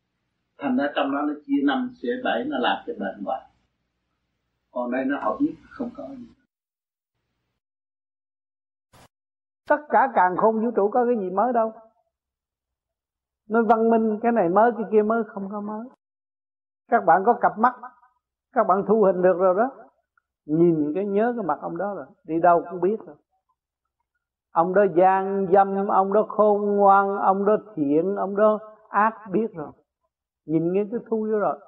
thành 0.58 0.76
ra 0.76 0.92
trong 0.96 1.12
đó 1.12 1.18
nó 1.28 1.34
chia 1.46 1.62
năm 1.64 1.90
sẽ 2.02 2.08
bảy, 2.24 2.44
nó 2.44 2.58
làm 2.58 2.76
cho 2.86 2.92
bệnh 2.98 3.24
hoài 3.24 3.49
còn 4.70 4.90
đây 4.90 5.04
nó 5.04 5.18
hợp 5.20 5.36
nhất, 5.40 5.54
không 5.70 5.90
có 5.96 6.08
gì. 6.08 6.28
Tất 9.68 9.80
cả 9.88 10.08
càng 10.14 10.36
không 10.36 10.60
vũ 10.60 10.70
trụ 10.76 10.90
có 10.90 11.04
cái 11.04 11.16
gì 11.20 11.30
mới 11.30 11.52
đâu. 11.52 11.72
Nó 13.48 13.62
văn 13.68 13.90
minh, 13.90 14.18
cái 14.22 14.32
này 14.32 14.48
mới, 14.48 14.72
cái 14.76 14.84
kia 14.92 15.02
mới, 15.02 15.22
không 15.26 15.48
có 15.50 15.60
mới. 15.60 15.88
Các 16.88 17.04
bạn 17.06 17.22
có 17.26 17.38
cặp 17.40 17.58
mắt, 17.58 17.74
các 18.52 18.66
bạn 18.68 18.84
thu 18.88 19.02
hình 19.02 19.22
được 19.22 19.36
rồi 19.38 19.54
đó. 19.54 19.70
Nhìn 20.46 20.92
cái 20.94 21.06
nhớ 21.06 21.32
cái 21.36 21.46
mặt 21.46 21.58
ông 21.60 21.76
đó 21.76 21.94
rồi, 21.94 22.06
đi 22.24 22.40
đâu 22.40 22.64
cũng 22.70 22.80
biết 22.80 22.96
rồi. 23.06 23.16
Ông 24.52 24.74
đó 24.74 24.82
gian 24.96 25.46
dâm, 25.52 25.88
ông 25.88 26.12
đó 26.12 26.26
khôn 26.28 26.76
ngoan, 26.76 27.16
ông 27.16 27.44
đó 27.44 27.56
thiện, 27.74 28.16
ông 28.16 28.36
đó 28.36 28.58
ác 28.88 29.14
biết 29.30 29.46
rồi. 29.54 29.72
Nhìn 30.46 30.72
nghe 30.72 30.84
cái 30.90 31.00
thu 31.10 31.28
vô 31.32 31.38
rồi. 31.38 31.58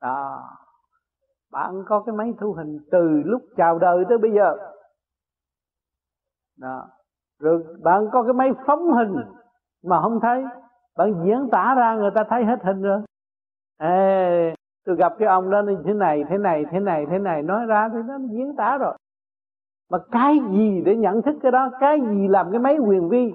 Đó 0.00 0.42
bạn 1.56 1.84
có 1.86 2.02
cái 2.06 2.14
máy 2.14 2.34
thu 2.40 2.52
hình 2.52 2.78
từ 2.90 3.22
lúc 3.24 3.42
chào 3.56 3.78
đời 3.78 4.04
tới 4.08 4.18
bây 4.18 4.32
giờ. 4.32 4.56
Đó. 6.58 6.88
Rồi 7.40 7.64
bạn 7.82 8.08
có 8.12 8.22
cái 8.22 8.32
máy 8.32 8.50
phóng 8.66 8.92
hình 8.92 9.14
mà 9.84 10.00
không 10.02 10.18
thấy. 10.22 10.44
Bạn 10.96 11.24
diễn 11.24 11.48
tả 11.52 11.74
ra 11.74 11.94
người 11.94 12.10
ta 12.14 12.24
thấy 12.28 12.44
hết 12.44 12.56
hình 12.62 12.82
rồi. 12.82 13.00
Ê, 13.78 14.54
tôi 14.84 14.96
gặp 14.96 15.12
cái 15.18 15.28
ông 15.28 15.50
đó 15.50 15.62
như 15.62 15.82
thế 15.84 15.92
này 15.92 16.24
thế 16.28 16.38
này 16.38 16.64
thế 16.70 16.80
này 16.80 17.06
thế 17.10 17.18
này. 17.18 17.42
Nói 17.42 17.66
ra 17.66 17.88
thì 17.92 17.98
nó 18.08 18.18
diễn 18.30 18.56
tả 18.56 18.78
rồi. 18.78 18.96
Mà 19.90 19.98
cái 20.10 20.38
gì 20.50 20.82
để 20.84 20.96
nhận 20.96 21.22
thức 21.22 21.36
cái 21.42 21.52
đó? 21.52 21.70
Cái 21.80 21.98
gì 22.00 22.28
làm 22.28 22.50
cái 22.50 22.60
máy 22.60 22.78
quyền 22.78 23.08
vi? 23.08 23.34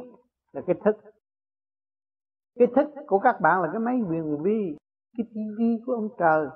Là 0.54 0.62
cái 0.68 0.76
thức. 0.86 0.98
Cái 2.60 2.68
thức 2.76 2.90
của 3.08 3.20
các 3.20 3.42
bạn 3.42 3.62
là 3.62 3.70
cái 3.72 3.80
máy 3.80 4.02
quyền 4.10 4.44
vi. 4.44 4.78
Cái 5.18 5.26
tivi 5.34 5.84
của 5.86 5.94
ông 5.94 6.10
trời 6.20 6.48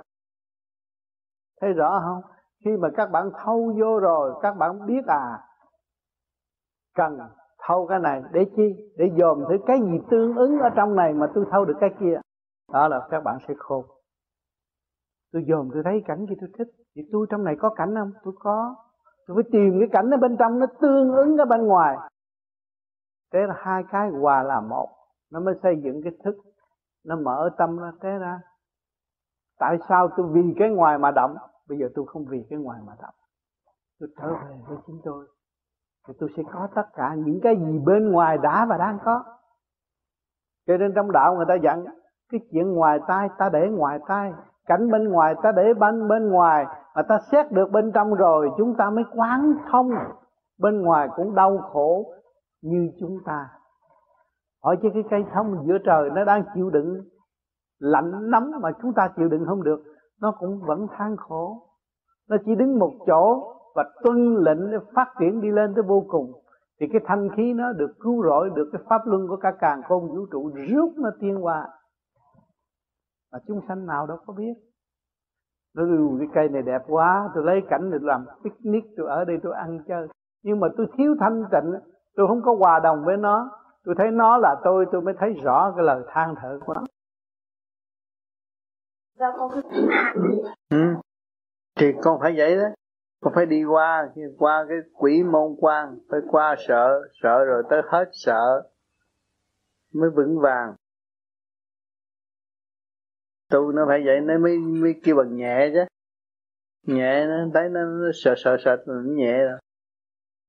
thấy 1.61 1.73
rõ 1.73 2.01
không? 2.05 2.21
Khi 2.65 2.71
mà 2.77 2.89
các 2.97 3.11
bạn 3.11 3.29
thâu 3.43 3.73
vô 3.79 3.99
rồi, 3.99 4.39
các 4.41 4.57
bạn 4.57 4.85
biết 4.85 5.05
à 5.07 5.41
cần 6.95 7.19
thâu 7.59 7.87
cái 7.87 7.99
này 7.99 8.23
để 8.31 8.45
chi? 8.55 8.93
Để 8.97 9.11
dòm 9.17 9.43
thử 9.49 9.57
cái 9.65 9.79
gì 9.81 9.99
tương 10.09 10.35
ứng 10.35 10.59
ở 10.59 10.69
trong 10.75 10.95
này 10.95 11.13
mà 11.13 11.31
tôi 11.35 11.45
thâu 11.51 11.65
được 11.65 11.77
cái 11.79 11.89
kia. 11.99 12.19
Đó 12.73 12.87
là 12.87 13.07
các 13.11 13.23
bạn 13.23 13.37
sẽ 13.47 13.53
khôn. 13.57 13.85
Tôi 15.33 15.45
dòm, 15.47 15.69
tôi 15.73 15.83
thấy 15.83 16.03
cảnh 16.07 16.25
gì 16.29 16.35
tôi 16.41 16.49
thích. 16.57 16.67
Thì 16.95 17.01
tôi 17.11 17.27
trong 17.29 17.43
này 17.43 17.55
có 17.59 17.69
cảnh 17.69 17.95
không? 17.95 18.11
Tôi 18.23 18.33
có. 18.39 18.75
Tôi 19.27 19.35
phải 19.35 19.51
tìm 19.51 19.79
cái 19.79 19.89
cảnh 19.91 20.09
ở 20.09 20.17
bên 20.17 20.37
trong 20.37 20.59
nó 20.59 20.65
tương 20.81 21.15
ứng 21.15 21.37
ở 21.37 21.45
bên 21.45 21.67
ngoài. 21.67 21.97
Thế 23.33 23.39
là 23.47 23.55
hai 23.57 23.83
cái 23.91 24.09
hòa 24.09 24.43
là 24.43 24.61
một. 24.61 24.89
Nó 25.31 25.39
mới 25.39 25.55
xây 25.63 25.81
dựng 25.83 26.01
cái 26.03 26.13
thức. 26.23 26.35
Nó 27.05 27.15
mở 27.15 27.49
tâm 27.57 27.77
ra 27.77 27.91
thế 28.01 28.09
ra 28.09 28.39
tại 29.59 29.77
sao 29.89 30.07
tôi 30.17 30.27
vì 30.31 30.55
cái 30.59 30.69
ngoài 30.69 30.97
mà 30.97 31.11
động 31.11 31.35
bây 31.69 31.77
giờ 31.77 31.89
tôi 31.95 32.05
không 32.07 32.25
vì 32.25 32.45
cái 32.49 32.59
ngoài 32.59 32.79
mà 32.87 32.93
động 33.01 33.15
tôi 33.99 34.09
trở 34.17 34.29
về 34.29 34.59
với 34.67 34.77
chính 34.87 35.01
tôi. 35.03 35.25
Thì 36.07 36.13
tôi 36.19 36.29
sẽ 36.37 36.43
có 36.53 36.67
tất 36.75 36.93
cả 36.93 37.15
những 37.17 37.39
cái 37.43 37.55
gì 37.55 37.79
bên 37.85 38.11
ngoài 38.11 38.37
đã 38.37 38.65
và 38.65 38.77
đang 38.77 38.99
có. 39.05 39.23
Cho 40.67 40.77
nên 40.77 40.93
trong 40.95 41.11
đạo 41.11 41.35
người 41.35 41.45
ta 41.47 41.55
dặn, 41.63 41.85
cái 42.31 42.41
chuyện 42.51 42.73
ngoài 42.73 42.99
tai 43.07 43.29
ta 43.37 43.49
để 43.49 43.69
ngoài 43.69 43.99
tai, 44.07 44.33
cảnh 44.65 44.91
bên 44.91 45.09
ngoài 45.09 45.35
ta 45.43 45.51
để 45.51 45.73
bên 45.73 46.07
bên 46.07 46.29
ngoài, 46.29 46.65
mà 46.95 47.01
ta 47.01 47.19
xét 47.31 47.51
được 47.51 47.71
bên 47.71 47.91
trong 47.91 48.13
rồi, 48.13 48.49
chúng 48.57 48.75
ta 48.75 48.89
mới 48.89 49.03
quán 49.15 49.53
thông. 49.71 49.91
Bên 50.59 50.81
ngoài 50.81 51.09
cũng 51.15 51.35
đau 51.35 51.57
khổ 51.57 52.13
như 52.61 52.91
chúng 52.99 53.17
ta. 53.25 53.49
Hỏi 54.63 54.77
chứ 54.81 54.89
cái 54.93 55.03
cây 55.09 55.25
thông 55.33 55.67
giữa 55.67 55.77
trời 55.85 56.09
nó 56.09 56.23
đang 56.23 56.43
chịu 56.53 56.69
đựng 56.69 57.01
lạnh 57.79 58.29
nóng 58.29 58.51
mà 58.61 58.71
chúng 58.81 58.93
ta 58.93 59.09
chịu 59.17 59.27
đựng 59.27 59.45
không 59.45 59.63
được. 59.63 59.83
Nó 60.21 60.31
cũng 60.39 60.61
vẫn 60.61 60.87
than 60.97 61.17
khổ. 61.17 61.61
Nó 62.29 62.37
chỉ 62.45 62.55
đứng 62.55 62.79
một 62.79 62.91
chỗ 63.07 63.53
và 63.75 63.83
tuân 64.03 64.35
lệnh 64.35 64.71
để 64.71 64.77
phát 64.95 65.13
triển 65.19 65.41
đi 65.41 65.51
lên 65.51 65.73
tới 65.75 65.83
vô 65.83 66.05
cùng. 66.07 66.31
Thì 66.79 66.87
cái 66.91 67.01
thanh 67.05 67.29
khí 67.35 67.53
nó 67.53 67.71
được 67.73 67.91
cứu 67.99 68.23
rỗi, 68.23 68.49
được 68.55 68.69
cái 68.73 68.81
pháp 68.89 69.01
luân 69.05 69.27
của 69.27 69.37
cả 69.37 69.51
càng 69.59 69.81
khôn 69.83 70.07
vũ 70.07 70.25
trụ 70.31 70.51
rút 70.69 70.91
nó 70.97 71.09
tiên 71.19 71.45
qua. 71.45 71.67
Mà 73.33 73.39
chúng 73.47 73.61
sanh 73.67 73.85
nào 73.85 74.07
đâu 74.07 74.17
có 74.25 74.33
biết. 74.33 74.53
Nó 75.75 75.83
cái 76.19 76.27
cây 76.33 76.49
này 76.49 76.61
đẹp 76.61 76.81
quá, 76.87 77.29
tôi 77.35 77.43
lấy 77.43 77.61
cảnh 77.69 77.91
để 77.91 77.97
làm 78.01 78.25
picnic, 78.43 78.83
tôi 78.97 79.07
ở 79.07 79.25
đây 79.25 79.39
tôi 79.43 79.53
ăn 79.53 79.79
chơi. 79.87 80.07
Nhưng 80.43 80.59
mà 80.59 80.67
tôi 80.77 80.87
thiếu 80.97 81.15
thanh 81.19 81.43
tịnh, 81.51 81.73
tôi 82.15 82.27
không 82.27 82.41
có 82.41 82.55
hòa 82.59 82.79
đồng 82.79 83.05
với 83.05 83.17
nó. 83.17 83.51
Tôi 83.85 83.95
thấy 83.97 84.11
nó 84.11 84.37
là 84.37 84.55
tôi 84.63 84.85
tôi 84.91 85.01
mới 85.01 85.13
thấy 85.19 85.33
rõ 85.43 85.73
cái 85.75 85.85
lời 85.85 86.03
than 86.07 86.35
thở 86.41 86.59
của 86.65 86.73
nó 86.73 86.81
ừ. 90.69 90.77
thì 91.75 91.85
con 92.01 92.19
phải 92.21 92.33
vậy 92.37 92.57
đó. 92.57 92.67
Con 93.21 93.33
phải 93.35 93.45
đi 93.45 93.63
qua 93.63 94.09
qua 94.37 94.65
cái 94.69 94.77
quỷ 94.93 95.23
môn 95.23 95.55
quan 95.59 95.99
phải 96.09 96.19
qua 96.31 96.55
sợ 96.67 97.01
sợ 97.23 97.45
rồi 97.45 97.63
tới 97.69 97.81
hết 97.91 98.09
sợ 98.11 98.69
mới 99.93 100.09
vững 100.09 100.39
vàng. 100.39 100.75
Tu 103.51 103.71
nó 103.71 103.85
phải 103.87 104.01
vậy 104.05 104.21
nó 104.21 104.37
mới 104.37 104.57
mới 104.57 104.95
kêu 105.03 105.15
bằng 105.15 105.35
nhẹ 105.35 105.69
chứ. 105.73 105.83
Nhẹ 106.83 107.25
nó 107.25 107.35
thấy 107.53 107.69
nó, 107.69 107.85
nó 107.85 108.11
sợ 108.13 108.33
sợ 108.37 108.57
sợ 108.59 108.83
nó 108.85 108.93
nhẹ 109.05 109.37
rồi. 109.37 109.59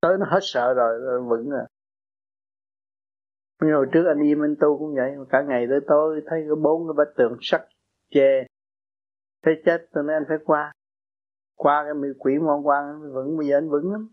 Tới 0.01 0.17
nó 0.19 0.25
hết 0.29 0.39
sợ 0.41 0.73
rồi, 0.73 0.99
rồi 0.99 1.21
vững 1.21 1.49
rồi. 1.49 1.65
Nhưng 3.61 3.73
hồi 3.73 3.87
trước 3.93 4.03
anh 4.07 4.19
im 4.19 4.43
anh 4.43 4.55
tu 4.61 4.77
cũng 4.77 4.95
vậy 4.95 5.11
cả 5.29 5.41
ngày 5.41 5.67
tới 5.69 5.79
tối 5.87 6.21
thấy 6.25 6.45
có 6.49 6.55
bốn 6.55 6.87
cái 6.87 6.93
bát 6.97 7.13
tượng 7.17 7.37
sắt 7.41 7.61
che 8.11 8.47
thấy 9.43 9.61
chết 9.65 9.87
tôi 9.93 10.03
nói 10.03 10.13
anh 10.13 10.25
phải 10.27 10.37
qua. 10.45 10.71
Qua 11.55 11.83
cái 11.83 11.93
mỹ 11.93 12.07
quỷ 12.19 12.37
mong 12.39 12.67
quan 12.67 13.13
vững 13.13 13.37
bây 13.37 13.47
giờ 13.47 13.57
anh 13.57 13.69
vững 13.69 13.91
lắm. 13.91 14.09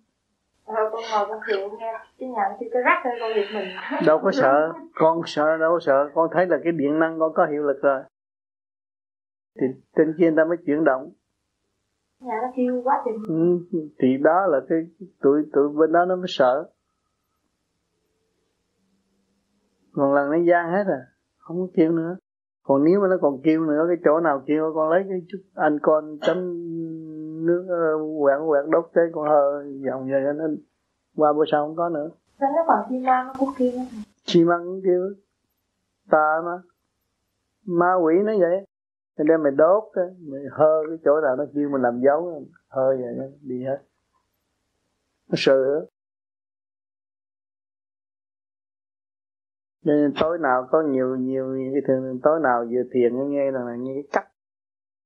Thôi 0.66 0.90
con 0.92 1.02
ngồi 1.12 1.26
con 1.28 1.40
thiền 1.48 1.68
nghe. 1.78 1.92
Chứ 2.18 2.26
nhận 2.26 2.52
thì 2.60 2.66
cái 2.72 2.82
rắc 2.82 3.00
thôi 3.04 3.12
con 3.20 3.30
việc 3.34 3.46
mình. 3.54 3.68
Đâu 4.06 4.20
có 4.22 4.30
sợ. 4.32 4.72
Con 4.94 5.20
sợ 5.26 5.56
đâu 5.56 5.72
có 5.72 5.80
sợ. 5.80 6.10
Con 6.14 6.28
thấy 6.32 6.46
là 6.46 6.56
cái 6.64 6.72
điện 6.72 6.98
năng 6.98 7.18
con 7.18 7.32
có 7.34 7.46
hiệu 7.46 7.62
lực 7.62 7.82
rồi. 7.82 8.02
Thì 9.60 9.66
trên 9.96 10.14
kia 10.18 10.32
ta 10.36 10.44
mới 10.44 10.56
chuyển 10.66 10.84
động. 10.84 11.12
Nhà 12.20 12.34
nó 12.42 12.48
kêu 12.56 12.82
quá 12.84 13.02
chừng. 13.04 13.22
Ừ, 13.28 13.58
Thì 13.98 14.16
đó 14.16 14.46
là 14.46 14.60
cái 14.68 14.78
tụi 15.22 15.42
tụi 15.52 15.68
bên 15.68 15.92
đó 15.92 16.04
nó 16.04 16.16
mới 16.16 16.26
sợ. 16.28 16.70
Còn 19.92 20.14
lần 20.14 20.30
nó 20.30 20.36
gian 20.36 20.72
hết 20.72 20.84
à. 20.86 21.00
Không 21.38 21.56
có 21.56 21.66
kêu 21.76 21.92
nữa 21.92 22.16
còn 22.66 22.84
nếu 22.84 23.00
mà 23.00 23.08
nó 23.08 23.16
còn 23.20 23.40
kêu 23.42 23.64
nữa 23.64 23.84
cái 23.88 23.96
chỗ 24.04 24.20
nào 24.20 24.42
kêu 24.46 24.72
con 24.74 24.90
lấy 24.90 25.04
cái 25.08 25.22
chút 25.28 25.38
anh 25.54 25.78
con 25.82 26.18
chấm 26.20 26.36
nước 27.46 27.62
uh, 27.62 28.22
quẹt 28.22 28.38
quẹt 28.48 28.64
đốt 28.68 28.90
cái 28.94 29.04
con 29.12 29.28
hơ 29.28 29.64
dòng 29.86 30.06
về 30.06 30.32
nó 30.36 30.44
qua 31.16 31.32
bữa 31.32 31.44
sau 31.52 31.66
không 31.66 31.76
có 31.76 31.88
nữa. 31.88 32.10
Nó 32.40 32.64
còn 32.66 32.78
chim 32.88 33.02
mang 33.02 33.26
nó 33.26 33.32
cũng 33.38 33.48
kêu 33.58 33.72
Chim 34.24 34.48
ăn 34.52 34.64
cũng 34.64 34.80
kêu 34.84 35.00
Ta 36.10 36.42
mà 36.44 36.62
Ma 37.66 37.94
quỷ 37.94 38.14
nó 38.24 38.32
vậy. 38.40 38.66
Nên 39.18 39.26
đem 39.26 39.42
mày 39.42 39.52
đốt 39.52 39.82
cái 39.92 40.04
Mày 40.20 40.40
hơ 40.50 40.82
cái 40.88 40.98
chỗ 41.04 41.20
nào 41.20 41.36
nó 41.36 41.44
kêu 41.54 41.68
mình 41.68 41.82
làm 41.82 42.00
dấu 42.00 42.42
Hơ 42.68 42.88
vậy 42.88 43.14
nó 43.16 43.24
đi 43.40 43.64
hết. 43.64 43.78
Nó 45.28 45.34
sợ 45.36 45.86
nên 49.84 50.14
tối 50.20 50.38
nào 50.38 50.68
có 50.70 50.82
nhiều 50.82 51.16
nhiều 51.16 51.56
cái 51.72 51.82
thường 51.86 52.20
tối 52.22 52.40
nào 52.40 52.64
vừa 52.70 52.82
thiền 52.92 53.30
nghe 53.30 53.50
là 53.50 53.76
nghe 53.78 53.92
cái 53.94 54.08
cắt. 54.12 54.30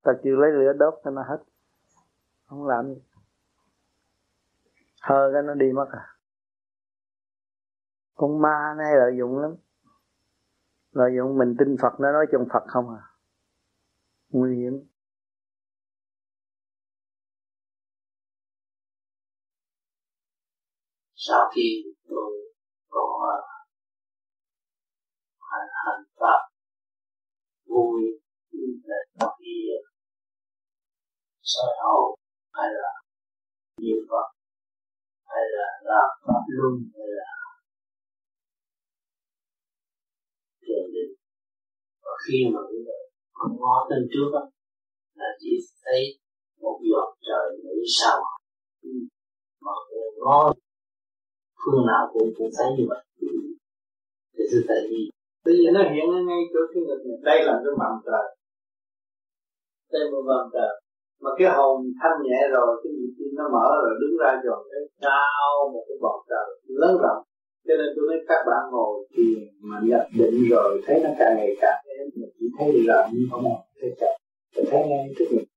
Ta 0.03 0.13
chưa 0.25 0.37
lấy 0.37 0.51
lửa 0.53 0.73
đốt 0.73 0.95
cho 1.05 1.11
nó 1.11 1.23
hết. 1.23 1.45
Không 2.45 2.67
làm 2.67 2.95
gì. 2.95 3.03
Hơ 5.03 5.31
cái 5.33 5.43
nó 5.43 5.55
đi 5.55 5.73
mất 5.73 5.89
à. 5.93 6.19
Con 8.15 8.43
ma 8.43 8.75
này 8.79 8.97
lợi 8.97 9.13
dụng 9.19 9.39
lắm. 9.39 9.55
Lợi 10.93 11.11
dụng 11.17 11.39
mình 11.39 11.55
tin 11.59 11.77
Phật, 11.83 12.01
nó 12.01 12.13
nói 12.13 12.27
trong 12.33 12.47
Phật 12.53 12.63
không 12.67 12.91
à. 12.91 13.03
Nguy 14.29 14.57
hiểm. 14.57 14.89
Sau 21.15 21.51
khi 21.55 21.85
tôi 22.09 22.33
có 22.89 23.09
hành 25.41 25.69
hành 25.85 26.05
pháp. 26.21 26.41
Vui 27.67 28.03
là 28.85 28.97
bất 29.19 29.33
kỳ 29.39 29.55
soi 31.43 31.71
hậu 31.83 32.17
hay 32.53 32.69
là 32.73 32.93
niệm 33.81 34.01
phật 34.11 34.27
hay 35.25 35.45
là 35.57 35.67
làm 35.83 36.09
pháp 36.27 36.43
luân 36.49 36.75
hay 36.95 37.07
là 37.19 37.31
thiền 40.63 40.93
định. 40.95 41.15
Và 42.03 42.11
khi 42.27 42.45
mà 42.55 42.61
người 42.71 42.85
con 43.33 43.57
ngó 43.61 43.87
tên 43.91 44.09
trước 44.13 44.31
đó, 44.33 44.51
là 45.15 45.27
chỉ 45.41 45.51
thấy 45.85 46.21
một 46.61 46.81
giọt 46.91 47.17
trời 47.27 47.59
nghĩ 47.65 47.83
sao 47.99 48.23
mà 49.61 49.73
ngó 50.17 50.53
phương 51.65 51.87
nào 51.87 52.11
cũng 52.13 52.29
cũng 52.37 52.51
thấy 52.59 52.67
như 52.79 52.85
vậy. 52.89 53.05
Thì 54.33 54.45
tôi 54.53 54.63
tại 54.69 54.79
vì 54.91 55.11
Bây 55.45 55.55
giờ 55.61 55.69
nó 55.77 55.83
hiện 55.93 56.07
ở 56.19 56.21
ngay 56.29 56.43
chỗ 56.53 56.61
cái 56.73 56.83
ngực 56.87 57.01
này. 57.07 57.19
Đây 57.29 57.39
là 57.47 57.55
cái 57.65 57.73
mầm 57.83 57.95
trời. 58.07 58.27
Đây 59.93 60.03
là 60.11 60.21
mầm 60.31 60.45
trời. 60.55 60.73
Mà 61.23 61.31
cái 61.39 61.49
hồn 61.57 61.77
thanh 62.01 62.19
nhẹ 62.27 62.41
rồi, 62.55 62.71
Cái 62.83 62.93
nhịp 62.97 63.13
tim 63.19 63.31
nó 63.39 63.45
mở 63.55 63.67
rồi, 63.83 63.95
đứng 64.01 64.15
ra 64.23 64.31
rồi, 64.45 64.61
Cái 64.71 64.83
cao 65.05 65.53
một 65.73 65.85
cái 65.89 65.97
bọt 66.05 66.19
trời 66.31 66.47
lớn 66.83 66.95
rộng. 67.03 67.23
Cho 67.67 67.75
nên 67.79 67.89
tôi 67.95 68.05
nói 68.09 68.19
các 68.29 68.41
bạn 68.49 68.63
ngồi 68.73 68.95
thiền 69.13 69.43
Mà 69.69 69.77
nhập 69.89 70.05
định 70.21 70.39
rồi, 70.51 70.83
Thấy 70.87 70.97
nó 71.05 71.11
càng 71.19 71.35
ngày 71.37 71.53
càng 71.61 71.81
êm, 71.99 72.07
Mình 72.21 72.31
chỉ 72.39 72.47
thấy 72.59 72.69
rộng 72.89 73.07
như 73.13 73.23
không 73.31 73.45
thấy 73.81 73.91
chậm. 74.01 74.15
Tôi 74.55 74.65
thấy 74.71 74.81
ngay 74.89 75.15
trước 75.19 75.29
mình. 75.37 75.49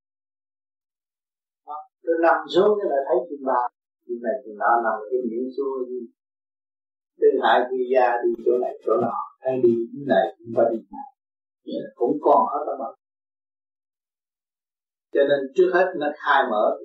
Tôi 2.05 2.15
nằm 2.21 2.39
xuống 2.53 2.71
cái 2.77 2.87
là 2.91 2.99
thấy 3.07 3.17
chim 3.29 3.41
ba. 3.49 3.61
Chim 4.05 4.17
này 4.25 4.35
chim 4.43 4.55
đó 4.63 4.71
nằm 4.85 4.95
cái 5.09 5.19
miệng 5.29 5.49
xuôi 5.57 5.77
từ 7.19 7.27
hại 7.43 7.59
quy 7.69 7.81
gia 7.93 8.07
đi 8.23 8.43
chỗ 8.45 8.51
này 8.61 8.73
chỗ 8.85 8.93
nọ 9.01 9.15
hay 9.39 9.61
đi 9.63 9.73
chỗ 9.93 9.99
này 10.07 10.25
cũng 10.37 10.53
phải 10.55 10.65
đi 10.71 10.77
này 10.91 11.11
cũng 11.95 12.17
còn 12.21 12.41
ở 12.47 12.59
trong 12.65 12.79
mà. 12.79 12.89
Cho 15.13 15.21
nên 15.29 15.39
trước 15.55 15.69
hết 15.73 15.87
nó 15.99 16.07
khai 16.15 16.43
mở 16.51 16.77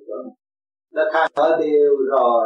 nó 0.91 1.03
khai 1.13 1.27
mở 1.35 1.57
đều 1.61 1.95
rồi. 2.11 2.45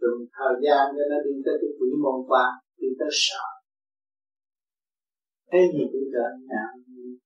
Dùng 0.00 0.20
thời 0.36 0.54
gian 0.64 0.82
cho 0.96 1.04
nó 1.10 1.16
đi 1.24 1.34
tới 1.44 1.54
cái 1.60 1.70
quỷ 1.78 1.88
môn 2.02 2.18
quan, 2.28 2.50
đi 2.80 2.88
tới 2.98 3.08
sợ. 3.12 3.46
Thế 5.52 5.58
gì 5.72 5.84
cũng 5.92 6.08
sợ, 6.12 6.26
nhà 6.48 6.64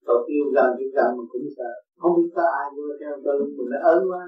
tôi 0.06 0.18
yêu 0.28 0.44
gần 0.54 0.70
yêu 0.78 0.90
gần 0.96 1.10
mà 1.16 1.24
cũng 1.32 1.46
sợ. 1.56 1.70
Không 1.96 2.12
biết 2.16 2.30
có 2.36 2.42
ai 2.60 2.66
vô 2.76 2.82
theo 3.00 3.12
tôi 3.24 3.36
mình 3.56 3.68
nó 3.72 3.78
ớn 3.92 4.00
quá. 4.10 4.24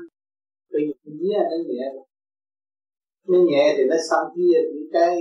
Vì 0.72 0.82
nhẹ 1.04 1.40
nó 1.50 1.56
nhẹ 1.68 1.86
nó 3.28 3.38
nhẹ 3.50 3.74
thì 3.76 3.84
nó 3.90 3.96
xong 4.10 4.26
kia 4.36 4.56
những 4.72 4.88
cái 4.92 5.16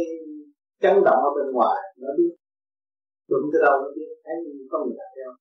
chấn 0.86 0.98
động 1.08 1.20
ở 1.28 1.32
bên 1.38 1.48
ngoài 1.56 1.80
nó 2.02 2.10
biết 2.18 2.34
đụng 3.30 3.46
tới 3.52 3.62
đâu 3.66 3.76
nó 3.84 3.90
biết 3.96 4.10
thấy 4.24 4.36
có 4.72 4.78
người 4.84 4.96
đặt 5.00 5.10
theo. 5.16 5.32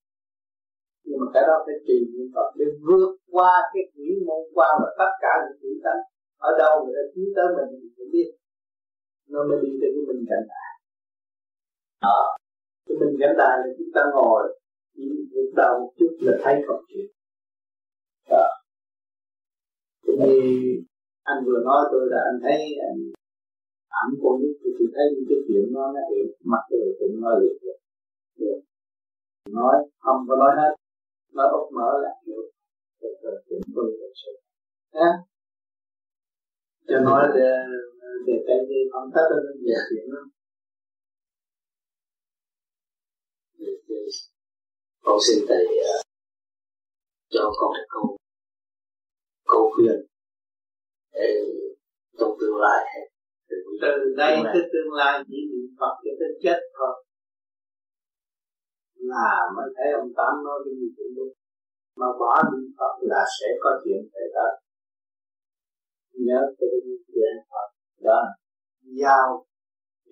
Nhưng 1.07 1.19
mà 1.21 1.27
cái 1.35 1.43
đó 1.49 1.57
phải 1.67 1.77
trì 1.87 1.97
niệm 2.13 2.27
Phật 2.35 2.49
để 2.59 2.67
vượt 2.87 3.11
qua 3.35 3.53
cái 3.73 3.83
quỷ 3.95 4.09
môn 4.27 4.43
quan 4.55 4.73
và 4.83 4.89
tất 5.01 5.13
cả 5.23 5.33
những 5.43 5.59
quỷ 5.63 5.73
tánh. 5.85 6.03
Ở 6.49 6.51
đâu 6.63 6.73
người 6.85 6.95
ta 6.97 7.05
chiếu 7.13 7.29
tới 7.37 7.49
mình 7.57 7.71
thì 7.81 7.89
cũng 7.97 8.11
biết. 8.15 8.29
Nó 9.33 9.41
mới 9.49 9.59
đi 9.63 9.71
tới 9.81 9.91
cái 9.95 10.05
mình 10.09 10.23
cảnh 10.31 10.45
đại. 10.53 10.71
À, 12.15 12.21
cái 12.87 12.97
mình 13.01 13.15
cảnh 13.21 13.35
đại 13.41 13.55
là 13.63 13.69
chúng 13.79 13.93
ta 13.95 14.03
ngồi 14.15 14.43
chỉ 14.95 15.05
lúc 15.35 15.51
đầu 15.57 15.73
một 15.81 15.93
chút 15.99 16.13
là 16.27 16.35
thấy 16.43 16.55
còn 16.67 16.81
chuyện. 16.89 17.07
À. 18.43 18.47
như 20.19 20.35
anh 21.23 21.39
vừa 21.47 21.61
nói 21.65 21.81
tôi 21.93 22.03
là 22.13 22.21
anh 22.31 22.39
thấy 22.43 22.59
anh 22.89 22.99
ẩm 24.03 24.09
con 24.23 24.35
nít 24.43 24.55
thì 24.61 24.71
tôi 24.77 24.89
thấy 24.95 25.05
những 25.13 25.27
cái 25.29 25.39
chuyện 25.47 25.65
nó 25.75 25.85
nó 25.95 26.01
hiện 26.11 26.27
mặt 26.53 26.65
rồi 26.71 26.97
cũng 26.99 27.21
nói 27.21 27.35
được 27.41 27.57
được. 28.41 28.59
Nói 29.59 29.75
không 30.05 30.21
có 30.29 30.35
nói 30.43 30.53
hết. 30.61 30.73
Nói 31.37 31.47
ốc 31.59 31.67
mở 31.77 31.91
là 32.03 32.11
hiểu 32.27 32.43
rồi 33.23 33.43
cũng 33.49 33.61
tôi 33.77 33.87
thật 34.01 34.13
sự. 34.23 34.33
Ha 34.95 35.11
cho 36.89 36.99
nói 37.01 37.23
để 37.35 37.51
để 38.27 38.45
cái 38.47 38.57
gì 38.69 38.81
không 38.93 39.11
tất 39.15 39.27
là 39.31 39.37
về 39.65 39.75
chuyện 39.89 40.07
đó. 40.13 40.23
Con 45.03 45.19
xin 45.27 45.45
thầy 45.49 45.65
uh, 45.67 46.07
cho 47.31 47.53
con 47.57 47.73
được 47.77 47.87
câu 47.89 48.17
câu 49.45 49.73
khuyên 49.75 50.07
để 51.13 51.29
trong 52.19 52.37
tương 52.41 52.57
lai 52.57 52.85
từ 53.83 54.15
đây 54.17 54.35
tới 54.53 54.63
tương 54.73 54.93
lai 55.01 55.15
chỉ 55.29 55.39
niệm 55.51 55.69
Phật 55.81 55.95
cho 56.05 56.13
tới 56.21 56.31
chết 56.43 56.59
thôi. 56.79 56.95
Là 59.13 59.31
mới 59.57 59.69
thấy 59.77 59.89
ông 60.01 60.11
tám 60.17 60.33
nói 60.45 60.59
cái 60.65 60.75
gì 60.81 60.89
cũng 60.97 61.13
đúng. 61.17 61.33
Mà 62.01 62.07
bỏ 62.21 62.33
niệm 62.51 62.69
Phật 62.79 62.95
là 63.01 63.23
sẽ 63.37 63.49
có 63.63 63.71
chuyện 63.85 64.01
xảy 64.13 64.27
ra. 64.35 64.47
Nhớ 66.27 66.41
cái 66.59 66.69
chuyện 67.13 67.35
Phật. 67.51 67.69
Đó. 68.07 68.21
Giao 69.01 69.47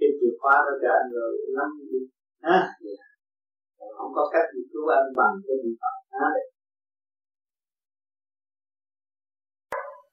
cái 0.00 0.10
chìa 0.18 0.34
khóa 0.40 0.54
đó 0.66 0.72
cho 0.82 0.88
anh 0.98 1.08
rồi 1.16 1.30
nắm 1.56 1.68
đi. 1.90 1.98
Ha? 2.42 2.58
Không 3.96 4.12
có 4.16 4.30
cách 4.32 4.46
gì 4.54 4.62
cứu 4.72 4.84
anh 4.96 5.08
bằng 5.16 5.34
cái 5.46 5.56
niệm 5.62 5.74
Phật. 5.82 5.96
Ha? 6.18 6.28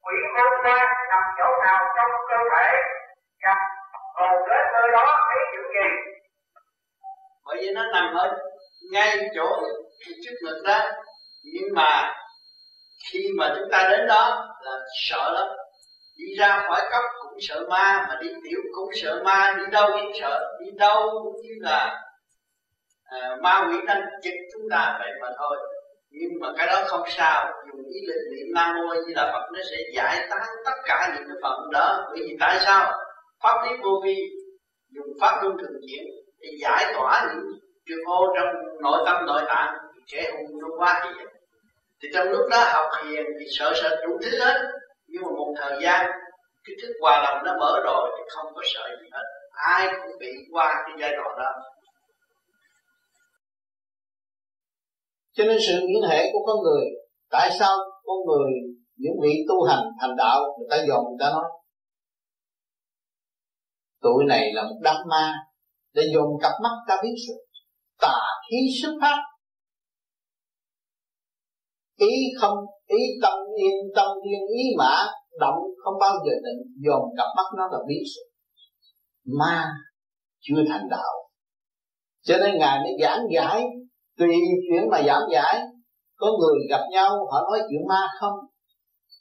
Quỷ 0.03 0.17
hôn 0.35 0.53
ra 0.65 0.79
nằm 1.11 1.23
chỗ 1.37 1.47
nào 1.65 1.79
trong 1.95 2.11
cơ 2.29 2.39
thể 2.51 2.67
gặp 3.43 3.57
rồi 4.19 4.39
kết 4.49 4.63
nơi 4.73 4.89
đó 4.93 5.05
thấy 5.27 5.37
chuyện 5.51 5.63
kỳ 5.73 6.09
bởi 7.45 7.57
vì 7.61 7.73
nó 7.73 7.83
nằm 7.93 8.13
ở 8.13 8.37
ngay 8.91 9.29
chỗ 9.35 9.61
trước 10.23 10.33
ngực 10.41 10.61
đó. 10.65 10.79
Nhưng 11.43 11.75
mà 11.75 12.13
khi 13.11 13.27
mà 13.37 13.53
chúng 13.57 13.69
ta 13.71 13.89
đến 13.91 14.07
đó 14.07 14.55
là 14.61 14.71
sợ 15.09 15.31
lắm. 15.33 15.47
Đi 16.17 16.35
ra 16.35 16.63
khỏi 16.67 16.81
cốc 16.91 17.03
cũng 17.21 17.37
sợ 17.41 17.65
ma 17.69 18.05
mà 18.09 18.17
đi 18.21 18.27
tiểu 18.43 18.59
cũng 18.75 18.89
sợ 19.01 19.21
ma 19.25 19.55
đi 19.57 19.63
đâu 19.71 19.89
cũng 19.91 20.11
sợ. 20.21 20.57
Đi 20.59 20.71
đâu 20.77 21.09
cũng 21.23 21.41
như 21.41 21.53
là 21.59 22.01
à, 23.03 23.37
ma 23.41 23.67
quỷ 23.69 23.77
đang 23.87 24.01
chích 24.21 24.33
chúng 24.53 24.69
ta 24.71 24.97
vậy 24.99 25.11
mà 25.21 25.27
thôi. 25.37 25.57
Nhưng 26.09 26.39
mà 26.41 26.47
cái 26.57 26.67
đó 26.67 26.83
không 26.87 27.03
sao. 27.07 27.53
Dùng 27.67 27.85
ý 27.93 28.01
lực 28.07 28.21
niệm 28.31 28.47
nam 28.55 28.75
mô 28.75 28.93
như 28.93 29.13
là 29.15 29.31
phật 29.33 29.49
nó 29.53 29.59
sẽ 29.71 29.77
giải 29.93 30.27
tán 30.29 30.47
tất 30.65 30.75
cả 30.85 31.13
những 31.15 31.27
cái 31.27 31.37
phận 31.43 31.69
đó. 31.71 32.05
Bởi 32.09 32.19
vì 32.19 32.37
tại 32.39 32.59
sao? 32.59 32.91
Pháp 33.43 33.55
lý 33.63 33.77
vô 33.83 34.01
vi 34.03 34.15
dùng 34.95 35.17
pháp 35.21 35.39
luân 35.41 35.57
thường 35.57 35.81
chuyển 35.87 36.05
để 36.39 36.49
giải 36.61 36.93
tỏa 36.93 37.27
những 37.27 37.59
trường 37.85 38.05
ô 38.05 38.33
trong 38.35 38.47
nội 38.81 39.03
tâm, 39.05 39.25
nội 39.25 39.41
tạng 39.47 39.73
trẻ 40.07 40.31
hùng 40.31 40.59
nó 40.61 40.67
quá 40.77 41.01
hiền 41.03 41.27
thì 42.01 42.09
trong 42.13 42.27
lúc 42.27 42.47
đó 42.51 42.57
học 42.73 42.85
thiền 43.01 43.25
thì 43.39 43.45
sợ 43.49 43.73
sợ 43.81 44.01
đủ 44.03 44.17
thứ 44.23 44.39
hết. 44.39 44.55
Nhưng 45.07 45.21
mà 45.23 45.29
một 45.29 45.53
thời 45.57 45.79
gian, 45.83 46.05
cái 46.63 46.75
thức 46.81 46.93
hòa 47.01 47.21
đồng 47.25 47.43
nó 47.45 47.57
mở 47.59 47.81
rồi 47.83 48.09
thì 48.17 48.23
không 48.29 48.53
có 48.55 48.61
sợ 48.73 48.89
gì 49.01 49.09
hết. 49.13 49.23
Ai 49.51 49.87
cũng 49.87 50.17
bị 50.19 50.31
qua 50.51 50.73
cái 50.85 50.95
giai 50.99 51.11
đoạn 51.11 51.37
đó. 51.37 51.51
Cho 55.31 55.43
nên 55.43 55.57
sự 55.67 55.73
liên 55.73 56.09
hệ 56.09 56.29
của 56.33 56.39
con 56.45 56.63
người, 56.63 56.85
tại 57.29 57.49
sao 57.59 57.77
con 58.05 58.17
người 58.27 58.51
những 58.97 59.13
vị 59.23 59.33
tu 59.49 59.63
hành 59.63 59.83
thành 60.01 60.15
đạo, 60.17 60.39
người 60.57 60.67
ta 60.71 60.77
dòm, 60.87 61.03
người 61.03 61.17
ta 61.19 61.29
nói 61.29 61.45
tụi 64.01 64.25
này 64.27 64.53
là 64.53 64.63
một 64.63 64.79
đám 64.81 64.95
ma 65.09 65.33
để 65.93 66.03
dùng 66.13 66.29
cặp 66.41 66.51
mắt 66.63 66.75
ta 66.87 66.97
biết 67.03 67.15
sự 67.27 67.33
tà 68.01 68.19
khí 68.49 68.57
xuất 68.81 68.93
phát. 69.01 69.17
Ý 71.97 72.15
không, 72.39 72.57
ý 72.87 72.97
tâm 73.21 73.37
yên 73.57 73.75
tâm 73.95 74.07
yên, 74.23 74.39
ý 74.57 74.63
mã, 74.77 75.07
động 75.39 75.59
không 75.83 75.93
bao 76.01 76.13
giờ 76.25 76.31
định, 76.31 76.73
dồn 76.85 77.03
cặp 77.17 77.27
mắt 77.37 77.45
nó 77.57 77.67
là 77.71 77.77
biết 77.87 78.03
sự. 78.15 78.21
Ma 79.25 79.67
chưa 80.39 80.63
thành 80.69 80.87
đạo. 80.89 81.13
Cho 82.21 82.37
nên 82.37 82.57
ngài 82.57 82.79
mới 82.79 82.91
giảng 83.01 83.23
giải, 83.35 83.63
tùy 84.17 84.35
chuyện 84.69 84.89
mà 84.91 85.01
giảng 85.07 85.23
giải. 85.31 85.61
Có 86.15 86.27
người 86.39 86.57
gặp 86.69 86.81
nhau, 86.91 87.09
họ 87.31 87.41
nói 87.41 87.59
chuyện 87.69 87.87
ma 87.89 88.07
không? 88.19 88.35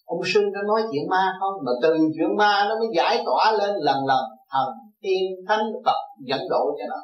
Ông 0.05 0.21
sư 0.25 0.41
nó 0.53 0.63
nói 0.63 0.83
chuyện 0.93 1.03
ma 1.11 1.33
không? 1.41 1.53
Mà 1.65 1.73
từ 1.83 1.97
chuyện 2.17 2.37
ma 2.37 2.67
nó 2.69 2.79
mới 2.79 2.89
giải 2.97 3.23
tỏa 3.27 3.53
lên 3.53 3.71
lần 3.81 3.97
lần 4.07 4.25
thần 4.51 4.69
tiên 5.01 5.23
thánh 5.49 5.65
phật 5.85 6.01
dẫn 6.27 6.41
độ 6.51 6.77
cho 6.79 6.87
nó. 6.89 7.01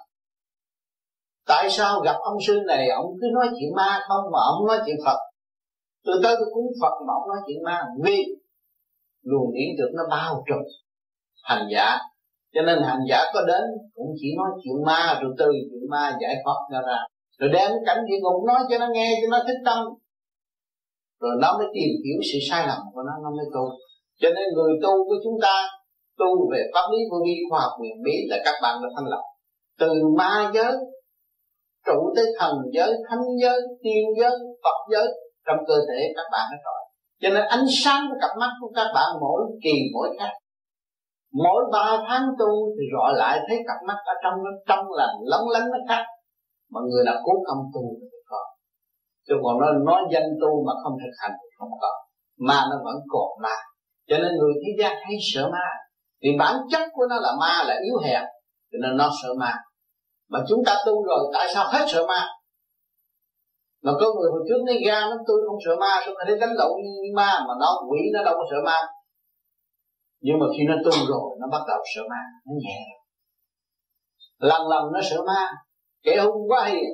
Tại 1.46 1.70
sao 1.70 2.00
gặp 2.00 2.16
ông 2.20 2.38
sư 2.46 2.60
này, 2.66 2.88
ông 2.88 3.06
cứ 3.20 3.26
nói 3.34 3.46
chuyện 3.48 3.70
ma 3.76 4.00
không 4.08 4.24
mà 4.32 4.38
ông 4.52 4.66
nói 4.66 4.78
chuyện 4.86 4.96
phật? 5.04 5.18
Tôi 6.04 6.16
tới 6.22 6.34
tôi 6.38 6.48
cúng 6.54 6.66
phật 6.80 6.94
mà 7.06 7.12
ông 7.20 7.28
nói 7.28 7.38
chuyện 7.46 7.62
ma 7.64 7.82
vì 8.04 8.18
luồng 9.22 9.52
điển 9.54 9.68
được 9.78 9.90
nó 9.94 10.02
bao 10.10 10.44
trùm 10.48 10.62
hành 11.42 11.68
giả. 11.72 11.98
Cho 12.54 12.62
nên 12.62 12.82
hành 12.82 13.00
giả 13.10 13.20
có 13.34 13.40
đến 13.46 13.64
cũng 13.94 14.10
chỉ 14.20 14.28
nói 14.36 14.50
chuyện 14.62 14.84
ma, 14.86 15.18
rồi 15.22 15.34
từ 15.38 15.46
chuyện 15.70 15.90
ma 15.90 16.16
giải 16.22 16.34
thoát 16.44 16.60
ra 16.72 16.80
ra. 16.88 16.98
Rồi 17.38 17.50
đem 17.52 17.70
cảnh 17.86 17.98
địa 18.08 18.16
ngục 18.22 18.44
nói 18.46 18.60
cho 18.70 18.78
nó 18.78 18.88
nghe, 18.92 19.14
cho 19.22 19.28
nó 19.30 19.44
thích 19.46 19.60
tâm. 19.64 19.78
Rồi 21.20 21.34
nó 21.40 21.58
mới 21.58 21.66
tìm 21.74 21.90
hiểu 22.04 22.18
sự 22.32 22.38
sai 22.50 22.66
lầm 22.66 22.78
của 22.94 23.02
nó 23.02 23.12
nó 23.22 23.30
mới 23.30 23.46
tu. 23.54 23.64
Cho 24.20 24.28
nên 24.28 24.44
người 24.54 24.72
tu 24.82 25.04
của 25.08 25.16
chúng 25.24 25.40
ta 25.42 25.68
tu 26.18 26.50
về 26.52 26.60
pháp 26.74 26.86
lý 26.92 26.98
vô 27.10 27.18
vi 27.26 27.36
khoa 27.50 27.60
học 27.60 27.72
miền 27.82 27.96
bí 28.04 28.16
là 28.30 28.36
các 28.44 28.54
bạn 28.62 28.74
đã 28.82 28.88
thanh 28.96 29.10
lập 29.12 29.24
từ 29.80 29.90
ma 30.18 30.50
giới, 30.54 30.74
trụ 31.86 31.98
tới 32.16 32.26
thần 32.38 32.54
giới, 32.74 32.90
thánh 33.08 33.24
giới, 33.42 33.60
tiên 33.82 34.04
giới, 34.20 34.34
phật 34.64 34.78
giới, 34.92 35.06
trong 35.46 35.58
cơ 35.68 35.74
thể 35.88 36.00
các 36.16 36.26
bạn 36.32 36.44
hết 36.50 36.60
rồi. 36.64 36.80
Cho 37.22 37.28
nên 37.34 37.44
ánh 37.56 37.66
sáng 37.84 38.06
của 38.08 38.16
cặp 38.20 38.30
mắt 38.40 38.50
của 38.60 38.70
các 38.74 38.88
bạn 38.94 39.08
mỗi 39.20 39.42
kỳ, 39.62 39.74
mỗi 39.94 40.08
khác 40.18 40.32
mỗi 41.42 41.60
ba 41.72 41.86
tháng 42.08 42.26
tu 42.38 42.50
thì 42.76 42.84
gọi 42.94 43.12
lại 43.16 43.40
thấy 43.48 43.58
cặp 43.68 43.80
mắt 43.88 43.98
ở 44.12 44.14
trong 44.22 44.34
nó 44.44 44.50
trong 44.68 44.84
lành, 44.98 45.16
lóng 45.22 45.48
lánh 45.54 45.66
nó 45.72 45.78
khác. 45.88 46.04
Mà 46.72 46.80
người 46.88 47.04
nào 47.06 47.16
cố 47.24 47.32
công 47.46 47.62
tu 47.74 47.82
thì 48.00 48.18
có 48.30 48.40
chứ 49.26 49.34
còn 49.42 49.54
nó 49.60 49.68
nói 49.88 50.00
danh 50.12 50.30
tu 50.42 50.50
mà 50.66 50.72
không 50.82 50.94
thực 51.02 51.14
hành 51.20 51.34
thì 51.40 51.48
không 51.58 51.72
có. 51.80 51.92
Mà 52.48 52.58
nó 52.70 52.76
vẫn 52.84 52.96
còn 53.12 53.28
ma. 53.42 53.56
Cho 54.08 54.16
nên 54.18 54.30
người 54.38 54.54
thế 54.62 54.70
gian 54.78 54.92
hay 55.04 55.16
sợ 55.32 55.48
ma 55.52 55.66
vì 56.24 56.30
bản 56.38 56.56
chất 56.70 56.88
của 56.92 57.06
nó 57.10 57.16
là 57.16 57.32
ma 57.40 57.64
là 57.68 57.74
yếu 57.84 57.96
hèn, 58.04 58.22
cho 58.72 58.78
nên 58.82 58.96
nó 58.96 59.10
sợ 59.22 59.28
ma. 59.38 59.52
Mà 60.28 60.38
chúng 60.48 60.62
ta 60.66 60.74
tu 60.86 61.04
rồi, 61.04 61.30
tại 61.34 61.46
sao 61.54 61.64
hết 61.72 61.84
sợ 61.88 62.06
ma? 62.06 62.20
Mà 63.82 63.92
có 64.00 64.06
người 64.14 64.30
hồi 64.32 64.42
trước 64.48 64.60
nói, 64.66 64.76
ra 64.86 65.00
nó 65.00 65.16
tôi 65.26 65.38
không 65.46 65.58
sợ 65.64 65.76
ma, 65.80 66.02
xong 66.04 66.14
rồi 66.14 66.24
thấy 66.26 66.38
đánh 66.38 66.54
lộn 66.58 66.72
như 66.82 67.12
ma, 67.16 67.30
mà 67.48 67.54
nó 67.60 67.68
quỷ, 67.90 68.00
nó 68.14 68.24
đâu 68.24 68.34
có 68.38 68.44
sợ 68.50 68.56
ma. 68.64 68.78
Nhưng 70.20 70.38
mà 70.40 70.46
khi 70.56 70.62
nó 70.68 70.74
tu 70.84 70.90
rồi, 70.90 71.28
nó 71.40 71.46
bắt 71.52 71.62
đầu 71.68 71.78
sợ 71.94 72.02
ma, 72.10 72.22
nó 72.46 72.52
nhẹ 72.64 72.80
lần 74.38 74.68
lần 74.68 74.92
nó 74.92 75.00
sợ 75.10 75.16
ma 75.26 75.50
kẻ 76.02 76.16
hung 76.24 76.50
quá 76.50 76.64
hiền 76.64 76.90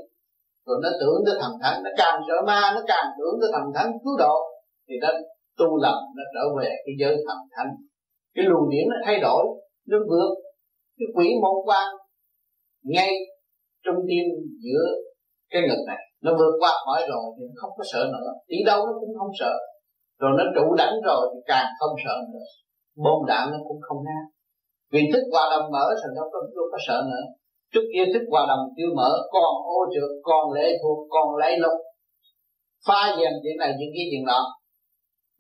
rồi 0.66 0.78
nó 0.82 0.88
tưởng 1.00 1.22
tới 1.26 1.34
thần 1.40 1.52
thánh, 1.62 1.82
nó 1.84 1.90
càng 1.96 2.20
sợ 2.28 2.34
ma, 2.46 2.72
nó 2.74 2.80
càng 2.86 3.06
tưởng 3.18 3.40
tới 3.40 3.50
thần 3.52 3.62
thánh 3.74 3.92
cứu 4.04 4.16
độ, 4.18 4.36
thì 4.88 4.94
nó 5.02 5.08
tu 5.58 5.76
lầm, 5.76 5.94
nó 6.16 6.22
trở 6.34 6.44
về 6.58 6.70
cái 6.84 6.94
giới 7.00 7.16
thần 7.26 7.38
thánh 7.56 7.70
cái 8.34 8.44
luồng 8.48 8.70
điển 8.70 8.84
nó 8.90 8.96
thay 9.06 9.20
đổi, 9.20 9.42
nó 9.88 9.98
vượt 10.10 10.30
cái 10.98 11.06
quỷ 11.14 11.28
môn 11.42 11.56
quan 11.66 11.88
ngay 12.84 13.10
trong 13.84 13.96
tim 14.08 14.24
giữa 14.64 14.84
cái 15.50 15.62
ngực 15.62 15.82
này. 15.86 16.02
Nó 16.24 16.30
vượt 16.38 16.54
qua 16.60 16.72
khỏi 16.84 17.00
rồi 17.10 17.24
thì 17.36 17.42
nó 17.48 17.54
không 17.60 17.70
có 17.78 17.84
sợ 17.92 18.02
nữa. 18.12 18.30
Đi 18.48 18.56
đâu 18.66 18.86
nó 18.86 18.92
cũng 19.00 19.12
không 19.18 19.32
sợ. 19.40 19.52
Rồi 20.20 20.30
nó 20.38 20.44
trụ 20.54 20.74
đánh 20.74 20.94
rồi 21.04 21.22
thì 21.32 21.40
càng 21.46 21.66
không 21.78 21.94
sợ 22.04 22.14
nữa. 22.32 22.46
Bom 23.04 23.26
đạn 23.26 23.50
nó 23.52 23.58
cũng 23.68 23.80
không 23.88 24.04
ra. 24.04 24.20
Vì 24.92 25.00
thức 25.12 25.22
hòa 25.32 25.44
đồng 25.50 25.70
mở 25.72 25.84
rồi 26.00 26.12
nó 26.16 26.22
có 26.32 26.38
có 26.72 26.78
sợ 26.86 27.02
nữa. 27.10 27.24
Trước 27.72 27.84
kia 27.92 28.04
thức 28.12 28.24
hòa 28.30 28.46
đồng 28.48 28.64
chưa 28.76 28.90
mở 28.96 29.10
còn 29.30 29.52
ô 29.76 29.80
trượt 29.94 30.10
còn 30.22 30.52
lệ 30.52 30.66
thuộc 30.82 30.98
còn 31.10 31.36
lấy 31.36 31.58
lục 31.58 31.78
pha 32.86 33.00
dèm 33.18 33.32
chuyện 33.42 33.56
này, 33.58 33.70
chuyện 33.78 33.90
kia, 33.94 34.06
chuyện 34.10 34.24
nọ. 34.24 34.40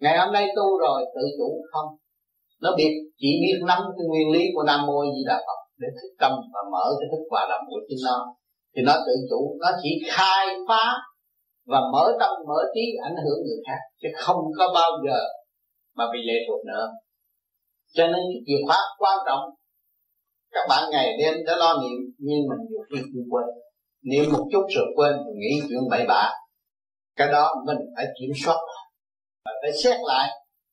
Ngày 0.00 0.18
hôm 0.18 0.32
nay 0.32 0.46
tu 0.56 0.78
rồi, 0.78 1.04
tự 1.14 1.22
chủ 1.38 1.48
không? 1.72 1.88
Nó 2.62 2.70
biết 2.78 2.92
chỉ 3.20 3.30
biết 3.42 3.56
nắm 3.68 3.80
cái 3.96 4.04
nguyên 4.08 4.28
lý 4.34 4.42
của 4.54 4.62
nam 4.62 4.80
mô 4.86 4.98
di 5.14 5.22
đà 5.26 5.36
phật 5.46 5.60
để 5.80 5.88
thức 5.98 6.10
tâm 6.20 6.32
và 6.52 6.60
mở 6.72 6.84
cái 6.98 7.08
thức 7.12 7.22
hòa 7.30 7.46
đồng 7.50 7.64
của 7.70 7.80
chính 7.88 8.02
nó 8.08 8.18
thì 8.76 8.82
nó 8.86 8.94
tự 9.06 9.14
chủ, 9.30 9.56
nó 9.60 9.68
chỉ 9.82 9.90
khai 10.10 10.46
phá 10.68 10.84
và 11.66 11.80
mở 11.92 12.04
tâm, 12.20 12.30
mở 12.48 12.60
trí 12.74 12.80
ảnh 13.08 13.16
hưởng 13.24 13.40
người 13.46 13.60
khác, 13.66 13.80
chứ 14.02 14.08
không 14.16 14.40
có 14.58 14.64
bao 14.74 14.90
giờ 15.06 15.18
mà 15.96 16.04
bị 16.12 16.18
lệ 16.28 16.34
thuộc 16.48 16.60
nữa. 16.66 16.86
Cho 17.96 18.06
nên 18.06 18.22
cái 18.32 18.40
chìa 18.46 18.60
khóa 18.66 18.78
quan 18.98 19.18
trọng, 19.26 19.40
các 20.54 20.66
bạn 20.68 20.90
ngày 20.90 21.08
đêm 21.18 21.34
đã 21.46 21.56
lo 21.56 21.72
niệm, 21.82 21.98
nhưng 22.18 22.40
mình 22.48 22.62
nhiều 22.70 22.82
khi 22.90 23.00
cũng 23.12 23.28
quên. 23.30 23.46
Niệm 24.10 24.24
một 24.32 24.44
chút 24.52 24.64
rồi 24.76 24.86
quên, 24.96 25.12
rồi 25.12 25.34
nghĩ 25.38 25.60
chuyện 25.68 25.80
bậy 25.90 26.06
bạ. 26.08 26.30
Cái 27.16 27.28
đó 27.32 27.54
mình 27.66 27.78
phải 27.96 28.06
kiểm 28.20 28.30
soát 28.44 28.58
và 29.44 29.52
phải 29.62 29.70
xét 29.84 29.96
lại. 30.06 30.28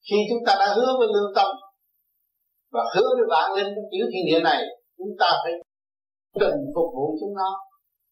Khi 0.09 0.15
chúng 0.29 0.39
ta 0.45 0.55
đã 0.59 0.67
hứa 0.75 0.91
với 0.99 1.07
lương 1.07 1.31
tâm 1.35 1.47
và 2.77 2.83
hứa 2.95 3.09
với 3.17 3.27
bạn 3.33 3.47
linh 3.57 3.71
trong 3.75 3.87
tiểu 3.91 4.05
thiên 4.11 4.23
địa 4.29 4.41
này 4.49 4.61
chúng 4.97 5.13
ta 5.21 5.29
phải 5.43 5.53
cần 6.41 6.53
phục 6.75 6.89
vụ 6.95 7.05
chúng 7.19 7.33
nó. 7.39 7.49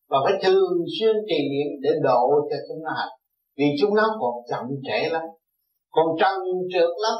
Và 0.10 0.18
phải 0.26 0.34
thường 0.44 0.72
xuyên 0.96 1.16
trì 1.30 1.40
niệm 1.52 1.70
để 1.84 1.90
độ 2.04 2.24
cho 2.50 2.58
chúng 2.68 2.84
nó 2.86 2.92
hành 3.00 3.14
vì 3.58 3.66
chúng 3.80 3.96
nó 3.96 4.06
còn 4.22 4.34
chậm 4.50 4.66
trễ 4.88 5.10
lắm 5.10 5.26
còn 5.96 6.08
trần 6.20 6.36
trượt 6.74 6.92
lắm. 7.06 7.18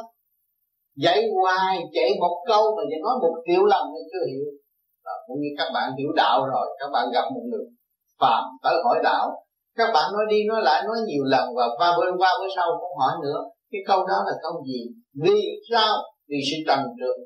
Dạy 1.04 1.18
hoài 1.34 1.78
chạy 1.94 2.10
một 2.20 2.36
câu 2.48 2.62
mà 2.76 2.82
chỉ 2.90 2.96
nói 3.04 3.14
một 3.22 3.34
triệu 3.46 3.64
lần 3.72 3.84
thì 3.92 4.02
chưa 4.12 4.24
hiểu. 4.30 4.46
Đó, 5.04 5.14
cũng 5.26 5.38
như 5.42 5.50
các 5.58 5.68
bạn 5.74 5.88
hiểu 5.98 6.10
đạo 6.16 6.38
rồi 6.52 6.66
các 6.80 6.88
bạn 6.92 7.04
gặp 7.14 7.26
một 7.34 7.44
người 7.50 7.66
phàm 8.20 8.42
tới 8.62 8.74
hỏi 8.84 8.98
đạo. 9.02 9.26
Các 9.78 9.88
bạn 9.94 10.06
nói 10.14 10.24
đi 10.30 10.38
nói 10.48 10.60
lại 10.62 10.82
nói 10.86 10.96
nhiều 11.06 11.24
lần 11.24 11.46
và 11.56 11.66
qua 11.78 11.88
bữa 11.98 12.10
qua 12.18 12.30
bữa 12.40 12.48
sau 12.56 12.66
cũng 12.80 12.98
hỏi 13.00 13.12
nữa. 13.22 13.40
Cái 13.72 13.80
câu 13.86 13.98
đó 13.98 14.18
là 14.26 14.32
câu 14.42 14.52
gì? 14.68 14.80
Vì 15.22 15.40
sao? 15.70 15.92
Vì 16.28 16.38
sự 16.48 16.56
trần 16.66 16.80
trượt 16.98 17.16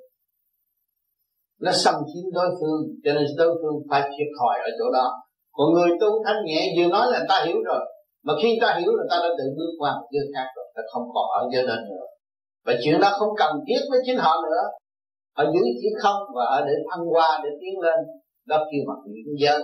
nó 1.64 1.72
xâm 1.84 1.94
chiếm 2.10 2.24
đối 2.32 2.48
phương, 2.58 2.80
cho 3.04 3.10
nên 3.16 3.24
đối 3.38 3.50
phương 3.58 3.76
phải 3.90 4.02
thiệt 4.02 4.30
thòi 4.38 4.56
ở 4.68 4.70
chỗ 4.78 4.86
đó. 4.92 5.06
Còn 5.56 5.66
người 5.74 5.90
tu 6.00 6.08
thanh 6.24 6.40
nhẹ, 6.44 6.60
vừa 6.76 6.88
nói 6.94 7.06
là 7.12 7.20
ta 7.28 7.36
hiểu 7.46 7.58
rồi, 7.68 7.82
mà 8.26 8.32
khi 8.42 8.58
ta 8.62 8.68
hiểu 8.78 8.92
là 8.98 9.04
ta 9.10 9.16
đã 9.24 9.30
tự 9.38 9.44
bước 9.56 9.72
qua 9.78 9.90
một 9.98 10.08
giới 10.14 10.26
khác 10.34 10.46
rồi, 10.56 10.66
ta 10.74 10.82
không 10.92 11.06
còn 11.14 11.26
ở 11.40 11.42
giới 11.52 11.66
đó 11.66 11.76
nữa. 11.88 12.06
Và 12.66 12.72
chuyện 12.82 13.00
đó 13.00 13.08
không 13.18 13.32
cần 13.36 13.52
thiết 13.66 13.80
với 13.90 14.00
chính 14.06 14.18
họ 14.24 14.32
nữa. 14.46 14.64
Họ 15.36 15.44
giữ 15.52 15.62
chỉ 15.80 15.88
không 16.02 16.22
và 16.36 16.44
ở 16.44 16.58
để 16.66 16.74
thăng 16.90 17.04
hoa, 17.12 17.40
để 17.44 17.50
tiến 17.60 17.80
lên. 17.84 17.98
Đó 18.46 18.56
kêu 18.70 18.82
bằng 18.88 19.00
những 19.06 19.34
giới. 19.42 19.60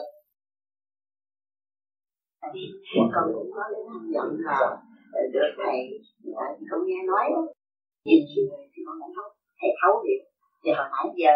Con 3.14 3.27
cũng 3.35 3.51
có 3.56 3.62
những 3.73 3.86
tham 3.89 4.02
vọng 4.14 4.32
là 4.47 4.59
ờ, 5.12 5.20
được 5.32 5.51
thầy 5.62 5.78
ờ, 6.43 6.44
con 6.70 6.81
nghe 6.86 7.01
nói 7.10 7.24
nhìn 8.05 8.20
người 8.48 8.64
thì 8.73 8.81
con 8.86 8.97
lại 9.01 9.10
thấu 9.16 9.27
thầy 9.60 9.70
thấu 9.81 9.93
được. 10.05 10.23
Thì 10.62 10.70
hồi 10.77 10.89
nãy 10.94 11.06
giờ 11.20 11.32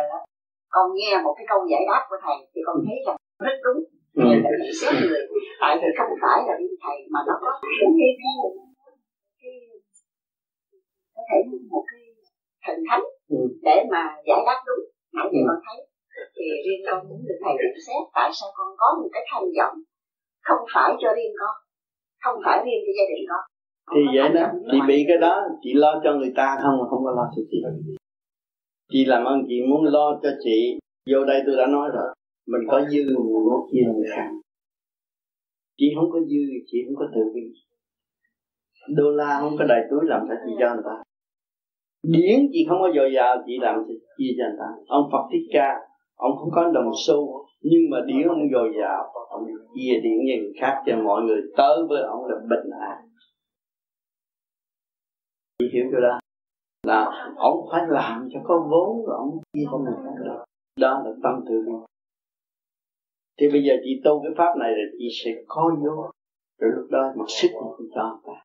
con 0.75 0.87
nghe 0.97 1.13
một 1.25 1.35
cái 1.39 1.47
câu 1.51 1.61
giải 1.71 1.83
đáp 1.91 2.03
của 2.09 2.19
thầy 2.25 2.37
thì 2.53 2.61
con 2.67 2.77
thấy 2.87 2.97
rằng 3.07 3.19
rất 3.47 3.57
đúng. 3.65 3.81
Ừ. 4.15 4.25
tại 4.45 4.53
xét 4.81 4.93
người. 5.09 5.23
Tại 5.61 5.73
vì 5.81 5.89
không 5.99 6.13
phải 6.23 6.39
là 6.47 6.55
đi 6.61 6.69
thầy 6.85 6.97
mà 7.13 7.21
nó 7.29 7.35
có 7.43 7.51
những 7.81 7.95
cái 8.01 8.11
cái 9.41 9.55
có 11.15 11.23
thể 11.29 11.39
một 11.75 11.85
cái 11.91 12.03
thần 12.65 12.77
thánh 12.89 13.05
ừ. 13.37 13.41
để 13.67 13.77
mà 13.93 14.03
giải 14.29 14.41
đáp 14.49 14.59
đúng. 14.67 14.83
Nãy 15.17 15.27
giờ 15.33 15.41
ừ. 15.43 15.47
con 15.49 15.59
thấy 15.67 15.79
thì 16.37 16.45
riêng 16.65 16.83
con 16.87 16.99
muốn 17.09 17.21
được 17.29 17.39
thầy 17.43 17.53
nhận 17.59 17.75
xét 17.87 18.03
tại 18.17 18.31
sao 18.39 18.49
con 18.57 18.69
có 18.81 18.89
một 18.99 19.09
cái 19.15 19.23
tham 19.31 19.43
vọng 19.59 19.77
không 20.49 20.63
phải 20.75 20.91
cho 21.01 21.09
riêng 21.17 21.35
con 21.41 21.55
không 22.25 22.37
phải 22.45 22.57
riêng 22.65 22.83
cho 22.85 22.93
gia 22.99 23.07
đình 23.13 23.25
con. 23.31 23.43
Thì 23.93 24.01
vậy 24.17 24.29
đó 24.37 24.45
chị 24.71 24.79
bị 24.89 24.99
cái 25.09 25.19
đó 25.25 25.35
chị 25.63 25.71
lo 25.75 26.01
cho 26.05 26.11
người 26.19 26.33
ta 26.37 26.47
không 26.63 26.75
mà 26.81 26.85
không 26.91 27.03
có 27.05 27.11
lo 27.19 27.25
cho 27.35 27.43
chị 27.51 27.59
chị 28.91 29.05
làm 29.05 29.25
ơn 29.25 29.39
chị 29.49 29.55
muốn 29.71 29.85
lo 29.85 30.21
cho 30.23 30.31
chị. 30.45 30.79
Vô 31.11 31.25
đây 31.25 31.43
tôi 31.47 31.57
đã 31.57 31.67
nói 31.67 31.91
rồi. 31.95 32.15
Mình 32.47 32.63
có 32.69 32.81
dư 32.91 33.03
mình 33.07 33.45
muốn 33.47 33.61
chia 33.73 33.83
người 33.95 34.07
khác 34.17 34.31
chị 35.81 35.87
không 35.97 36.11
có 36.13 36.21
dư, 36.21 36.43
chị 36.67 36.79
không 36.87 36.97
có 36.97 37.07
tự 37.15 37.21
bi. 37.35 37.43
Đô 38.97 39.11
la 39.11 39.39
không 39.41 39.55
có 39.59 39.65
đầy 39.65 39.81
túi 39.91 40.01
làm 40.03 40.21
sao 40.29 40.37
chị 40.47 40.53
cho 40.61 40.75
người 40.75 40.85
ta? 40.87 40.97
Điển 42.03 42.39
chị 42.53 42.61
không 42.69 42.79
có 42.81 42.89
dồi 42.97 43.11
dào, 43.17 43.37
chị 43.47 43.53
làm 43.61 43.75
sao 43.75 43.97
chia 44.19 44.33
cho 44.39 44.45
người 44.49 44.59
ta? 44.59 44.69
Ông 44.87 45.09
Phật 45.13 45.25
Thích 45.33 45.47
Ca, 45.53 45.69
ông 46.17 46.33
không 46.39 46.51
có 46.53 46.71
đồng 46.75 46.91
xu, 47.07 47.47
nhưng 47.61 47.83
mà 47.91 47.99
điển 48.07 48.29
ông 48.29 48.43
dồi 48.53 48.69
dào, 48.81 49.13
ông 49.31 49.45
chia 49.75 50.01
điển 50.03 50.19
cho 50.29 50.35
người 50.43 50.53
khác 50.61 50.75
cho 50.87 50.97
mọi 51.05 51.23
người. 51.23 51.41
Tới 51.57 51.77
với 51.89 52.03
ông 52.03 52.25
là 52.27 52.37
bình 52.51 52.71
an. 52.81 52.99
Chị 55.59 55.67
hiểu 55.73 55.85
chưa 55.93 56.01
đó? 56.01 56.20
Là 56.83 57.33
ông 57.37 57.67
phải 57.73 57.83
làm 57.89 58.29
cho 58.33 58.41
có 58.45 58.69
vốn 58.71 59.07
rồi 59.07 59.17
ông 59.17 59.39
chia 59.53 59.65
cho 59.71 59.79
người 59.79 59.95
khác 60.05 60.15
được. 60.25 60.45
Đó 60.81 61.03
là 61.05 61.11
tâm 61.23 61.45
từ 61.49 61.63
bi 61.67 61.73
thì 63.41 63.47
bây 63.53 63.63
giờ 63.65 63.75
chị 63.85 64.01
tu 64.05 64.23
cái 64.23 64.33
pháp 64.39 64.53
này 64.59 64.71
là 64.71 64.85
chị 64.99 65.09
sẽ 65.25 65.31
có 65.47 65.77
vô 65.85 66.11
rồi 66.59 66.71
lúc 66.77 66.91
đó 66.91 67.13
mặc 67.17 67.25
sức 67.29 67.49
chị 67.79 67.85
cho 67.95 68.19
người 68.19 68.23
ta. 68.27 68.45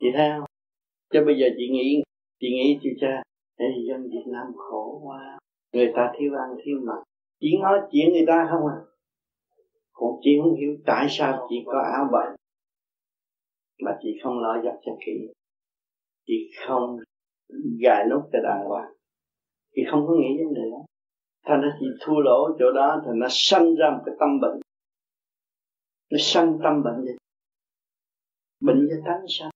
Chị 0.00 0.06
thấy 0.16 0.30
không? 0.36 0.46
Cho 1.12 1.24
bây 1.24 1.38
giờ 1.38 1.46
chị 1.56 1.68
nghĩ 1.72 2.02
chị 2.40 2.46
nghĩ 2.50 2.78
chị 2.82 2.90
cha? 3.00 3.22
Ê, 3.56 3.66
dân 3.88 4.02
Việt 4.02 4.26
Nam 4.26 4.46
khổ 4.56 5.00
quá. 5.04 5.38
Người 5.72 5.92
ta 5.96 6.12
thiếu 6.18 6.32
ăn 6.34 6.56
thiếu 6.64 6.78
mặc. 6.82 7.02
Chỉ 7.40 7.48
nói 7.62 7.80
chuyện 7.92 8.12
người 8.12 8.24
ta 8.26 8.48
không 8.50 8.66
à. 8.66 8.76
Còn 9.92 10.10
chị 10.20 10.30
không 10.42 10.54
hiểu 10.54 10.76
tại 10.86 11.06
sao 11.10 11.46
chị 11.48 11.56
có 11.66 11.82
áo 11.92 12.08
bệnh 12.12 12.36
mà 13.84 13.98
chị 14.02 14.18
không 14.22 14.38
lo 14.38 14.62
giặt 14.64 14.74
cho 14.82 14.92
kỹ 15.06 15.28
chị 16.28 16.38
không 16.66 16.96
gài 17.84 18.04
nút 18.10 18.22
cho 18.32 18.38
đàng 18.42 18.64
hoàng. 18.68 18.92
Chị 19.74 19.82
không 19.90 20.06
có 20.06 20.12
nghĩ 20.14 20.30
vấn 20.38 20.54
đề 20.54 20.70
đó. 20.70 20.82
Thành 21.46 21.60
ra 21.60 21.68
chị 21.80 21.86
thua 22.00 22.20
lỗ 22.20 22.56
chỗ 22.58 22.72
đó 22.72 23.02
thì 23.04 23.10
nó 23.14 23.26
sanh 23.30 23.74
ra 23.74 23.90
một 23.90 24.02
cái 24.06 24.14
tâm 24.20 24.40
bệnh. 24.40 24.60
Nó 26.10 26.18
sanh 26.20 26.58
tâm 26.62 26.82
bệnh 26.82 27.04
vậy 27.04 27.16
bệnh 28.60 28.88
cho 28.90 28.96
tánh 29.06 29.24
sao 29.28 29.50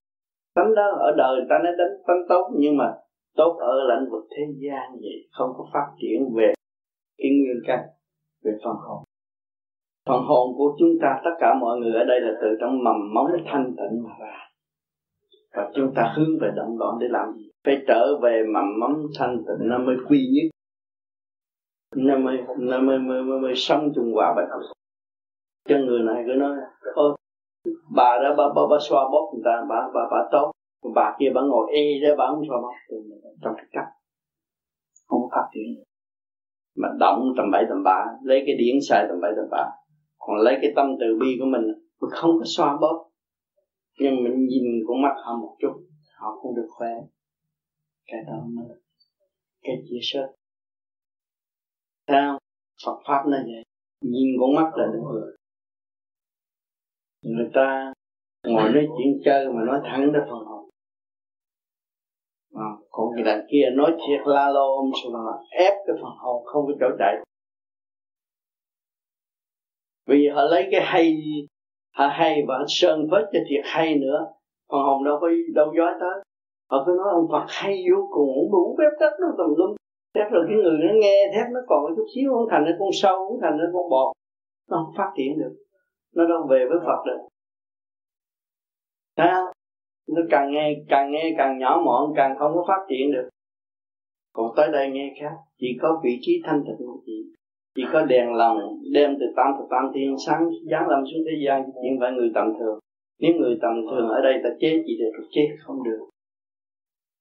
tánh 0.55 0.75
đó 0.75 0.87
ở 0.99 1.15
đời 1.17 1.37
người 1.37 1.47
ta 1.51 1.57
nói 1.65 1.73
đánh 1.79 2.03
tánh 2.07 2.23
tốt, 2.29 2.51
nhưng 2.59 2.77
mà 2.77 2.95
tốt 3.37 3.57
ở 3.61 3.75
lãnh 3.89 4.11
vực 4.11 4.25
thế 4.31 4.43
gian 4.63 4.93
vậy, 5.01 5.29
không 5.33 5.51
có 5.57 5.69
phát 5.73 5.87
triển 6.01 6.35
về 6.37 6.55
cái 7.19 7.31
nguyên 7.31 7.63
căn, 7.67 7.81
về 8.45 8.53
phần 8.65 8.77
hồn. 8.77 9.05
Phần 10.09 10.23
hồn 10.23 10.57
của 10.57 10.77
chúng 10.79 10.99
ta, 11.03 11.21
tất 11.25 11.31
cả 11.41 11.55
mọi 11.61 11.79
người 11.79 11.93
ở 11.93 12.05
đây 12.05 12.21
là 12.21 12.33
từ 12.43 12.49
trong 12.61 12.85
mầm 12.85 13.15
móng 13.15 13.27
thanh 13.47 13.75
tịnh 13.77 14.03
mà 14.03 14.11
ra 14.21 14.52
và 15.55 15.71
chúng 15.75 15.93
ta 15.95 16.13
hướng 16.17 16.39
về 16.41 16.51
động 16.57 16.79
loạn 16.79 16.99
để 17.01 17.07
làm 17.11 17.33
gì? 17.33 17.51
Phải 17.65 17.77
trở 17.89 18.19
về 18.23 18.45
mầm 18.55 18.65
móng 18.81 19.07
thanh 19.19 19.37
tịnh 19.37 19.69
nó 19.69 19.79
mới 19.79 19.97
quy 20.09 20.29
nhất. 20.33 20.49
Nó 21.97 22.19
mới 22.19 22.39
nó 22.59 22.81
mới 22.81 22.99
mới, 22.99 23.23
mới, 23.23 23.41
mới 23.41 23.53
sống 23.57 23.93
chung 23.95 24.13
hòa 24.15 24.35
bình. 24.37 24.45
Cho 25.69 25.77
người 25.79 26.01
này 26.01 26.25
cứ 26.27 26.33
nói 26.33 26.57
ôi 26.95 27.17
bà 27.97 28.19
đó 28.23 28.35
bà, 28.39 28.45
bà, 28.55 28.63
bà 28.71 28.77
xoa 28.89 29.05
bóp 29.13 29.31
người 29.35 29.43
ta 29.45 29.65
bà 29.69 29.77
bà 29.95 30.01
bà 30.11 30.29
tốt. 30.33 30.53
Bà 30.95 31.17
kia 31.19 31.31
bà 31.35 31.41
ngồi 31.41 31.73
y 31.73 32.01
ra 32.01 32.15
bà 32.19 32.27
không 32.27 32.45
xoa 32.49 32.61
bóp. 32.61 32.73
Trong 33.43 33.55
cái 33.57 33.67
cách. 33.73 33.89
Không 35.09 35.29
phát 35.31 35.49
triển. 35.55 35.85
Mà 36.77 36.89
động 36.99 37.35
tầm 37.37 37.51
bậy 37.51 37.65
tầm 37.69 37.83
bạ 37.83 38.05
lấy 38.23 38.43
cái 38.47 38.57
điển 38.59 38.77
sai 38.89 39.07
tầm 39.09 39.21
bậy 39.21 39.33
tầm 39.37 39.45
bạ. 39.51 39.69
Còn 40.19 40.37
lấy 40.37 40.59
cái 40.63 40.73
tâm 40.77 40.97
từ 41.01 41.19
bi 41.21 41.37
của 41.41 41.47
mình 41.47 41.63
mình 42.01 42.11
không 42.11 42.31
có 42.39 42.45
xoa 42.45 42.77
bóp 42.81 43.09
nhưng 43.99 44.25
mình 44.25 44.47
nhìn 44.47 44.65
con 44.89 45.03
mắt 45.03 45.15
họ 45.25 45.37
một 45.37 45.57
chút 45.61 45.87
họ 46.15 46.39
cũng 46.43 46.57
được 46.57 46.69
khỏe. 46.71 46.95
Cái 48.07 48.21
đó 48.27 48.45
mới 48.49 48.69
là 48.69 48.75
cái 49.63 49.77
chia 49.89 49.99
sẻ 50.03 50.21
sao? 52.09 52.39
Phật 52.87 52.99
pháp 53.07 53.23
nó 53.27 53.37
vậy. 53.37 53.65
Nhìn 54.01 54.29
con 54.41 54.55
mắt 54.55 54.71
là 54.77 54.87
được 54.93 55.03
rồi. 55.13 55.37
Người 57.23 57.51
ta 57.55 57.93
ngồi 58.47 58.71
nói 58.73 58.87
chuyện 58.99 59.21
chơi 59.25 59.53
mà 59.53 59.65
nói 59.67 59.81
thẳng 59.85 60.13
đến 60.13 60.23
phần 60.31 60.45
hồn. 60.47 60.71
À, 62.55 62.71
còn 62.91 63.07
người 63.15 63.25
đàn 63.25 63.47
kia 63.51 63.65
nói 63.75 63.91
thiệt 63.91 64.27
la 64.27 64.49
lô 64.49 64.77
ông 64.77 64.91
mà 65.13 65.21
ép 65.51 65.73
cái 65.87 65.97
phần 66.03 66.13
hồn 66.19 66.45
không 66.45 66.67
có 66.67 66.73
chỗ 66.81 66.97
chạy 66.99 67.15
vì 70.07 70.29
họ 70.29 70.43
lấy 70.43 70.69
cái 70.71 70.81
hay 70.85 71.17
họ 71.97 72.07
hay 72.07 72.43
và 72.49 72.55
anh 72.55 72.67
sơn 72.69 73.09
vết 73.11 73.31
cho 73.33 73.39
thiệt 73.49 73.65
hay 73.65 73.95
nữa. 73.99 74.27
Còn 74.69 74.83
hồng 74.87 75.05
đâu 75.05 75.19
có 75.21 75.29
đâu 75.55 75.73
dối 75.77 75.93
tới. 76.01 76.25
Họ 76.71 76.85
cứ 76.87 76.93
nói 76.99 77.09
ông 77.13 77.27
Phật 77.33 77.45
hay 77.49 77.85
vô 77.91 78.09
cùng 78.11 78.29
đủ 78.53 78.77
phép 78.79 78.91
tắc 79.01 79.13
nó 79.21 79.27
tầm 79.39 79.47
lum. 79.57 79.77
Thế 80.15 80.21
rồi 80.33 80.45
cái 80.49 80.57
người 80.57 80.79
nó 80.79 80.95
nghe 81.01 81.33
thép 81.35 81.47
nó 81.53 81.61
còn 81.67 81.85
chút 81.97 82.07
xíu, 82.15 82.33
không 82.33 82.49
thành 82.51 82.65
nó 82.65 82.71
con 82.79 82.89
sâu, 82.93 83.29
không 83.29 83.39
thành 83.43 83.59
nó 83.59 83.65
con 83.73 83.91
bọt. 83.91 84.17
Nó 84.71 84.77
không 84.85 84.95
phát 84.97 85.13
triển 85.17 85.39
được. 85.39 85.55
Nó 86.15 86.25
đâu 86.29 86.47
về 86.51 86.67
với 86.69 86.79
Phật 86.87 87.03
được. 87.07 87.19
Thấy? 89.17 89.29
Nó 90.09 90.23
càng 90.31 90.53
nghe 90.53 90.75
càng 90.89 91.13
nghe 91.13 91.35
càng 91.39 91.59
nhỏ 91.59 91.83
mọn, 91.85 92.13
càng 92.17 92.37
không 92.39 92.53
có 92.55 92.65
phát 92.69 92.87
triển 92.89 93.13
được. 93.13 93.29
Còn 94.33 94.47
tới 94.57 94.69
đây 94.73 94.91
nghe 94.91 95.15
khác. 95.21 95.37
Chỉ 95.59 95.79
có 95.83 96.01
vị 96.05 96.19
trí 96.21 96.33
thanh 96.45 96.63
tịnh 96.67 96.87
của 96.87 97.01
chị 97.07 97.33
chỉ 97.75 97.83
có 97.93 98.05
đèn 98.13 98.27
lòng 98.33 98.59
đem 98.93 99.11
từ 99.21 99.27
tam 99.37 99.47
thập 99.57 99.67
tam 99.71 99.85
thiên 99.95 100.17
sáng 100.27 100.43
giáng 100.71 100.89
lâm 100.89 101.01
xuống 101.09 101.23
thế 101.27 101.35
gian 101.47 101.59
nhưng 101.83 101.95
phải 102.01 102.13
người 102.13 102.31
tầm 102.35 102.47
thường. 102.59 102.79
Nếu 103.21 103.33
người 103.35 103.59
tầm 103.63 103.75
thường 103.91 104.09
ở 104.09 104.21
đây 104.27 104.35
ta 104.45 104.51
chế 104.61 104.71
chỉ 104.87 104.93
được 104.99 105.25
chế 105.35 105.43
không 105.63 105.79
được. 105.85 106.03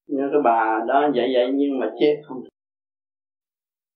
Như 0.07 0.25
cái 0.31 0.41
bà 0.43 0.61
đó 0.87 1.11
vậy 1.15 1.27
vậy 1.33 1.47
nhưng 1.53 1.79
mà 1.79 1.87
chế 1.99 2.09
không 2.25 2.43
được. 2.43 2.53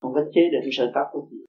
Không 0.02 0.14
có 0.14 0.22
chế 0.34 0.42
được 0.52 0.60
sợi 0.78 0.90
tóc 0.96 1.08
của 1.12 1.24
chị. 1.30 1.40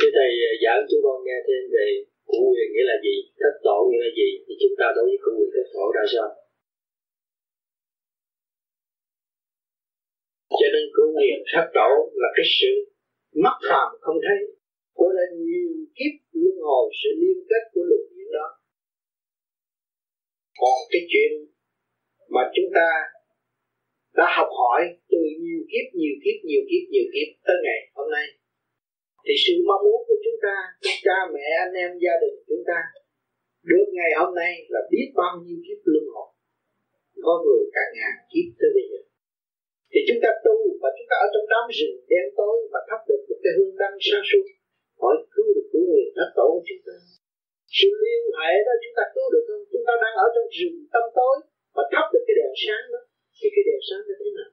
Thưa 0.00 0.10
Thầy 0.16 0.30
à, 0.50 0.52
giảng 0.62 0.86
chúng 0.88 1.02
con 1.04 1.16
nghe 1.26 1.38
thêm 1.46 1.62
về 1.74 1.86
cụ 2.30 2.40
quyền 2.52 2.68
nghĩa 2.72 2.86
là 2.90 2.96
gì, 3.06 3.14
thất 3.40 3.54
tổ 3.66 3.78
nghĩa 3.88 4.02
là 4.06 4.10
gì, 4.18 4.28
thì 4.44 4.54
chúng 4.60 4.74
ta 4.80 4.86
đối 4.96 5.04
với 5.10 5.18
cụ 5.24 5.30
quyền 5.38 5.50
thất 5.54 5.66
tổ 5.74 5.84
ra 5.96 6.04
sao? 6.14 6.28
Cho 10.58 10.66
nên 10.74 10.84
cụ 10.94 11.04
nguyện 11.14 11.38
thất 11.52 11.66
đổ 11.78 11.90
là 12.20 12.28
cái 12.36 12.46
sự 12.58 12.72
mắt 13.44 13.56
phàm 13.68 13.88
không 14.04 14.18
thấy, 14.26 14.40
của 14.98 15.10
nên 15.18 15.30
nhiều 15.46 15.72
kiếp 15.96 16.14
luân 16.40 16.56
hồi 16.68 16.86
sự 17.00 17.10
liên 17.20 17.38
kết 17.50 17.64
của 17.72 17.84
lục 17.90 18.04
điện 18.14 18.28
đó. 18.38 18.48
Còn 20.60 20.76
cái 20.90 21.02
chuyện 21.10 21.30
mà 22.34 22.42
chúng 22.54 22.70
ta 22.78 22.88
đã 24.18 24.26
học 24.36 24.50
hỏi 24.60 24.82
từ 25.10 25.18
nhiều 25.42 25.62
kiếp 25.70 25.86
nhiều 26.00 26.14
kiếp 26.22 26.38
nhiều 26.48 26.62
kiếp 26.70 26.84
nhiều 26.92 27.06
kiếp 27.14 27.28
tới 27.46 27.56
ngày 27.64 27.80
hôm 27.96 28.08
nay. 28.16 28.26
Thì 29.24 29.34
sự 29.44 29.54
mong 29.68 29.82
muốn 29.86 30.00
của 30.06 30.18
chúng 30.24 30.38
ta 30.46 30.56
cha 31.04 31.18
mẹ 31.34 31.46
anh 31.64 31.74
em 31.84 31.90
gia 32.04 32.14
đình 32.22 32.36
chúng 32.48 32.64
ta 32.70 32.78
được 33.70 33.86
ngày 33.98 34.12
hôm 34.20 34.34
nay 34.34 34.52
là 34.68 34.80
biết 34.92 35.08
bao 35.20 35.32
nhiêu 35.42 35.58
kiếp 35.66 35.78
luân 35.84 36.04
hồi. 36.14 36.28
Có 37.26 37.32
người 37.44 37.62
cả 37.74 37.84
ngàn 37.96 38.14
kiếp 38.30 38.46
tới 38.58 38.70
bây 38.76 38.84
giờ 38.90 39.00
thì 39.94 40.00
chúng 40.08 40.20
ta 40.24 40.30
tu 40.46 40.56
và 40.82 40.88
chúng 40.96 41.08
ta 41.10 41.16
ở 41.24 41.26
trong 41.34 41.46
đám 41.52 41.64
rừng 41.78 41.96
đen 42.10 42.26
tối 42.38 42.56
và 42.72 42.80
thắp 42.88 43.00
được 43.08 43.20
một 43.28 43.38
cái 43.44 43.52
hương 43.56 43.74
đăng 43.82 43.96
sáng 44.08 44.24
suốt 44.30 44.44
hỏi 45.02 45.16
cứu 45.34 45.48
được 45.56 45.66
của 45.72 45.82
người 45.86 46.04
thất 46.16 46.28
tổ 46.38 46.46
của 46.54 46.64
chúng 46.68 46.82
ta. 46.86 46.96
Sự 47.78 47.88
liên 48.04 48.22
hệ 48.38 48.52
đó 48.66 48.72
chúng 48.82 48.94
ta 48.98 49.04
cứu 49.14 49.26
được 49.34 49.44
không? 49.48 49.64
Chúng 49.72 49.84
ta 49.88 49.94
đang 50.02 50.14
ở 50.24 50.26
trong 50.34 50.48
rừng 50.58 50.76
tâm 50.94 51.04
tối 51.18 51.36
và 51.76 51.82
thắp 51.92 52.06
được 52.12 52.22
cái 52.26 52.34
đèn 52.40 52.52
sáng 52.64 52.84
đó. 52.94 53.00
Thì 53.38 53.46
cái 53.54 53.62
đèn 53.68 53.80
sáng 53.88 54.02
nó 54.08 54.14
thế 54.20 54.30
nào? 54.38 54.50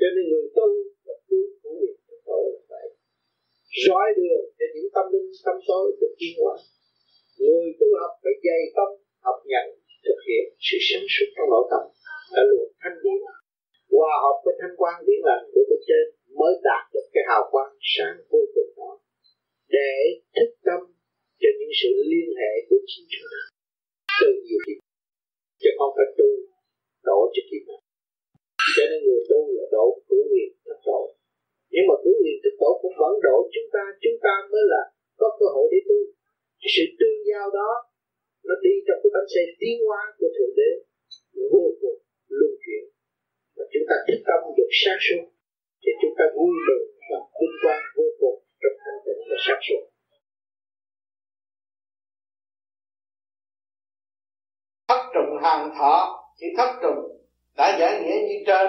Cho 0.00 0.08
nên 0.14 0.24
người 0.30 0.46
tu 0.56 0.68
là 1.06 1.14
cứu 1.28 1.44
của 1.60 1.72
người 1.78 1.92
thất 2.06 2.20
tổ 2.28 2.40
là 2.54 2.62
vậy. 2.72 2.86
Rọi 3.84 4.08
đường 4.18 4.44
để 4.58 4.66
những 4.74 4.90
tâm 4.96 5.06
linh 5.12 5.30
tâm 5.46 5.56
tối 5.68 5.86
được 6.00 6.14
yên 6.22 6.34
hóa. 6.40 6.54
Người 7.40 7.66
tu 7.78 7.88
học 8.00 8.12
phải 8.22 8.34
dày 8.46 8.62
tâm, 8.76 8.90
học 9.26 9.38
nhận, 9.50 9.66
thực 10.06 10.18
hiện 10.28 10.44
sự 10.66 10.76
sáng 10.88 11.06
suốt 11.14 11.28
trong 11.34 11.48
nội 11.52 11.64
tâm. 11.72 11.82
Đã 12.34 12.42
luôn 12.50 12.66
thanh 12.82 12.98
điển 13.04 13.20
hòa 13.94 14.14
hợp 14.24 14.36
với 14.44 14.54
thanh 14.60 14.76
quan 14.80 14.96
điển 15.06 15.20
lành 15.28 15.44
của 15.52 15.64
bên 15.70 15.80
trên 15.88 16.04
mới 16.40 16.52
đạt 16.68 16.84
được 16.94 17.06
cái 17.14 17.24
hào 17.30 17.42
quang 17.52 17.72
sáng 17.94 18.16
vô 18.30 18.40
cùng 18.54 18.70
đó. 18.78 18.90
Để 19.76 19.92
thức 20.36 20.50
tâm 20.66 20.80
cho 21.40 21.48
những 21.58 21.74
sự 21.80 21.90
liên 22.12 22.28
hệ 22.40 22.52
của 22.68 22.80
chính 22.90 23.06
chúng 23.12 23.26
ta. 23.32 23.42
Từ 24.20 24.28
nhiều 24.46 24.60
khi, 24.64 24.74
chứ 25.62 25.70
không 25.78 25.92
phải 25.96 26.08
tu, 26.18 26.28
đổ 27.08 27.18
cho 27.34 27.42
khi 27.48 27.58
nào. 27.68 27.80
Cho 28.76 28.84
nên 28.90 28.98
người 29.04 29.22
tu 29.30 29.40
là 29.56 29.64
đổ 29.76 29.86
cứu 30.08 30.22
nguyện 30.30 30.50
thất 30.66 30.78
tổ. 30.86 31.00
Nhưng 31.72 31.86
mà 31.88 31.94
cứu 32.04 32.14
nguyện 32.20 32.38
thất 32.42 32.54
tổ 32.60 32.70
cũng 32.82 32.94
vẫn 33.00 33.12
đổ 33.26 33.36
chúng 33.54 33.68
ta 33.74 33.84
chúng 34.02 34.18
ta 34.24 34.34
mới 34.52 34.64
là 34.72 34.82
có 35.20 35.28
cơ 35.38 35.46
hội 35.54 35.66
để 35.72 35.80
tu. 35.88 35.98
Sự 36.74 36.84
tương 36.98 37.20
giao 37.28 37.46
đó, 37.58 37.70
nó 38.46 38.54
đi 38.64 38.74
trong 38.86 38.98
cái 39.02 39.10
bánh 39.14 39.28
xe 39.34 39.42
tiến 39.60 39.76
hóa 39.86 40.00
của 40.18 40.30
thượng 40.36 40.54
đế, 40.58 40.70
vô 41.52 41.64
cùng 41.80 41.98
luân 42.38 42.52
chuyển 42.62 42.82
và 43.56 43.64
chúng 43.72 43.84
ta 43.88 43.96
thức 44.06 44.18
tâm 44.26 44.40
được 44.56 44.70
sáng 44.84 44.98
suốt 45.06 45.24
thì 45.82 45.90
chúng 46.00 46.14
ta 46.18 46.24
vui 46.36 46.52
mừng 46.66 46.86
và 47.10 47.18
vinh 47.38 47.56
quang 47.62 47.82
vô 47.96 48.04
cùng 48.20 48.38
trong 48.60 48.76
thanh 48.82 48.98
tịnh 49.04 49.20
và 49.30 49.36
sáng 49.46 49.60
suốt. 49.66 49.82
Thất 54.88 55.02
trùng 55.14 55.42
hàng 55.42 55.74
thọ 55.78 56.24
chỉ 56.36 56.46
thất 56.56 56.70
trùng 56.82 57.00
đã 57.56 57.76
giải 57.80 58.00
nghĩa 58.00 58.28
như 58.28 58.44
trên, 58.46 58.66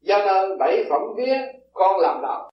do 0.00 0.18
nơi 0.26 0.56
bảy 0.58 0.84
phẩm 0.90 1.02
vía 1.16 1.36
con 1.72 2.00
làm 2.00 2.22
đầu 2.22 2.50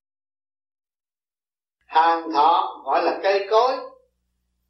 hàng 1.87 2.31
thọ 2.33 2.81
gọi 2.85 3.03
là 3.03 3.19
cây 3.23 3.47
cối, 3.49 3.71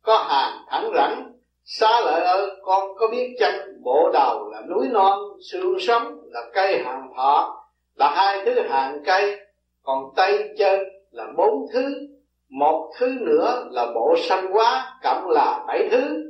có 0.01 0.17
hàng 0.29 0.65
thẳng 0.69 0.91
rẳng 0.95 1.33
xa 1.63 2.01
lợi 2.05 2.21
ơi, 2.21 2.49
con 2.61 2.95
có 2.97 3.07
biết 3.11 3.35
chăng 3.39 3.83
bộ 3.83 4.09
đầu 4.13 4.49
là 4.51 4.61
núi 4.61 4.87
non, 4.87 5.19
xương 5.51 5.79
sống 5.79 6.16
là 6.29 6.41
cây 6.53 6.83
hàng 6.83 7.09
thọ, 7.15 7.63
là 7.95 8.09
hai 8.15 8.45
thứ 8.45 8.61
hàng 8.61 8.99
cây, 9.05 9.39
còn 9.83 10.03
tay 10.15 10.49
chân 10.57 10.79
là 11.11 11.27
bốn 11.37 11.65
thứ, 11.73 12.07
một 12.49 12.91
thứ 12.99 13.15
nữa 13.19 13.67
là 13.71 13.87
bộ 13.95 14.15
sanh 14.17 14.51
hóa, 14.51 14.99
cộng 15.03 15.29
là 15.29 15.63
bảy 15.67 15.89
thứ. 15.91 16.23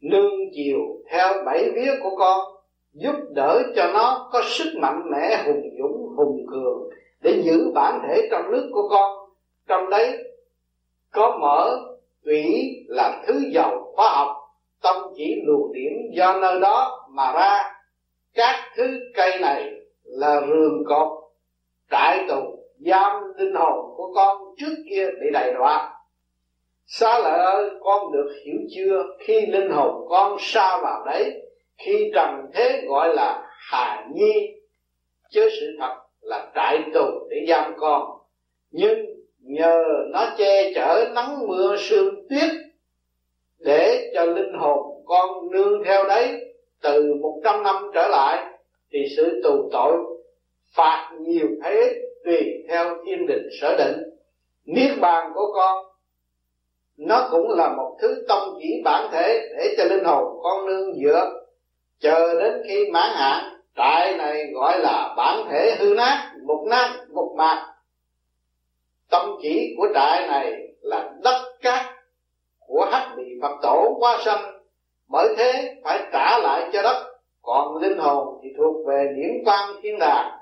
Nương 0.00 0.32
chiều 0.54 0.78
theo 1.10 1.32
bảy 1.46 1.70
vía 1.74 1.92
của 2.02 2.16
con, 2.18 2.40
giúp 2.92 3.16
đỡ 3.34 3.62
cho 3.76 3.86
nó 3.92 4.28
có 4.32 4.42
sức 4.44 4.72
mạnh 4.80 5.02
mẽ 5.12 5.44
hùng 5.46 5.62
dũng, 5.78 6.16
hùng 6.16 6.46
cường 6.50 6.88
để 7.20 7.42
giữ 7.44 7.70
bản 7.74 8.00
thể 8.08 8.28
trong 8.30 8.50
nước 8.50 8.70
của 8.72 8.88
con. 8.88 9.12
Trong 9.68 9.90
đấy 9.90 10.18
có 11.12 11.38
mở 11.40 11.78
tủy 12.24 12.44
là 12.88 13.22
thứ 13.26 13.42
dầu 13.52 13.92
khoa 13.94 14.08
học 14.08 14.36
tâm 14.82 14.96
chỉ 15.16 15.34
luồng 15.44 15.72
điểm 15.72 15.92
do 16.12 16.38
nơi 16.40 16.60
đó 16.60 17.06
mà 17.10 17.32
ra 17.32 17.75
các 18.36 18.72
thứ 18.76 19.00
cây 19.14 19.38
này 19.40 19.72
là 20.04 20.40
rường 20.40 20.84
cột 20.88 21.08
trại 21.90 22.24
tù, 22.28 22.58
giam 22.78 23.12
linh 23.36 23.54
hồn 23.54 23.94
của 23.96 24.12
con 24.14 24.38
trước 24.58 24.74
kia 24.90 25.06
bị 25.06 25.26
đầy 25.32 25.52
đọa. 25.54 25.92
Xa 26.86 27.18
lợi 27.18 27.38
ơi, 27.38 27.70
con 27.80 28.12
được 28.12 28.32
hiểu 28.44 28.60
chưa? 28.74 29.02
Khi 29.20 29.46
linh 29.46 29.70
hồn 29.70 30.06
con 30.08 30.36
xa 30.40 30.80
vào 30.82 31.04
đấy, 31.06 31.42
Khi 31.78 32.10
trần 32.14 32.30
thế 32.54 32.82
gọi 32.88 33.14
là 33.14 33.42
hà 33.70 34.06
nhi 34.14 34.50
Chứ 35.30 35.48
sự 35.60 35.66
thật 35.80 35.96
là 36.20 36.52
trại 36.54 36.78
tù 36.94 37.28
để 37.30 37.36
giam 37.48 37.74
con. 37.76 38.18
Nhưng 38.70 38.98
nhờ 39.38 39.82
nó 40.12 40.34
che 40.38 40.72
chở 40.74 41.10
nắng 41.14 41.48
mưa 41.48 41.76
sương 41.78 42.14
tuyết 42.28 42.50
Để 43.58 44.10
cho 44.14 44.24
linh 44.24 44.52
hồn 44.58 45.02
con 45.06 45.50
nương 45.50 45.84
theo 45.84 46.04
đấy 46.04 46.55
từ 46.86 47.14
một 47.22 47.40
trăm 47.44 47.62
năm 47.62 47.90
trở 47.94 48.08
lại 48.08 48.44
Thì 48.92 48.98
sự 49.16 49.40
tù 49.44 49.68
tội 49.72 49.92
phạt 50.76 51.10
nhiều 51.20 51.46
hay 51.62 51.72
ít 51.72 51.92
tùy 52.24 52.64
theo 52.68 52.96
thiên 53.06 53.26
định 53.26 53.48
sở 53.60 53.76
định. 53.78 54.02
Niết 54.64 54.98
bàn 55.00 55.30
của 55.34 55.52
con, 55.54 55.84
nó 56.96 57.28
cũng 57.30 57.50
là 57.50 57.68
một 57.76 57.96
thứ 58.00 58.24
tâm 58.28 58.38
chỉ 58.58 58.82
bản 58.84 59.08
thể 59.12 59.48
để 59.58 59.74
cho 59.76 59.84
linh 59.84 60.04
hồn 60.04 60.24
con 60.42 60.66
nương 60.66 60.94
dựa, 61.02 61.30
chờ 62.00 62.40
đến 62.40 62.62
khi 62.68 62.90
mãn 62.92 63.10
hạn. 63.14 63.52
Trại 63.76 64.16
này 64.16 64.44
gọi 64.54 64.80
là 64.80 65.14
bản 65.16 65.46
thể 65.50 65.76
hư 65.78 65.94
nát 65.94 66.32
một 66.46 66.66
nát 66.70 66.90
một 67.14 67.34
mạc. 67.38 67.74
Tâm 69.10 69.30
chỉ 69.42 69.74
của 69.76 69.88
trại 69.94 70.28
này 70.28 70.52
là 70.80 71.10
đất 71.22 71.42
cát 71.62 71.86
của 72.66 72.88
hắc 72.90 73.16
bị 73.16 73.24
phật 73.42 73.56
tổ 73.62 73.96
qua 74.00 74.18
sanh 74.24 74.55
bởi 75.08 75.34
thế 75.38 75.80
phải 75.84 76.08
trả 76.12 76.38
lại 76.38 76.70
cho 76.72 76.82
đất. 76.82 77.12
Còn 77.42 77.76
linh 77.82 77.98
hồn 77.98 78.40
thì 78.42 78.48
thuộc 78.58 78.86
về 78.86 79.14
điển 79.16 79.44
quang 79.44 79.80
thiên 79.82 79.98
đàng 79.98 80.38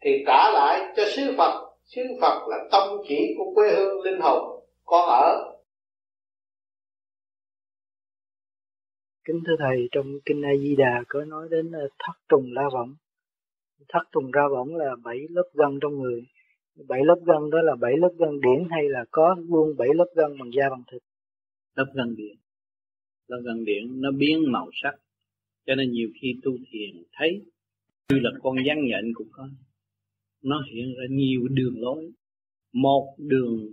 thì 0.00 0.24
trả 0.26 0.50
lại 0.50 0.92
cho 0.96 1.02
sứ 1.16 1.34
phật. 1.38 1.64
Sứ 1.84 2.02
phật 2.20 2.48
là 2.48 2.56
tâm 2.72 2.98
chỉ 3.08 3.34
của 3.38 3.52
quê 3.54 3.70
hương 3.76 4.00
linh 4.00 4.20
hồn 4.20 4.64
con 4.84 5.08
ở. 5.08 5.54
Kính 9.24 9.40
thưa 9.46 9.56
thầy 9.58 9.88
trong 9.92 10.06
kinh 10.26 10.42
a 10.42 10.52
di 10.60 10.76
đà 10.76 11.04
có 11.08 11.24
nói 11.24 11.48
đến 11.50 11.72
ờ, 11.72 11.88
thất 11.98 12.12
trùng 12.28 12.44
la 12.52 12.62
võng. 12.72 12.94
Thất 13.88 14.02
trùng 14.12 14.30
ra 14.30 14.42
võng 14.52 14.76
là 14.76 14.96
bảy 15.04 15.18
lớp 15.30 15.48
gân 15.54 15.78
trong 15.82 15.98
người. 15.98 16.22
Bảy 16.88 17.00
lớp 17.04 17.18
gân 17.26 17.50
đó 17.50 17.58
là 17.62 17.74
bảy 17.80 17.92
lớp 17.96 18.10
gân 18.18 18.40
điển 18.40 18.68
hay 18.70 18.88
là 18.88 19.04
có 19.10 19.36
luôn 19.48 19.76
bảy 19.78 19.88
lớp 19.94 20.06
gân 20.14 20.38
bằng 20.38 20.50
da 20.56 20.68
bằng 20.70 20.82
thịt? 20.92 21.02
Lớp 21.74 21.86
gân 21.94 22.16
điển 22.16 22.36
là 23.28 23.36
gần 23.44 23.64
điện 23.64 24.00
nó 24.00 24.10
biến 24.10 24.52
màu 24.52 24.70
sắc. 24.82 24.94
Cho 25.66 25.74
nên 25.74 25.90
nhiều 25.92 26.08
khi 26.20 26.34
tu 26.42 26.52
thiền 26.70 27.02
thấy 27.12 27.42
như 28.08 28.18
là 28.20 28.30
con 28.42 28.56
rắn 28.66 28.84
nhện 28.84 29.14
cũng 29.14 29.28
có. 29.30 29.48
Nó 30.42 30.64
hiện 30.72 30.94
ra 30.94 31.04
nhiều 31.10 31.48
đường 31.48 31.80
lối. 31.80 32.12
Một 32.72 33.14
đường 33.18 33.72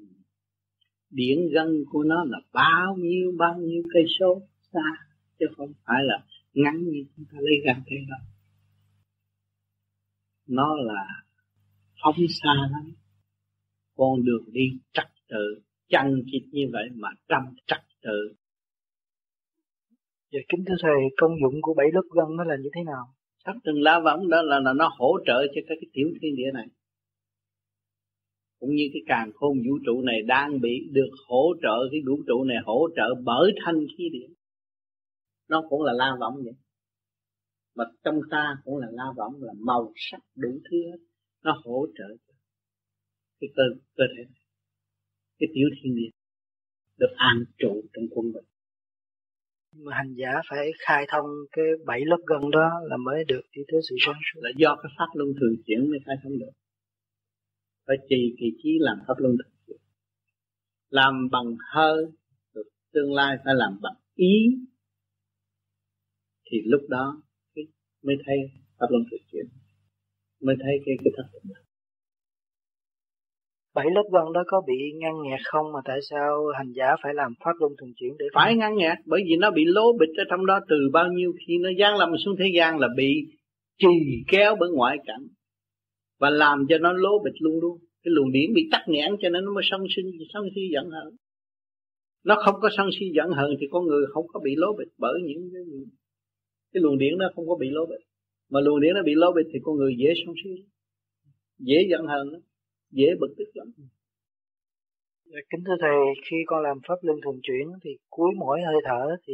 điển 1.09 1.37
gân 1.53 1.83
của 1.89 2.03
nó 2.03 2.23
là 2.23 2.39
bao 2.53 2.95
nhiêu 2.97 3.31
bao 3.37 3.59
nhiêu 3.59 3.83
cây 3.93 4.03
số 4.19 4.41
xa, 4.73 5.07
chứ 5.39 5.45
không 5.57 5.73
phải 5.85 6.03
là 6.03 6.25
ngắn 6.53 6.83
như 6.83 7.05
chúng 7.15 7.25
ta 7.31 7.37
lấy 7.41 7.53
gan 7.65 7.81
thế 7.85 7.95
đâu. 8.09 8.19
Nó 10.47 10.75
là 10.75 11.23
phóng 12.03 12.27
xa 12.29 12.53
lắm. 12.71 12.93
Con 13.95 14.25
đường 14.25 14.43
đi 14.51 14.71
trật 14.93 15.07
tự 15.27 15.61
chằng 15.89 16.21
chịt 16.31 16.43
như 16.51 16.69
vậy 16.71 16.89
mà 16.95 17.09
trăm 17.27 17.43
trật 17.67 17.81
tự. 18.01 18.33
Vậy 20.35 20.45
kính 20.49 20.63
thưa 20.67 20.79
thầy, 20.81 20.99
công 21.17 21.31
dụng 21.41 21.61
của 21.61 21.73
bảy 21.73 21.87
lớp 21.93 22.05
gân 22.15 22.29
nó 22.37 22.43
là 22.43 22.55
như 22.63 22.69
thế 22.75 22.81
nào? 22.91 23.05
Sắc 23.45 23.55
từng 23.63 23.81
lá 23.81 23.99
võng 24.05 24.29
đó 24.29 24.41
là, 24.41 24.59
là 24.59 24.73
nó 24.73 24.87
hỗ 24.97 25.11
trợ 25.27 25.37
cho 25.53 25.61
các 25.67 25.75
cái 25.81 25.89
tiểu 25.93 26.07
thiên 26.21 26.35
địa 26.35 26.51
này. 26.53 26.67
Cũng 28.59 28.69
như 28.75 28.85
cái 28.93 29.01
càng 29.07 29.31
khôn 29.35 29.57
vũ 29.57 29.73
trụ 29.85 30.01
này 30.01 30.21
đang 30.27 30.61
bị 30.61 30.75
được 30.91 31.11
hỗ 31.27 31.43
trợ, 31.61 31.77
cái 31.91 32.01
vũ 32.07 32.15
trụ 32.27 32.43
này 32.43 32.57
hỗ 32.65 32.87
trợ 32.95 33.07
bởi 33.23 33.51
thanh 33.65 33.79
khí 33.97 34.09
điển 34.11 34.35
nó 35.47 35.63
cũng 35.69 35.83
là 35.83 35.93
la 35.93 36.15
võng 36.19 36.35
vậy 36.43 36.53
mà 37.75 37.83
trong 38.03 38.19
ta 38.31 38.55
cũng 38.63 38.77
là 38.77 38.87
la 38.91 39.05
võng 39.17 39.43
là 39.43 39.53
màu 39.59 39.93
sắc 39.95 40.19
đủ 40.35 40.49
thứ 40.71 40.77
hết 40.91 40.97
nó 41.43 41.61
hỗ 41.65 41.87
trợ 41.97 42.15
cho 42.27 42.33
cái 43.39 43.49
cơ 43.55 43.63
cơ 43.95 44.03
thể 44.17 44.23
này 44.23 44.41
cái 45.39 45.47
tiểu 45.53 45.67
thiên 45.83 45.95
địa 45.95 46.09
được 46.97 47.13
an 47.15 47.43
trụ 47.57 47.81
trong 47.93 48.05
quân 48.11 48.33
bình 48.33 48.43
hành 49.91 50.13
giả 50.15 50.31
phải 50.49 50.71
khai 50.79 51.05
thông 51.11 51.25
cái 51.51 51.65
bảy 51.85 52.01
lớp 52.05 52.17
gân 52.27 52.51
đó 52.51 52.69
là 52.83 52.97
mới 52.97 53.23
được 53.27 53.41
đi 53.55 53.61
tới 53.71 53.81
sự 53.89 53.95
sáng 54.05 54.15
suốt. 54.25 54.39
Là 54.43 54.49
do 54.57 54.75
cái 54.83 54.91
pháp 54.97 55.07
luân 55.13 55.29
thường 55.39 55.55
chuyển 55.65 55.89
mới 55.89 55.99
khai 56.05 56.15
thông 56.23 56.39
được. 56.39 56.51
Phải 57.87 57.97
trì 58.09 58.35
kỳ 58.39 58.45
trí 58.63 58.69
làm 58.79 58.97
pháp 59.07 59.13
luân 59.17 59.35
thường 59.37 59.53
chuyển. 59.67 59.77
Làm 60.89 61.29
bằng 61.31 61.55
hơi 61.73 62.05
tương 62.93 63.13
lai 63.13 63.37
phải 63.45 63.53
làm 63.55 63.79
bằng 63.81 63.95
ý. 64.15 64.35
Thì 66.51 66.57
lúc 66.65 66.81
đó 66.89 67.21
mới 68.01 68.15
thấy 68.25 68.37
pháp 68.79 68.87
luân 68.89 69.03
thường 69.11 69.19
chuyển, 69.31 69.45
mới 70.41 70.55
thấy 70.59 70.73
cái 70.85 70.95
cái 71.03 71.11
thật 71.17 71.23
tình 71.33 71.64
bảy 73.75 73.85
lớp 73.95 74.03
gân 74.11 74.33
đó 74.33 74.43
có 74.47 74.61
bị 74.67 74.73
ngăn 74.95 75.13
nghẹt 75.23 75.39
không? 75.51 75.71
Mà 75.73 75.79
tại 75.85 75.99
sao 76.09 76.47
hành 76.57 76.71
giả 76.75 76.85
phải 77.03 77.13
làm 77.13 77.33
pháp 77.43 77.51
luân 77.59 77.73
thường 77.79 77.93
chuyển 77.95 78.13
để 78.19 78.25
phải 78.33 78.55
ngăn 78.55 78.75
nghẹt, 78.75 78.97
bởi 79.05 79.21
vì 79.25 79.35
nó 79.39 79.51
bị 79.51 79.65
lố 79.65 79.93
bịch 79.99 80.09
ở 80.17 80.23
trong 80.29 80.45
đó 80.45 80.59
từ 80.69 80.75
bao 80.93 81.07
nhiêu 81.11 81.33
khi 81.47 81.57
nó 81.57 81.69
gian 81.79 81.97
lâm 81.97 82.09
xuống 82.25 82.35
thế 82.39 82.45
gian 82.55 82.79
là 82.79 82.87
bị 82.97 83.11
trì 83.77 84.23
kéo 84.31 84.55
bởi 84.59 84.69
ngoại 84.73 84.97
cảnh 85.05 85.27
và 86.19 86.29
làm 86.29 86.65
cho 86.69 86.77
nó 86.77 86.93
lố 86.93 87.23
bịch 87.23 87.33
luôn 87.39 87.59
luôn. 87.61 87.77
Cái 88.03 88.11
luồng 88.11 88.31
điển 88.31 88.53
bị 88.53 88.69
tắc 88.71 88.81
nghẽn 88.87 89.11
cho 89.21 89.29
nên 89.29 89.45
nó 89.45 89.53
mới 89.53 89.63
sân 89.71 89.81
sinh, 89.95 90.05
sân 90.33 90.43
si 90.55 90.61
giận 90.73 90.89
hờn. 90.89 91.15
Nó 92.25 92.35
không 92.45 92.55
có 92.61 92.69
sân 92.77 92.89
si 92.99 93.05
giận 93.15 93.29
hờn 93.29 93.49
thì 93.59 93.67
con 93.71 93.85
người 93.85 94.05
không 94.13 94.25
có 94.27 94.39
bị 94.43 94.51
lố 94.55 94.75
bịch 94.77 94.87
bởi 94.97 95.21
những 95.23 95.49
cái 95.53 95.61
cái 96.73 96.81
luồng 96.81 96.97
điển 96.97 97.17
nó 97.17 97.25
không 97.35 97.47
có 97.47 97.55
bị 97.59 97.67
lố 97.69 97.85
bịch. 97.85 98.05
Mà 98.51 98.59
luồng 98.61 98.81
điển 98.81 98.93
nó 98.93 99.03
bị 99.03 99.13
lố 99.15 99.33
bịch 99.33 99.45
thì 99.53 99.59
con 99.63 99.75
người 99.75 99.95
dễ 99.97 100.13
sân 100.25 100.35
si, 100.43 100.49
dễ 101.59 101.87
giận 101.89 102.05
hờn 102.05 102.29
lắm 102.31 102.41
dễ 102.91 103.07
bực 103.19 103.33
tức 103.37 103.45
lắm. 103.53 103.67
Dạ, 105.25 105.39
kính 105.49 105.63
thưa 105.65 105.75
thầy 105.81 105.95
khi 106.29 106.37
con 106.45 106.63
làm 106.63 106.77
pháp 106.87 106.95
luân 107.01 107.17
thường 107.23 107.39
chuyển 107.43 107.71
thì 107.83 107.97
cuối 108.09 108.31
mỗi 108.37 108.61
hơi 108.61 108.81
thở 108.85 109.15
thì 109.27 109.33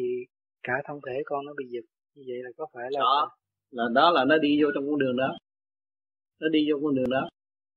cả 0.63 0.73
thân 0.85 0.99
thể 1.07 1.21
con 1.25 1.45
nó 1.45 1.53
bị 1.57 1.65
giật. 1.69 1.85
Như 2.15 2.23
vậy 2.27 2.37
là 2.43 2.49
có 2.57 2.67
phải 2.73 2.87
là 2.91 2.99
đó 2.99 3.31
là 3.71 3.83
đó 3.95 4.11
là 4.11 4.25
nó 4.25 4.37
đi 4.37 4.63
vô 4.63 4.69
trong 4.75 4.89
con 4.89 4.99
đường 4.99 5.17
đó. 5.17 5.37
Nó 6.39 6.47
đi 6.49 6.71
vô 6.71 6.79
con 6.83 6.95
đường 6.95 7.09
đó. 7.09 7.29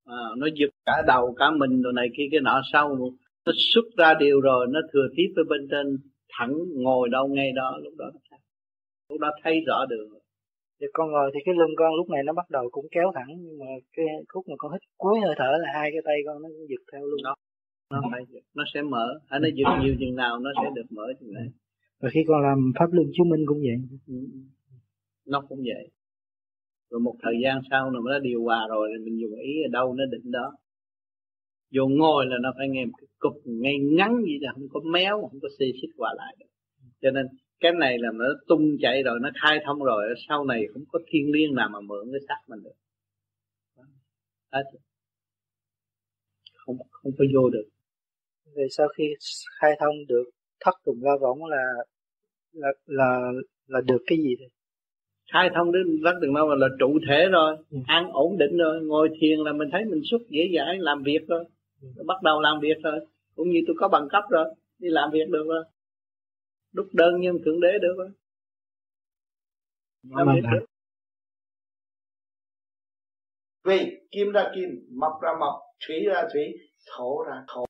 À, 0.05 0.17
nó 0.37 0.47
giật 0.55 0.71
cả 0.85 1.03
đầu 1.07 1.35
cả 1.39 1.51
mình 1.51 1.83
rồi 1.83 1.93
này 1.93 2.09
kia 2.17 2.29
cái 2.31 2.41
nọ 2.41 2.63
sau. 2.73 2.97
Nó 3.47 3.53
xuất 3.75 3.85
ra 3.97 4.15
điều 4.15 4.41
rồi 4.41 4.67
nó 4.71 4.81
thừa 4.93 5.09
tiếp 5.17 5.33
với 5.37 5.45
bên 5.45 5.69
trên 5.71 5.99
thẳng 6.29 6.55
ngồi 6.75 7.09
đâu 7.09 7.29
ngay 7.29 7.53
đó 7.53 7.79
lúc 7.83 7.93
đó. 7.99 8.11
Lúc 9.09 9.21
đó 9.21 9.31
thấy 9.43 9.61
rõ 9.67 9.87
đường 9.87 10.09
Thì 10.81 10.87
con 10.93 11.11
ngồi 11.11 11.31
thì 11.35 11.41
cái 11.45 11.55
lưng 11.55 11.75
con 11.77 11.95
lúc 11.95 12.09
này 12.11 12.23
nó 12.23 12.33
bắt 12.33 12.51
đầu 12.51 12.69
cũng 12.73 12.87
kéo 12.91 13.13
thẳng 13.15 13.31
nhưng 13.39 13.59
mà 13.59 13.67
cái 13.97 14.07
khúc 14.29 14.49
mà 14.49 14.55
con 14.59 14.73
hít 14.73 14.83
cuối 14.97 15.21
hơi 15.25 15.35
thở 15.39 15.51
là 15.63 15.69
hai 15.75 15.91
cái 15.93 16.03
tay 16.05 16.17
con 16.27 16.43
nó 16.43 16.49
cũng 16.49 16.67
giật 16.69 16.83
theo 16.93 17.03
luôn. 17.05 17.21
Đó 17.25 17.35
nó 17.91 18.01
phải 18.13 18.23
nó 18.55 18.65
sẽ 18.75 18.83
mở 18.83 19.07
hay 19.29 19.41
nó 19.41 19.49
giật 19.55 19.71
nhiều 19.83 19.95
chừng 20.01 20.17
nào 20.17 20.39
nó 20.39 20.51
sẽ 20.63 20.69
được 20.75 20.87
mở 20.91 21.07
chừng 21.21 21.33
này 21.33 21.49
và 22.01 22.11
khi 22.13 22.21
con 22.29 22.43
làm 22.43 22.73
pháp 22.79 22.93
luân 22.93 23.07
chứng 23.15 23.29
minh 23.29 23.45
cũng 23.47 23.59
vậy. 23.59 23.77
Ừ. 24.07 24.15
nó 25.27 25.41
cũng 25.49 25.59
vậy. 25.59 25.91
Rồi 26.91 27.01
một 27.01 27.15
thời 27.23 27.35
gian 27.45 27.61
sau 27.71 27.91
nó 27.91 28.01
nó 28.01 28.19
điều 28.19 28.43
hòa 28.43 28.67
rồi 28.69 28.89
mình 29.05 29.21
dùng 29.21 29.35
ý 29.35 29.63
ở 29.63 29.69
đâu 29.73 29.95
nó 29.95 30.05
định 30.11 30.31
đó. 30.31 30.53
Vô 31.75 31.87
ngồi 31.89 32.27
là 32.27 32.37
nó 32.43 32.53
phải 32.59 32.69
nghe 32.69 32.85
một 32.85 32.93
cái 32.99 33.07
cục 33.19 33.33
ngay 33.45 33.75
ngắn 33.79 34.23
gì 34.27 34.39
là 34.41 34.53
không 34.53 34.69
có 34.73 34.81
méo 34.81 35.21
không 35.21 35.41
có 35.43 35.49
xê 35.59 35.67
xích 35.83 35.91
qua 35.97 36.15
lại 36.17 36.37
được. 36.41 36.47
Cho 37.03 37.11
nên 37.11 37.27
cái 37.60 37.72
này 37.72 37.98
là 37.98 38.09
nó 38.14 38.24
tung 38.48 38.76
chạy 38.81 39.02
rồi 39.02 39.18
nó 39.22 39.31
khai 39.43 39.59
thông 39.66 39.78
rồi 39.85 40.14
sau 40.28 40.44
này 40.44 40.66
không 40.72 40.82
có 40.93 40.98
thiên 41.06 41.32
liêng 41.32 41.55
nào 41.55 41.68
mà 41.68 41.81
mượn 41.81 42.09
cái 42.12 42.20
xác 42.28 42.39
mình 42.48 42.62
được. 42.64 42.74
Hết 44.52 44.62
không 46.55 46.76
không 46.90 47.12
có 47.18 47.24
vô 47.35 47.51
được. 47.51 47.64
Về 48.56 48.66
sau 48.70 48.89
khi 48.89 49.05
khai 49.60 49.70
thông 49.81 49.94
được 50.09 50.24
thất 50.60 50.74
trùng 50.86 50.98
la 51.02 51.12
võng 51.20 51.44
là 51.44 51.64
là 52.52 52.68
là 52.86 53.31
là 53.66 53.81
được 53.81 54.02
cái 54.06 54.18
gì 54.18 54.36
đây? 54.39 54.48
Khai 55.32 55.51
thông 55.55 55.72
đến 55.72 56.02
rất 56.02 56.12
đường 56.20 56.35
đâu 56.35 56.55
là 56.55 56.68
trụ 56.78 56.98
thể 57.09 57.26
rồi 57.32 57.56
ừ. 57.70 57.78
ăn 57.86 58.10
ổn 58.12 58.39
định 58.39 58.56
rồi 58.56 58.82
ngồi 58.82 59.09
thiền 59.20 59.39
là 59.39 59.52
mình 59.52 59.68
thấy 59.72 59.85
mình 59.85 60.01
xuất 60.10 60.20
dễ 60.28 60.51
dãi 60.56 60.78
làm 60.78 61.02
việc 61.02 61.28
rồi. 61.28 61.44
Ừ. 61.82 61.89
bắt 62.06 62.22
đầu 62.22 62.40
làm 62.40 62.60
việc 62.60 62.76
rồi 62.82 63.01
cũng 63.36 63.51
như 63.51 63.60
tôi 63.66 63.76
có 63.78 63.89
bằng 63.89 64.09
cấp 64.10 64.24
rồi 64.31 64.44
đi 64.78 64.89
làm 64.89 65.10
việc 65.10 65.28
được 65.31 65.44
rồi 65.48 65.64
đúc 66.75 66.87
đơn 66.93 67.21
như 67.21 67.33
thượng 67.45 67.61
đế 67.61 67.79
được 67.83 68.09
việc 70.35 70.49
được. 70.53 70.67
Vì 73.65 74.07
kim 74.11 74.33
ra 74.33 74.53
kim 74.55 74.69
mộc 75.01 75.13
ra 75.23 75.31
mộc 75.41 75.61
thủy 75.87 75.97
ra 76.07 76.23
thủy 76.33 76.43
thổ 76.87 77.25
ra 77.25 77.45
thổ. 77.49 77.65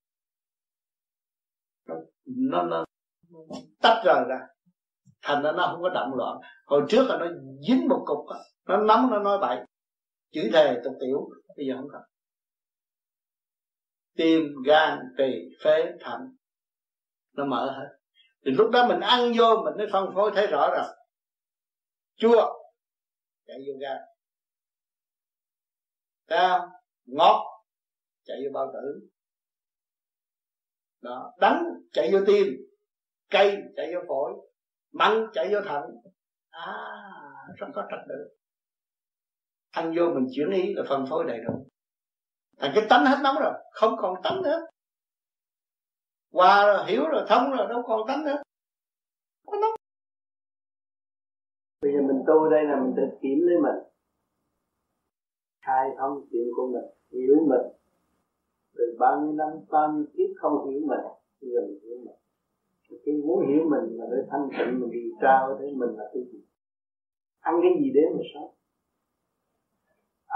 Nó 1.87 1.95
nó, 2.27 2.63
nó 2.63 2.85
tách 3.83 4.03
rời 4.05 4.25
ra. 4.29 4.47
Thành 5.23 5.43
ra 5.43 5.53
nó 5.53 5.69
không 5.73 5.83
có 5.83 5.89
động 5.89 6.15
loạn. 6.15 6.39
Hồi 6.67 6.83
trước 6.89 7.07
là 7.09 7.19
nó 7.19 7.27
dính 7.69 7.89
một 7.89 8.03
cục 8.07 8.27
đó. 8.29 8.39
nó 8.65 8.77
nắm 8.77 9.11
nó 9.11 9.19
nói 9.19 9.39
bậy 9.41 9.67
chữ 10.31 10.51
thề 10.53 10.81
tục 10.85 10.95
tiểu 11.01 11.29
bây 11.57 11.67
giờ 11.67 11.77
không 11.77 11.89
có. 11.93 12.05
Tim 14.17 14.43
gan 14.67 14.99
tỳ 15.19 15.33
phế 15.65 15.93
thận 16.01 16.21
nó 17.33 17.45
mở 17.45 17.73
hết 17.79 18.04
thì 18.45 18.51
lúc 18.51 18.71
đó 18.71 18.87
mình 18.89 19.01
ăn 19.01 19.33
vô, 19.39 19.62
mình 19.65 19.75
mới 19.79 19.87
phân 19.93 20.11
phối, 20.15 20.31
thấy 20.35 20.47
rõ 20.47 20.71
rồi. 20.77 20.87
Chua. 22.16 22.53
Chạy 23.47 23.57
vô 23.66 23.73
gan 23.81 23.97
ta 26.27 26.61
ngọt. 27.05 27.45
Chạy 28.25 28.37
vô 28.45 28.53
bao 28.55 28.73
tử. 28.73 29.09
Đó. 31.01 31.33
Đắng, 31.39 31.65
chạy 31.93 32.11
vô 32.12 32.19
tim. 32.27 32.47
Cây 33.31 33.57
chạy 33.77 33.95
vô 33.95 34.01
phổi. 34.09 34.33
Mặn, 34.93 35.27
chạy 35.33 35.49
vô 35.53 35.61
thận. 35.61 35.83
À 36.51 37.05
rất 37.57 37.66
có 37.75 37.83
trật 37.91 38.01
tự 38.09 38.35
ăn 39.71 39.95
vô 39.97 40.05
mình 40.15 40.27
chuyển 40.35 40.51
ý 40.51 40.75
là 40.75 40.83
phân 40.89 41.07
phối 41.11 41.25
đầy 41.29 41.39
đủ. 41.47 41.66
Thành 42.59 42.73
cái 42.75 42.85
tánh 42.91 43.05
hết 43.07 43.19
nóng 43.23 43.37
rồi. 43.41 43.53
Không 43.73 43.95
còn 43.99 44.15
tánh 44.23 44.43
nữa 44.43 44.61
qua 46.35 46.66
rồi, 46.66 46.86
hiểu 46.86 47.02
rồi, 47.09 47.23
thông 47.28 47.51
rồi, 47.51 47.66
đâu 47.69 47.82
còn 47.86 48.01
tánh 48.09 48.24
nữa. 48.24 48.43
Có 49.47 49.59
nóng 49.61 49.74
bây 51.82 51.93
giờ 51.93 52.01
mình 52.02 52.23
tu 52.27 52.48
đây 52.51 52.65
là 52.65 52.81
mình 52.81 52.93
tự 52.97 53.02
kiểm 53.23 53.39
lấy 53.43 53.56
mình. 53.62 53.82
Khai 55.66 55.90
thông 55.98 56.27
chuyện 56.31 56.48
của 56.56 56.66
mình, 56.66 56.85
hiểu 57.11 57.36
mình. 57.48 57.66
Từ 58.74 58.97
bao 58.98 59.20
nhiêu 59.20 59.32
năm, 59.32 59.48
bao 59.69 59.93
nhiêu 59.93 60.06
kiếp 60.16 60.31
không 60.36 60.70
hiểu 60.70 60.81
mình, 60.81 61.05
bây 61.40 61.51
giờ 61.51 61.61
mình 61.66 61.78
hiểu 61.82 61.98
mình. 62.05 62.15
Cái 63.05 63.15
muốn 63.15 63.47
hiểu 63.47 63.62
mình 63.70 63.98
mà 63.98 64.05
để 64.11 64.16
thanh 64.31 64.48
tịnh, 64.59 64.81
mình 64.81 64.90
điều 64.90 65.11
tra 65.23 65.47
thế 65.59 65.66
mình 65.77 65.90
là 65.97 66.11
cái 66.15 66.23
gì? 66.32 66.39
Ăn 67.40 67.55
cái 67.62 67.70
gì 67.81 67.90
đến 67.94 68.05
mà 68.16 68.23
sống? 68.35 68.54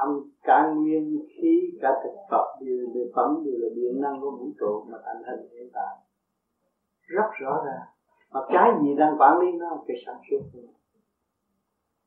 Âm 0.05 0.31
cả 0.43 0.73
nguyên 0.77 1.27
khí 1.29 1.79
cả 1.81 1.91
thực 2.05 2.17
vật 2.31 2.59
đều 2.61 2.87
là 2.95 3.05
phẩm, 3.17 3.45
đều 3.45 3.55
là 3.59 3.69
điện 3.75 4.01
năng 4.01 4.21
của 4.21 4.31
vũ 4.31 4.51
trụ 4.61 4.85
mà 4.91 4.99
thành 5.05 5.23
hình 5.27 5.51
hiện 5.51 5.71
tại. 5.73 5.97
Rất 7.03 7.29
rõ 7.41 7.63
ràng. 7.67 7.87
Mà 8.33 8.41
cái 8.49 8.71
gì 8.83 8.95
đang 8.99 9.17
quản 9.19 9.39
lý 9.41 9.47
nó, 9.59 9.85
cái 9.87 9.97
sản 10.07 10.17
xuất 10.31 10.39
của 10.53 10.61
nó. 10.67 10.73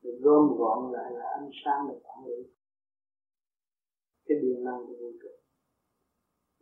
Được 0.02 0.18
gom 0.20 0.56
gọn 0.58 0.92
lại 0.92 1.12
là 1.12 1.24
ánh 1.40 1.50
sáng 1.64 1.86
để 1.88 1.94
quản 2.02 2.26
lý. 2.26 2.42
Cái 4.26 4.38
điện 4.42 4.64
năng 4.64 4.86
của 4.86 4.94
vũ 5.00 5.10
trụ. 5.22 5.28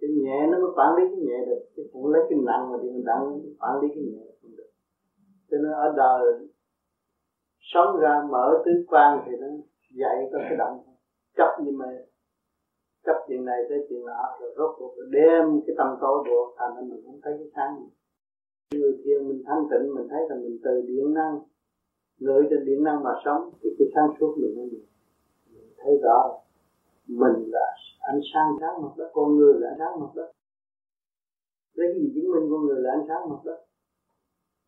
Cái 0.00 0.10
nhẹ 0.22 0.46
nó 0.50 0.58
mới 0.58 0.70
quản 0.76 0.96
lý 0.96 1.02
cái 1.08 1.24
nhẹ 1.26 1.46
được. 1.46 1.62
Chứ 1.76 1.82
không 1.92 2.06
lấy 2.06 2.22
cái 2.30 2.38
nặng 2.46 2.72
mà 2.72 2.78
điện 2.82 3.02
nặng 3.04 3.40
quản 3.60 3.80
lý 3.80 3.88
cái 3.94 4.04
nhẹ 4.12 4.26
không 4.42 4.56
được. 4.56 4.70
Cho 5.50 5.56
nên 5.62 5.72
ở 5.72 5.94
đời, 5.96 6.48
sống 7.60 7.96
ra 8.00 8.22
mở 8.30 8.62
tứ 8.64 8.70
quan 8.88 9.22
thì 9.26 9.32
nó 9.40 9.46
dạy 9.96 10.28
có 10.32 10.38
cái 10.48 10.56
động 10.58 10.89
chấp 11.36 11.50
như 11.62 11.72
mà 11.72 11.86
chấp 13.04 13.16
chuyện 13.28 13.44
này 13.44 13.60
tới 13.68 13.86
chuyện 13.88 14.06
nọ, 14.06 14.36
rồi 14.40 14.54
rốt 14.56 14.70
cuộc 14.78 14.94
đem 15.10 15.60
cái 15.66 15.74
tâm 15.78 15.96
tối 16.00 16.24
buộc 16.28 16.54
thành 16.58 16.72
nên 16.76 16.90
mình 16.90 17.02
không 17.06 17.20
thấy 17.22 17.32
cái 17.38 17.48
sáng 17.56 17.76
gì 17.80 17.88
người 18.78 18.92
thiền 19.04 19.28
mình 19.28 19.42
thanh 19.46 19.62
tịnh, 19.70 19.94
mình 19.94 20.08
thấy 20.10 20.20
là 20.28 20.36
mình 20.36 20.58
từ 20.64 20.82
điện 20.88 21.14
năng 21.14 21.40
ngửi 22.18 22.42
trên 22.50 22.64
điện 22.64 22.84
năng 22.84 23.02
mà 23.02 23.10
sống, 23.24 23.50
thì 23.62 23.68
cái 23.78 23.88
sáng 23.94 24.08
suốt 24.20 24.34
mình 24.40 24.54
nó 24.56 24.62
nhiều 24.62 24.86
mình 25.54 25.72
thấy 25.78 25.98
rõ 26.02 26.38
mình 27.08 27.50
là 27.54 27.66
ánh 28.00 28.20
sáng 28.34 28.48
sáng 28.60 28.82
mặt 28.82 28.92
đất, 28.96 29.10
con 29.12 29.36
người 29.36 29.54
là 29.60 29.68
ánh 29.68 29.78
sáng 29.78 30.00
mặt 30.00 30.12
đất. 30.14 30.32
Lấy 31.74 31.88
cái 31.92 32.00
gì 32.02 32.12
chứng 32.14 32.32
minh 32.32 32.46
con 32.50 32.66
người 32.66 32.80
là 32.82 32.90
ánh 32.90 33.04
sáng 33.08 33.28
mặt 33.30 33.40
đất? 33.44 33.58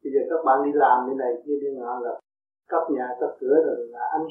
Bây 0.04 0.12
giờ 0.12 0.20
các 0.30 0.40
bạn 0.46 0.58
đi 0.64 0.70
làm 0.74 1.08
như 1.08 1.14
này, 1.14 1.32
kia 1.44 1.56
đi 1.60 1.68
ngọ 1.76 2.00
là 2.00 2.20
cấp 2.68 2.82
nhà, 2.90 3.08
cấp 3.20 3.30
cửa 3.40 3.56
rồi 3.66 3.88
là 3.88 4.00
ánh 4.12 4.26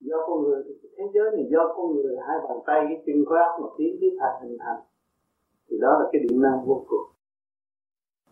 do 0.00 0.16
con 0.26 0.42
người, 0.42 0.64
thế 0.96 1.04
giới 1.14 1.30
này 1.36 1.46
do 1.50 1.74
con 1.76 1.94
người, 1.94 2.16
hai 2.28 2.38
bàn 2.48 2.58
tay, 2.66 2.80
cái 2.88 3.02
chân 3.06 3.24
khối 3.26 3.38
óc 3.38 3.60
một 3.60 3.74
tiến 3.78 3.96
tiếp 4.00 4.16
thành 4.20 4.42
hình 4.42 4.58
thành. 4.60 4.80
Thì 5.68 5.76
đó 5.80 5.98
là 6.00 6.08
cái 6.12 6.22
điện 6.28 6.40
năng 6.40 6.66
vô 6.66 6.84
cùng. 6.88 7.06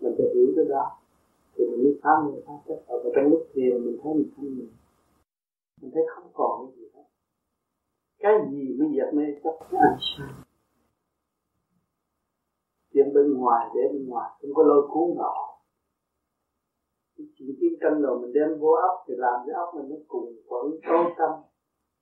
Mình 0.01 0.15
phải 0.19 0.27
hiểu 0.35 0.53
cái 0.57 0.65
đó. 0.69 0.85
Thì 1.55 1.65
mình 1.71 1.85
mới 1.85 1.99
phá 2.03 2.11
mình, 2.27 2.41
phá 2.47 2.53
chất 2.67 2.83
ở 2.87 3.11
trong 3.15 3.31
lúc 3.31 3.47
thiền 3.53 3.85
mình 3.85 3.99
thấy 4.03 4.15
mình 4.15 4.31
thanh 4.37 4.59
mình 4.59 4.69
mình 5.83 5.91
thấy 5.95 6.03
không 6.15 6.31
còn 6.33 6.67
cái 6.67 6.77
gì 6.77 6.89
hết. 6.95 7.05
Cái 8.19 8.33
gì 8.51 8.77
mới 8.79 8.89
dẹp 8.97 9.15
mê 9.15 9.25
chấp? 9.45 9.57
Cái 9.71 9.81
chuyện 12.93 13.15
bên 13.15 13.35
ngoài, 13.39 13.71
để 13.75 13.81
bên 13.93 14.09
ngoài. 14.09 14.31
Không 14.41 14.55
có 14.55 14.63
lôi 14.63 14.89
cuốn 14.89 15.17
nọ. 15.17 15.35
Chỉ 17.17 17.25
chuyện 17.39 17.57
chiến 17.61 17.73
tranh 17.81 18.03
rồi 18.03 18.21
mình 18.21 18.33
đem 18.33 18.59
vô 18.61 18.71
ốc 18.71 19.05
thì 19.09 19.15
làm 19.17 19.41
cái 19.47 19.55
ốc 19.55 19.75
mình 19.75 19.91
nó 19.91 19.97
cùng 20.09 20.33
quẩn 20.47 20.65
tối 20.89 21.13
tâm 21.19 21.31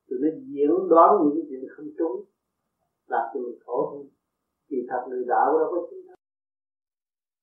rồi 0.09 0.19
nó 0.23 0.29
diễn 0.53 0.89
đoán 0.89 1.11
những 1.23 1.35
cái 1.37 1.45
chuyện 1.49 1.65
không 1.77 1.91
trúng, 1.99 2.16
làm 3.07 3.24
cho 3.35 3.41
mình 3.41 3.59
khổ 3.66 3.91
hơn. 3.91 4.03
Kỳ 4.69 4.77
thật 4.89 5.03
người 5.09 5.24
đạo 5.29 5.59
đâu 5.59 5.69
có 5.73 5.87
chính 5.91 6.07
thức 6.07 6.15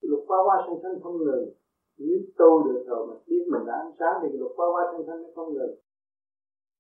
luật 0.02 0.23
qua 0.27 0.38
qua 0.45 0.56
sanh 0.65 0.80
sanh 0.84 1.02
không 1.03 1.18
ngừng. 1.18 1.49
Nếu 1.98 2.18
tu 2.38 2.64
được 2.68 2.84
rồi 2.88 3.07
mà 3.07 3.15
biết 3.27 3.44
mình 3.52 3.65
đã 3.68 3.73
ánh 3.73 3.94
sáng 3.99 4.15
thì 4.22 4.38
luật 4.38 4.52
qua 4.56 4.68
qua 4.73 4.84
sanh 4.91 5.03
sanh 5.07 5.23
nó 5.23 5.30
không 5.36 5.53
ngừng. 5.53 5.76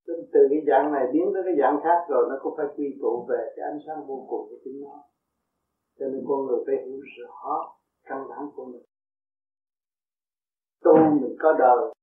Tức 0.07 0.17
từ 0.33 0.39
cái 0.49 0.61
dạng 0.67 0.91
này 0.93 1.03
biến 1.13 1.25
tới 1.33 1.43
cái 1.45 1.55
dạng 1.59 1.79
khác 1.83 1.99
rồi 2.09 2.23
nó 2.29 2.35
cũng 2.43 2.53
phải 2.57 2.67
quy 2.75 2.97
tụ 3.01 3.25
về 3.29 3.41
cái 3.55 3.65
ánh 3.71 3.79
sáng 3.85 4.07
vô 4.07 4.25
cùng 4.29 4.49
của 4.49 4.57
chính 4.63 4.81
nó. 4.81 5.03
Cho 5.99 6.05
nên 6.07 6.25
con 6.27 6.45
người 6.45 6.59
phải 6.65 6.75
hiểu 6.85 6.99
rõ 7.17 7.75
căn 8.03 8.27
bản 8.29 8.49
của 8.55 8.65
mình. 8.65 8.81
Tu 10.83 10.93
mình 11.21 11.35
có 11.39 11.53
đời, 11.59 11.93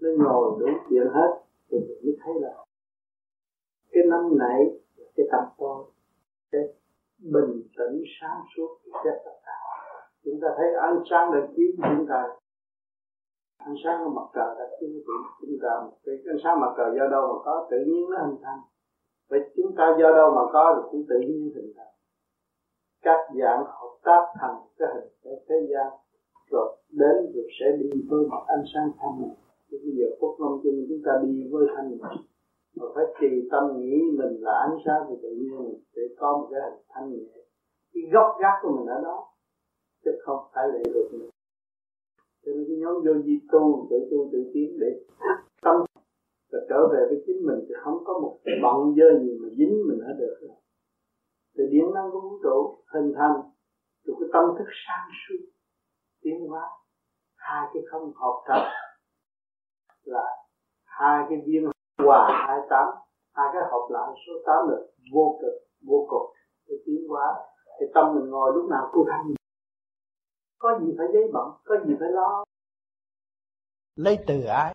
nó 0.00 0.08
ngồi 0.18 0.60
đủ 0.60 0.66
chuyện 0.88 1.06
hết 1.14 1.30
thì 1.68 1.78
mình 1.78 1.98
mới 2.04 2.16
thấy 2.24 2.34
là 2.40 2.63
cái 3.94 4.04
năm 4.10 4.38
nãy, 4.38 4.60
cái 5.16 5.26
tâm 5.32 5.44
tôi 5.58 5.84
cái 6.52 6.62
bình 7.18 7.62
tĩnh 7.78 8.02
sáng 8.20 8.40
suốt 8.56 8.78
cái 9.04 9.14
tất 9.24 9.36
cả 9.46 9.58
chúng 10.24 10.40
ta 10.42 10.48
thấy 10.56 10.68
ánh 10.74 10.98
sáng 11.10 11.32
đã 11.32 11.40
chiếu 11.56 11.70
chúng 11.76 12.06
ta. 12.08 12.22
Ánh 13.58 13.74
sáng 13.84 14.04
của 14.04 14.10
mặt 14.10 14.28
trời 14.34 14.50
đã 14.58 14.76
chiếu 14.80 14.90
chúng 15.40 15.58
ta. 15.62 15.72
Cái 16.04 16.14
ánh 16.32 16.40
sáng 16.44 16.60
mặt 16.60 16.72
trời 16.76 16.90
do 16.98 17.06
đâu 17.10 17.22
mà 17.32 17.38
có? 17.44 17.68
Tự 17.70 17.76
nhiên 17.86 18.10
nó 18.10 18.16
hình 18.26 18.36
thành. 18.42 18.60
Vậy 19.30 19.40
chúng 19.56 19.76
ta 19.76 19.96
do 20.00 20.12
đâu 20.12 20.30
mà 20.36 20.42
có 20.52 20.64
thì 20.76 20.82
cũng 20.90 21.04
tự 21.08 21.18
nhiên 21.20 21.50
hình 21.54 21.72
thành. 21.76 21.94
Các 23.02 23.20
dạng 23.40 23.64
hợp 23.64 23.94
tác 24.04 24.22
thành 24.40 24.56
cái 24.78 24.88
hình 24.94 25.10
cái 25.24 25.34
thế 25.48 25.56
gian. 25.70 25.92
Rồi 26.50 26.76
đến 26.90 27.16
rồi 27.34 27.48
sẽ 27.60 27.66
đi 27.80 27.90
với 28.08 28.26
mặt 28.30 28.42
ánh 28.46 28.64
sáng 28.74 28.90
thanh 28.98 29.20
này 29.22 29.36
bây 29.70 29.92
giờ 29.98 30.06
phút 30.20 30.40
năm 30.40 30.52
chung 30.62 30.86
chúng 30.88 31.02
ta 31.04 31.12
đi 31.22 31.48
với 31.50 31.66
thanh 31.76 31.88
này 31.90 32.18
mà 32.76 32.86
phải 32.94 33.04
trì 33.20 33.48
tâm 33.50 33.64
nghĩ 33.80 33.96
mình 34.18 34.34
là 34.40 34.52
ánh 34.68 34.76
sáng 34.84 35.02
của 35.08 35.16
tự 35.22 35.28
nhiên 35.28 35.74
để 35.96 36.02
có 36.18 36.38
một 36.38 36.48
cái 36.50 36.60
hình 36.64 36.80
thanh 36.88 37.10
nhẹ. 37.10 37.40
Cái 37.94 38.02
gốc 38.12 38.36
gác 38.40 38.54
của 38.62 38.72
mình 38.76 38.86
ở 38.86 39.00
đó, 39.02 39.26
chứ 40.04 40.10
không 40.24 40.38
phải 40.54 40.64
để 40.72 40.82
được 40.94 41.08
nữa 41.12 41.30
cho 42.44 42.52
nên 42.52 42.64
cái 42.68 42.76
nhóm 42.76 42.94
vô 43.04 43.22
di 43.24 43.36
tu, 43.52 43.86
tự 43.90 43.96
tu, 44.10 44.28
tự 44.32 44.50
tiến 44.54 44.78
để 44.80 44.88
tâm 45.62 45.76
và 46.52 46.58
trở 46.68 46.88
về 46.92 47.00
với 47.08 47.22
chính 47.26 47.46
mình, 47.46 47.58
thì 47.68 47.74
không 47.84 47.98
có 48.04 48.12
một 48.22 48.38
bận 48.62 48.94
dơ 48.96 49.08
gì 49.22 49.38
mà 49.42 49.48
dính 49.58 49.74
mình 49.88 50.00
ở 50.00 50.12
được. 50.18 50.36
Rồi 50.40 50.56
từ 51.56 51.64
điện 51.70 51.84
năng 51.94 52.10
của 52.12 52.20
vũ 52.20 52.38
trụ 52.42 52.84
hình 52.94 53.12
thành 53.16 53.36
từ 54.06 54.14
cái 54.20 54.28
tâm 54.32 54.44
thức 54.58 54.68
sáng 54.86 55.08
suốt, 55.22 55.44
tiến 56.22 56.46
hóa. 56.48 56.62
Hai 57.36 57.70
cái 57.74 57.82
không 57.90 58.12
hợp 58.14 58.36
tập 58.48 58.62
là 60.04 60.24
hai 60.84 61.26
cái 61.28 61.38
viên 61.46 61.73
hòa 61.98 62.46
hai 62.48 62.58
tám, 62.70 62.88
hai 63.34 63.46
cái 63.52 63.62
hợp 63.70 63.86
lại 63.90 64.08
số 64.26 64.32
tám 64.46 64.68
là 64.68 64.76
vô 65.12 65.38
cực 65.40 65.54
vô 65.88 66.08
cực 66.10 66.36
để 66.66 66.74
tiến 66.86 67.08
hóa 67.08 67.34
thì 67.80 67.86
tâm 67.94 68.14
mình 68.14 68.30
ngồi 68.30 68.52
lúc 68.54 68.70
nào 68.70 68.90
cũng 68.92 69.06
thanh. 69.10 69.34
Có 70.58 70.78
gì 70.80 70.94
phải 70.98 71.06
giấy 71.12 71.22
bận, 71.32 71.48
có 71.64 71.74
gì 71.86 71.94
phải 72.00 72.08
lo. 72.08 72.44
Lấy 73.96 74.18
từ 74.26 74.44
ái. 74.44 74.74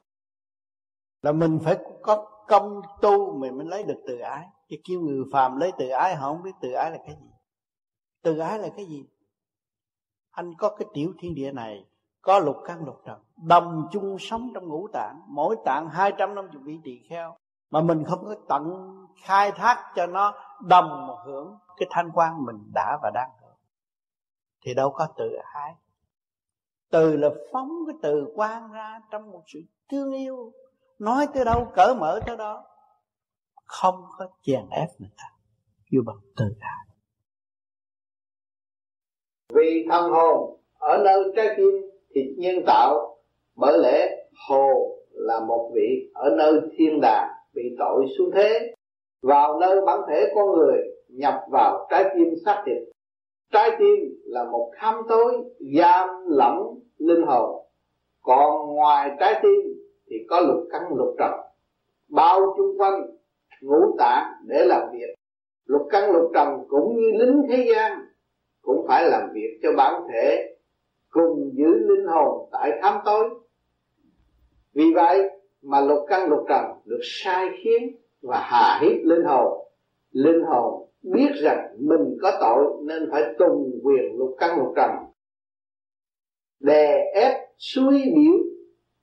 Là 1.22 1.32
mình 1.32 1.60
phải 1.64 1.78
có 2.02 2.44
công 2.48 2.82
tu 3.02 3.36
mình 3.38 3.58
mới 3.58 3.68
lấy 3.68 3.84
được 3.84 4.00
từ 4.08 4.20
ái. 4.20 4.48
Chứ 4.70 4.76
kêu 4.90 5.02
người 5.02 5.24
phàm 5.34 5.60
lấy 5.60 5.72
từ 5.78 5.90
ái, 5.90 6.16
họ 6.16 6.28
không 6.28 6.44
biết 6.44 6.52
từ 6.62 6.72
ái 6.72 6.92
là 6.92 6.98
cái 6.98 7.16
gì. 7.16 7.30
Từ 8.24 8.40
ái 8.40 8.60
là 8.60 8.70
cái 8.76 8.86
gì? 8.86 9.06
Anh 10.32 10.54
có 10.58 10.76
cái 10.80 10.88
tiểu 10.94 11.14
thiên 11.20 11.36
địa 11.36 11.52
này 11.52 11.89
có 12.22 12.40
lục 12.40 12.58
căn 12.66 12.86
lục 12.86 13.02
trần. 13.06 13.20
Đồng 13.38 13.88
chung 13.92 14.18
sống 14.20 14.52
trong 14.54 14.68
ngũ 14.68 14.88
tạng. 14.94 15.22
Mỗi 15.28 15.56
tạng 15.66 15.90
250 15.90 16.62
vị 16.64 16.80
tỳ 16.84 17.00
kheo. 17.10 17.38
Mà 17.72 17.82
mình 17.82 18.04
không 18.04 18.26
có 18.26 18.36
tận 18.50 18.64
khai 19.24 19.52
thác 19.52 19.92
cho 19.96 20.08
nó 20.08 20.34
đồng 20.62 21.08
hưởng 21.26 21.58
cái 21.78 21.88
thanh 21.92 22.12
quan 22.14 22.46
mình 22.46 22.72
đã 22.74 22.98
và 23.04 23.12
đang 23.14 23.30
hưởng. 23.42 23.58
Thì 24.66 24.74
đâu 24.74 24.92
có 24.92 25.08
tự 25.18 25.30
ái 25.54 25.76
từ 26.92 27.18
là 27.18 27.30
phóng 27.52 27.70
cái 27.88 27.96
từ 28.02 28.28
quan 28.36 28.72
ra 28.72 29.02
trong 29.12 29.32
một 29.32 29.44
sự 29.48 29.60
thương 29.92 30.12
yêu. 30.12 30.52
Nói 31.00 31.28
tới 31.34 31.46
đâu 31.46 31.72
cởi 31.76 31.96
mở 31.96 32.20
tới 32.26 32.38
đó. 32.38 32.66
Không 33.66 34.06
có 34.18 34.28
chèn 34.42 34.70
ép 34.72 34.90
người 35.00 35.10
ta. 35.18 35.24
Yêu 35.90 36.04
bằng 36.06 36.18
từ 36.36 36.46
ái 36.60 36.90
vì 39.54 39.86
thân 39.90 40.12
hồn, 40.12 40.60
ở 40.80 41.02
nơi 41.06 41.24
trái 41.36 41.48
tim 41.58 41.99
thì 42.16 42.22
nhân 42.38 42.56
tạo, 42.66 43.18
bởi 43.56 43.78
lẽ 43.78 44.26
hồ 44.50 44.96
là 45.12 45.40
một 45.48 45.72
vị 45.76 46.10
ở 46.14 46.30
nơi 46.38 46.54
thiên 46.78 47.02
đàng, 47.02 47.30
bị 47.54 47.64
tội 47.80 48.06
xuống 48.18 48.32
thế. 48.36 48.74
Vào 49.22 49.60
nơi 49.60 49.82
bản 49.86 50.00
thể 50.10 50.32
con 50.36 50.52
người, 50.52 50.78
nhập 51.08 51.34
vào 51.52 51.88
trái 51.90 52.04
tim 52.16 52.28
xác 52.46 52.64
thịt. 52.66 52.78
Trái 53.52 53.70
tim 53.80 54.22
là 54.26 54.44
một 54.44 54.72
khám 54.76 54.96
tối, 55.10 55.34
giam 55.78 56.10
lỏng 56.28 56.80
linh 56.98 57.26
hồn. 57.28 57.66
Còn 58.22 58.76
ngoài 58.76 59.12
trái 59.20 59.40
tim 59.44 59.60
thì 60.10 60.16
có 60.30 60.40
lục 60.40 60.68
căn 60.72 60.82
lục 60.96 61.16
trần. 61.20 61.32
Bao 62.10 62.40
chung 62.58 62.78
quanh, 62.78 63.02
ngũ 63.62 63.96
tạng 63.98 64.26
để 64.48 64.66
làm 64.66 64.82
việc. 64.92 65.16
Lục 65.66 65.82
căn 65.90 66.12
lục 66.12 66.32
trần 66.34 66.48
cũng 66.68 66.96
như 66.96 67.12
lính 67.20 67.42
thế 67.50 67.66
gian 67.74 68.00
cũng 68.62 68.86
phải 68.88 69.10
làm 69.10 69.22
việc 69.34 69.60
cho 69.64 69.70
bản 69.78 70.02
thể 70.14 70.56
cùng 71.10 71.52
giữ 71.54 71.68
linh 71.68 72.08
hồn 72.08 72.50
tại 72.52 72.72
thám 72.82 73.00
tối. 73.06 73.30
Vì 74.74 74.86
vậy 74.96 75.20
mà 75.62 75.82
lục 75.82 76.06
căn 76.10 76.30
lục 76.30 76.46
trần 76.50 76.66
được 76.86 77.00
sai 77.02 77.50
khiến 77.64 77.96
và 78.22 78.40
hà 78.44 78.80
hiếp 78.82 78.98
linh 79.04 79.26
hồn. 79.26 79.68
Linh 80.12 80.44
hồn 80.48 80.90
biết 81.02 81.30
rằng 81.42 81.76
mình 81.80 82.18
có 82.22 82.38
tội 82.40 82.64
nên 82.86 83.10
phải 83.12 83.24
tùng 83.40 83.72
quyền 83.84 84.18
lục 84.18 84.36
căn 84.40 84.58
lục 84.58 84.74
trần. 84.76 84.90
Đè 86.60 87.12
ép, 87.14 87.34
suy 87.58 88.04
biểu 88.16 88.34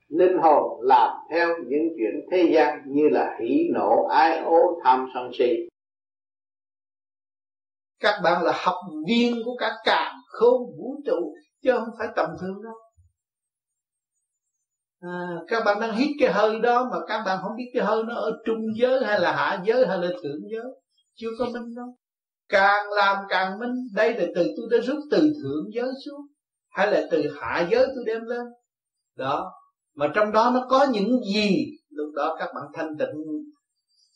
linh 0.09 0.39
hồn 0.43 0.81
làm 0.83 1.16
theo 1.31 1.49
những 1.66 1.89
chuyện 1.97 2.27
thế 2.31 2.51
gian 2.55 2.83
như 2.87 3.09
là 3.09 3.37
hỉ 3.41 3.69
nộ 3.74 4.07
ái 4.11 4.39
ố 4.39 4.81
tham 4.85 5.07
sân 5.15 5.31
si. 5.39 5.69
Các 8.01 8.20
bạn 8.24 8.43
là 8.43 8.53
học 8.65 8.74
viên 9.07 9.35
của 9.45 9.57
cả 9.59 9.70
càng 9.85 10.15
không 10.27 10.66
vũ 10.78 10.97
trụ 11.07 11.35
chứ 11.62 11.70
không 11.73 11.89
phải 11.99 12.09
tầm 12.16 12.31
thường 12.41 12.62
đâu. 12.65 12.74
À, 15.01 15.28
các 15.49 15.65
bạn 15.65 15.81
đang 15.81 15.97
hít 15.97 16.09
cái 16.20 16.33
hơi 16.33 16.61
đó 16.61 16.89
mà 16.93 16.99
các 17.09 17.23
bạn 17.27 17.39
không 17.43 17.57
biết 17.57 17.70
cái 17.74 17.85
hơi 17.85 18.03
nó 18.03 18.15
ở 18.15 18.31
trung 18.47 18.61
giới 18.77 19.05
hay 19.05 19.20
là 19.20 19.33
hạ 19.33 19.62
giới 19.65 19.87
hay 19.87 19.99
là 19.99 20.09
thượng 20.23 20.41
giới 20.53 20.66
chưa 21.15 21.28
có 21.39 21.45
minh 21.45 21.74
đâu. 21.77 21.97
Càng 22.49 22.93
làm 22.93 23.16
càng 23.28 23.59
minh 23.59 23.74
đây 23.95 24.15
là 24.15 24.24
từ 24.35 24.47
tôi 24.57 24.66
đã 24.70 24.87
rút 24.87 24.99
từ 25.11 25.19
thượng 25.19 25.65
giới 25.74 25.89
xuống 26.07 26.20
hay 26.70 26.93
là 26.93 27.03
từ 27.11 27.23
hạ 27.41 27.69
giới 27.70 27.87
tôi 27.95 28.05
đem 28.07 28.23
lên. 28.24 28.47
Đó 29.16 29.53
mà 29.95 30.12
trong 30.15 30.33
đó 30.33 30.51
nó 30.55 30.66
có 30.70 30.87
những 30.93 31.20
gì? 31.35 31.66
Lúc 31.89 32.12
đó 32.15 32.37
các 32.39 32.49
bạn 32.55 32.65
thanh 32.74 32.97
tịnh. 32.99 33.23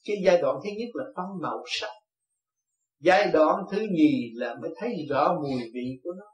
Cái 0.04 0.16
giai 0.24 0.42
đoạn 0.42 0.56
thứ 0.64 0.70
nhất 0.78 0.88
là 0.94 1.04
phân 1.16 1.26
màu 1.42 1.64
sắc. 1.66 1.90
Giai 3.00 3.30
đoạn 3.32 3.64
thứ 3.72 3.78
nhì 3.78 4.30
là 4.34 4.54
mới 4.62 4.70
thấy 4.80 4.94
rõ 5.10 5.34
mùi 5.42 5.60
vị 5.74 6.00
của 6.04 6.10
nó 6.18 6.24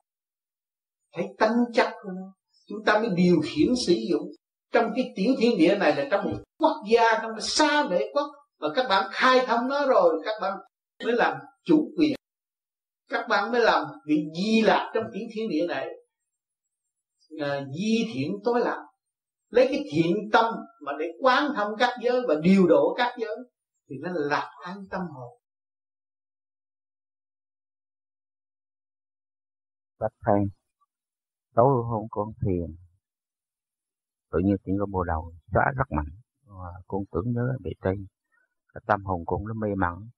thấy 1.16 1.26
tánh 1.38 1.56
chất 1.74 1.90
của 2.02 2.10
nó. 2.16 2.34
Chúng 2.68 2.84
ta 2.86 2.98
mới 2.98 3.08
điều 3.14 3.40
khiển 3.44 3.74
sử 3.86 3.94
dụng. 4.10 4.30
Trong 4.72 4.92
cái 4.96 5.12
tiểu 5.16 5.34
thiên 5.38 5.58
địa 5.58 5.76
này 5.78 5.96
là 5.96 6.08
trong 6.10 6.24
một 6.24 6.38
quốc 6.58 6.76
gia 6.90 7.18
trong 7.22 7.32
một 7.32 7.40
xa 7.40 7.86
vệ 7.90 8.10
quốc. 8.12 8.26
Và 8.58 8.68
các 8.74 8.86
bạn 8.88 9.10
khai 9.12 9.46
thông 9.46 9.68
nó 9.68 9.86
rồi 9.86 10.22
các 10.24 10.34
bạn 10.40 10.58
mới 11.04 11.12
làm 11.12 11.36
chủ 11.64 11.92
quyền. 11.98 12.16
Các 13.08 13.28
bạn 13.28 13.52
mới 13.52 13.60
làm 13.60 13.86
vị 14.06 14.24
di 14.36 14.62
lạc 14.62 14.90
trong 14.94 15.04
tiểu 15.12 15.22
thiên 15.34 15.48
địa 15.48 15.66
này. 15.68 15.88
À, 17.40 17.64
di 17.78 18.10
thiện 18.14 18.32
tối 18.44 18.60
lạc. 18.60 18.86
Lấy 19.48 19.66
cái 19.68 19.84
thiện 19.92 20.16
tâm 20.32 20.54
mà 20.80 20.92
để 20.98 21.06
quán 21.20 21.52
thông 21.56 21.72
các 21.78 21.98
giới 22.02 22.20
và 22.28 22.34
điều 22.42 22.66
độ 22.66 22.94
các 22.98 23.16
giới 23.18 23.36
thì 23.90 23.96
nó 24.00 24.10
lạc 24.14 24.50
an 24.64 24.76
tâm 24.90 25.00
hồn. 25.00 25.38
Bạch 29.98 30.12
thầy 30.26 30.40
tối 31.56 31.84
hôm 31.90 32.06
con 32.10 32.28
thiền, 32.42 32.76
tự 34.32 34.38
nhiên 34.44 34.56
tiếng 34.64 34.76
con 34.80 34.90
bồ 34.90 35.04
đầu 35.04 35.32
xóa 35.52 35.64
rất 35.76 35.92
mạnh. 35.96 36.12
Và 36.46 36.70
con 36.86 37.02
tưởng 37.12 37.32
nhớ 37.32 37.46
bị 37.62 37.70
tây, 37.80 37.96
cái 38.74 38.82
tâm 38.86 39.04
hồn 39.04 39.22
con 39.26 39.46
nó 39.46 39.54
mê 39.54 39.68
mẩn. 39.74 40.08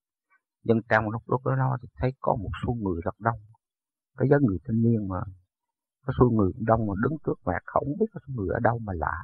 Nhưng 0.62 0.80
trong 0.88 1.10
lúc 1.10 1.22
lúc 1.26 1.46
đó 1.46 1.56
nó 1.56 1.76
thì 1.82 1.88
thấy 1.94 2.10
có 2.20 2.36
một 2.42 2.50
số 2.66 2.72
người 2.72 3.00
rất 3.04 3.14
đông. 3.18 3.40
Cái 4.16 4.28
giống 4.30 4.42
người 4.42 4.58
thanh 4.64 4.82
niên 4.82 5.08
mà, 5.08 5.20
có 6.06 6.12
số 6.18 6.30
người 6.30 6.52
đông 6.66 6.86
mà 6.86 6.94
đứng 7.02 7.18
trước 7.26 7.38
mặt, 7.44 7.62
không 7.64 7.88
biết 8.00 8.06
có 8.12 8.20
số 8.26 8.32
người 8.36 8.48
ở 8.54 8.60
đâu 8.62 8.78
mà 8.78 8.92
lạ. 8.96 9.18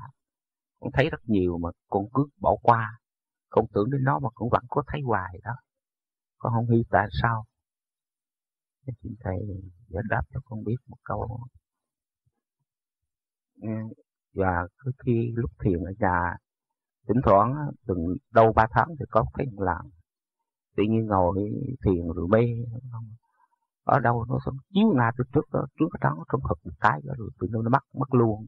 Con 0.80 0.90
thấy 0.94 1.10
rất 1.10 1.20
nhiều 1.24 1.58
mà 1.58 1.68
con 1.88 2.04
cứ 2.14 2.26
bỏ 2.40 2.56
qua. 2.62 2.98
Con 3.48 3.64
tưởng 3.74 3.90
đến 3.90 4.04
nó 4.04 4.18
mà 4.18 4.28
cũng 4.34 4.48
vẫn 4.50 4.62
có 4.68 4.82
thấy 4.86 5.00
hoài 5.06 5.40
đó. 5.44 5.54
Con 6.38 6.52
không 6.52 6.70
hiểu 6.70 6.82
tại 6.90 7.08
sao. 7.22 7.44
Xin 9.02 9.14
thầy 9.20 9.36
giải 9.88 10.02
đáp 10.10 10.22
cho 10.34 10.40
con 10.44 10.64
biết 10.64 10.76
một 10.88 10.98
câu 11.04 11.38
và 14.34 14.66
cứ 14.78 14.92
khi 15.06 15.32
lúc 15.34 15.50
thiền 15.64 15.84
ở 15.84 15.92
nhà, 15.98 16.36
thỉnh 17.08 17.20
thoảng 17.24 17.54
từng 17.86 18.16
đâu 18.32 18.52
ba 18.52 18.66
tháng 18.70 18.88
thì 18.98 19.04
có 19.10 19.24
thấy 19.34 19.46
một 19.46 19.62
lần 19.64 19.90
tự 20.76 20.82
nhiên 20.90 21.06
ngồi 21.06 21.36
thiền 21.84 22.08
rồi 22.14 22.28
mê 22.28 22.38
ở 23.84 24.00
đâu 24.00 24.24
nó 24.28 24.38
xuống, 24.44 24.56
chiếu 24.74 24.86
ngay 24.96 25.12
từ 25.18 25.24
trước 25.34 25.50
đó 25.52 25.66
trước 25.78 25.88
đó 26.00 26.24
trong 26.32 26.40
thật 26.48 26.54
một 26.64 26.72
cái 26.80 27.00
đó 27.04 27.14
rồi 27.18 27.30
tự 27.40 27.46
nhiên 27.46 27.64
nó 27.64 27.70
mất 27.70 27.84
mất 27.92 28.14
luôn. 28.14 28.46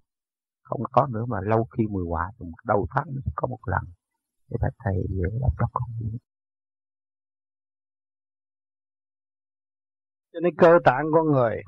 Không 0.63 0.83
có 0.93 1.07
nữa 1.07 1.25
mà 1.29 1.39
lâu 1.43 1.65
khi 1.65 1.87
mười 1.91 2.05
quả 2.05 2.31
thì 2.39 2.47
đầu 2.65 2.87
tháng 2.91 3.05
nó 3.15 3.21
có 3.37 3.49
một 3.49 3.59
lần. 3.67 3.83
Để 4.51 4.57
phải 4.61 4.71
thầy 4.85 4.95
làm 5.41 5.51
cho 5.59 5.67
con 5.73 5.89
cho 10.33 10.41
nên 10.41 10.57
cơ 10.57 10.79
tạng 10.85 11.05
con 11.13 11.27
người 11.27 11.63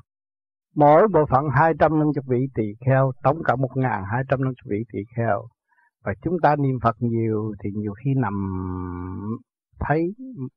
mỗi 0.75 1.07
bộ 1.13 1.19
phận 1.29 1.45
250 1.53 2.13
vị 2.27 2.47
tỳ 2.55 2.63
kheo, 2.85 3.11
tổng 3.23 3.37
cộng 3.43 3.61
1250 3.61 4.53
vị 4.69 4.83
tỳ 4.93 4.99
kheo. 5.17 5.47
Và 6.03 6.13
chúng 6.21 6.33
ta 6.43 6.55
niệm 6.55 6.79
Phật 6.83 6.95
nhiều 6.99 7.53
thì 7.63 7.69
nhiều 7.73 7.93
khi 8.03 8.13
nằm 8.17 8.33
thấy 9.79 10.13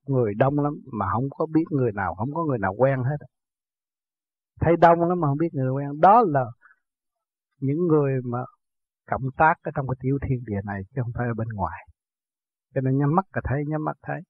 người 0.06 0.34
đông 0.34 0.58
lắm 0.58 0.72
mà 0.92 1.06
không 1.12 1.24
có 1.30 1.46
biết 1.46 1.64
người 1.70 1.92
nào, 1.92 2.14
không 2.14 2.34
có 2.34 2.44
người 2.44 2.58
nào 2.58 2.74
quen 2.78 2.98
hết. 2.98 3.26
Thấy 4.60 4.76
đông 4.80 5.00
lắm 5.00 5.20
mà 5.20 5.28
không 5.28 5.38
biết 5.38 5.52
người 5.52 5.70
quen. 5.70 6.00
Đó 6.00 6.22
là 6.26 6.44
những 7.60 7.86
người 7.86 8.12
mà 8.24 8.38
cộng 9.10 9.22
tác 9.36 9.54
ở 9.62 9.70
trong 9.74 9.88
cái 9.88 9.96
tiểu 10.00 10.18
thiên 10.28 10.38
địa 10.46 10.60
này 10.64 10.80
chứ 10.94 11.02
không 11.04 11.12
phải 11.14 11.26
ở 11.26 11.34
bên 11.36 11.48
ngoài. 11.54 11.86
Cho 12.74 12.80
nên 12.80 12.98
nhắm 12.98 13.14
mắt 13.14 13.24
là 13.34 13.42
thấy, 13.44 13.62
nhắm 13.68 13.84
mắt 13.84 13.96
thấy. 14.02 14.20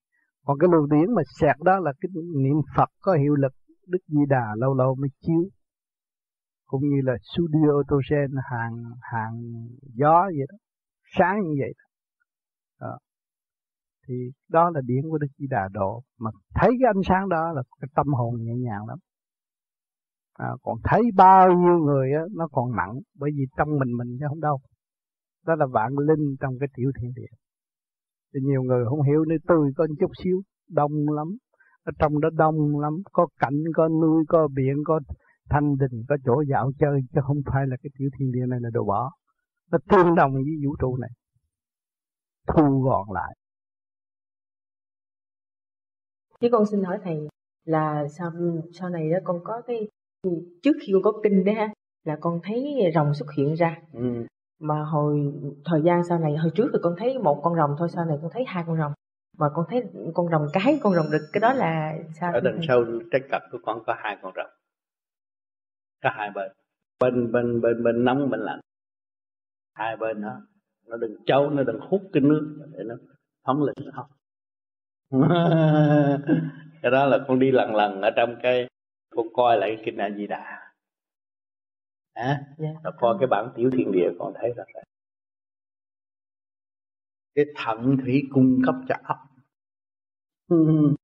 Còn 0.46 0.58
cái 0.58 0.68
luồng 0.72 0.88
điển 0.88 1.14
mà 1.14 1.22
sẹt 1.40 1.56
đó 1.64 1.78
là 1.78 1.92
cái 2.00 2.08
niệm 2.42 2.56
Phật 2.76 2.88
có 3.02 3.12
hiệu 3.12 3.34
lực 3.34 3.52
Đức 3.86 3.98
Di 4.06 4.20
Đà 4.28 4.46
lâu 4.56 4.74
lâu 4.74 4.94
mới 4.94 5.08
chiếu 5.20 5.42
cũng 6.72 6.88
như 6.88 7.00
là 7.04 7.12
studio 7.32 7.74
tosen 7.88 8.30
hàng 8.50 8.76
hàng 9.00 9.34
gió 9.94 10.22
vậy 10.22 10.46
đó 10.48 10.56
sáng 11.18 11.40
như 11.42 11.54
vậy 11.58 11.72
đó. 11.78 11.86
đó. 12.86 12.98
Thì 14.08 14.14
đó 14.48 14.70
là 14.74 14.80
điển 14.84 15.02
của 15.10 15.18
Đức 15.18 15.26
Di 15.38 15.46
Đà 15.50 15.68
độ. 15.72 16.02
Mà 16.18 16.30
thấy 16.54 16.70
cái 16.80 16.90
ánh 16.94 17.02
sáng 17.08 17.28
đó 17.28 17.52
là 17.52 17.62
cái 17.80 17.88
tâm 17.94 18.06
hồn 18.06 18.34
nhẹ 18.40 18.54
nhàng 18.54 18.86
lắm. 18.88 18.98
À, 20.34 20.48
còn 20.62 20.78
thấy 20.84 21.02
bao 21.16 21.48
nhiêu 21.48 21.78
người 21.78 22.12
á, 22.12 22.22
nó 22.36 22.48
còn 22.52 22.76
nặng 22.76 22.94
bởi 23.18 23.30
vì 23.36 23.44
trong 23.56 23.68
mình 23.78 23.96
mình 23.98 24.16
chứ 24.20 24.26
không 24.28 24.40
đâu. 24.40 24.58
Đó 25.46 25.54
là 25.54 25.66
vạn 25.66 25.92
linh 26.08 26.36
trong 26.40 26.54
cái 26.60 26.68
tiểu 26.76 26.90
thiên 27.00 27.12
địa. 27.16 27.32
Thì 28.34 28.40
nhiều 28.42 28.62
người 28.62 28.84
không 28.88 29.02
hiểu 29.02 29.24
nơi 29.24 29.38
tôi 29.46 29.72
có 29.76 29.86
chút 30.00 30.10
xíu 30.24 30.42
đông 30.70 30.92
lắm. 31.16 31.28
Ở 31.84 31.92
trong 31.98 32.20
đó 32.20 32.28
đông 32.32 32.80
lắm 32.80 32.92
có 33.12 33.26
cảnh 33.40 33.62
có 33.74 33.88
nuôi 33.88 34.24
có 34.28 34.48
biển 34.54 34.76
có 34.84 35.00
thanh 35.52 35.76
đình 35.78 36.04
có 36.08 36.16
chỗ 36.24 36.42
dạo 36.50 36.70
chơi 36.78 37.00
chứ 37.14 37.20
không 37.24 37.36
phải 37.46 37.66
là 37.66 37.76
cái 37.82 37.90
tiểu 37.98 38.08
thiên 38.18 38.32
địa 38.32 38.46
này 38.48 38.58
là 38.62 38.70
đồ 38.72 38.84
bỏ. 38.84 39.10
Nó 39.70 39.78
tương 39.90 40.14
đồng 40.14 40.32
với 40.34 40.42
vũ 40.64 40.76
trụ 40.80 40.96
này. 40.96 41.10
Thu 42.46 42.80
gọn 42.80 43.06
lại. 43.14 43.36
Chứ 46.40 46.48
con 46.52 46.66
xin 46.66 46.84
hỏi 46.84 46.98
thầy 47.04 47.28
là 47.64 48.08
sau 48.08 48.30
sau 48.72 48.88
này 48.88 49.10
đó 49.10 49.18
con 49.24 49.40
có 49.44 49.62
cái 49.66 49.88
trước 50.62 50.72
khi 50.80 50.92
con 50.92 51.02
có 51.02 51.20
kinh 51.22 51.44
đấy 51.44 51.54
ha 51.54 51.68
là 52.04 52.16
con 52.20 52.40
thấy 52.42 52.90
rồng 52.94 53.14
xuất 53.14 53.26
hiện 53.36 53.54
ra. 53.54 53.76
Ừ. 53.92 54.26
mà 54.60 54.84
hồi 54.84 55.32
thời 55.64 55.82
gian 55.82 56.04
sau 56.08 56.18
này 56.18 56.36
hồi 56.36 56.50
trước 56.54 56.70
thì 56.72 56.78
con 56.82 56.94
thấy 56.98 57.18
một 57.18 57.40
con 57.42 57.56
rồng 57.56 57.74
thôi 57.78 57.88
sau 57.88 58.04
này 58.04 58.18
con 58.22 58.30
thấy 58.34 58.44
hai 58.46 58.64
con 58.66 58.78
rồng. 58.78 58.92
Mà 59.38 59.48
con 59.54 59.64
thấy 59.68 59.82
con 60.14 60.28
rồng 60.28 60.46
cái 60.52 60.78
con 60.82 60.94
rồng 60.94 61.06
đực 61.12 61.22
cái 61.32 61.40
đó 61.40 61.52
là 61.52 61.94
sao 62.20 62.32
ở 62.32 62.40
đằng 62.40 62.60
sau 62.68 62.84
trái 63.10 63.20
cặp 63.30 63.42
của 63.52 63.58
con 63.64 63.82
có 63.86 63.94
hai 63.98 64.16
con 64.22 64.32
rồng 64.36 64.50
có 66.02 66.10
hai 66.12 66.30
bên. 66.34 66.52
Bên 67.00 67.32
bên 67.32 67.60
bên 67.60 67.82
bên 67.82 68.04
nóng 68.04 68.30
bên 68.30 68.40
lạnh. 68.40 68.60
Hai 69.74 69.96
bên 69.96 70.22
đó 70.22 70.40
nó 70.86 70.96
đừng 70.96 71.16
trâu 71.26 71.50
nó 71.50 71.62
đừng 71.62 71.80
hút 71.80 72.02
cái 72.12 72.20
nước 72.20 72.68
để 72.72 72.84
nó 72.84 72.94
phóng 73.44 73.62
lên. 73.62 73.74
Không 73.92 74.10
cái 76.82 76.90
đó 76.90 77.06
là 77.06 77.18
con 77.28 77.38
đi 77.38 77.50
lần 77.50 77.74
lần 77.74 78.00
ở 78.00 78.10
trong 78.16 78.36
cái 78.42 78.68
con 79.10 79.26
coi 79.32 79.58
lại 79.58 79.72
cái 79.76 79.82
kinh 79.86 79.96
A 79.96 80.10
Di 80.10 80.26
Đà 80.26 80.72
à, 82.12 82.24
yeah. 82.58 82.76
Dạ. 82.84 82.90
coi 83.00 83.16
cái 83.20 83.26
bản 83.26 83.52
tiểu 83.56 83.70
thiên 83.70 83.92
địa 83.92 84.08
con 84.18 84.32
thấy 84.40 84.52
là 84.56 84.64
cái 87.34 87.44
thận 87.56 87.96
thủy 88.04 88.22
cung 88.30 88.58
cấp 88.66 88.74
cho 88.88 88.94
ấp 89.02 89.16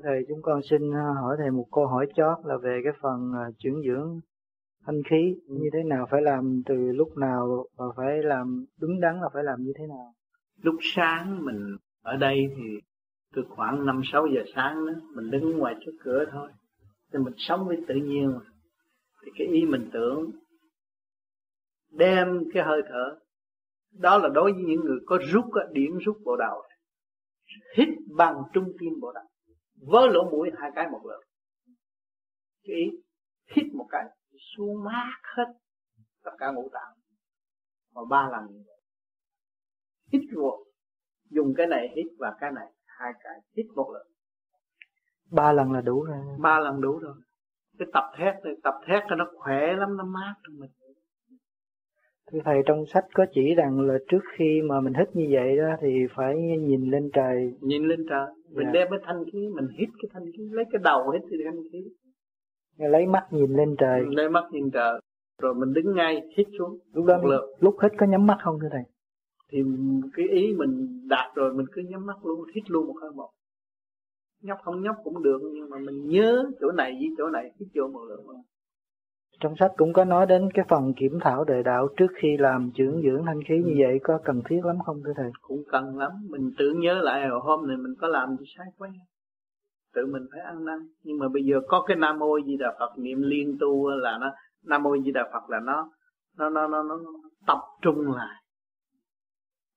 Thầy, 0.00 0.24
chúng 0.28 0.42
con 0.42 0.60
xin 0.70 0.94
à, 0.94 1.06
hỏi 1.22 1.36
thầy 1.38 1.50
một 1.50 1.66
câu 1.72 1.86
hỏi 1.86 2.06
chót 2.16 2.38
là 2.44 2.56
về 2.56 2.80
cái 2.84 2.92
phần 3.00 3.32
à, 3.34 3.50
chuyển 3.58 3.82
dưỡng 3.86 4.20
thanh 4.86 5.02
khí 5.10 5.34
như 5.46 5.70
thế 5.72 5.82
nào, 5.82 6.06
phải 6.10 6.22
làm 6.22 6.62
từ 6.66 6.74
lúc 6.74 7.16
nào 7.16 7.66
và 7.76 7.84
phải 7.96 8.22
làm 8.22 8.64
đúng 8.80 9.00
đắn 9.00 9.20
là 9.20 9.28
phải 9.32 9.44
làm 9.44 9.62
như 9.62 9.72
thế 9.78 9.86
nào? 9.86 10.14
Lúc 10.62 10.74
sáng 10.80 11.44
mình 11.44 11.76
ở 12.02 12.16
đây 12.16 12.46
thì 12.56 12.62
từ 13.34 13.42
khoảng 13.48 13.86
năm, 13.86 14.00
sáu 14.04 14.26
giờ 14.26 14.42
sáng 14.54 14.86
đó, 14.86 14.92
mình 15.14 15.30
đứng 15.30 15.58
ngoài 15.58 15.74
trước 15.84 15.92
cửa 16.04 16.24
thôi. 16.32 16.50
Thì 17.12 17.18
mình 17.18 17.34
sống 17.36 17.66
với 17.66 17.76
tự 17.88 17.94
nhiên 17.94 18.32
mà. 18.32 18.40
Thì 19.24 19.32
cái 19.38 19.46
ý 19.46 19.66
mình 19.66 19.90
tưởng, 19.92 20.30
đem 21.90 22.44
cái 22.54 22.62
hơi 22.64 22.82
thở, 22.88 23.18
đó 23.98 24.18
là 24.18 24.28
đối 24.28 24.52
với 24.52 24.62
những 24.62 24.80
người 24.80 24.98
có 25.06 25.18
rút 25.32 25.44
điển 25.72 25.98
rút 25.98 26.16
bộ 26.24 26.36
đầu 26.36 26.62
hít 27.76 27.88
bằng 28.16 28.42
trung 28.52 28.72
tim 28.78 29.00
bộ 29.00 29.12
đầu 29.12 29.24
với 29.86 30.08
lỗ 30.10 30.30
mũi 30.30 30.50
hai 30.58 30.70
cái 30.74 30.88
một 30.88 31.00
lượt 31.04 31.22
cái 32.64 32.76
ý 32.76 32.90
hít 33.56 33.74
một 33.74 33.86
cái 33.90 34.04
xuống 34.56 34.84
mát 34.84 35.20
hết 35.36 35.52
tất 36.24 36.30
cả 36.38 36.50
ngũ 36.50 36.68
tạng. 36.72 36.92
Mà 37.94 38.00
ba 38.10 38.28
lần 38.32 38.64
hít 40.12 40.22
vô 40.36 40.64
dùng 41.30 41.54
cái 41.56 41.66
này 41.66 41.88
hít 41.96 42.06
và 42.18 42.36
cái 42.40 42.50
này 42.52 42.66
hai 42.86 43.12
cái 43.24 43.32
hít 43.56 43.66
một 43.74 43.90
lần. 43.92 44.06
Ba 45.30 45.52
lần 45.52 45.72
là 45.72 45.80
đủ 45.80 46.02
rồi. 46.02 46.18
Ba 46.38 46.58
lần 46.58 46.80
đủ 46.80 46.98
rồi. 46.98 47.14
Cái 47.78 47.88
tập 47.92 48.04
thét 48.16 48.34
này 48.44 48.54
tập 48.62 48.74
thét 48.86 49.02
cho 49.08 49.16
nó 49.16 49.30
khỏe 49.36 49.72
lắm 49.76 49.96
nó 49.96 50.04
mát 50.04 50.34
trong 50.44 50.58
mình. 50.58 50.70
Thưa 52.26 52.38
Thầy 52.44 52.62
trong 52.66 52.84
sách 52.86 53.04
có 53.14 53.26
chỉ 53.32 53.54
rằng 53.54 53.80
là 53.80 53.94
trước 54.08 54.22
khi 54.36 54.62
mà 54.64 54.80
mình 54.80 54.94
hít 54.94 55.16
như 55.16 55.28
vậy 55.30 55.56
đó 55.56 55.76
thì 55.80 56.06
phải 56.14 56.36
nhìn 56.60 56.90
lên 56.90 57.10
trời. 57.14 57.54
Nhìn 57.60 57.88
lên 57.88 58.06
trời. 58.08 58.26
Mình 58.54 58.66
dạ. 58.66 58.72
đem 58.72 58.88
cái 58.90 58.98
thanh 59.02 59.24
khí, 59.32 59.48
mình 59.48 59.68
hít 59.78 59.88
cái 60.02 60.08
thanh 60.12 60.32
khí, 60.32 60.48
lấy 60.52 60.64
cái 60.72 60.80
đầu 60.84 61.10
hít 61.10 61.22
cái 61.30 61.38
thanh 61.44 61.62
khí. 61.72 61.84
Lấy 62.76 63.06
mắt 63.06 63.26
nhìn 63.30 63.52
lên 63.52 63.76
trời. 63.78 64.04
Lấy 64.10 64.28
mắt 64.28 64.44
nhìn 64.52 64.70
trời. 64.70 65.00
Rồi 65.42 65.54
mình 65.54 65.72
đứng 65.72 65.94
ngay 65.94 66.22
hít 66.36 66.46
xuống. 66.58 66.78
Lúc 66.92 67.04
đó 67.04 67.18
mình, 67.22 67.40
lúc 67.60 67.76
hít 67.82 67.92
có 67.98 68.06
nhắm 68.06 68.26
mắt 68.26 68.38
không 68.42 68.58
thưa 68.60 68.68
Thầy? 68.72 68.82
Thì 69.48 69.62
cái 70.14 70.28
ý 70.28 70.54
mình 70.56 71.02
đạt 71.08 71.34
rồi 71.34 71.54
mình 71.54 71.66
cứ 71.72 71.82
nhắm 71.82 72.06
mắt 72.06 72.24
luôn, 72.24 72.40
hít 72.54 72.70
luôn 72.70 72.86
một 72.86 72.94
hơi 73.02 73.10
một. 73.10 73.30
Nhóc 74.42 74.58
không 74.62 74.82
nhóc 74.82 74.96
cũng 75.04 75.22
được 75.22 75.40
nhưng 75.52 75.70
mà 75.70 75.78
mình 75.78 76.08
nhớ 76.08 76.44
chỗ 76.60 76.72
này 76.72 76.92
với 76.92 77.08
chỗ 77.18 77.28
này 77.28 77.52
hít 77.60 77.68
vô 77.74 77.88
một 77.88 78.04
lượng 78.08 78.26
trong 79.42 79.54
sách 79.60 79.72
cũng 79.76 79.92
có 79.92 80.04
nói 80.04 80.26
đến 80.26 80.48
cái 80.54 80.64
phần 80.68 80.94
kiểm 80.96 81.18
thảo 81.20 81.44
đời 81.44 81.62
đạo 81.62 81.88
trước 81.96 82.06
khi 82.22 82.36
làm 82.36 82.70
trưởng 82.74 83.02
dưỡng 83.02 83.24
thanh 83.26 83.42
khí 83.48 83.62
như 83.64 83.74
vậy 83.78 84.00
có 84.02 84.18
cần 84.24 84.42
thiết 84.48 84.60
lắm 84.64 84.76
không 84.86 85.02
thưa 85.04 85.12
thầy? 85.16 85.30
Cũng 85.40 85.62
cần 85.70 85.98
lắm. 85.98 86.10
Mình 86.30 86.50
tự 86.58 86.72
nhớ 86.76 86.94
lại 87.02 87.28
hồi 87.28 87.40
hôm 87.42 87.68
này 87.68 87.76
mình 87.76 87.94
có 88.00 88.08
làm 88.08 88.36
gì 88.36 88.44
sai 88.56 88.66
quá. 88.78 88.88
Tự 89.94 90.06
mình 90.06 90.22
phải 90.32 90.40
ăn 90.40 90.64
năn. 90.64 90.78
Nhưng 91.02 91.18
mà 91.18 91.28
bây 91.28 91.44
giờ 91.44 91.60
có 91.68 91.84
cái 91.86 91.96
nam 91.96 92.18
mô 92.18 92.40
di 92.46 92.56
đà 92.56 92.76
phật 92.78 92.98
niệm 92.98 93.22
liên 93.22 93.56
tu 93.60 93.88
là 93.88 94.18
nó 94.20 94.30
nam 94.64 94.82
mô 94.82 94.96
di 95.04 95.10
đà 95.10 95.30
phật 95.32 95.50
là 95.50 95.60
nó 95.60 95.90
nó 96.38 96.50
nó 96.50 96.66
nó, 96.68 96.82
nó 96.82 96.98
tập 97.46 97.58
trung 97.82 98.12
lại. 98.12 98.42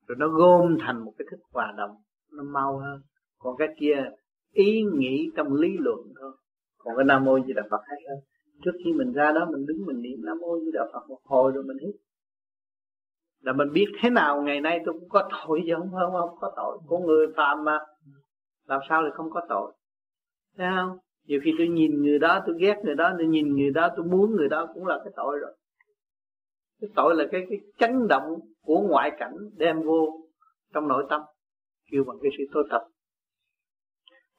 Rồi 0.07 0.15
nó 0.19 0.27
gom 0.27 0.77
thành 0.79 1.05
một 1.05 1.13
cái 1.17 1.25
thức 1.31 1.39
hòa 1.53 1.73
động 1.77 1.95
nó 2.31 2.43
mau 2.43 2.77
hơn. 2.77 3.01
Còn 3.39 3.57
cái 3.57 3.67
kia 3.79 4.09
ý 4.51 4.83
nghĩ 4.93 5.31
trong 5.35 5.53
lý 5.53 5.77
luận 5.79 5.99
thôi. 6.19 6.31
Còn 6.77 6.95
cái 6.97 7.05
nam 7.05 7.25
mô 7.25 7.39
di 7.39 7.53
đà 7.53 7.63
phật 7.71 7.81
hay 7.87 7.99
hơn 8.09 8.19
trước 8.63 8.71
khi 8.85 8.93
mình 8.93 9.13
ra 9.13 9.31
đó 9.31 9.47
mình 9.51 9.65
đứng 9.65 9.85
mình 9.85 10.01
niệm 10.01 10.25
nam 10.25 10.37
mô 10.39 10.59
di 10.59 10.71
đà 10.73 10.81
phật 10.93 11.09
một 11.09 11.19
hồi 11.23 11.51
rồi 11.51 11.63
mình 11.63 11.77
hít. 11.77 11.95
Là 13.41 13.53
mình 13.53 13.67
biết 13.73 13.85
thế 14.01 14.09
nào 14.09 14.41
ngày 14.41 14.61
nay 14.61 14.79
tôi 14.85 14.93
cũng 14.99 15.09
có 15.09 15.29
tội 15.31 15.63
chứ 15.67 15.73
không 15.77 15.91
không 15.91 16.13
không 16.13 16.37
có 16.39 16.53
tội. 16.55 16.77
Con 16.87 17.05
người 17.05 17.27
phàm 17.37 17.63
mà. 17.63 17.79
Làm 18.67 18.81
sao 18.89 19.01
lại 19.01 19.11
không 19.15 19.29
có 19.31 19.41
tội? 19.49 19.73
Thấy 20.57 20.67
không? 20.75 20.97
Nhiều 21.27 21.39
khi 21.43 21.51
tôi 21.57 21.67
nhìn 21.67 22.01
người 22.01 22.19
đó 22.19 22.43
tôi 22.45 22.55
ghét 22.59 22.75
người 22.83 22.95
đó 22.95 23.13
tôi 23.17 23.27
nhìn 23.27 23.55
người 23.55 23.71
đó 23.71 23.89
tôi 23.95 24.05
muốn 24.05 24.35
người 24.35 24.49
đó 24.49 24.67
cũng 24.73 24.85
là 24.85 25.01
cái 25.03 25.13
tội 25.15 25.39
rồi. 25.39 25.51
Cái 26.81 26.89
tội 26.95 27.15
là 27.15 27.25
cái 27.31 27.45
cái 27.49 27.59
chấn 27.77 28.07
động 28.07 28.39
của 28.61 28.81
ngoại 28.81 29.11
cảnh 29.19 29.33
đem 29.57 29.81
vô 29.81 30.21
trong 30.73 30.87
nội 30.87 31.05
tâm 31.09 31.21
kêu 31.91 32.03
bằng 32.03 32.17
cái 32.21 32.31
sự 32.37 32.43
tôi 32.53 32.63
tập 32.69 32.81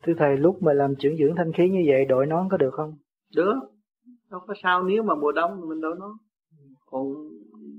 thưa 0.03 0.13
thầy 0.19 0.37
lúc 0.37 0.63
mà 0.63 0.73
làm 0.73 0.95
trưởng 0.99 1.17
dưỡng 1.17 1.35
thanh 1.37 1.53
khí 1.53 1.69
như 1.69 1.85
vậy 1.87 2.05
đội 2.05 2.27
nón 2.27 2.49
có 2.51 2.57
được 2.57 2.71
không? 2.73 2.95
Được 3.37 3.55
đâu 4.31 4.41
có 4.47 4.55
sao 4.63 4.83
nếu 4.83 5.03
mà 5.03 5.15
mùa 5.15 5.33
đông 5.33 5.69
mình 5.69 5.81
đâu 5.81 5.95
nó 5.95 6.19
còn 6.87 7.15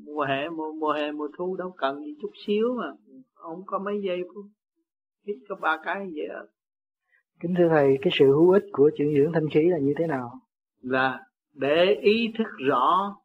mùa 0.06 0.24
hè 0.24 0.50
mùa, 0.50 0.74
mùa 0.74 0.92
hè 0.92 1.12
mùa 1.12 1.28
thu 1.38 1.56
đâu 1.56 1.74
cần 1.78 2.04
gì 2.04 2.16
chút 2.22 2.32
xíu 2.46 2.74
mà. 2.74 2.92
Không 3.34 3.64
có 3.66 3.80
mấy 3.80 4.02
giây 4.04 4.24
phút. 4.34 4.46
Hít 5.28 5.36
có 5.50 5.56
ba 5.56 5.80
cái 5.84 6.12
vậy 6.16 6.28
à. 6.28 6.42
kính 7.40 7.56
thưa 7.58 7.70
thầy 7.70 7.98
cái 8.02 8.12
sự 8.20 8.26
hữu 8.26 8.52
ích 8.52 8.66
của 8.72 8.92
chuyển 8.98 9.16
dưỡng 9.18 9.32
thanh 9.34 9.50
khí 9.50 9.70
là 9.70 9.78
như 9.78 9.94
thế 9.98 10.08
nào? 10.08 10.32
Là 10.82 11.24
để 11.54 11.98
ý 12.02 12.34
thức 12.38 12.48
rõ 12.58 13.16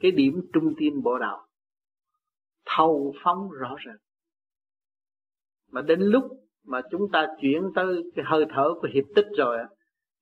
cái 0.00 0.10
điểm 0.10 0.40
trung 0.52 0.74
tim 0.78 1.02
bộ 1.02 1.18
đầu. 1.18 1.38
Thâu 2.66 3.14
phóng 3.24 3.50
rõ 3.50 3.76
rệt. 3.86 4.00
Mà 5.70 5.82
đến 5.82 6.00
lúc 6.00 6.24
mà 6.64 6.80
chúng 6.90 7.10
ta 7.12 7.26
chuyển 7.40 7.62
tới 7.74 8.02
cái 8.14 8.24
hơi 8.28 8.44
thở 8.50 8.74
của 8.80 8.88
hiệp 8.94 9.04
tích 9.14 9.26
rồi 9.38 9.58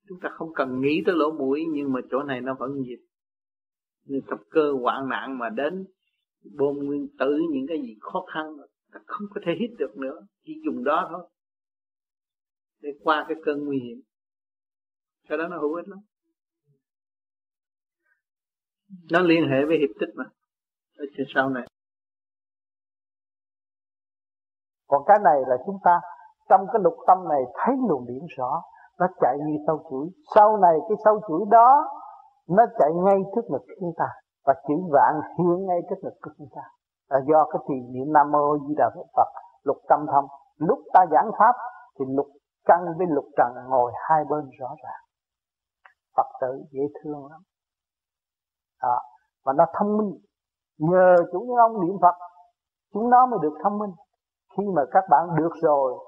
chúng 0.09 0.19
ta 0.23 0.28
không 0.33 0.55
cần 0.55 0.81
nghĩ 0.81 1.03
tới 1.07 1.15
lỗ 1.19 1.33
mũi, 1.33 1.65
nhưng 1.73 1.93
mà 1.93 2.01
chỗ 2.11 2.23
này 2.23 2.41
nó 2.41 2.55
vẫn 2.59 2.74
gì 2.74 2.97
như 4.05 4.20
tập 4.31 4.39
cơ 4.51 4.73
hoạn 4.83 5.09
nạn 5.09 5.39
mà 5.39 5.49
đến 5.49 5.87
bom 6.59 6.77
nguyên 6.77 7.09
tử, 7.19 7.39
những 7.53 7.66
cái 7.69 7.78
gì 7.83 7.97
khó 8.01 8.24
khăn, 8.35 8.57
ta 8.93 9.01
không 9.07 9.27
có 9.35 9.41
thể 9.45 9.53
hít 9.61 9.70
được 9.78 9.97
nữa. 9.97 10.27
Chỉ 10.45 10.53
dùng 10.65 10.85
đó 10.85 11.09
thôi. 11.11 11.28
Để 12.81 12.91
qua 13.03 13.24
cái 13.28 13.37
cơn 13.45 13.65
nguy 13.65 13.78
hiểm. 13.78 14.01
Cái 15.28 15.39
đó 15.39 15.49
nó 15.49 15.59
hữu 15.59 15.74
ích 15.74 15.89
lắm. 15.89 15.99
Nó 19.11 19.20
liên 19.20 19.49
hệ 19.49 19.65
với 19.65 19.78
hiệp 19.78 19.91
tích 20.01 20.15
mà. 20.15 20.24
Ở 20.97 21.05
trên 21.16 21.27
sau 21.35 21.51
này. 21.51 21.66
Còn 24.87 25.03
cái 25.07 25.19
này 25.24 25.41
là 25.49 25.57
chúng 25.66 25.78
ta 25.85 26.01
trong 26.49 26.61
cái 26.73 26.81
lục 26.85 26.95
tâm 27.07 27.19
này 27.28 27.41
thấy 27.55 27.74
luồng 27.89 28.07
điển 28.07 28.27
rõ 28.37 28.62
nó 29.01 29.06
chạy 29.20 29.36
như 29.47 29.56
sâu 29.66 29.78
chuỗi. 29.90 30.06
Sau 30.35 30.56
này 30.56 30.78
cái 30.89 30.97
sâu 31.05 31.20
chuỗi 31.28 31.44
đó 31.51 31.90
nó 32.48 32.64
chạy 32.78 32.90
ngay 32.94 33.18
trước 33.35 33.44
ngực 33.51 33.64
chúng 33.81 33.93
ta. 33.97 34.09
Và 34.47 34.55
chữ 34.68 34.74
vạn 34.93 35.20
hiện 35.39 35.66
ngay 35.66 35.81
trước 35.90 35.97
ngực 36.02 36.16
của 36.23 36.31
chúng 36.39 36.48
ta. 36.56 36.62
Là 37.09 37.20
do 37.27 37.47
cái 37.51 37.62
thiền 37.68 37.93
niệm 37.93 38.12
nam 38.12 38.32
mô 38.32 38.59
di 38.59 38.74
đà 38.78 38.90
phật 39.16 39.28
lục 39.62 39.77
tâm 39.89 40.06
thông. 40.12 40.27
Lúc 40.56 40.78
ta 40.94 41.06
giảng 41.10 41.31
pháp 41.39 41.55
thì 41.98 42.05
lục 42.09 42.27
căn 42.64 42.85
với 42.98 43.06
lục 43.10 43.24
trần 43.36 43.52
ngồi 43.68 43.93
hai 44.09 44.24
bên 44.24 44.51
rõ 44.60 44.68
ràng. 44.85 45.02
Phật 46.16 46.27
tử 46.40 46.64
dễ 46.70 46.82
thương 47.02 47.27
lắm. 47.31 47.40
À, 48.78 48.98
và 49.44 49.52
nó 49.52 49.64
thông 49.78 49.97
minh. 49.97 50.18
Nhờ 50.78 51.16
chủ 51.32 51.40
nhân 51.40 51.56
ông 51.56 51.86
niệm 51.86 51.97
phật 52.02 52.14
chúng 52.93 53.10
nó 53.10 53.27
mới 53.27 53.39
được 53.43 53.55
thông 53.64 53.78
minh. 53.78 53.90
Khi 54.56 54.64
mà 54.74 54.82
các 54.90 55.05
bạn 55.10 55.28
được 55.36 55.52
rồi 55.62 56.06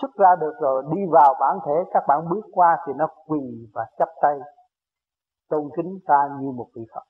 xuất 0.00 0.10
ra 0.18 0.36
được 0.40 0.54
rồi, 0.60 0.82
đi 0.94 1.00
vào 1.10 1.34
bản 1.40 1.58
thể, 1.66 1.72
các 1.92 2.02
bạn 2.08 2.28
bước 2.30 2.44
qua 2.52 2.78
thì 2.86 2.92
nó 2.96 3.06
quỳ 3.26 3.68
và 3.74 3.86
chắp 3.98 4.08
tay, 4.22 4.38
tôn 5.50 5.68
kính 5.76 5.98
ta 6.06 6.28
như 6.40 6.50
một 6.50 6.66
vị 6.74 6.82
Phật. 6.94 7.02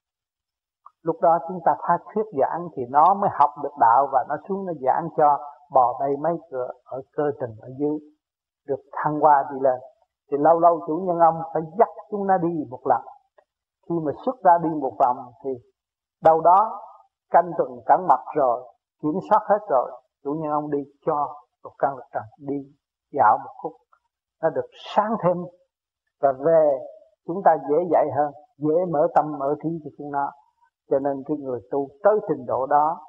Lúc 1.03 1.17
đó 1.21 1.39
chúng 1.49 1.61
ta 1.65 1.77
tha 1.83 1.99
thuyết 2.15 2.27
giảng 2.41 2.69
thì 2.77 2.83
nó 2.91 3.15
mới 3.15 3.31
học 3.33 3.51
được 3.63 3.77
đạo 3.81 4.09
và 4.13 4.25
nó 4.29 4.37
xuống 4.49 4.67
nó 4.67 4.73
giảng 4.81 5.09
cho 5.17 5.39
bò 5.73 5.97
bay 6.01 6.11
mấy 6.21 6.39
cửa 6.51 6.69
ở 6.85 7.03
cơ 7.17 7.23
trình 7.41 7.57
ở 7.61 7.69
dưới. 7.79 7.99
Được 8.67 8.81
thăng 8.93 9.25
qua 9.25 9.45
đi 9.53 9.57
lên. 9.61 9.81
Thì 10.31 10.37
lâu 10.41 10.61
lâu 10.61 10.81
chủ 10.87 10.97
nhân 11.07 11.19
ông 11.19 11.43
phải 11.55 11.63
dắt 11.79 11.89
chúng 12.11 12.27
nó 12.27 12.39
đi 12.39 12.65
một 12.71 12.81
lần. 12.85 13.01
Khi 13.89 13.95
mà 14.05 14.13
xuất 14.25 14.37
ra 14.45 14.59
đi 14.63 14.69
một 14.81 14.93
vòng 14.99 15.33
thì 15.45 15.51
đâu 16.23 16.41
đó 16.41 16.81
canh 17.31 17.51
tuần 17.59 17.71
cẩn 17.87 18.07
mật 18.09 18.25
rồi, 18.35 18.73
kiểm 19.03 19.21
soát 19.31 19.41
hết 19.49 19.59
rồi, 19.69 19.91
chủ 20.25 20.33
nhân 20.33 20.53
ông 20.53 20.71
đi 20.71 20.79
cho 21.07 21.37
một 21.65 21.73
căn 21.79 21.97
lực 21.97 22.05
trần, 22.13 22.23
đi 22.39 22.57
dạo 23.13 23.39
một 23.45 23.51
khúc. 23.63 23.73
Nó 24.43 24.51
được 24.51 24.67
sáng 24.95 25.13
thêm 25.25 25.37
và 26.23 26.33
về 26.47 26.79
chúng 27.27 27.43
ta 27.45 27.57
dễ 27.71 27.77
dạy 27.93 28.07
hơn, 28.17 28.33
dễ 28.59 28.85
mở 28.93 29.09
tâm, 29.15 29.39
mở 29.39 29.55
trí 29.63 29.69
cho 29.85 29.91
chúng 29.99 30.11
nó. 30.13 30.31
Cho 30.91 30.99
nên 30.99 31.23
cái 31.27 31.37
người 31.37 31.61
tu 31.71 31.89
tới 32.03 32.19
trình 32.29 32.47
độ 32.47 32.67
đó 32.67 33.01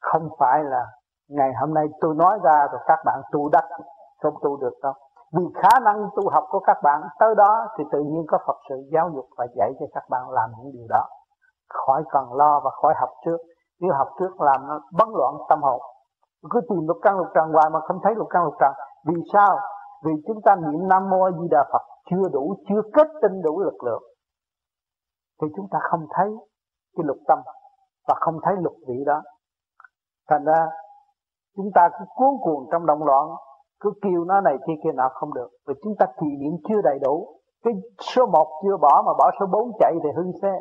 không 0.00 0.28
phải 0.38 0.64
là 0.64 0.86
ngày 1.28 1.50
hôm 1.60 1.74
nay 1.74 1.84
tôi 2.00 2.14
nói 2.14 2.38
ra 2.44 2.66
rồi 2.72 2.80
các 2.86 2.98
bạn 3.04 3.20
tu 3.32 3.48
đắc 3.48 3.64
không 4.22 4.34
tu 4.42 4.56
được 4.56 4.74
đâu. 4.82 4.92
Vì 5.32 5.44
khả 5.54 5.80
năng 5.84 6.08
tu 6.16 6.30
học 6.30 6.44
của 6.48 6.60
các 6.60 6.76
bạn 6.82 7.00
tới 7.18 7.34
đó 7.34 7.66
thì 7.78 7.84
tự 7.92 7.98
nhiên 7.98 8.24
có 8.28 8.38
Phật 8.46 8.56
sự 8.68 8.76
giáo 8.92 9.10
dục 9.14 9.26
và 9.38 9.46
dạy 9.56 9.72
cho 9.80 9.86
các 9.94 10.04
bạn 10.10 10.30
làm 10.30 10.50
những 10.58 10.72
điều 10.72 10.86
đó. 10.88 11.04
Khỏi 11.68 12.04
cần 12.10 12.32
lo 12.32 12.60
và 12.64 12.70
khỏi 12.70 12.94
học 13.00 13.10
trước. 13.24 13.36
Nếu 13.80 13.92
học 13.94 14.08
trước 14.18 14.40
làm 14.40 14.66
nó 14.68 14.80
bấn 14.98 15.08
loạn 15.14 15.34
tâm 15.48 15.62
hồn 15.62 15.80
cứ 16.50 16.60
tìm 16.68 16.86
lục 16.88 16.98
căn, 17.02 17.18
lục 17.18 17.26
trần 17.34 17.52
hoài 17.52 17.70
mà 17.70 17.80
không 17.80 17.98
thấy 18.04 18.14
lục 18.14 18.28
căn, 18.30 18.44
lục 18.44 18.54
trần 18.60 18.72
vì 19.06 19.22
sao? 19.32 19.58
Vì 20.04 20.12
chúng 20.26 20.40
ta 20.44 20.56
niệm 20.56 20.88
nam 20.88 21.10
mô 21.10 21.22
a 21.22 21.30
di 21.30 21.48
đà 21.50 21.64
phật 21.72 21.82
chưa 22.10 22.28
đủ, 22.32 22.54
chưa 22.68 22.82
kết 22.94 23.06
tinh 23.22 23.42
đủ 23.42 23.60
lực 23.60 23.82
lượng. 23.84 24.02
Thì 25.42 25.48
chúng 25.56 25.66
ta 25.70 25.78
không 25.90 26.06
thấy 26.10 26.28
cái 26.96 27.04
lục 27.06 27.18
tâm 27.28 27.38
và 28.08 28.14
không 28.20 28.38
thấy 28.42 28.54
lục 28.58 28.74
vị 28.88 29.04
đó. 29.06 29.22
Thành 30.28 30.44
ra, 30.44 30.68
chúng 31.56 31.70
ta 31.74 31.88
cứ 31.98 32.04
cuốn 32.16 32.28
cuồng 32.42 32.68
trong 32.72 32.86
động 32.86 33.04
loạn, 33.04 33.28
cứ 33.80 33.90
kêu 34.02 34.24
nó 34.24 34.40
này 34.40 34.56
kia 34.66 34.72
kia 34.84 34.92
nào 34.92 35.08
không 35.14 35.34
được. 35.34 35.48
Vì 35.66 35.74
chúng 35.82 35.94
ta 35.98 36.06
trì 36.20 36.26
niệm 36.40 36.52
chưa 36.68 36.80
đầy 36.84 36.98
đủ. 36.98 37.40
Cái 37.64 37.74
số 38.00 38.26
một 38.26 38.60
chưa 38.62 38.76
bỏ 38.76 39.02
mà 39.06 39.12
bỏ 39.18 39.30
số 39.40 39.46
bốn 39.46 39.70
chạy 39.78 39.94
thì 40.02 40.08
hư 40.16 40.22
xe. 40.42 40.60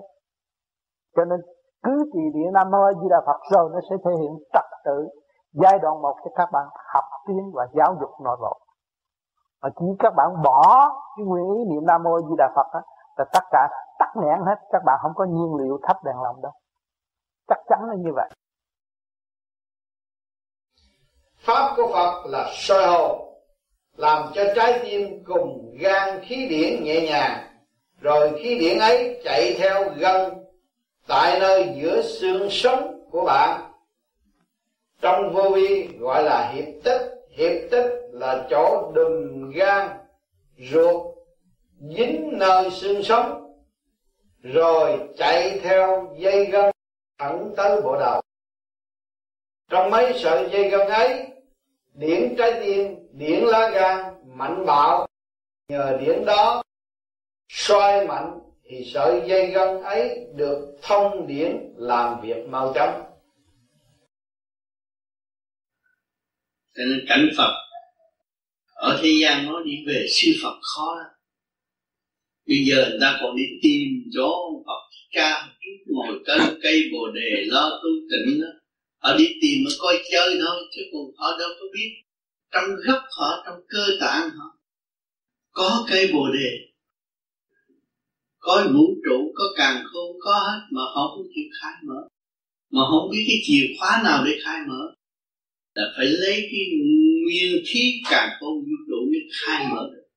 Cho 1.15 1.25
nên 1.25 1.39
cứ 1.83 2.09
trì 2.13 2.19
niệm 2.33 2.53
nam 2.53 2.71
mô 2.71 2.77
a 2.77 2.93
di 3.01 3.07
đà 3.09 3.21
phật 3.25 3.39
rồi 3.51 3.69
nó 3.73 3.79
sẽ 3.89 3.95
thể 4.05 4.11
hiện 4.21 4.37
trật 4.53 4.65
tự 4.85 5.07
giai 5.61 5.79
đoạn 5.79 6.01
một 6.01 6.15
thì 6.23 6.31
các 6.35 6.49
bạn 6.51 6.65
học 6.93 7.03
tiếng 7.27 7.51
và 7.53 7.67
giáo 7.73 7.97
dục 7.99 8.09
nội 8.21 8.37
bộ. 8.41 8.59
Mà 9.61 9.69
chỉ 9.79 9.85
các 9.99 10.13
bạn 10.17 10.41
bỏ 10.43 10.89
cái 11.17 11.25
nguyên 11.25 11.57
ý 11.57 11.63
niệm 11.63 11.85
nam 11.85 12.03
mô 12.03 12.21
di 12.21 12.35
đà 12.37 12.51
phật 12.55 12.67
á, 12.73 12.81
là 13.17 13.25
tất 13.33 13.43
cả 13.51 13.67
tắt 13.99 14.11
nghẽn 14.15 14.39
hết, 14.45 14.55
các 14.71 14.81
bạn 14.85 14.99
không 15.01 15.11
có 15.15 15.25
nhiên 15.25 15.55
liệu 15.55 15.79
thắp 15.83 16.03
đèn 16.03 16.15
lòng 16.23 16.41
đâu. 16.41 16.51
Chắc 17.47 17.57
chắn 17.69 17.79
là 17.89 17.95
như 17.95 18.11
vậy. 18.15 18.29
Pháp 21.39 21.73
của 21.77 21.87
phật 21.93 22.23
là 22.25 22.45
soi 22.51 22.87
hồn 22.87 23.33
làm 23.97 24.23
cho 24.33 24.43
trái 24.55 24.79
tim 24.83 25.23
cùng 25.27 25.75
gan 25.79 26.19
khí 26.23 26.47
điển 26.49 26.83
nhẹ 26.83 27.09
nhàng, 27.11 27.47
rồi 28.01 28.39
khí 28.43 28.57
điển 28.59 28.79
ấy 28.79 29.21
chạy 29.23 29.55
theo 29.59 29.83
gân 29.97 30.45
tại 31.07 31.39
nơi 31.39 31.73
giữa 31.81 32.01
xương 32.01 32.47
sống 32.49 33.09
của 33.11 33.23
bạn 33.25 33.66
trong 35.07 35.33
vô 35.33 35.49
vi, 35.55 35.89
gọi 35.99 36.23
là 36.23 36.51
hiệp 36.53 36.65
tích. 36.83 37.01
Hiệp 37.29 37.71
tích 37.71 37.91
là 38.11 38.47
chỗ 38.49 38.91
đùm 38.95 39.49
gan, 39.51 39.89
ruột, 40.71 41.15
dính 41.79 42.29
nơi 42.33 42.71
xương 42.71 43.03
sống, 43.03 43.53
rồi 44.43 44.99
chạy 45.17 45.59
theo 45.63 46.15
dây 46.17 46.45
gân 46.45 46.71
thẳng 47.19 47.51
tới 47.57 47.81
bộ 47.81 47.97
đầu. 47.99 48.21
Trong 49.69 49.91
mấy 49.91 50.13
sợi 50.19 50.49
dây 50.51 50.69
gân 50.69 50.87
ấy, 50.87 51.27
điển 51.93 52.35
trái 52.37 52.53
tim, 52.61 52.95
điển 53.11 53.43
lá 53.43 53.69
gan, 53.69 54.13
mạnh 54.25 54.65
bạo. 54.65 55.07
Nhờ 55.69 55.97
điển 56.01 56.25
đó 56.25 56.63
xoay 57.49 58.07
mạnh, 58.07 58.39
thì 58.65 58.91
sợi 58.93 59.21
dây 59.25 59.47
gân 59.47 59.83
ấy 59.83 60.27
được 60.33 60.77
thông 60.81 61.27
điển 61.27 61.73
làm 61.77 62.21
việc 62.21 62.47
mau 62.49 62.73
chóng. 62.73 63.06
Cho 66.77 66.83
nên 66.85 67.05
cảnh 67.07 67.29
Phật. 67.37 67.53
Ở 68.75 68.99
thế 69.03 69.09
gian 69.21 69.45
nói 69.45 69.63
đi 69.65 69.71
về 69.87 70.05
siêu 70.09 70.33
Phật 70.43 70.59
khó 70.61 70.95
lắm. 70.97 71.11
Bây 72.47 72.57
giờ 72.57 72.87
người 72.89 72.97
ta 73.01 73.17
còn 73.21 73.35
đi 73.35 73.43
tìm 73.61 74.03
chỗ 74.13 74.63
Phật 74.65 74.81
ca 75.11 75.47
ngồi 75.85 76.19
cây 76.25 76.39
cây 76.63 76.89
bồ 76.91 77.11
đề, 77.11 77.43
lo 77.45 77.69
tu 77.83 77.89
tịnh 78.11 78.41
đó. 78.41 78.47
Họ 78.97 79.17
đi 79.17 79.27
tìm 79.41 79.63
mà 79.65 79.71
coi 79.79 79.95
chơi 80.11 80.37
thôi, 80.45 80.63
chứ 80.75 80.81
còn 80.93 81.01
họ 81.17 81.37
đâu 81.39 81.49
có 81.59 81.65
biết. 81.73 81.89
Trong 82.51 82.65
gốc 82.85 83.01
họ, 83.17 83.43
trong 83.45 83.59
cơ 83.69 83.87
tạng 83.99 84.29
họ, 84.29 84.57
có 85.51 85.85
cây 85.89 86.09
bồ 86.13 86.27
đề. 86.33 86.49
Có 88.39 88.67
vũ 88.73 88.95
trụ, 89.05 89.31
có 89.35 89.43
càng 89.57 89.83
khôn, 89.85 90.15
có 90.19 90.33
hết, 90.33 90.59
mà 90.71 90.81
họ 90.81 91.07
không 91.15 91.27
chịu 91.35 91.45
khai 91.61 91.73
mở. 91.83 92.07
Mà 92.71 92.81
không 92.89 93.09
biết 93.11 93.25
cái 93.27 93.37
chìa 93.43 93.67
khóa 93.79 94.01
nào 94.03 94.23
để 94.25 94.31
khai 94.43 94.59
mở 94.67 94.93
là 95.77 95.93
phải 95.97 96.05
lấy 96.05 96.37
cái 96.51 96.65
nguyên 97.23 97.63
khí 97.67 98.01
càng 98.11 98.29
khôn 98.39 98.55
vũ 98.59 98.75
trụ 98.87 98.99
mới 99.11 99.21
khai 99.41 99.67
mở 99.71 99.89
được. 99.93 100.07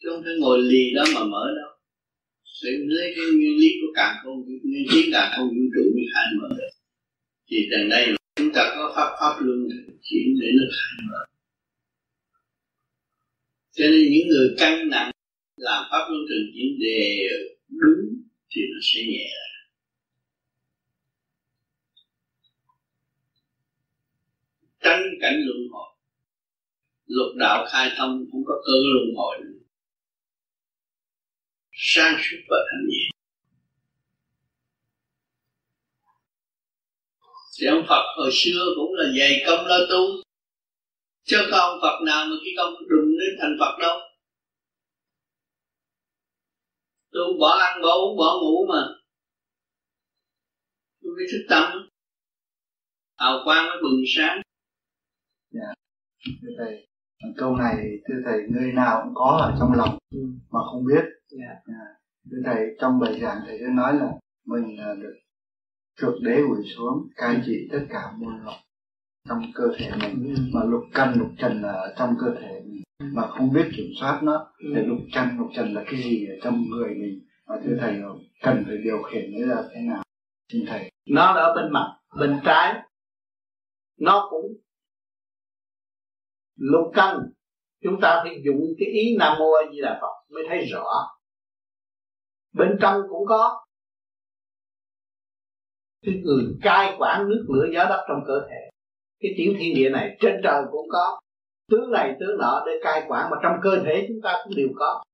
Chứ 0.00 0.08
không 0.10 0.22
phải 0.24 0.34
ngồi 0.40 0.62
lì 0.62 0.94
đó 0.94 1.04
mà 1.14 1.24
mở 1.24 1.44
đâu. 1.58 1.70
Phải 2.62 2.72
lấy 2.72 3.12
cái 3.16 3.24
nguyên 3.34 3.56
lý 3.60 3.68
của 3.80 3.92
càng 3.94 4.16
khôn 4.22 4.36
nguyên 4.62 4.86
khí 4.90 5.10
càng 5.12 5.32
khôn 5.36 5.48
vũ 5.48 5.64
trụ 5.74 5.84
mới 5.94 6.04
khai 6.14 6.26
mở 6.40 6.48
được. 6.58 6.72
Thì 7.48 7.68
đằng 7.70 7.88
đây 7.88 8.08
chúng 8.36 8.52
ta 8.54 8.72
có 8.76 8.92
pháp 8.96 9.08
pháp 9.20 9.44
luân 9.44 9.68
chuyển 10.02 10.26
để 10.40 10.48
nó 10.58 10.64
khai 10.72 11.06
mở. 11.10 11.22
Cho 13.76 13.84
nên 13.90 14.12
những 14.12 14.28
người 14.28 14.54
căng 14.58 14.88
nặng 14.88 15.10
làm 15.56 15.84
pháp 15.90 16.04
luân 16.10 16.22
thường 16.28 16.46
chuyển 16.54 16.78
đều 16.78 17.38
đúng 17.68 18.22
thì 18.50 18.60
nó 18.72 18.78
sẽ 18.82 19.00
nhẹ 19.02 19.26
lại. 19.38 19.51
Tránh 24.82 25.02
cảnh 25.20 25.34
luân 25.46 25.68
hồi. 25.72 25.88
Lục 27.06 27.36
đạo 27.36 27.66
khai 27.70 27.90
thông 27.96 28.24
cũng 28.32 28.42
có 28.46 28.54
cơ 28.66 28.72
luân 28.72 29.16
hồi. 29.16 29.36
Nữa 29.40 29.62
sáng 31.72 32.16
suốt 32.22 32.36
và 32.48 32.56
thanh 32.70 32.88
nhẹ. 32.88 33.10
Thì 37.58 37.66
ông 37.66 37.84
Phật 37.88 38.04
hồi 38.16 38.30
xưa 38.32 38.64
cũng 38.76 38.94
là 38.94 39.04
dày 39.18 39.42
công 39.46 39.66
lo 39.66 39.78
tu. 39.90 40.22
Chứ 41.24 41.36
có 41.50 41.58
ông 41.58 41.78
Phật 41.82 42.02
nào 42.06 42.26
mà 42.26 42.36
khi 42.44 42.50
công 42.56 42.74
đụng 42.88 43.18
đến 43.20 43.38
thành 43.40 43.56
Phật 43.60 43.78
đâu. 43.80 43.98
Tu 47.12 47.38
bỏ 47.40 47.48
ăn, 47.48 47.82
bỏ 47.82 47.94
uống, 47.94 48.16
bỏ 48.16 48.40
ngủ 48.42 48.66
mà. 48.68 48.88
Tu 51.02 51.10
biết 51.18 51.26
thức 51.32 51.46
tâm. 51.48 51.88
Hào 53.16 53.40
quang 53.44 53.68
mới 53.68 53.76
bừng 53.82 54.02
sáng 54.06 54.42
thưa 56.42 56.48
thầy 56.58 56.86
câu 57.36 57.56
này 57.56 57.76
thưa 58.08 58.14
thầy 58.24 58.40
người 58.48 58.72
nào 58.72 59.00
cũng 59.04 59.14
có 59.14 59.38
ở 59.42 59.56
trong 59.58 59.72
lòng 59.72 59.98
ừ. 60.10 60.26
mà 60.50 60.60
không 60.70 60.84
biết 60.84 61.04
dạ. 61.30 61.54
dạ. 61.66 61.86
thưa 62.30 62.38
thầy 62.44 62.76
trong 62.80 62.98
bài 63.00 63.20
giảng 63.20 63.38
thầy 63.46 63.58
đã 63.58 63.66
nói 63.74 63.94
là 63.94 64.12
mình 64.46 64.78
là 64.78 64.94
được 64.94 65.14
trượt 66.00 66.14
đế 66.22 66.36
quỳ 66.36 66.68
xuống 66.76 67.08
cai 67.16 67.42
trị 67.46 67.68
tất 67.72 67.86
cả 67.90 68.12
môn 68.18 68.44
loạn 68.44 68.60
trong 69.28 69.42
cơ 69.54 69.64
thể 69.78 69.90
mình 70.00 70.34
ừ. 70.36 70.42
mà 70.52 70.64
lục 70.64 70.82
căn 70.94 71.14
lục 71.18 71.28
trần 71.38 71.62
là 71.62 71.72
ở 71.72 71.94
trong 71.98 72.14
cơ 72.20 72.34
thể 72.40 72.62
mình 72.64 72.82
ừ. 72.98 73.06
mà 73.12 73.26
không 73.26 73.52
biết 73.52 73.70
kiểm 73.76 73.86
soát 74.00 74.20
nó 74.22 74.52
ừ. 74.58 74.72
để 74.74 74.82
lục 74.82 74.98
căn 75.12 75.38
lục 75.38 75.48
trần 75.54 75.74
là 75.74 75.82
cái 75.86 76.02
gì 76.02 76.26
ở 76.26 76.34
trong 76.42 76.64
người 76.70 76.94
mình 76.94 77.20
mà 77.48 77.54
thưa 77.64 77.76
thầy 77.80 78.02
cần 78.42 78.64
phải 78.66 78.76
điều 78.84 79.02
khiển 79.02 79.30
nó 79.32 79.54
là 79.54 79.62
thế 79.74 79.80
nào 79.80 80.02
xin 80.52 80.64
thầy 80.66 80.90
nó 81.08 81.24
ở 81.24 81.54
bên 81.54 81.72
mặt 81.72 81.96
bên 82.18 82.40
trái 82.44 82.82
nó 84.00 84.28
cũng 84.30 84.46
lục 86.62 86.92
căn 86.94 87.16
chúng 87.82 88.00
ta 88.02 88.20
phải 88.24 88.42
dùng 88.44 88.60
cái 88.78 88.88
ý 88.88 89.16
nam 89.18 89.36
mô 89.38 89.52
a 89.52 89.72
di 89.72 89.80
đà 89.80 89.98
phật 90.00 90.34
mới 90.34 90.44
thấy 90.48 90.64
rõ. 90.72 90.84
Bên 92.52 92.78
trong 92.80 93.00
cũng 93.08 93.26
có. 93.26 93.64
Cái 96.02 96.14
người 96.24 96.44
cai 96.62 96.96
quản 96.98 97.28
nước 97.28 97.46
lửa 97.48 97.66
gió 97.74 97.84
đất 97.88 98.04
trong 98.08 98.20
cơ 98.26 98.46
thể. 98.50 98.70
Cái 99.20 99.34
tiểu 99.36 99.52
thiên 99.58 99.74
địa 99.74 99.90
này 99.90 100.16
trên 100.20 100.40
trời 100.44 100.62
cũng 100.70 100.86
có. 100.90 101.20
Tướng 101.70 101.90
này 101.90 102.16
tướng 102.20 102.38
nọ 102.38 102.62
để 102.66 102.72
cai 102.82 103.04
quản 103.08 103.30
mà 103.30 103.36
trong 103.42 103.52
cơ 103.62 103.82
thể 103.84 104.06
chúng 104.08 104.20
ta 104.22 104.40
cũng 104.44 104.54
đều 104.56 104.68
có. 104.76 105.04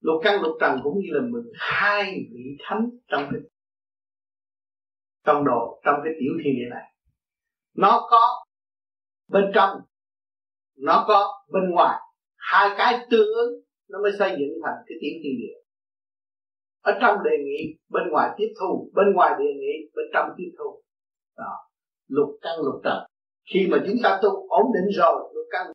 Lục 0.00 0.20
căn 0.24 0.42
lục 0.42 0.56
trần 0.60 0.80
cũng 0.82 0.98
như 0.98 1.08
là 1.10 1.20
mình 1.20 1.52
hai 1.54 2.04
vị 2.30 2.56
thánh 2.58 2.90
trong 3.08 3.28
cái, 3.32 3.40
trong 5.24 5.44
đồ, 5.44 5.80
trong 5.84 6.00
cái 6.04 6.12
tiểu 6.20 6.32
thiên 6.44 6.54
địa 6.56 6.68
này. 6.70 6.92
Nó 7.76 8.06
có 8.10 8.44
bên 9.28 9.50
trong 9.54 9.80
nó 10.80 11.04
có 11.08 11.28
bên 11.52 11.70
ngoài 11.70 11.98
hai 12.36 12.70
cái 12.78 13.06
tương 13.10 13.34
ứng, 13.34 13.52
nó 13.90 13.98
mới 14.02 14.12
xây 14.18 14.30
dựng 14.30 14.58
thành 14.64 14.74
cái 14.86 14.98
tiếng 15.00 15.20
thiên 15.22 15.32
địa. 15.38 15.58
Ở 16.82 16.92
trong 17.00 17.16
đề 17.24 17.36
nghị, 17.44 17.76
bên 17.90 18.02
ngoài 18.10 18.30
tiếp 18.36 18.54
thu, 18.60 18.90
bên 18.94 19.06
ngoài 19.14 19.30
đề 19.38 19.44
nghị, 19.44 19.90
bên 19.94 20.06
trong 20.12 20.28
tiếp 20.36 20.50
thu. 20.58 20.82
Đó, 21.36 21.52
lục 22.08 22.28
căn 22.42 22.58
lục 22.64 22.80
trần. 22.84 22.98
Khi 23.52 23.68
mà 23.70 23.78
chúng 23.86 23.96
ta 24.02 24.20
tu 24.22 24.28
ổn 24.48 24.66
định 24.74 24.88
rồi, 24.98 25.30
lục 25.34 25.46
căn, 25.50 25.66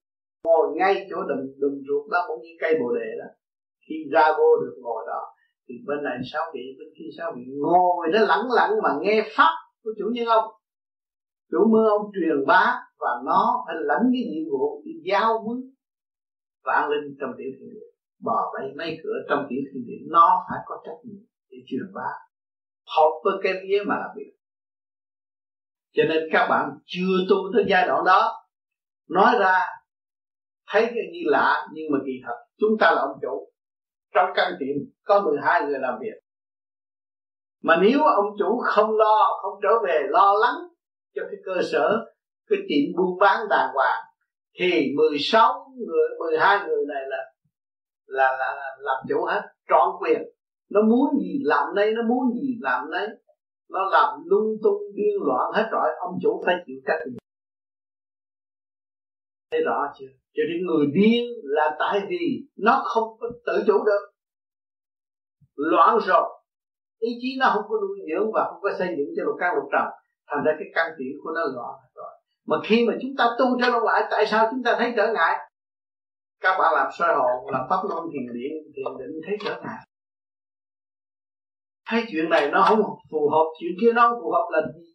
ngồi 0.44 0.68
ngay 0.78 1.08
chỗ 1.10 1.18
đừng 1.30 1.46
đừng 1.58 1.82
ruột 1.88 2.12
đó, 2.12 2.20
cũng 2.28 2.42
như 2.42 2.50
cây 2.60 2.76
bồ 2.80 2.94
đề 2.96 3.10
đó, 3.20 3.26
khi 3.88 3.96
ra 4.12 4.32
vô 4.38 4.50
được 4.62 4.76
ngồi 4.82 5.04
đó, 5.08 5.22
thì 5.70 5.76
bên 5.88 6.04
này 6.04 6.18
sao 6.34 6.44
bị 6.54 6.62
bên 6.80 6.88
kia 6.98 7.10
sao 7.18 7.32
bị 7.36 7.42
ngồi 7.62 8.08
nó 8.14 8.20
lẳng 8.20 8.52
lặng 8.52 8.72
mà 8.84 8.90
nghe 9.02 9.24
pháp 9.38 9.54
của 9.84 9.92
chủ 9.98 10.06
nhân 10.14 10.26
ông 10.26 10.46
chủ 11.54 11.70
mơ 11.72 11.90
ông 11.90 12.12
truyền 12.14 12.46
bá 12.48 12.80
và 13.00 13.10
nó 13.26 13.64
phải 13.68 13.76
lãnh 13.80 14.04
cái 14.14 14.24
nhiệm 14.32 14.52
vụ 14.52 14.82
đi 14.86 14.92
giao 15.04 15.44
huấn 15.44 15.58
vạn 16.64 16.90
linh 16.90 17.16
trong 17.20 17.30
tiểu 17.38 17.48
thiên 17.60 17.70
địa, 17.74 17.88
bò 18.24 18.54
bay 18.54 18.72
mấy 18.78 18.98
cửa 19.04 19.18
trong 19.30 19.46
tiểu 19.50 19.60
thiên 19.74 19.84
địa, 19.88 20.06
nó 20.08 20.46
phải 20.50 20.60
có 20.66 20.76
trách 20.86 21.00
nhiệm 21.04 21.22
để 21.50 21.58
truyền 21.68 21.94
bá. 21.94 22.10
Học 22.96 23.12
với 23.24 23.34
cái 23.44 23.54
vía 23.54 23.84
mà 23.88 23.96
làm 23.96 24.10
việc. 24.16 24.34
Cho 25.94 26.04
nên 26.10 26.24
các 26.32 26.48
bạn 26.50 26.70
chưa 26.86 27.18
tu 27.30 27.36
tới 27.54 27.66
giai 27.70 27.88
đoạn 27.88 28.04
đó, 28.06 28.32
nói 29.10 29.36
ra, 29.40 29.60
thấy 30.68 30.82
cái 30.86 31.06
gì 31.14 31.24
lạ 31.26 31.68
nhưng 31.74 31.86
mà 31.92 32.00
kỳ 32.06 32.12
thật, 32.26 32.36
chúng 32.58 32.78
ta 32.80 32.92
là 32.92 33.02
ông 33.02 33.18
chủ. 33.22 33.52
Trong 34.14 34.30
căn 34.36 34.54
tiệm 34.60 34.76
có 35.04 35.22
12 35.22 35.62
người 35.62 35.80
làm 35.80 36.00
việc. 36.02 36.20
Mà 37.64 37.78
nếu 37.82 38.00
ông 38.04 38.36
chủ 38.40 38.62
không 38.66 38.98
lo, 38.98 39.40
không 39.42 39.60
trở 39.64 39.70
về 39.86 40.00
lo 40.10 40.34
lắng 40.42 40.73
cho 41.16 41.22
cái 41.32 41.40
cơ 41.46 41.62
sở 41.72 42.06
cái 42.50 42.60
tiệm 42.68 42.96
buôn 42.98 43.20
bán 43.20 43.48
đàng 43.50 43.70
hoàng. 43.74 44.02
Thì 44.60 44.94
16 44.96 45.74
người 45.78 46.10
12 46.20 46.68
người 46.68 46.86
này 46.88 47.02
là 47.08 47.18
là 48.06 48.38
là, 48.38 48.56
là 48.56 48.78
làm 48.80 48.98
chủ 49.10 49.26
hết 49.26 49.42
trọn 49.70 49.90
quyền. 50.02 50.22
Nó 50.70 50.82
muốn 50.82 51.20
gì 51.20 51.40
làm 51.44 51.76
đây 51.76 51.94
nó 51.94 52.02
muốn 52.02 52.34
gì 52.34 52.58
làm 52.62 52.92
đấy 52.92 53.08
nó 53.70 53.84
làm 53.92 54.20
lung 54.26 54.58
tung 54.64 54.82
điên 54.96 55.16
loạn 55.26 55.52
hết 55.54 55.68
rồi 55.72 55.90
ông 56.00 56.20
chủ 56.22 56.44
phải 56.46 56.56
chịu 56.66 56.76
trách 56.88 57.00
nhiệm. 57.06 57.18
Thấy 59.52 59.62
rõ 59.66 59.94
chưa? 60.00 60.08
Cho 60.34 60.44
nên 60.50 60.66
người 60.66 60.86
điên 60.94 61.24
là 61.44 61.76
tại 61.80 62.00
vì 62.10 62.48
nó 62.58 62.82
không 62.86 63.18
có 63.20 63.28
tự 63.46 63.64
chủ 63.68 63.74
được. 63.86 64.12
Loạn 65.56 65.98
rồi. 66.08 66.30
Ý 67.00 67.10
chí 67.22 67.38
nó 67.40 67.52
không 67.54 67.64
có 67.70 67.76
nuôi 67.82 68.00
dưỡng 68.10 68.32
và 68.34 68.46
không 68.50 68.62
có 68.62 68.70
xây 68.80 68.88
dựng 68.98 69.08
cho 69.18 69.24
lục 69.24 69.36
căn 69.40 69.56
lục 69.56 69.70
trần 69.72 69.88
thành 70.28 70.44
ra 70.46 70.52
cái 70.60 70.68
căn 70.76 70.88
tiệm 70.98 71.14
của 71.24 71.32
nó 71.36 71.42
loạn 71.56 71.76
rồi. 71.96 72.12
Mà 72.48 72.58
khi 72.64 72.86
mà 72.88 72.94
chúng 73.02 73.12
ta 73.18 73.26
tu 73.40 73.46
cho 73.60 73.70
nó 73.70 73.80
lại 73.80 74.04
tại 74.12 74.26
sao 74.26 74.48
chúng 74.52 74.64
ta 74.64 74.76
thấy 74.80 74.94
trở 74.98 75.14
ngại? 75.14 75.36
Các 76.42 76.58
bạn 76.60 76.74
làm 76.74 76.88
soi 76.98 77.16
hồn, 77.16 77.52
làm 77.52 77.62
pháp 77.70 77.78
luân 77.90 78.04
thiền 78.14 78.34
điện, 78.34 78.52
thiền 78.76 78.98
định 79.00 79.22
thấy 79.26 79.38
trở 79.46 79.62
ngại. 79.62 79.80
Thấy 81.90 82.04
chuyện 82.12 82.30
này 82.30 82.52
nó 82.52 82.66
không 82.70 82.80
phù 83.12 83.30
hợp, 83.30 83.46
chuyện 83.60 83.72
kia 83.82 83.94
nó 83.94 84.10
không 84.10 84.20
phù 84.24 84.32
hợp 84.32 84.48
là 84.52 84.62
gì? 84.76 84.94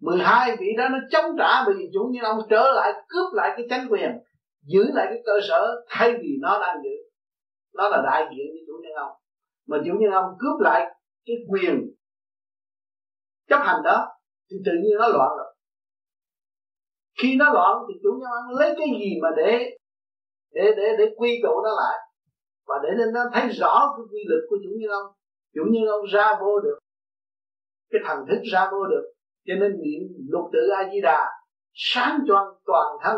12 0.00 0.56
vị 0.56 0.66
đó 0.78 0.88
nó 0.88 0.98
chống 1.10 1.36
trả 1.38 1.64
vì 1.68 1.90
chủ 1.92 2.10
nhân 2.12 2.24
ông 2.24 2.38
trở 2.50 2.72
lại, 2.74 2.92
cướp 3.08 3.34
lại 3.34 3.50
cái 3.56 3.66
chánh 3.70 3.86
quyền, 3.90 4.10
giữ 4.62 4.84
lại 4.94 5.06
cái 5.10 5.18
cơ 5.26 5.32
sở, 5.48 5.84
thay 5.88 6.12
vì 6.12 6.28
nó 6.40 6.60
đang 6.60 6.76
giữ. 6.82 6.96
Nó 7.74 7.88
là 7.88 8.02
đại 8.04 8.22
diện 8.22 8.46
với 8.52 8.62
chủ 8.66 8.72
nhân 8.82 8.92
ông. 8.96 9.12
Mà 9.66 9.76
chủ 9.86 9.92
nhân 10.00 10.10
ông 10.12 10.24
cướp 10.38 10.60
lại 10.60 10.86
cái 11.26 11.36
quyền 11.48 11.80
chấp 13.48 13.58
hành 13.64 13.82
đó 13.84 14.08
thì 14.52 14.58
tự 14.66 14.72
nhiên 14.82 14.96
nó 14.98 15.08
loạn 15.08 15.30
rồi. 15.38 15.54
Khi 17.22 17.36
nó 17.36 17.52
loạn 17.52 17.76
thì 17.88 17.94
chủ 18.02 18.10
nhân 18.12 18.30
ông 18.30 18.58
lấy 18.58 18.74
cái 18.78 18.88
gì 19.00 19.10
mà 19.22 19.28
để 19.36 19.78
để 20.50 20.64
để 20.76 20.96
để 20.98 21.04
quy 21.16 21.40
tụ 21.42 21.62
nó 21.64 21.70
lại? 21.76 21.98
Và 22.66 22.74
để 22.82 22.88
nên 22.98 23.12
nó 23.14 23.20
thấy 23.34 23.48
rõ 23.48 23.94
cái 23.96 24.04
quy 24.12 24.20
lực 24.28 24.46
của 24.50 24.56
chủ 24.64 24.70
nhân 24.78 24.90
ông. 24.90 25.12
Chủ 25.54 25.62
nhân 25.70 25.84
ông 25.86 26.06
ra 26.12 26.38
vô 26.40 26.60
được. 26.60 26.78
Cái 27.90 28.00
thần 28.06 28.18
thức 28.28 28.40
ra 28.52 28.68
vô 28.72 28.84
được. 28.86 29.12
Cho 29.46 29.54
nên 29.60 29.72
niệm 29.72 30.02
lục 30.28 30.50
tự 30.52 30.68
a 30.76 30.90
di 30.92 31.00
đà 31.00 31.30
sáng 31.72 32.20
choang 32.28 32.46
toàn 32.66 32.96
thân 33.02 33.16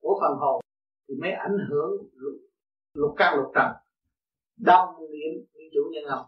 của 0.00 0.18
phần 0.20 0.38
hồn 0.38 0.60
thì 1.08 1.14
mới 1.20 1.30
ảnh 1.30 1.58
hưởng 1.70 1.90
lục, 2.12 2.40
lục 2.94 3.14
căn 3.16 3.36
lục 3.36 3.52
trần. 3.54 3.66
Đồng 4.56 4.88
niệm 5.00 5.46
như 5.52 5.64
chủ 5.74 5.80
nhân 5.92 6.04
ông. 6.04 6.26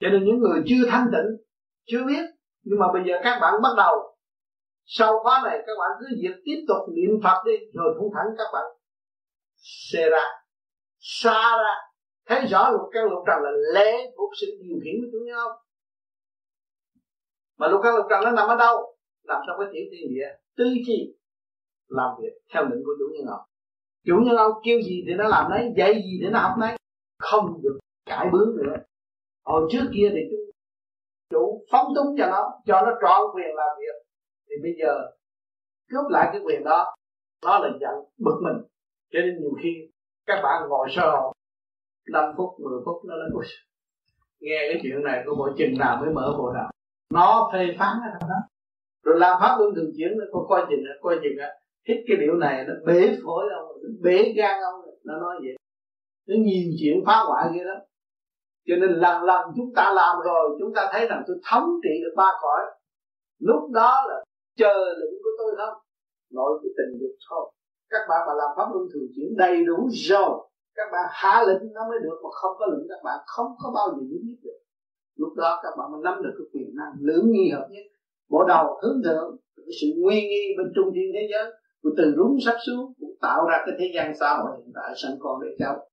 Cho 0.00 0.08
nên 0.08 0.24
những 0.24 0.38
người 0.38 0.62
chưa 0.66 0.88
thanh 0.90 1.06
tịnh 1.12 1.46
chưa 1.86 2.04
biết 2.06 2.33
nhưng 2.64 2.78
mà 2.78 2.86
bây 2.92 3.02
giờ 3.06 3.14
các 3.24 3.38
bạn 3.40 3.54
bắt 3.62 3.74
đầu. 3.76 4.16
Sau 4.84 5.18
khóa 5.22 5.40
này 5.44 5.58
các 5.66 5.72
bạn 5.78 5.90
cứ 6.00 6.06
việc 6.22 6.42
tiếp 6.44 6.64
tục 6.68 6.82
niệm 6.94 7.20
phật 7.24 7.42
đi, 7.46 7.56
rồi 7.74 7.94
thủng 7.98 8.10
thẳng 8.14 8.26
các 8.38 8.46
bạn 8.52 8.64
xe 9.56 10.10
ra 10.10 10.24
xa 10.98 11.56
ra. 11.56 11.74
Thấy 12.26 12.46
rõ 12.46 12.70
lục 12.70 12.88
căn 12.92 13.04
lục 13.04 13.24
trần 13.26 13.42
là 13.42 13.50
lễ 13.74 14.12
thuộc 14.16 14.30
sự 14.40 14.46
điều 14.62 14.76
khiển 14.84 14.94
của 15.00 15.08
chúng 15.12 15.26
nhau 15.26 15.48
mà 17.58 17.68
lục 17.68 17.80
căn 17.84 17.96
lục 17.96 18.06
trần 18.10 18.24
nó 18.24 18.30
nằm 18.30 18.48
ở 18.48 18.56
đâu? 18.56 18.96
Nằm 19.24 19.40
trong 19.46 19.56
cái 19.58 19.68
tiểu 19.72 19.84
thiên 19.92 20.14
địa, 20.14 20.28
tư 20.56 20.64
chi 20.86 21.16
làm 21.88 22.10
việc 22.22 22.32
theo 22.54 22.62
lệnh 22.62 22.84
của 22.84 22.92
chủ 22.98 23.04
nhân 23.14 23.26
ông 23.26 23.46
chủ 24.04 24.14
nhân 24.24 24.36
ông 24.36 24.52
kêu 24.64 24.80
gì 24.82 25.04
thì 25.06 25.14
nó 25.14 25.28
làm 25.28 25.50
đấy 25.50 25.72
dạy 25.76 25.94
gì 25.94 26.18
thì 26.22 26.28
nó 26.30 26.38
học 26.38 26.54
đấy 26.60 26.76
không 27.18 27.60
được 27.62 27.78
cải 28.06 28.28
bướng 28.32 28.56
nữa. 28.56 28.76
Hồi 29.44 29.68
trước 29.72 29.84
kia 29.94 30.08
thì 30.12 30.20
chúng 30.30 30.43
chủ 31.34 31.64
phóng 31.72 31.86
túng 31.94 32.16
cho 32.18 32.26
nó 32.26 32.42
cho 32.66 32.80
nó 32.86 32.92
trọn 33.02 33.20
quyền 33.34 33.54
làm 33.54 33.68
việc. 33.80 33.96
Thì 34.48 34.54
bây 34.62 34.72
giờ, 34.80 34.92
cướp 35.90 36.10
lại 36.10 36.28
cái 36.32 36.40
quyền 36.44 36.64
đó, 36.64 36.94
nó 37.44 37.58
là 37.58 37.68
giận, 37.80 37.94
bực 38.18 38.38
mình. 38.42 38.66
Cho 39.12 39.20
nên 39.20 39.40
nhiều 39.40 39.52
khi, 39.62 39.70
các 40.26 40.40
bạn 40.42 40.68
ngồi 40.68 40.88
sơ 40.96 41.12
5 42.12 42.34
phút 42.36 42.50
10 42.60 42.80
phút 42.84 42.96
nó 43.04 43.14
nói 43.16 43.28
nghe 44.40 44.58
cái 44.68 44.80
chuyện 44.82 45.02
này 45.02 45.22
có 45.26 45.34
bộ 45.38 45.48
chừng 45.58 45.78
nào 45.78 45.96
mới 46.00 46.14
mở 46.14 46.34
bộ 46.38 46.52
nào. 46.52 46.70
Nó 47.12 47.50
phê 47.52 47.76
phán 47.78 47.96
ở 48.12 48.26
đó. 48.28 48.36
Rồi 49.04 49.18
làm 49.18 49.36
pháp 49.40 49.56
luân 49.58 49.74
thường 49.74 49.90
chuyển, 49.96 50.18
nó 50.18 50.24
coi 50.32 50.42
coi 50.48 50.66
chừng 50.70 50.84
coi 51.00 51.16
chừng 51.22 51.38
á. 51.40 51.48
Hít 51.88 51.96
cái 52.06 52.16
điệu 52.16 52.34
này, 52.34 52.64
nó 52.68 52.74
bể 52.86 53.16
phổi 53.24 53.44
ông, 53.58 53.68
nó 53.82 53.88
bể 54.02 54.32
gan 54.36 54.60
ông, 54.60 54.80
nó 55.04 55.14
nói 55.20 55.36
vậy. 55.44 55.56
Nó 56.28 56.34
nhiều 56.38 56.72
chuyện 56.80 57.04
phá 57.06 57.16
hoại 57.28 57.50
kia 57.54 57.64
đó 57.64 57.74
cho 58.66 58.74
nên 58.80 58.90
lần 58.90 59.22
lần 59.22 59.42
chúng 59.56 59.70
ta 59.76 59.92
làm 59.92 60.16
rồi, 60.24 60.56
chúng 60.58 60.74
ta 60.74 60.88
thấy 60.92 61.06
rằng 61.08 61.22
tôi 61.26 61.36
thống 61.50 61.68
trị 61.82 61.94
được 62.02 62.14
ba 62.16 62.30
cõi. 62.42 62.62
Lúc 63.38 63.70
đó 63.70 64.04
là 64.08 64.24
chờ 64.56 64.74
lệnh 65.00 65.14
của 65.22 65.30
tôi 65.38 65.54
không 65.56 65.74
nội 66.32 66.60
cái 66.62 66.70
tình 66.76 67.00
dục 67.00 67.16
thôi. 67.30 67.52
Các 67.90 68.02
bạn 68.08 68.20
mà 68.26 68.34
làm 68.34 68.50
pháp 68.56 68.68
luân 68.72 68.84
thường 68.92 69.08
chuyển 69.16 69.36
đầy 69.36 69.64
đủ 69.64 69.88
rồi, 70.10 70.48
các 70.74 70.88
bạn 70.92 71.04
hạ 71.10 71.44
lệnh 71.46 71.72
nó 71.72 71.88
mới 71.88 71.98
được, 72.02 72.18
mà 72.22 72.30
không 72.32 72.56
có 72.58 72.66
lệnh 72.66 72.88
các 72.88 73.00
bạn 73.04 73.18
không 73.26 73.50
có 73.62 73.72
bao 73.74 73.88
giờ 73.88 74.02
biết 74.22 74.36
được. 74.42 74.58
Lúc 75.16 75.34
đó 75.36 75.60
các 75.62 75.70
bạn 75.78 75.92
mới 75.92 76.00
nắm 76.04 76.22
được 76.22 76.34
cái 76.38 76.46
quyền 76.52 76.76
năng 76.76 76.92
lưỡng 77.00 77.32
nghi 77.32 77.50
hợp 77.50 77.68
nhất. 77.70 77.84
Bộ 78.30 78.44
đầu 78.48 78.80
hướng 78.82 79.02
thượng, 79.04 79.36
cái 79.56 79.74
sự 79.80 79.86
nguy 79.96 80.14
nghi 80.14 80.44
bên 80.58 80.72
trung 80.74 80.90
thiên 80.94 81.10
thế 81.14 81.28
giới, 81.32 81.52
của 81.82 81.90
từ 81.96 82.14
rúng 82.16 82.36
sắp 82.44 82.56
xuống, 82.66 82.92
cũng 83.00 83.14
tạo 83.20 83.46
ra 83.50 83.56
cái 83.66 83.74
thế 83.78 83.92
gian 83.94 84.12
xã 84.20 84.36
hội 84.36 84.50
hiện 84.58 84.72
tại 84.74 84.94
sanh 84.96 85.16
con 85.20 85.40
để 85.42 85.48
cháu 85.58 85.88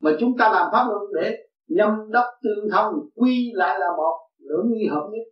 mà 0.00 0.10
chúng 0.20 0.36
ta 0.38 0.52
làm 0.52 0.68
pháp 0.72 0.84
luân 0.88 1.02
để 1.14 1.45
nhâm 1.68 1.90
đốc 2.10 2.24
tương 2.42 2.70
thông, 2.72 2.94
quy 3.14 3.52
lại 3.54 3.78
là 3.78 3.86
một, 3.96 4.16
lưỡng 4.38 4.72
nghi 4.72 4.86
hợp 4.90 5.08
nhất. 5.12 5.26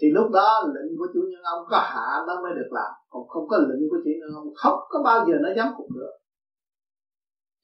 Thì 0.00 0.10
lúc 0.10 0.30
đó, 0.32 0.70
lệnh 0.74 0.98
của 0.98 1.06
chủ 1.14 1.20
nhân 1.30 1.42
ông 1.42 1.64
có 1.70 1.78
hạ 1.78 2.24
nó 2.26 2.42
mới 2.42 2.52
được 2.54 2.68
làm. 2.70 2.92
Còn 3.08 3.28
không 3.28 3.48
có 3.48 3.56
lệnh 3.56 3.88
của 3.90 3.96
chủ 4.04 4.10
nhân 4.20 4.30
ông, 4.34 4.48
không 4.54 4.78
có 4.88 5.02
bao 5.04 5.26
giờ 5.28 5.34
nó 5.42 5.48
dám 5.56 5.68
phục 5.78 5.86
được 5.94 6.16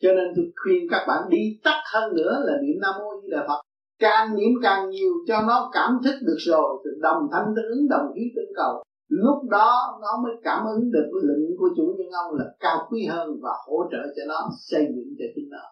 cho 0.03 0.11
nên 0.17 0.29
tôi 0.37 0.47
khuyên 0.57 0.87
các 0.91 1.05
bạn 1.09 1.23
đi 1.31 1.61
tắt 1.65 1.79
hơn 1.93 2.15
nữa 2.15 2.33
là 2.47 2.53
niệm 2.63 2.77
nam 2.83 2.95
mô 2.99 3.21
di 3.23 3.29
đà 3.31 3.45
phật. 3.49 3.61
Càng 3.99 4.37
niệm 4.37 4.53
càng 4.63 4.91
nhiều 4.91 5.13
cho 5.29 5.43
nó 5.49 5.71
cảm 5.73 6.01
thức 6.05 6.15
được 6.23 6.37
rồi, 6.39 6.83
từ 6.85 6.91
đồng 7.01 7.29
thanh 7.33 7.47
tương 7.57 7.71
ứng 7.75 7.89
đồng 7.89 8.07
khí 8.15 8.23
tương 8.37 8.55
cầu. 8.57 8.83
Lúc 9.09 9.39
đó 9.51 9.99
nó 10.03 10.23
mới 10.25 10.33
cảm 10.45 10.67
ứng 10.77 10.91
được 10.93 11.07
cái 11.13 11.23
lệnh 11.29 11.57
của 11.59 11.69
chủ 11.77 11.95
nhân 11.99 12.11
ông 12.25 12.35
là 12.39 12.45
cao 12.61 12.87
quý 12.91 13.07
hơn 13.11 13.29
và 13.43 13.51
hỗ 13.67 13.77
trợ 13.93 14.03
cho 14.17 14.23
nó 14.29 14.49
xây 14.61 14.83
dựng 14.95 15.15
cho 15.19 15.25
chính 15.35 15.49
nó 15.51 15.65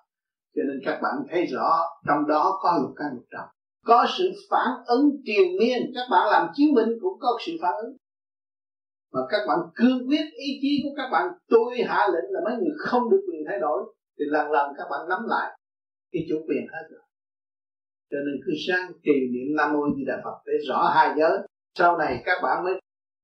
cho 0.55 0.63
nên 0.69 0.81
các 0.85 1.01
bạn 1.03 1.15
thấy 1.31 1.47
rõ, 1.47 1.81
trong 2.07 2.27
đó 2.29 2.59
có 2.63 2.79
lục 2.83 2.93
căn 2.97 3.07
lục 3.15 3.25
trần 3.31 3.47
có 3.85 4.07
sự 4.19 4.31
phản 4.51 4.69
ứng 4.87 5.11
triền 5.25 5.57
miên, 5.59 5.93
các 5.95 6.07
bạn 6.11 6.31
làm 6.31 6.49
chiến 6.55 6.75
binh 6.75 6.89
cũng 7.01 7.19
có 7.21 7.39
sự 7.47 7.53
phản 7.63 7.75
ứng. 7.83 7.97
Mà 9.13 9.21
các 9.31 9.41
bạn 9.49 9.59
cương 9.75 10.09
quyết 10.09 10.25
ý 10.33 10.59
chí 10.63 10.83
của 10.85 10.95
các 10.97 11.09
bạn, 11.13 11.29
tôi 11.49 11.75
hạ 11.87 12.09
lệnh 12.13 12.33
là 12.33 12.41
mấy 12.45 12.55
người 12.57 12.75
không 12.79 13.11
được 13.11 13.21
quyền 13.29 13.43
thay 13.49 13.59
đổi, 13.61 13.95
thì 14.19 14.25
lần 14.29 14.51
lần 14.51 14.73
các 14.79 14.85
bạn 14.91 15.09
nắm 15.09 15.19
lại, 15.29 15.59
cái 16.13 16.23
chủ 16.29 16.37
quyền 16.49 16.67
hết 16.73 16.87
rồi. 16.91 17.01
Cho 18.11 18.17
nên 18.27 18.41
cứ 18.47 18.53
sang 18.69 18.93
trì 19.03 19.13
niệm 19.33 19.57
nam 19.57 19.73
mô 19.73 19.81
di 19.97 20.05
đà 20.07 20.21
phật 20.25 20.39
để 20.47 20.53
rõ 20.69 20.91
hai 20.95 21.15
giới. 21.19 21.39
Sau 21.79 21.99
này 21.99 22.23
các 22.25 22.41
bạn 22.43 22.65
mới 22.65 22.81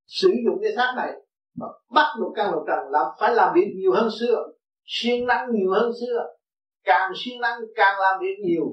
sử 0.07 0.31
dụng 0.47 0.59
cái 0.63 0.73
xác 0.77 0.93
này, 0.97 1.13
mà 1.57 1.67
bắt 1.95 2.07
một 2.21 2.33
căn 2.37 2.53
lục 2.53 2.63
trần 2.67 2.79
làm 2.91 3.07
phải 3.21 3.35
làm 3.35 3.55
việc 3.55 3.73
nhiều 3.77 3.93
hơn 3.93 4.09
xưa, 4.21 4.47
siêng 4.85 5.27
năng 5.27 5.49
nhiều 5.53 5.71
hơn 5.73 5.93
xưa 6.01 6.27
càng 6.87 7.13
siêng 7.17 7.41
năng, 7.41 7.59
càng 7.75 8.01
làm 8.01 8.21
việc 8.21 8.37
nhiều, 8.47 8.67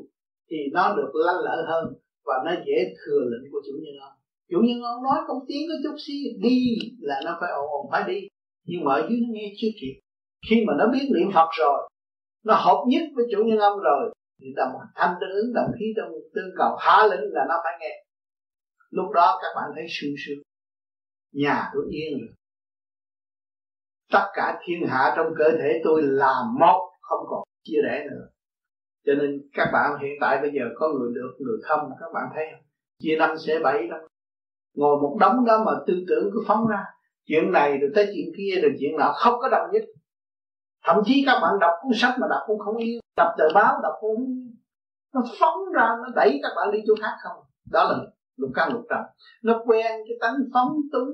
thì 0.50 0.58
nó 0.74 0.96
được 0.96 1.12
lanh 1.14 1.42
lợi 1.46 1.64
hơn 1.68 1.84
và 2.26 2.36
nó 2.46 2.52
dễ 2.68 2.78
thừa 3.00 3.22
lệnh 3.32 3.52
của 3.52 3.62
chủ 3.66 3.74
nhân 3.84 3.96
ông. 4.02 4.18
Chủ 4.50 4.60
nhân 4.68 4.82
ông 4.82 5.04
nói 5.04 5.18
công 5.28 5.46
tiếng 5.48 5.64
có 5.70 5.76
chút 5.84 5.96
xí, 6.08 6.14
đi 6.42 6.58
là 7.00 7.22
nó 7.26 7.38
phải 7.42 7.52
ồn 7.52 7.68
ồn, 7.72 7.86
phải 7.92 8.04
đi. 8.08 8.28
Nhưng 8.66 8.84
mà 8.84 8.94
ở 8.94 9.08
dưới 9.10 9.20
nó 9.22 9.28
nghe 9.32 9.54
chưa 9.58 9.68
kịp. 9.82 9.96
Khi 10.50 10.64
mà 10.68 10.74
nó 10.80 10.86
biết 10.94 11.06
niệm 11.16 11.32
phật 11.34 11.50
rồi, 11.60 11.90
nó 12.44 12.54
hợp 12.54 12.84
nhất 12.88 13.04
với 13.16 13.26
chủ 13.32 13.44
nhân 13.44 13.60
ông 13.60 13.80
rồi, 13.80 14.14
thì 14.42 14.48
đồng 14.56 14.72
thanh 14.96 15.16
tương 15.22 15.36
ứng, 15.42 15.54
đồng 15.54 15.72
khí 15.80 15.86
trong 15.98 16.10
tương 16.36 16.52
cầu, 16.58 16.76
há 16.80 17.08
lĩnh 17.12 17.34
là 17.34 17.46
nó 17.50 17.56
phải 17.64 17.74
nghe. 17.80 18.06
Lúc 18.90 19.12
đó 19.14 19.40
các 19.42 19.48
bạn 19.56 19.72
thấy 19.76 19.86
sung 19.90 20.16
sướng. 20.26 20.44
Nhà 21.32 21.70
tôi 21.74 21.84
yên 21.90 22.20
rồi. 22.20 22.36
Tất 24.12 24.26
cả 24.34 24.60
thiên 24.66 24.88
hạ 24.88 25.14
trong 25.18 25.28
cơ 25.38 25.52
thể 25.52 25.82
tôi 25.84 26.02
là 26.04 26.34
một, 26.60 26.90
không 27.02 27.26
còn 27.30 27.44
chia 27.64 27.82
rẽ 27.84 28.08
nữa. 28.12 28.28
Cho 29.06 29.14
nên 29.14 29.42
các 29.54 29.70
bạn 29.74 30.00
hiện 30.02 30.14
tại 30.22 30.42
bây 30.42 30.52
giờ 30.54 30.62
có 30.76 30.90
người 30.90 31.12
được, 31.16 31.32
người 31.40 31.58
không 31.64 31.90
các 32.00 32.14
bạn 32.14 32.24
thấy 32.36 32.46
không? 32.52 32.62
Chia 33.00 33.16
năm 33.20 33.38
sẽ 33.38 33.60
bảy 33.64 33.88
đâu 33.88 34.00
ngồi 34.76 35.02
một 35.02 35.18
đống 35.20 35.46
đó 35.46 35.64
mà 35.66 35.72
tư 35.88 35.94
tưởng 36.08 36.30
cứ 36.34 36.44
phóng 36.48 36.68
ra. 36.68 36.84
Chuyện 37.26 37.52
này 37.52 37.78
rồi 37.78 37.92
tới 37.96 38.06
chuyện 38.06 38.34
kia 38.38 38.62
rồi 38.62 38.72
chuyện 38.80 38.98
nọ 38.98 39.14
không 39.16 39.40
có 39.40 39.50
đồng 39.50 39.72
nhất. 39.72 39.84
Thậm 40.86 41.02
chí 41.06 41.24
các 41.26 41.40
bạn 41.42 41.54
đọc 41.60 41.72
cuốn 41.82 41.92
sách 41.96 42.16
mà 42.22 42.28
đọc 42.30 42.42
cũng 42.48 42.60
không 42.60 42.78
yêu. 42.78 43.00
Đọc 43.18 43.32
tờ 43.38 43.46
báo 43.54 43.80
đọc 43.84 43.94
cũng 44.02 44.16
không 44.16 44.26
yêu. 44.26 44.52
Nó 45.14 45.22
phóng 45.40 45.74
ra, 45.74 45.88
nó 46.02 46.10
đẩy 46.16 46.40
các 46.44 46.50
bạn 46.56 46.72
đi 46.72 46.80
chỗ 46.88 46.94
khác 47.02 47.14
không? 47.24 47.44
Đó 47.72 47.84
là 47.84 47.98
lục 48.38 48.52
căn 48.56 48.74
lục 48.74 48.84
trần. 48.90 49.00
Nó 49.44 49.62
quen 49.66 49.92
cái 50.08 50.18
tánh 50.22 50.36
phóng 50.54 50.76
túng, 50.92 51.10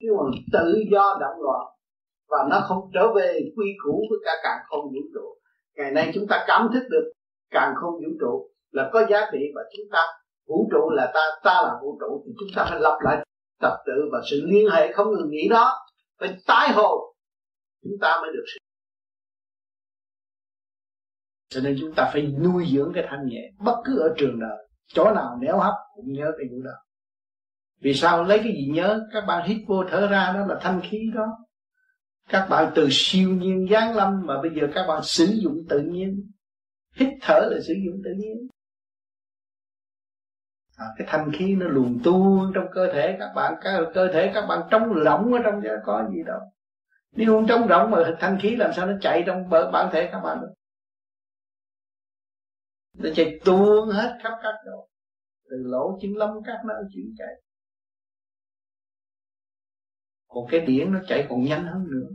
cái 0.00 0.10
mà 0.10 0.24
tự 0.52 0.74
do 0.92 1.16
động 1.20 1.42
loạn. 1.42 1.66
Và 2.28 2.38
nó 2.50 2.60
không 2.68 2.90
trở 2.94 3.12
về 3.14 3.40
quy 3.56 3.66
củ 3.84 4.06
với 4.10 4.18
cả 4.24 4.32
càng 4.42 4.58
không 4.66 4.84
vũ 4.84 5.00
trụ 5.14 5.38
ngày 5.76 5.90
nay 5.90 6.10
chúng 6.14 6.26
ta 6.28 6.44
cảm 6.46 6.68
thức 6.72 6.82
được 6.90 7.12
càng 7.50 7.74
không 7.80 7.92
vũ 7.92 8.16
trụ 8.20 8.50
là 8.70 8.90
có 8.92 9.06
giá 9.10 9.20
trị 9.32 9.38
và 9.54 9.62
chúng 9.76 9.86
ta, 9.92 10.06
vũ 10.46 10.68
trụ 10.72 10.90
là 10.90 11.10
ta 11.14 11.20
ta 11.44 11.62
là 11.62 11.78
vũ 11.82 11.98
trụ 12.00 12.22
thì 12.26 12.32
chúng 12.38 12.48
ta 12.56 12.66
phải 12.70 12.80
lập 12.80 12.98
lại 13.00 13.26
tập 13.60 13.76
tự 13.86 13.92
và 14.12 14.18
sự 14.30 14.42
liên 14.46 14.70
hệ 14.70 14.92
không 14.92 15.06
ngừng 15.10 15.30
nghỉ 15.30 15.48
đó. 15.48 15.72
Phải 16.20 16.36
tái 16.46 16.72
hồ 16.72 17.14
chúng 17.82 17.98
ta 18.00 18.18
mới 18.22 18.30
được 18.34 18.44
sự. 18.54 18.58
Cho 21.48 21.60
nên 21.60 21.76
chúng 21.80 21.94
ta 21.96 22.10
phải 22.12 22.22
nuôi 22.22 22.66
dưỡng 22.74 22.92
cái 22.94 23.04
thanh 23.08 23.26
nhẹ 23.26 23.50
bất 23.58 23.76
cứ 23.84 23.98
ở 23.98 24.14
trường 24.16 24.40
đời, 24.40 24.68
chỗ 24.86 25.04
nào 25.04 25.38
néo 25.40 25.58
hấp 25.58 25.74
cũng 25.94 26.12
nhớ 26.12 26.32
cái 26.38 26.46
vụ 26.50 26.62
đó 26.62 26.72
vì 27.84 27.94
sao 27.94 28.24
lấy 28.24 28.38
cái 28.38 28.52
gì 28.52 28.70
nhớ? 28.74 29.00
Các 29.12 29.24
bạn 29.28 29.48
hít 29.48 29.56
vô 29.68 29.84
thở 29.90 30.06
ra 30.06 30.32
đó 30.34 30.46
là 30.46 30.58
thanh 30.60 30.80
khí 30.90 30.98
đó 31.14 31.26
các 32.28 32.46
bạn 32.50 32.72
từ 32.74 32.88
siêu 32.90 33.30
nhiên 33.30 33.66
giáng 33.70 33.96
lâm 33.96 34.26
mà 34.26 34.42
bây 34.42 34.50
giờ 34.54 34.68
các 34.74 34.86
bạn 34.88 35.02
sử 35.02 35.24
dụng 35.24 35.64
tự 35.68 35.80
nhiên. 35.80 36.30
Hít 36.94 37.08
thở 37.20 37.48
là 37.50 37.60
sử 37.66 37.74
dụng 37.86 38.00
tự 38.04 38.10
nhiên. 38.18 38.48
À, 40.76 40.86
cái 40.98 41.06
thanh 41.10 41.32
khí 41.32 41.54
nó 41.54 41.66
luồn 41.66 42.00
tuôn 42.04 42.52
trong 42.54 42.66
cơ 42.72 42.92
thể 42.92 43.16
các 43.18 43.32
bạn 43.34 43.54
cái 43.60 43.80
cơ 43.94 44.12
thể 44.12 44.30
các 44.34 44.46
bạn 44.46 44.68
trống 44.70 44.94
rỗng 45.04 45.32
ở 45.32 45.38
trong 45.44 45.62
đó 45.62 45.72
có 45.84 46.08
gì 46.12 46.22
đâu. 46.26 46.40
Nếu 47.12 47.32
không 47.32 47.46
trống 47.46 47.68
rỗng 47.68 47.90
mà 47.90 48.16
thanh 48.20 48.38
khí 48.42 48.56
làm 48.56 48.72
sao 48.72 48.86
nó 48.86 48.92
chạy 49.00 49.22
trong 49.26 49.50
bản 49.50 49.88
thể 49.92 50.08
các 50.12 50.20
bạn 50.20 50.40
được? 50.40 50.54
Nó 52.98 53.10
chạy 53.14 53.40
tuôn 53.44 53.88
hết 53.88 54.18
khắp 54.22 54.32
các 54.42 54.54
chỗ. 54.64 54.88
Từ 55.50 55.56
lỗ 55.64 55.98
chân 56.02 56.16
lông 56.16 56.42
các 56.46 56.58
nó 56.64 56.74
chuyển 56.94 57.14
chạy 57.18 57.42
còn 60.34 60.46
cái 60.50 60.60
điển 60.60 60.92
nó 60.92 61.00
chạy 61.08 61.26
còn 61.28 61.44
nhanh 61.44 61.66
hơn 61.66 61.84
nữa. 61.90 62.08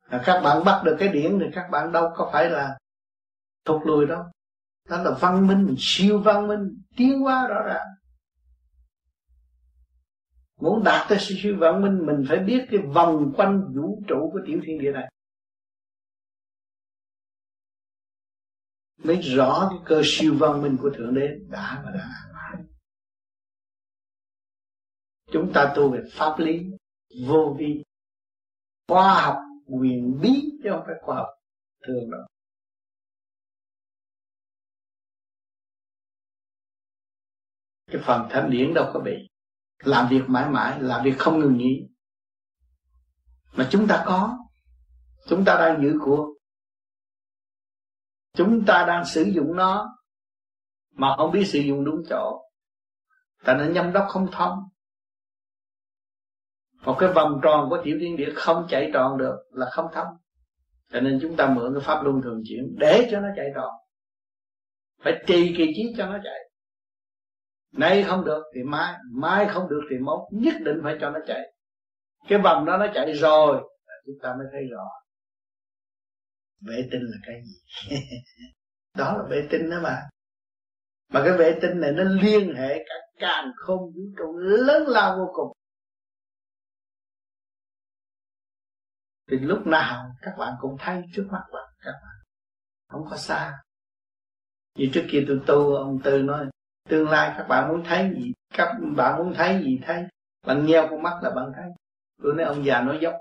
À, 0.00 0.22
các 0.26 0.40
bạn 0.44 0.64
bắt 0.64 0.82
được 0.84 0.96
cái 0.98 1.08
điển 1.08 1.38
thì 1.38 1.46
các 1.54 1.68
bạn 1.70 1.92
đâu 1.92 2.08
có 2.16 2.30
phải 2.32 2.50
là 2.50 2.78
thụt 3.64 3.82
lùi 3.86 4.06
đâu. 4.06 4.22
Đó 4.88 5.02
là 5.02 5.10
văn 5.20 5.46
minh 5.46 5.74
siêu 5.78 6.18
văn 6.18 6.48
minh 6.48 6.82
tiến 6.96 7.20
hóa 7.20 7.46
rõ 7.48 7.62
ràng. 7.66 7.86
Muốn 10.60 10.84
đạt 10.84 11.08
tới 11.08 11.18
siêu 11.20 11.56
văn 11.60 11.82
minh 11.82 12.06
mình 12.06 12.24
phải 12.28 12.38
biết 12.38 12.66
cái 12.70 12.80
vòng 12.80 13.32
quanh 13.36 13.74
vũ 13.74 14.02
trụ 14.08 14.30
của 14.32 14.40
tiểu 14.46 14.60
thiên 14.64 14.78
địa 14.78 14.92
này. 14.92 15.10
Mới 19.04 19.16
rõ 19.16 19.68
cái 19.70 19.78
cơ 19.84 20.02
siêu 20.04 20.34
văn 20.38 20.62
minh 20.62 20.76
của 20.82 20.90
thượng 20.96 21.14
đế 21.14 21.28
đã 21.48 21.82
và 21.84 21.90
đã 21.90 22.26
chúng 25.32 25.50
ta 25.54 25.72
tu 25.76 25.92
về 25.92 26.00
pháp 26.12 26.38
lý, 26.38 26.66
vô 27.26 27.56
vi, 27.58 27.84
khoa 28.88 29.22
học, 29.22 29.36
quyền 29.66 30.20
bí, 30.22 30.58
chứ 30.62 30.68
không 30.72 30.82
phải 30.86 30.94
khoa 31.02 31.16
học 31.16 31.28
thường 31.86 32.10
đâu. 32.10 32.20
Cái 37.86 38.02
phần 38.04 38.28
thánh 38.30 38.50
điển 38.50 38.74
đâu 38.74 38.90
có 38.94 39.00
bị. 39.00 39.28
Làm 39.78 40.08
việc 40.10 40.22
mãi 40.26 40.50
mãi, 40.50 40.82
làm 40.82 41.04
việc 41.04 41.14
không 41.18 41.38
ngừng 41.38 41.56
nghỉ. 41.58 41.88
Mà 43.52 43.68
chúng 43.70 43.86
ta 43.88 44.04
có. 44.06 44.38
Chúng 45.28 45.44
ta 45.44 45.54
đang 45.54 45.82
giữ 45.82 45.98
của. 46.04 46.34
Chúng 48.32 48.64
ta 48.66 48.84
đang 48.88 49.04
sử 49.06 49.22
dụng 49.22 49.56
nó, 49.56 49.98
mà 50.90 51.14
không 51.16 51.32
biết 51.32 51.44
sử 51.46 51.58
dụng 51.58 51.84
đúng 51.84 52.02
chỗ. 52.08 52.42
Tại 53.44 53.56
nên 53.58 53.72
nhâm 53.72 53.92
đốc 53.92 54.06
không 54.08 54.28
thông 54.32 54.58
một 56.86 56.96
cái 56.98 57.12
vòng 57.12 57.40
tròn 57.42 57.70
của 57.70 57.82
tiểu 57.84 57.98
thiên 58.00 58.16
địa 58.16 58.32
không 58.34 58.66
chạy 58.70 58.90
tròn 58.94 59.18
được 59.18 59.36
là 59.50 59.66
không 59.70 59.86
thông. 59.92 60.06
Cho 60.92 61.00
nên 61.00 61.18
chúng 61.22 61.36
ta 61.36 61.48
mượn 61.54 61.74
cái 61.74 61.82
pháp 61.86 62.04
luân 62.04 62.22
thường 62.22 62.42
chuyển 62.48 62.76
để 62.78 63.08
cho 63.10 63.20
nó 63.20 63.28
chạy 63.36 63.46
tròn. 63.54 63.74
Phải 65.02 65.24
trì 65.26 65.54
kỳ 65.58 65.72
trí 65.76 65.94
cho 65.96 66.06
nó 66.06 66.18
chạy. 66.24 66.50
Nay 67.72 68.02
không 68.02 68.24
được 68.24 68.42
thì 68.54 68.62
mai 68.62 68.94
mai 69.12 69.46
không 69.48 69.68
được 69.68 69.80
thì 69.90 69.96
mốt, 69.98 70.20
nhất 70.30 70.54
định 70.64 70.80
phải 70.82 70.96
cho 71.00 71.10
nó 71.10 71.18
chạy. 71.26 71.54
Cái 72.28 72.38
vòng 72.38 72.64
đó 72.64 72.76
nó 72.76 72.86
chạy 72.94 73.12
rồi 73.12 73.62
chúng 74.06 74.16
ta 74.22 74.34
mới 74.38 74.46
thấy 74.52 74.62
rõ. 74.70 74.84
Vệ 76.60 76.88
tinh 76.90 77.02
là 77.02 77.16
cái 77.26 77.42
gì? 77.44 77.96
Đó 78.96 79.16
là 79.18 79.24
vệ 79.28 79.48
tinh 79.50 79.70
đó 79.70 79.76
mà. 79.82 80.02
Mà 81.12 81.22
cái 81.24 81.38
vệ 81.38 81.58
tinh 81.62 81.80
này 81.80 81.92
nó 81.92 82.02
liên 82.04 82.54
hệ 82.54 82.84
cả 82.88 82.94
càng 83.18 83.52
không 83.56 83.78
vũ 83.78 84.02
trụ 84.18 84.36
lớn 84.36 84.88
lao 84.88 85.16
vô 85.18 85.32
cùng. 85.34 85.52
Thì 89.30 89.38
lúc 89.38 89.66
nào 89.66 90.12
các 90.22 90.34
bạn 90.38 90.54
cũng 90.60 90.76
thấy 90.78 91.02
trước 91.12 91.28
mắt 91.30 91.42
bạn, 91.52 91.64
các 91.78 91.92
bạn 91.92 92.16
không 92.88 93.06
có 93.10 93.16
xa. 93.16 93.58
Như 94.74 94.90
trước 94.92 95.06
kia 95.10 95.24
tôi 95.28 95.40
tu, 95.46 95.74
ông 95.74 95.98
tư 96.04 96.22
nói, 96.22 96.46
tương 96.88 97.08
lai 97.08 97.34
các 97.38 97.48
bạn 97.48 97.68
muốn 97.68 97.84
thấy 97.84 98.10
gì, 98.16 98.32
các 98.54 98.74
bạn 98.96 99.18
muốn 99.18 99.34
thấy 99.36 99.62
gì 99.64 99.80
thấy. 99.82 100.04
Bạn 100.46 100.66
nheo 100.66 100.88
con 100.90 101.02
mắt 101.02 101.20
là 101.22 101.30
bạn 101.30 101.52
thấy. 101.54 101.70
Tôi 102.22 102.34
nói, 102.34 102.46
ông 102.46 102.64
già 102.64 102.80
nói 102.80 102.98
dốc. 103.02 103.14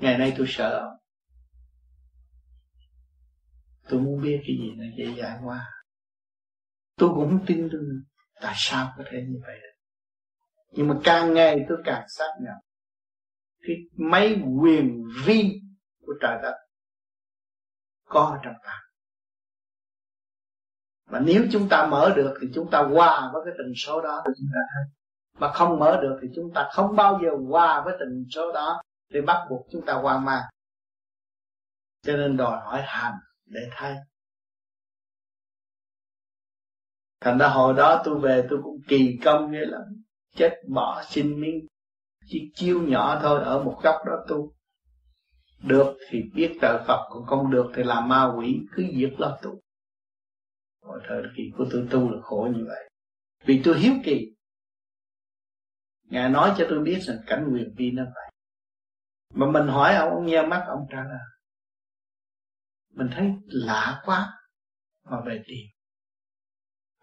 Ngày 0.00 0.18
nay 0.18 0.34
tôi 0.38 0.46
sợ. 0.48 0.78
Ông 0.78 0.96
tôi 3.88 4.00
muốn 4.00 4.22
biết 4.22 4.40
cái 4.46 4.56
gì 4.56 4.72
nó 4.76 4.84
dễ 4.98 5.14
dàng 5.16 5.40
qua 5.44 5.76
tôi 6.96 7.10
cũng 7.14 7.28
không 7.28 7.46
tin 7.46 7.68
tôi 7.72 7.80
tại 8.40 8.54
sao 8.56 8.94
có 8.98 9.04
thể 9.10 9.18
như 9.28 9.40
vậy 9.46 9.56
được. 9.62 9.72
Nhưng 10.72 10.88
mà 10.88 10.94
càng 11.04 11.34
ngày 11.34 11.56
tôi 11.68 11.78
càng 11.84 12.04
xác 12.08 12.30
nhận 12.40 12.54
cái 13.66 13.76
mấy 13.96 14.42
quyền 14.62 15.04
vi 15.24 15.60
của 16.06 16.12
trời 16.20 16.38
đất 16.42 16.54
có 18.04 18.38
trong 18.42 18.54
ta. 18.64 18.82
Mà 21.10 21.20
nếu 21.20 21.44
chúng 21.52 21.68
ta 21.68 21.86
mở 21.86 22.12
được 22.16 22.34
thì 22.40 22.48
chúng 22.54 22.70
ta 22.70 22.82
hòa 22.82 23.30
với 23.32 23.42
cái 23.44 23.54
tần 23.58 23.72
số 23.76 24.00
đó. 24.00 24.22
Thì 24.26 24.32
chúng 24.36 24.48
ta 24.54 24.60
thấy 24.74 24.84
mà 25.38 25.52
không 25.52 25.78
mở 25.78 25.98
được 26.02 26.18
thì 26.22 26.28
chúng 26.34 26.52
ta 26.54 26.68
không 26.72 26.96
bao 26.96 27.20
giờ 27.22 27.30
hòa 27.48 27.82
với 27.84 27.96
tần 27.98 28.24
số 28.30 28.52
đó 28.52 28.82
thì 29.12 29.20
bắt 29.20 29.46
buộc 29.50 29.66
chúng 29.70 29.86
ta 29.86 29.94
hoang 29.94 30.24
mang. 30.24 30.42
Cho 32.02 32.16
nên 32.16 32.36
đòi 32.36 32.60
hỏi 32.60 32.82
hành 32.84 33.14
để 33.44 33.60
thay. 33.70 33.96
Thành 37.20 37.38
ra 37.38 37.48
hồi 37.48 37.74
đó 37.74 38.02
tôi 38.04 38.20
về 38.20 38.46
tôi 38.50 38.60
cũng 38.64 38.76
kỳ 38.88 39.18
công 39.24 39.50
ghê 39.50 39.60
lắm. 39.60 39.82
Chết 40.36 40.52
bỏ 40.68 41.02
xin 41.06 41.40
miếng 41.40 41.66
chỉ 42.26 42.50
chiêu 42.54 42.82
nhỏ 42.82 43.20
thôi, 43.22 43.42
ở 43.44 43.64
một 43.64 43.80
góc 43.82 43.94
đó 44.06 44.24
tu. 44.28 44.52
Được 45.62 45.96
thì 46.10 46.22
biết 46.34 46.58
trợ 46.60 46.84
Phật, 46.86 47.06
còn 47.10 47.26
không 47.26 47.50
được 47.50 47.72
thì 47.74 47.82
làm 47.82 48.08
ma 48.08 48.32
quỷ, 48.36 48.60
cứ 48.72 48.86
diệt 48.96 49.12
lo 49.18 49.38
tu. 49.42 49.60
Hồi 50.82 51.00
thời 51.08 51.22
kỳ 51.36 51.42
của 51.58 51.64
tôi 51.70 51.88
tu 51.90 52.10
là 52.10 52.18
khổ 52.22 52.48
như 52.56 52.64
vậy. 52.66 52.90
Vì 53.44 53.60
tôi 53.64 53.78
hiếu 53.78 53.92
kỳ. 54.04 54.36
Ngài 56.02 56.28
nói 56.28 56.54
cho 56.58 56.66
tôi 56.70 56.78
biết 56.78 56.98
rằng 57.02 57.18
cảnh 57.26 57.48
quyền 57.52 57.74
vi 57.76 57.90
nó 57.90 58.04
vậy. 58.04 58.30
Mà 59.34 59.46
mình 59.50 59.68
hỏi 59.68 59.94
ông 59.94 60.10
ông 60.10 60.26
nghe 60.26 60.46
mắt, 60.46 60.64
ông 60.68 60.86
trả 60.90 61.04
lời. 61.04 61.26
Mình 62.92 63.08
thấy 63.12 63.30
lạ 63.46 64.02
quá 64.04 64.32
mà 65.04 65.20
về 65.26 65.42
tìm 65.46 65.66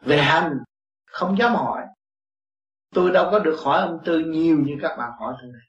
về 0.06 0.22
hành, 0.22 0.58
không 1.06 1.38
dám 1.38 1.56
hỏi 1.56 1.82
tôi 2.94 3.12
đâu 3.12 3.28
có 3.32 3.40
được 3.40 3.58
hỏi 3.64 3.82
ông 3.82 4.00
tư 4.06 4.20
nhiều 4.20 4.58
như 4.66 4.78
các 4.82 4.96
bạn 4.98 5.12
hỏi 5.20 5.36
tôi. 5.42 5.52
Này 5.52 5.68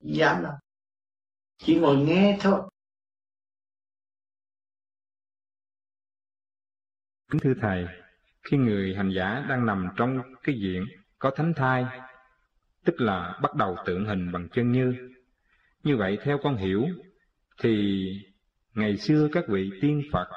dám 0.00 0.42
đâu. 0.42 0.52
Chỉ 1.58 1.78
ngồi 1.80 1.96
nghe 1.96 2.38
thôi. 2.40 2.60
Kính 7.30 7.40
thưa 7.40 7.54
thầy, 7.60 7.86
khi 8.42 8.56
người 8.56 8.94
hành 8.94 9.10
giả 9.16 9.46
đang 9.48 9.66
nằm 9.66 9.88
trong 9.96 10.22
cái 10.42 10.54
diện 10.54 10.86
có 11.18 11.30
thánh 11.36 11.52
thai, 11.56 11.86
tức 12.84 13.00
là 13.00 13.38
bắt 13.42 13.54
đầu 13.54 13.76
tượng 13.86 14.04
hình 14.04 14.32
bằng 14.32 14.48
chân 14.52 14.72
như 14.72 15.08
như 15.82 15.96
vậy 15.96 16.18
theo 16.24 16.38
con 16.42 16.56
hiểu, 16.56 16.86
thì 17.58 18.04
ngày 18.74 18.96
xưa 18.96 19.28
các 19.32 19.44
vị 19.48 19.70
tiên 19.80 20.02
Phật 20.12 20.28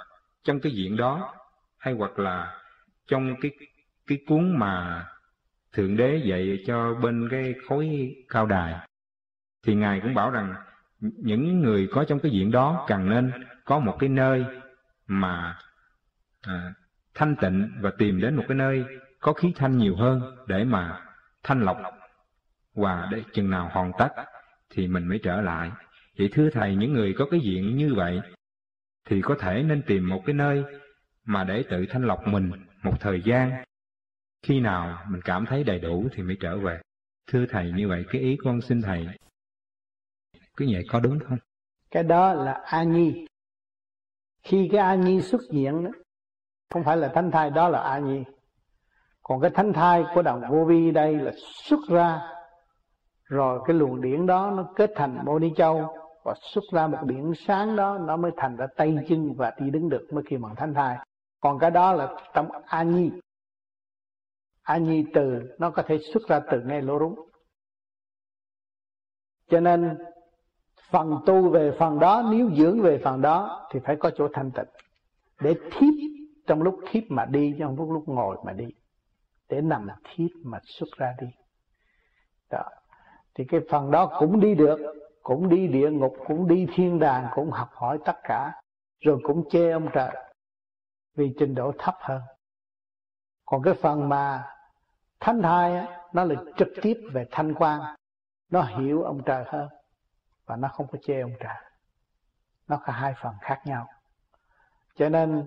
trong 0.44 0.60
cái 0.60 0.72
diện 0.72 0.98
đó, 0.98 1.36
hay 1.78 1.94
hoặc 1.94 2.20
là 2.20 2.62
trong 3.08 3.36
cái 3.42 3.52
cái 4.08 4.18
cuốn 4.28 4.58
mà 4.58 5.06
thượng 5.74 5.98
đế 5.98 6.22
dạy 6.26 6.64
cho 6.68 6.94
bên 6.94 7.28
cái 7.32 7.56
khối 7.68 8.16
cao 8.30 8.46
đài 8.46 8.88
thì 9.64 9.76
ngài 9.76 10.00
cũng 10.00 10.14
bảo 10.14 10.32
rằng 10.32 10.56
những 11.00 11.62
người 11.62 11.88
có 11.92 12.06
trong 12.08 12.20
cái 12.20 12.32
diện 12.32 12.52
đó 12.52 12.86
cần 12.88 13.10
nên 13.10 13.32
có 13.66 13.80
một 13.80 13.98
cái 14.00 14.10
nơi 14.10 14.46
mà 15.08 15.58
à, 16.42 16.74
thanh 17.14 17.36
tịnh 17.36 17.72
và 17.82 17.92
tìm 17.98 18.22
đến 18.22 18.36
một 18.36 18.44
cái 18.48 18.58
nơi 18.58 18.86
có 19.20 19.34
khí 19.34 19.54
thanh 19.56 19.78
nhiều 19.78 19.96
hơn 19.96 20.36
để 20.48 20.64
mà 20.64 21.02
thanh 21.44 21.62
lọc 21.62 21.78
và 22.76 23.08
để 23.12 23.24
chừng 23.34 23.50
nào 23.50 23.70
hoàn 23.74 23.92
tất 24.00 24.10
thì 24.70 24.88
mình 24.88 25.08
mới 25.08 25.20
trở 25.24 25.42
lại. 25.42 25.72
Vậy 26.18 26.30
thưa 26.34 26.50
thầy 26.50 26.76
những 26.76 26.94
người 26.94 27.16
có 27.18 27.26
cái 27.32 27.40
diện 27.40 27.78
như 27.78 27.94
vậy 27.94 28.22
thì 29.06 29.22
có 29.22 29.36
thể 29.40 29.64
nên 29.64 29.82
tìm 29.82 30.10
một 30.10 30.24
cái 30.26 30.34
nơi 30.34 30.64
mà 31.26 31.44
để 31.44 31.64
tự 31.70 31.86
thanh 31.90 32.04
lọc 32.04 32.28
mình 32.28 32.52
một 32.84 33.00
thời 33.00 33.22
gian 33.22 33.65
khi 34.46 34.60
nào 34.60 34.98
mình 35.10 35.22
cảm 35.26 35.46
thấy 35.46 35.64
đầy 35.64 35.80
đủ 35.80 36.08
thì 36.14 36.24
mới 36.24 36.38
trở 36.40 36.58
về 36.58 36.82
Thưa 37.28 37.46
Thầy, 37.50 37.72
như 37.76 37.88
vậy 37.88 38.06
cái 38.12 38.22
ý 38.22 38.38
con 38.44 38.62
xin 38.62 38.82
Thầy, 38.82 39.08
cứ 40.58 40.66
vậy 40.72 40.84
có 40.90 41.00
đúng 41.00 41.20
không? 41.20 41.38
Cái 41.92 42.04
đó 42.04 42.34
là 42.34 42.62
A 42.66 42.84
Nhi. 42.84 43.26
Khi 44.44 44.70
cái 44.72 44.82
A 44.82 44.96
Nhi 44.96 45.22
xuất 45.22 45.42
hiện 45.52 45.84
đó, 45.84 45.92
không 46.74 46.84
phải 46.84 46.98
là 46.98 47.12
thánh 47.16 47.32
thai 47.32 47.50
đó 47.50 47.70
là 47.70 47.80
A 47.80 48.00
Nhi. 48.00 48.24
Còn 49.24 49.42
cái 49.42 49.52
thánh 49.54 49.74
thai 49.74 50.04
của 50.16 50.22
đồng 50.22 50.42
vô 50.50 50.66
vi 50.66 50.92
đây 50.92 51.16
là 51.16 51.32
xuất 51.64 51.80
ra 51.90 52.22
rồi 53.26 53.60
cái 53.68 53.76
luồng 53.76 54.02
điển 54.02 54.26
đó 54.26 54.52
nó 54.58 54.68
kết 54.76 54.92
thành 54.96 55.26
mô 55.26 55.40
ni 55.40 55.52
châu 55.56 55.98
và 56.24 56.34
xuất 56.54 56.64
ra 56.72 56.88
một 56.88 56.98
biển 57.06 57.34
sáng 57.48 57.76
đó 57.76 57.98
nó 57.98 58.18
mới 58.18 58.32
thành 58.38 58.56
ra 58.56 58.68
tay 58.76 58.98
chân 59.10 59.34
và 59.34 59.54
đi 59.60 59.70
đứng 59.70 59.90
được 59.90 60.08
mới 60.14 60.24
khi 60.30 60.38
bằng 60.38 60.56
thánh 60.56 60.74
thai 60.74 60.98
còn 61.40 61.60
cái 61.60 61.72
đó 61.72 61.94
là 61.94 62.16
trong 62.34 62.50
a 62.66 62.84
nhi 62.84 63.12
a 64.66 64.78
nhi 64.78 65.06
từ, 65.14 65.56
nó 65.60 65.72
có 65.72 65.84
thể 65.88 66.00
xuất 66.14 66.28
ra 66.28 66.40
từ 66.52 66.62
ngay 66.62 66.82
lỗ 66.82 67.00
rúng. 67.00 67.16
Cho 69.50 69.60
nên, 69.60 69.98
phần 70.90 71.20
tu 71.26 71.50
về 71.50 71.72
phần 71.80 72.00
đó, 72.00 72.30
nếu 72.32 72.50
dưỡng 72.58 72.82
về 72.82 73.02
phần 73.04 73.22
đó, 73.22 73.68
thì 73.72 73.80
phải 73.86 73.96
có 73.96 74.12
chỗ 74.16 74.28
thanh 74.34 74.52
tịnh. 74.52 74.66
Để 75.42 75.56
thiếp 75.72 75.94
trong 76.48 76.62
lúc 76.62 76.80
thiếp 76.92 77.04
mà 77.10 77.26
đi 77.26 77.56
trong 77.60 77.76
lúc 77.76 77.92
lúc 77.92 78.04
ngồi 78.08 78.38
mà 78.46 78.54
đi. 78.54 78.66
Để 79.50 79.62
nằm 79.62 79.88
thiếp 80.04 80.30
mà 80.44 80.60
xuất 80.64 80.90
ra 80.98 81.16
đi. 81.22 81.28
Đó. 82.52 82.64
Thì 83.36 83.44
cái 83.50 83.62
phần 83.70 83.92
đó 83.92 84.18
cũng 84.20 84.40
đi 84.40 84.56
được, 84.56 84.80
cũng 85.24 85.50
đi 85.50 85.68
địa 85.68 85.90
ngục, 85.92 86.14
cũng 86.28 86.48
đi 86.48 86.68
thiên 86.74 87.00
đàng, 87.00 87.28
cũng 87.36 87.52
học 87.52 87.70
hỏi 87.72 88.00
tất 88.06 88.16
cả, 88.24 88.62
rồi 89.00 89.20
cũng 89.24 89.50
chê 89.50 89.72
ông 89.72 89.88
trời, 89.94 90.16
vì 91.16 91.34
trình 91.40 91.56
độ 91.56 91.72
thấp 91.78 91.96
hơn. 92.00 92.22
Còn 93.46 93.64
cái 93.64 93.74
phần 93.74 94.10
mà 94.10 94.44
thánh 95.20 95.42
thai 95.42 95.88
nó 96.14 96.24
là 96.24 96.36
trực 96.58 96.68
tiếp 96.82 96.98
về 97.14 97.26
thanh 97.32 97.54
quan. 97.54 97.82
Nó 98.52 98.62
hiểu 98.62 99.04
ông 99.04 99.24
trời 99.26 99.44
hơn 99.48 99.68
và 100.46 100.56
nó 100.56 100.68
không 100.68 100.88
có 100.92 100.98
chê 101.04 101.22
ông 101.22 101.34
trời. 101.40 101.56
Nó 102.68 102.78
có 102.86 102.94
hai 102.94 103.14
phần 103.22 103.34
khác 103.42 103.62
nhau. 103.66 103.88
Cho 104.96 105.10
nên, 105.10 105.44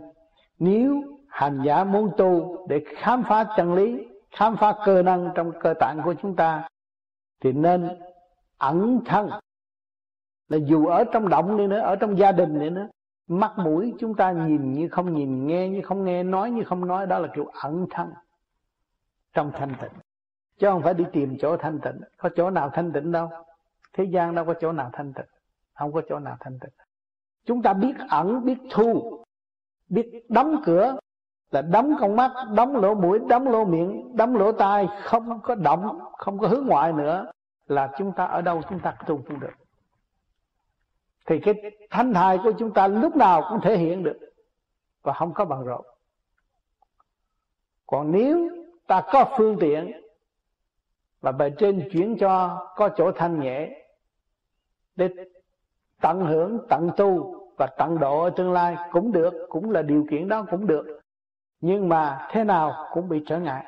nếu 0.59 1.03
hành 1.29 1.63
giả 1.65 1.85
muốn 1.85 2.13
tu 2.17 2.67
để 2.69 2.85
khám 2.97 3.25
phá 3.29 3.45
chân 3.57 3.75
lý, 3.75 4.09
khám 4.31 4.57
phá 4.57 4.75
cơ 4.85 5.03
năng 5.03 5.31
trong 5.35 5.53
cơ 5.61 5.75
tạng 5.81 6.03
của 6.05 6.15
chúng 6.23 6.37
ta, 6.37 6.69
thì 7.41 7.53
nên 7.53 7.89
ẩn 8.59 9.01
thân. 9.07 9.31
Là 10.49 10.59
dù 10.67 10.87
ở 10.87 11.05
trong 11.13 11.29
động 11.29 11.57
đi 11.57 11.67
nữa, 11.67 11.81
ở 11.81 11.97
trong 11.97 12.19
gia 12.19 12.33
đình 12.33 12.61
đi 12.61 12.71
nữa 12.71 12.89
mắt 13.29 13.53
mũi 13.59 13.95
chúng 13.99 14.15
ta 14.15 14.33
nhìn 14.33 14.73
như 14.73 14.89
không 14.89 15.15
nhìn, 15.15 15.47
nghe 15.47 15.69
như 15.69 15.83
không 15.83 16.05
nghe, 16.05 16.23
nói 16.23 16.51
như 16.51 16.65
không 16.65 16.87
nói, 16.87 17.07
đó 17.07 17.19
là 17.19 17.29
kiểu 17.35 17.51
ẩn 17.63 17.87
thân 17.91 18.13
trong 19.33 19.53
thanh 19.55 19.75
tịnh. 19.81 19.93
Chứ 20.59 20.67
không 20.67 20.83
phải 20.83 20.95
đi 20.95 21.05
tìm 21.13 21.37
chỗ 21.41 21.57
thanh 21.57 21.79
tịnh. 21.81 22.01
Có 22.17 22.29
chỗ 22.37 22.51
nào 22.51 22.71
thanh 22.73 22.93
tịnh 22.93 23.13
đâu? 23.13 23.31
Thế 23.93 24.05
gian 24.05 24.35
đâu 24.35 24.45
có 24.45 24.55
chỗ 24.61 24.73
nào 24.73 24.91
thanh 24.93 25.13
tịnh. 25.13 25.27
Không 25.75 25.93
có 25.93 26.03
chỗ 26.09 26.19
nào 26.19 26.37
thanh 26.41 26.59
tịnh. 26.59 26.71
Chúng 27.45 27.63
ta 27.63 27.73
biết 27.73 27.95
ẩn, 28.09 28.45
biết 28.45 28.59
thu, 28.71 29.23
biết 29.89 30.25
đóng 30.29 30.63
cửa. 30.65 30.99
Là 31.51 31.63
đóng 31.63 31.97
con 32.01 32.17
mắt, 32.17 32.33
đóng 32.55 32.77
lỗ 32.77 32.95
mũi, 32.95 33.19
đóng 33.29 33.49
lỗ 33.49 33.65
miệng, 33.65 34.17
đóng 34.17 34.37
lỗ 34.37 34.53
tai. 34.53 34.89
Không 35.03 35.41
có 35.43 35.55
động, 35.55 35.99
không 36.19 36.39
có 36.39 36.49
hướng 36.49 36.67
ngoại 36.67 36.93
nữa. 36.93 37.31
Là 37.67 37.91
chúng 37.99 38.13
ta 38.13 38.25
ở 38.25 38.43
đâu 38.43 38.63
chúng 38.69 38.81
ta 38.81 38.97
tu 39.07 39.23
cũng 39.29 39.41
được. 39.41 39.53
Thì 41.27 41.41
cái 41.41 41.55
thanh 41.91 42.15
thai 42.15 42.39
của 42.45 42.53
chúng 42.59 42.75
ta 42.75 42.89
lúc 42.89 43.17
nào 43.17 43.47
cũng 43.51 43.61
thể 43.63 43.77
hiện 43.77 44.03
được. 44.03 44.19
Và 45.03 45.13
không 45.13 45.35
có 45.35 45.45
bằng 45.45 45.65
rộn. 45.65 45.85
Còn 47.87 48.13
nếu 48.13 48.58
ta 48.89 49.03
có 49.13 49.35
phương 49.37 49.57
tiện 49.61 49.93
và 51.21 51.33
bề 51.33 51.51
trên 51.51 51.89
chuyển 51.93 52.19
cho 52.19 52.67
có 52.77 52.89
chỗ 52.97 53.13
thanh 53.13 53.41
nhẹ 53.41 53.85
để 54.97 55.09
tận 56.01 56.21
hưởng, 56.21 56.59
tận 56.69 56.91
tu 56.97 57.35
và 57.57 57.67
tận 57.67 57.99
độ 57.99 58.23
ở 58.23 58.31
tương 58.31 58.53
lai 58.53 58.77
cũng 58.93 59.13
được, 59.13 59.35
cũng 59.49 59.71
là 59.71 59.83
điều 59.83 60.07
kiện 60.11 60.29
đó 60.29 60.47
cũng 60.51 60.67
được. 60.67 61.01
Nhưng 61.61 61.89
mà 61.89 62.29
thế 62.31 62.45
nào 62.45 62.89
cũng 62.93 63.09
bị 63.09 63.23
trở 63.27 63.39
ngại. 63.39 63.65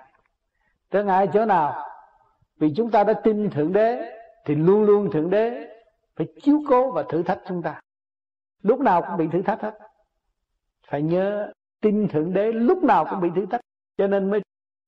Trở 0.90 1.04
ngại 1.04 1.28
chỗ 1.32 1.44
nào? 1.44 1.86
Vì 2.56 2.72
chúng 2.76 2.90
ta 2.90 3.04
đã 3.04 3.12
tin 3.12 3.50
thượng 3.50 3.72
đế 3.72 4.20
thì 4.44 4.54
luôn 4.54 4.84
luôn 4.84 5.10
thượng 5.10 5.30
đế 5.30 5.66
phải 6.16 6.26
chiếu 6.42 6.62
cố 6.68 6.92
và 6.92 7.02
thử 7.08 7.22
thách 7.22 7.40
chúng 7.48 7.62
ta. 7.62 7.80
Lúc 8.62 8.80
nào 8.80 9.02
cũng 9.02 9.16
bị 9.16 9.28
thử 9.32 9.42
thách 9.42 9.60
hết. 9.60 9.78
Phải 10.88 11.02
nhớ, 11.02 11.52
tin 11.80 12.08
thượng 12.08 12.32
đế 12.32 12.52
lúc 12.52 12.84
nào 12.84 13.06
cũng 13.10 13.20
bị 13.20 13.28
thử 13.36 13.46
thách. 13.46 13.60
Cho 13.96 14.06
nên 14.06 14.30
mới 14.30 14.40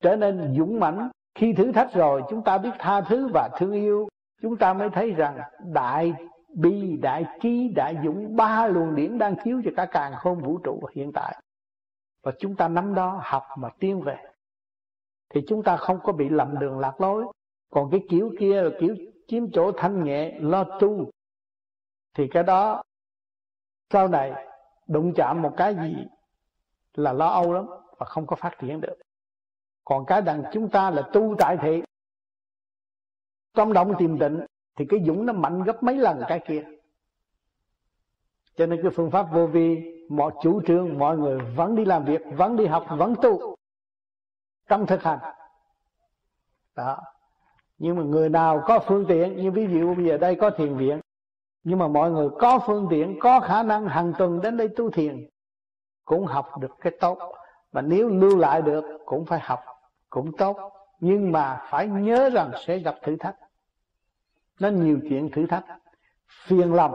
trở 0.02 0.16
nên 0.16 0.54
dũng 0.58 0.80
mãnh. 0.80 1.10
Khi 1.34 1.52
thử 1.52 1.72
thách 1.72 1.92
rồi, 1.94 2.22
chúng 2.30 2.44
ta 2.44 2.58
biết 2.58 2.70
tha 2.78 3.00
thứ 3.00 3.28
và 3.34 3.48
thương 3.58 3.72
yêu. 3.72 4.08
Chúng 4.42 4.56
ta 4.56 4.72
mới 4.72 4.90
thấy 4.90 5.10
rằng 5.10 5.38
đại 5.72 6.12
bi, 6.54 6.96
đại 7.02 7.24
trí, 7.40 7.68
đại 7.68 7.96
dũng, 8.04 8.36
ba 8.36 8.66
luồng 8.66 8.94
điển 8.94 9.18
đang 9.18 9.34
chiếu 9.44 9.62
cho 9.64 9.70
cả 9.76 9.86
càng 9.86 10.12
khôn 10.16 10.40
vũ 10.40 10.58
trụ 10.58 10.80
hiện 10.94 11.12
tại. 11.12 11.42
Và 12.22 12.32
chúng 12.38 12.56
ta 12.56 12.68
nắm 12.68 12.94
đó, 12.94 13.20
học 13.22 13.42
mà 13.58 13.68
tiến 13.78 14.00
về. 14.00 14.16
Thì 15.34 15.40
chúng 15.48 15.62
ta 15.62 15.76
không 15.76 15.98
có 16.02 16.12
bị 16.12 16.28
lầm 16.28 16.58
đường 16.58 16.78
lạc 16.78 17.00
lối. 17.00 17.24
Còn 17.70 17.90
cái 17.90 18.00
kiểu 18.08 18.32
kia 18.38 18.62
là 18.62 18.70
kiểu 18.80 18.96
chiếm 19.26 19.50
chỗ 19.52 19.72
thanh 19.76 20.04
nhẹ, 20.04 20.38
lo 20.40 20.64
tu. 20.80 21.10
Thì 22.14 22.28
cái 22.28 22.42
đó, 22.42 22.82
sau 23.90 24.08
này, 24.08 24.46
đụng 24.86 25.12
chạm 25.16 25.42
một 25.42 25.54
cái 25.56 25.74
gì 25.74 26.06
là 26.94 27.12
lo 27.12 27.26
âu 27.26 27.52
lắm 27.52 27.66
và 27.98 28.06
không 28.06 28.26
có 28.26 28.36
phát 28.36 28.58
triển 28.58 28.80
được 28.80 28.96
còn 29.84 30.06
cái 30.06 30.22
đằng 30.22 30.42
chúng 30.52 30.68
ta 30.68 30.90
là 30.90 31.02
tu 31.12 31.34
tại 31.38 31.56
thị. 31.62 31.82
Trong 33.54 33.72
động 33.72 33.94
tìm 33.98 34.18
định, 34.18 34.40
thì 34.76 34.84
cái 34.88 35.00
dũng 35.06 35.26
nó 35.26 35.32
mạnh 35.32 35.62
gấp 35.62 35.82
mấy 35.82 35.96
lần 35.96 36.22
cái 36.28 36.40
kia. 36.46 36.64
Cho 38.56 38.66
nên 38.66 38.82
cái 38.82 38.90
phương 38.94 39.10
pháp 39.10 39.26
vô 39.32 39.46
vi, 39.46 39.92
mọi 40.08 40.32
chủ 40.42 40.62
trương, 40.66 40.98
mọi 40.98 41.18
người 41.18 41.38
vẫn 41.56 41.74
đi 41.74 41.84
làm 41.84 42.04
việc, 42.04 42.20
vẫn 42.36 42.56
đi 42.56 42.66
học, 42.66 42.86
vẫn 42.90 43.14
tu. 43.22 43.56
Trong 44.68 44.86
thực 44.86 45.02
hành. 45.02 45.18
Đó. 46.76 46.98
Nhưng 47.78 47.96
mà 47.96 48.02
người 48.02 48.28
nào 48.28 48.62
có 48.66 48.78
phương 48.86 49.04
tiện, 49.08 49.36
như 49.36 49.50
ví 49.50 49.66
dụ 49.66 49.94
bây 49.94 50.04
giờ 50.04 50.18
đây 50.18 50.34
có 50.34 50.50
thiền 50.50 50.76
viện, 50.76 51.00
nhưng 51.64 51.78
mà 51.78 51.88
mọi 51.88 52.10
người 52.10 52.28
có 52.38 52.58
phương 52.66 52.86
tiện, 52.90 53.18
có 53.20 53.40
khả 53.40 53.62
năng 53.62 53.86
hàng 53.86 54.12
tuần 54.18 54.40
đến 54.40 54.56
đây 54.56 54.68
tu 54.76 54.90
thiền, 54.90 55.28
cũng 56.04 56.26
học 56.26 56.58
được 56.60 56.76
cái 56.80 56.92
tốt. 57.00 57.18
Mà 57.72 57.80
nếu 57.80 58.08
lưu 58.08 58.38
lại 58.38 58.62
được, 58.62 58.84
cũng 59.06 59.24
phải 59.26 59.40
học 59.40 59.60
cũng 60.12 60.32
tốt 60.36 60.72
nhưng 61.00 61.32
mà 61.32 61.62
phải 61.70 61.88
nhớ 61.88 62.30
rằng 62.30 62.50
sẽ 62.66 62.78
gặp 62.78 62.94
thử 63.02 63.16
thách. 63.16 63.36
Nó 64.60 64.68
nhiều 64.68 64.98
chuyện 65.08 65.30
thử 65.30 65.46
thách 65.46 65.64
phiền 66.46 66.74
lòng. 66.74 66.94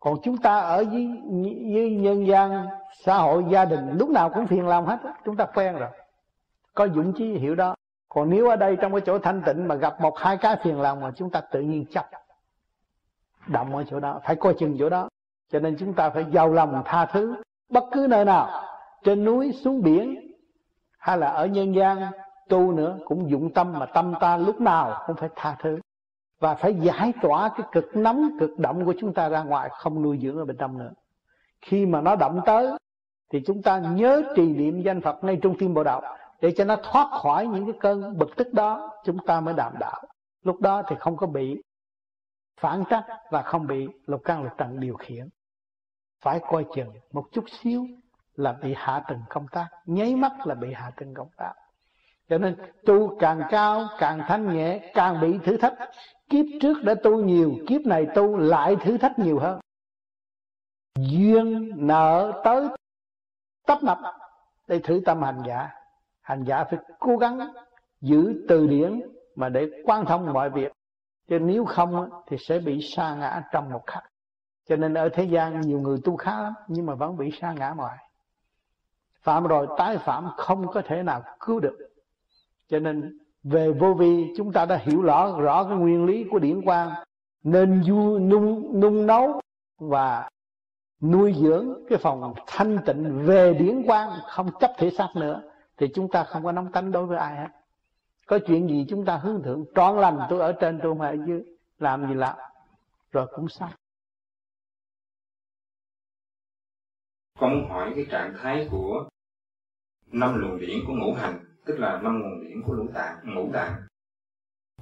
Còn 0.00 0.14
chúng 0.22 0.36
ta 0.36 0.58
ở 0.58 0.84
với, 0.84 1.22
với 1.72 1.90
nhân 1.90 2.26
gian 2.26 2.66
xã 3.04 3.18
hội 3.18 3.44
gia 3.50 3.64
đình 3.64 3.96
lúc 3.98 4.08
nào 4.08 4.30
cũng 4.34 4.46
phiền 4.46 4.68
lòng 4.68 4.86
hết 4.86 4.98
chúng 5.24 5.36
ta 5.36 5.46
quen 5.54 5.76
rồi. 5.76 5.88
Có 6.74 6.88
dũng 6.88 7.12
chí 7.16 7.32
hiểu 7.32 7.54
đó. 7.54 7.74
Còn 8.08 8.30
nếu 8.30 8.48
ở 8.48 8.56
đây 8.56 8.76
trong 8.80 8.92
cái 8.92 9.00
chỗ 9.06 9.18
thanh 9.18 9.42
tịnh 9.46 9.68
mà 9.68 9.74
gặp 9.74 10.00
một 10.00 10.18
hai 10.18 10.36
cái 10.36 10.56
phiền 10.62 10.80
lòng 10.80 11.00
mà 11.00 11.10
chúng 11.16 11.30
ta 11.30 11.40
tự 11.40 11.60
nhiên 11.60 11.86
chấp 11.90 12.06
động 13.46 13.76
ở 13.76 13.84
chỗ 13.90 14.00
đó 14.00 14.20
phải 14.24 14.36
coi 14.36 14.54
chừng 14.58 14.76
chỗ 14.78 14.88
đó. 14.88 15.08
Cho 15.48 15.60
nên 15.60 15.76
chúng 15.78 15.94
ta 15.94 16.10
phải 16.10 16.24
giàu 16.32 16.52
lòng 16.52 16.82
tha 16.84 17.06
thứ 17.06 17.34
bất 17.68 17.84
cứ 17.92 18.06
nơi 18.10 18.24
nào 18.24 18.64
trên 19.04 19.24
núi 19.24 19.52
xuống 19.52 19.82
biển 19.82 20.33
hay 21.04 21.18
là 21.18 21.26
ở 21.26 21.46
nhân 21.46 21.74
gian, 21.74 22.12
tu 22.48 22.72
nữa, 22.72 22.98
cũng 23.04 23.30
dụng 23.30 23.54
tâm 23.54 23.72
mà 23.72 23.86
tâm 23.86 24.14
ta 24.20 24.36
lúc 24.36 24.60
nào 24.60 25.02
cũng 25.06 25.16
phải 25.16 25.28
tha 25.36 25.56
thứ. 25.62 25.78
Và 26.40 26.54
phải 26.54 26.74
giải 26.74 27.12
tỏa 27.22 27.48
cái 27.48 27.66
cực 27.72 27.96
nóng, 27.96 28.30
cực 28.40 28.58
động 28.58 28.84
của 28.84 28.94
chúng 29.00 29.14
ta 29.14 29.28
ra 29.28 29.42
ngoài, 29.42 29.70
không 29.72 30.02
nuôi 30.02 30.18
dưỡng 30.22 30.38
ở 30.38 30.44
bên 30.44 30.56
trong 30.56 30.78
nữa. 30.78 30.90
Khi 31.60 31.86
mà 31.86 32.00
nó 32.00 32.16
động 32.16 32.40
tới, 32.46 32.70
thì 33.32 33.42
chúng 33.46 33.62
ta 33.62 33.78
nhớ 33.78 34.22
trì 34.36 34.46
niệm 34.46 34.82
danh 34.82 35.00
Phật 35.00 35.24
ngay 35.24 35.38
trong 35.42 35.56
tim 35.58 35.74
bộ 35.74 35.84
đạo, 35.84 36.02
để 36.40 36.52
cho 36.56 36.64
nó 36.64 36.76
thoát 36.82 37.20
khỏi 37.20 37.46
những 37.46 37.66
cái 37.66 37.74
cơn 37.80 38.18
bực 38.18 38.36
tức 38.36 38.52
đó, 38.52 38.90
chúng 39.04 39.18
ta 39.26 39.40
mới 39.40 39.54
đảm 39.54 39.72
đạo. 39.80 40.02
Lúc 40.42 40.60
đó 40.60 40.82
thì 40.88 40.96
không 40.98 41.16
có 41.16 41.26
bị 41.26 41.62
phản 42.60 42.84
trắc 42.90 43.04
và 43.30 43.42
không 43.42 43.66
bị 43.66 43.88
lục 44.06 44.20
căn 44.24 44.42
lục 44.42 44.52
trần 44.58 44.80
điều 44.80 44.94
khiển. 44.94 45.28
Phải 46.20 46.40
coi 46.48 46.64
chừng 46.74 46.90
một 47.12 47.24
chút 47.32 47.44
xíu 47.62 47.86
là 48.36 48.52
bị 48.62 48.74
hạ 48.76 49.02
tầng 49.08 49.20
công 49.28 49.46
tác, 49.48 49.68
nháy 49.86 50.14
mắt 50.14 50.46
là 50.46 50.54
bị 50.54 50.72
hạ 50.72 50.90
tầng 50.96 51.14
công 51.14 51.28
tác. 51.36 51.52
Cho 52.28 52.38
nên 52.38 52.56
tu 52.86 53.18
càng 53.18 53.42
cao, 53.50 53.88
càng 53.98 54.20
thanh 54.28 54.54
nhẹ, 54.54 54.90
càng 54.94 55.20
bị 55.20 55.38
thử 55.44 55.56
thách. 55.56 55.74
Kiếp 56.30 56.44
trước 56.60 56.84
đã 56.84 56.94
tu 57.02 57.24
nhiều, 57.24 57.52
kiếp 57.68 57.80
này 57.86 58.06
tu 58.14 58.36
lại 58.36 58.76
thử 58.84 58.98
thách 58.98 59.18
nhiều 59.18 59.38
hơn. 59.38 59.60
Duyên 60.98 61.72
nợ 61.76 62.40
tới 62.44 62.68
tấp 63.66 63.82
nập 63.82 63.98
để 64.68 64.80
thử 64.84 65.00
tâm 65.04 65.22
hành 65.22 65.42
giả. 65.46 65.70
Hành 66.20 66.44
giả 66.44 66.64
phải 66.64 66.78
cố 66.98 67.16
gắng 67.16 67.38
giữ 68.00 68.44
từ 68.48 68.66
điển 68.66 69.02
mà 69.34 69.48
để 69.48 69.70
quan 69.84 70.04
thông 70.04 70.32
mọi 70.32 70.50
việc. 70.50 70.72
Chứ 71.28 71.38
nếu 71.38 71.64
không 71.64 72.10
thì 72.26 72.36
sẽ 72.40 72.58
bị 72.58 72.80
sa 72.82 73.14
ngã 73.14 73.42
trong 73.52 73.70
một 73.70 73.86
khắc. 73.86 74.04
Cho 74.68 74.76
nên 74.76 74.94
ở 74.94 75.08
thế 75.08 75.24
gian 75.24 75.60
nhiều 75.60 75.80
người 75.80 75.98
tu 76.04 76.16
khá 76.16 76.42
lắm, 76.42 76.52
nhưng 76.68 76.86
mà 76.86 76.94
vẫn 76.94 77.16
bị 77.16 77.30
sa 77.40 77.52
ngã 77.52 77.70
ngoài 77.70 77.98
phạm 79.24 79.46
rồi, 79.46 79.66
tái 79.78 79.98
phạm 79.98 80.28
không 80.36 80.68
có 80.68 80.82
thể 80.82 81.02
nào 81.02 81.22
cứu 81.40 81.60
được. 81.60 81.78
Cho 82.68 82.78
nên, 82.78 83.18
về 83.42 83.72
vô 83.72 83.94
vi, 83.94 84.32
chúng 84.36 84.52
ta 84.52 84.64
đã 84.64 84.76
hiểu 84.76 85.02
rõ 85.02 85.40
rõ 85.40 85.64
cái 85.64 85.76
nguyên 85.76 86.04
lý 86.04 86.24
của 86.30 86.38
điển 86.38 86.62
quang. 86.64 86.90
Nên 87.42 87.82
du, 87.84 88.18
nung 88.18 88.80
nung 88.80 89.06
nấu 89.06 89.40
và 89.78 90.30
nuôi 91.00 91.34
dưỡng 91.38 91.68
cái 91.88 91.98
phòng 91.98 92.34
thanh 92.46 92.78
tịnh 92.86 93.26
về 93.26 93.54
điển 93.54 93.82
quang, 93.86 94.10
không 94.28 94.50
chấp 94.60 94.72
thể 94.78 94.90
xác 94.90 95.08
nữa, 95.14 95.42
thì 95.76 95.86
chúng 95.94 96.08
ta 96.08 96.24
không 96.24 96.44
có 96.44 96.52
nóng 96.52 96.72
tánh 96.72 96.92
đối 96.92 97.06
với 97.06 97.18
ai 97.18 97.36
hết. 97.36 97.48
Có 98.26 98.38
chuyện 98.46 98.68
gì 98.68 98.86
chúng 98.88 99.04
ta 99.04 99.16
hướng 99.16 99.42
thượng, 99.42 99.64
trọn 99.74 99.96
lành, 99.96 100.18
tôi 100.30 100.40
ở 100.40 100.52
trên, 100.52 100.80
tôi 100.82 100.94
mà 100.94 101.08
ở 101.08 101.16
dưới 101.26 101.44
làm 101.78 102.08
gì 102.08 102.14
làm, 102.14 102.36
rồi 103.12 103.26
cũng 103.34 103.48
xong. 103.48 103.70
Con 107.38 107.54
muốn 107.54 107.70
hỏi 107.70 107.92
cái 107.96 108.06
trạng 108.10 108.34
thái 108.42 108.68
của 108.70 109.08
năm 110.14 110.40
luồng 110.40 110.58
điển 110.58 110.78
của 110.86 110.92
ngũ 110.92 111.14
hành, 111.14 111.44
tức 111.64 111.78
là 111.78 112.00
năm 112.02 112.20
nguồn 112.20 112.44
điển 112.44 112.62
của 112.62 112.76
ngũ 112.76 112.92
tạng 112.94 113.34
ngũ 113.34 113.50
tạng. 113.52 113.82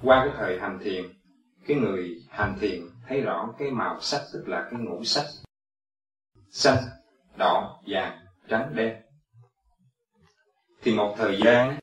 Qua 0.01 0.25
cái 0.25 0.35
thời 0.37 0.59
hành 0.59 0.79
thiền, 0.83 1.03
cái 1.67 1.77
người 1.77 2.21
hành 2.29 2.57
thiền 2.59 2.81
thấy 3.07 3.21
rõ 3.21 3.53
cái 3.59 3.71
màu 3.71 4.01
sắc, 4.01 4.21
tức 4.33 4.47
là 4.47 4.67
cái 4.71 4.79
ngũ 4.79 5.03
sắc. 5.03 5.25
Xanh, 6.49 6.77
đỏ, 7.37 7.81
vàng, 7.87 8.25
trắng, 8.47 8.71
đen. 8.75 9.01
Thì 10.81 10.95
một 10.95 11.15
thời 11.17 11.39
gian, 11.45 11.79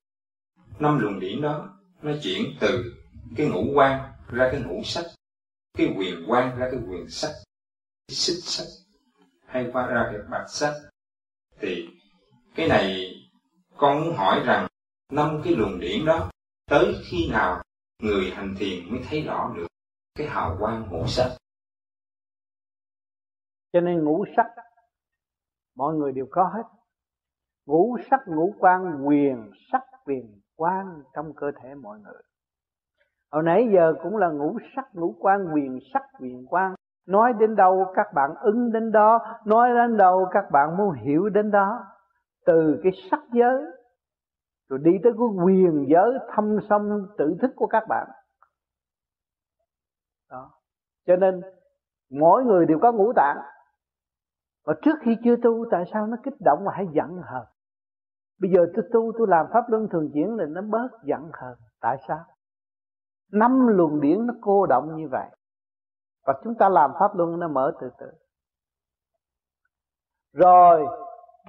năm 0.78 0.98
luồng 0.98 1.20
điển 1.20 1.42
đó, 1.42 1.78
nó 2.02 2.12
chuyển 2.22 2.42
từ 2.60 2.94
cái 3.36 3.46
ngũ 3.46 3.72
quan 3.74 4.12
ra 4.28 4.48
cái 4.52 4.62
ngũ 4.62 4.82
sắc, 4.84 5.04
cái 5.78 5.94
quyền 5.96 6.24
quan 6.28 6.58
ra 6.58 6.68
cái 6.70 6.80
quyền 6.88 7.08
sắc, 7.08 7.30
cái 8.08 8.14
xích 8.14 8.42
sắc, 8.42 8.64
hay 9.46 9.70
qua 9.72 9.86
ra 9.86 10.08
cái 10.12 10.20
bạch 10.30 10.50
sắc. 10.50 10.74
Thì 11.60 11.88
cái 12.54 12.68
này 12.68 13.14
con 13.80 14.00
muốn 14.00 14.16
hỏi 14.16 14.42
rằng, 14.46 14.66
năm 15.12 15.40
cái 15.44 15.56
luồng 15.56 15.80
điển 15.80 16.06
đó, 16.06 16.30
tới 16.70 16.94
khi 17.10 17.30
nào 17.32 17.62
người 18.02 18.30
hành 18.34 18.54
thiền 18.58 18.90
mới 18.90 19.00
thấy 19.10 19.22
rõ 19.22 19.52
được 19.56 19.66
cái 20.18 20.26
hào 20.26 20.56
quang 20.60 20.88
ngũ 20.90 21.06
sắc? 21.06 21.28
Cho 23.72 23.80
nên 23.80 24.04
ngũ 24.04 24.24
sắc, 24.36 24.46
mọi 25.76 25.94
người 25.94 26.12
đều 26.12 26.26
có 26.30 26.50
hết. 26.54 26.62
Ngũ 27.66 27.96
sắc, 28.10 28.20
ngũ 28.26 28.54
quan 28.58 29.06
quyền 29.06 29.50
sắc, 29.72 29.82
quyền 30.06 30.40
quan 30.56 31.02
trong 31.14 31.32
cơ 31.36 31.50
thể 31.62 31.74
mọi 31.74 31.98
người. 31.98 32.22
Hồi 33.32 33.42
nãy 33.42 33.68
giờ 33.74 33.94
cũng 34.02 34.16
là 34.16 34.28
ngũ 34.28 34.58
sắc, 34.76 34.94
ngũ 34.94 35.14
quan 35.18 35.46
quyền 35.54 35.78
sắc, 35.94 36.02
quyền 36.20 36.46
quan 36.48 36.74
nói 37.06 37.32
đến 37.40 37.56
đâu, 37.56 37.92
các 37.94 38.06
bạn 38.14 38.30
ứng 38.40 38.72
đến 38.72 38.92
đó. 38.92 39.18
Nói 39.44 39.68
đến 39.74 39.96
đâu, 39.96 40.26
các 40.32 40.44
bạn 40.52 40.76
muốn 40.76 40.92
hiểu 40.92 41.28
đến 41.28 41.50
đó 41.50 41.86
từ 42.44 42.80
cái 42.82 42.92
sắc 43.10 43.20
giới, 43.32 43.64
rồi 44.68 44.80
đi 44.82 44.92
tới 45.02 45.12
cái 45.12 45.44
quyền 45.44 45.86
giới 45.88 46.18
thâm 46.34 46.58
sâu 46.68 46.80
tự 47.18 47.36
thức 47.42 47.50
của 47.56 47.66
các 47.66 47.84
bạn. 47.88 48.08
Đó. 50.30 50.50
Cho 51.06 51.16
nên, 51.16 51.40
mỗi 52.10 52.44
người 52.44 52.66
đều 52.66 52.78
có 52.82 52.92
ngũ 52.92 53.12
tạng. 53.16 53.36
Và 54.64 54.74
trước 54.82 54.98
khi 55.02 55.16
chưa 55.24 55.36
tu, 55.42 55.64
tại 55.70 55.84
sao 55.92 56.06
nó 56.06 56.16
kích 56.22 56.34
động 56.40 56.64
mà 56.64 56.72
hay 56.74 56.86
giận 56.92 57.22
hờn? 57.22 57.44
Bây 58.40 58.50
giờ 58.54 58.66
tôi 58.74 58.84
tu, 58.92 59.12
tôi 59.18 59.26
làm 59.30 59.46
pháp 59.52 59.64
luân 59.68 59.88
thường 59.88 60.10
chuyển 60.14 60.36
là 60.36 60.44
nó 60.48 60.62
bớt 60.62 60.88
giận 61.02 61.30
hờn. 61.32 61.58
Tại 61.80 61.96
sao? 62.08 62.24
Năm 63.32 63.66
luồng 63.66 64.00
điển 64.00 64.26
nó 64.26 64.34
cô 64.40 64.66
động 64.66 64.96
như 64.96 65.08
vậy. 65.10 65.28
Và 66.26 66.40
chúng 66.44 66.54
ta 66.58 66.68
làm 66.68 66.90
pháp 67.00 67.16
luân 67.16 67.40
nó 67.40 67.48
mở 67.48 67.72
từ 67.80 67.90
từ. 67.98 68.06
Rồi 70.32 70.86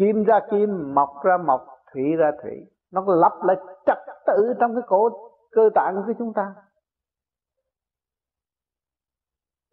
kim 0.02 0.24
ra 0.24 0.40
kim, 0.52 0.94
mọc 0.96 1.10
ra 1.24 1.38
mọc, 1.38 1.68
thủy 1.94 2.16
ra 2.18 2.32
thủy. 2.44 2.52
Nó 2.92 3.04
lặp 3.08 3.32
lại 3.44 3.56
trật 3.86 3.98
tự 4.28 4.54
trong 4.60 4.74
cái 4.76 4.84
cổ, 4.88 5.10
cơ 5.52 5.70
tạng 5.76 6.04
của 6.08 6.14
chúng 6.20 6.34
ta. 6.34 6.56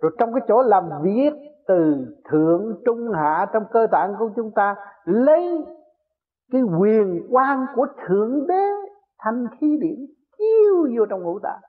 Rồi 0.03 0.13
trong 0.19 0.33
cái 0.35 0.43
chỗ 0.49 0.63
làm 0.63 0.91
việc 1.03 1.33
từ 1.67 2.07
thượng, 2.25 2.83
trung, 2.85 3.13
hạ 3.15 3.47
trong 3.53 3.65
cơ 3.73 3.87
tạng 3.91 4.15
của 4.19 4.31
chúng 4.37 4.51
ta, 4.55 4.77
lấy 5.05 5.65
cái 6.53 6.63
quyền 6.63 7.29
quan 7.31 7.67
của 7.75 7.87
thượng 8.07 8.47
đế 8.47 8.69
thành 9.19 9.47
khí 9.61 9.79
điển, 9.81 10.07
chiếu 10.39 10.89
vô 10.99 11.07
trong 11.07 11.23
ngũ 11.23 11.39
tạng. 11.43 11.61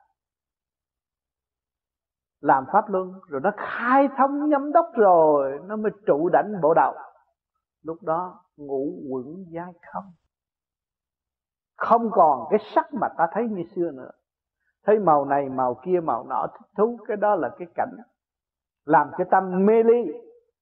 Làm 2.40 2.64
pháp 2.72 2.88
luân, 2.88 3.12
rồi 3.28 3.40
nó 3.44 3.50
khai 3.56 4.08
thông 4.18 4.48
nhâm 4.48 4.72
đốc 4.72 4.86
rồi, 4.94 5.58
nó 5.66 5.76
mới 5.76 5.92
trụ 6.06 6.28
đảnh 6.28 6.52
bộ 6.62 6.74
đầu 6.74 6.94
lúc 7.82 8.02
đó 8.02 8.44
ngũ 8.60 8.92
quẩn 9.10 9.44
giai 9.48 9.72
không. 9.92 10.04
Không 11.76 12.10
còn 12.10 12.46
cái 12.50 12.60
sắc 12.74 12.94
mà 12.94 13.08
ta 13.18 13.26
thấy 13.32 13.48
như 13.48 13.62
xưa 13.74 13.90
nữa. 13.90 14.10
Thấy 14.86 14.98
màu 14.98 15.24
này, 15.24 15.48
màu 15.48 15.74
kia, 15.84 16.00
màu 16.00 16.24
nọ, 16.24 16.46
thích 16.46 16.68
thú, 16.76 16.98
cái 17.08 17.16
đó 17.16 17.34
là 17.34 17.48
cái 17.58 17.68
cảnh. 17.74 17.96
Làm 18.84 19.10
cho 19.18 19.24
tâm 19.30 19.66
mê 19.66 19.82
ly, 19.82 20.12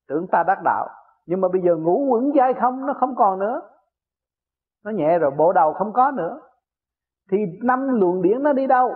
tưởng 0.09 0.27
ta 0.33 0.45
đắc 0.47 0.59
đạo. 0.65 0.89
Nhưng 1.27 1.41
mà 1.41 1.49
bây 1.49 1.63
giờ 1.63 1.77
ngủ 1.77 2.07
quẩn 2.09 2.33
dai 2.37 2.55
không 2.55 2.87
nó 2.87 2.93
không 3.01 3.15
còn 3.17 3.39
nữa. 3.39 3.63
Nó 4.85 4.91
nhẹ 4.91 5.19
rồi, 5.19 5.31
bộ 5.31 5.53
đầu 5.53 5.73
không 5.73 5.93
có 5.93 6.11
nữa. 6.11 6.41
Thì 7.31 7.37
năm 7.63 7.89
luồng 7.89 8.23
điển 8.23 8.43
nó 8.43 8.53
đi 8.53 8.67
đâu? 8.67 8.95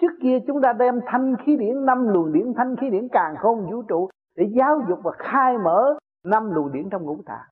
Trước 0.00 0.12
kia 0.22 0.38
chúng 0.46 0.62
ta 0.62 0.72
đem 0.72 1.00
thanh 1.06 1.36
khí 1.44 1.56
điển, 1.56 1.84
năm 1.86 2.08
luồng 2.08 2.32
điển, 2.32 2.54
thanh 2.56 2.76
khí 2.76 2.90
điển 2.90 3.08
càng 3.12 3.34
không 3.38 3.70
vũ 3.70 3.82
trụ 3.82 4.08
để 4.36 4.44
giáo 4.56 4.80
dục 4.88 4.98
và 5.02 5.12
khai 5.18 5.58
mở 5.58 5.94
năm 6.24 6.50
luồng 6.50 6.72
điển 6.72 6.90
trong 6.90 7.02
ngũ 7.02 7.22
tạng 7.26 7.48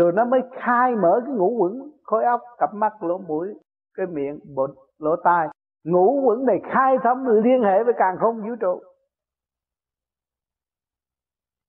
rồi 0.00 0.12
nó 0.12 0.24
mới 0.24 0.40
khai 0.52 0.96
mở 0.96 1.20
cái 1.26 1.34
ngũ 1.34 1.56
quẩn 1.58 1.92
khối 2.02 2.24
óc, 2.24 2.40
cặp 2.58 2.74
mắt, 2.74 3.02
lỗ 3.02 3.18
mũi, 3.18 3.54
cái 3.94 4.06
miệng 4.06 4.40
bột 4.54 4.70
lỗ 4.98 5.16
tai. 5.24 5.48
Ngũ 5.84 6.22
quẩn 6.24 6.46
này 6.46 6.60
khai 6.72 6.96
thông 7.04 7.28
liên 7.28 7.62
hệ 7.62 7.84
với 7.84 7.94
càng 7.98 8.16
không 8.20 8.40
vũ 8.42 8.56
trụ. 8.60 8.82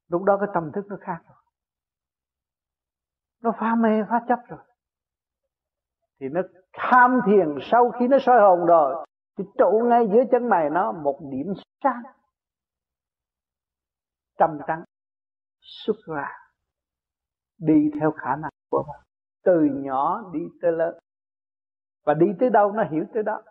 Lúc 0.10 0.24
đó 0.24 0.38
cái 0.38 0.50
tâm 0.54 0.72
thức 0.76 0.86
nó 0.90 0.98
khác 1.02 1.18
rồi. 1.28 1.38
Nó 3.44 3.52
phá 3.60 3.76
mê 3.76 3.90
phá 4.10 4.22
chấp 4.28 4.40
rồi. 4.48 4.60
Thì 6.20 6.28
nó 6.30 6.42
tham 6.74 7.20
thiền 7.26 7.56
sau 7.72 7.92
khi 8.00 8.08
nó 8.08 8.18
soi 8.22 8.40
hồn 8.40 8.66
rồi, 8.66 9.06
thì 9.38 9.44
trụ 9.58 9.82
ngay 9.90 10.08
giữa 10.14 10.24
chân 10.32 10.50
mày 10.50 10.70
nó 10.70 10.92
một 10.92 11.20
điểm 11.32 11.54
sáng. 11.84 12.02
Trầm 14.38 14.58
trắng 14.68 14.84
xuất 15.62 15.96
ra 16.16 16.41
đi 17.62 17.92
theo 18.00 18.12
khả 18.12 18.36
năng 18.36 18.52
của 18.70 18.84
nó 18.88 18.94
từ 19.44 19.62
nhỏ 19.74 20.32
đi 20.34 20.40
tới 20.62 20.72
lớn. 20.72 21.00
Và 22.06 22.14
đi 22.14 22.28
tới 22.40 22.50
đâu 22.50 22.72
nó 22.72 22.84
hiểu 22.84 23.06
tới 23.14 23.24
đó. 23.24 23.42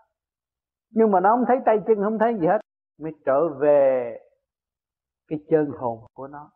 Nhưng 0.91 1.11
mà 1.11 1.21
nó 1.21 1.37
không 1.37 1.45
thấy 1.49 1.57
tay 1.67 1.77
chân, 1.87 1.97
không 2.05 2.19
thấy 2.19 2.39
gì 2.41 2.47
hết, 2.47 2.59
mới 2.99 3.13
trở 3.27 3.49
về 3.49 4.19
cái 5.29 5.39
chân 5.51 5.71
hồn 5.79 6.07
của 6.15 6.29
nó. 6.29 6.51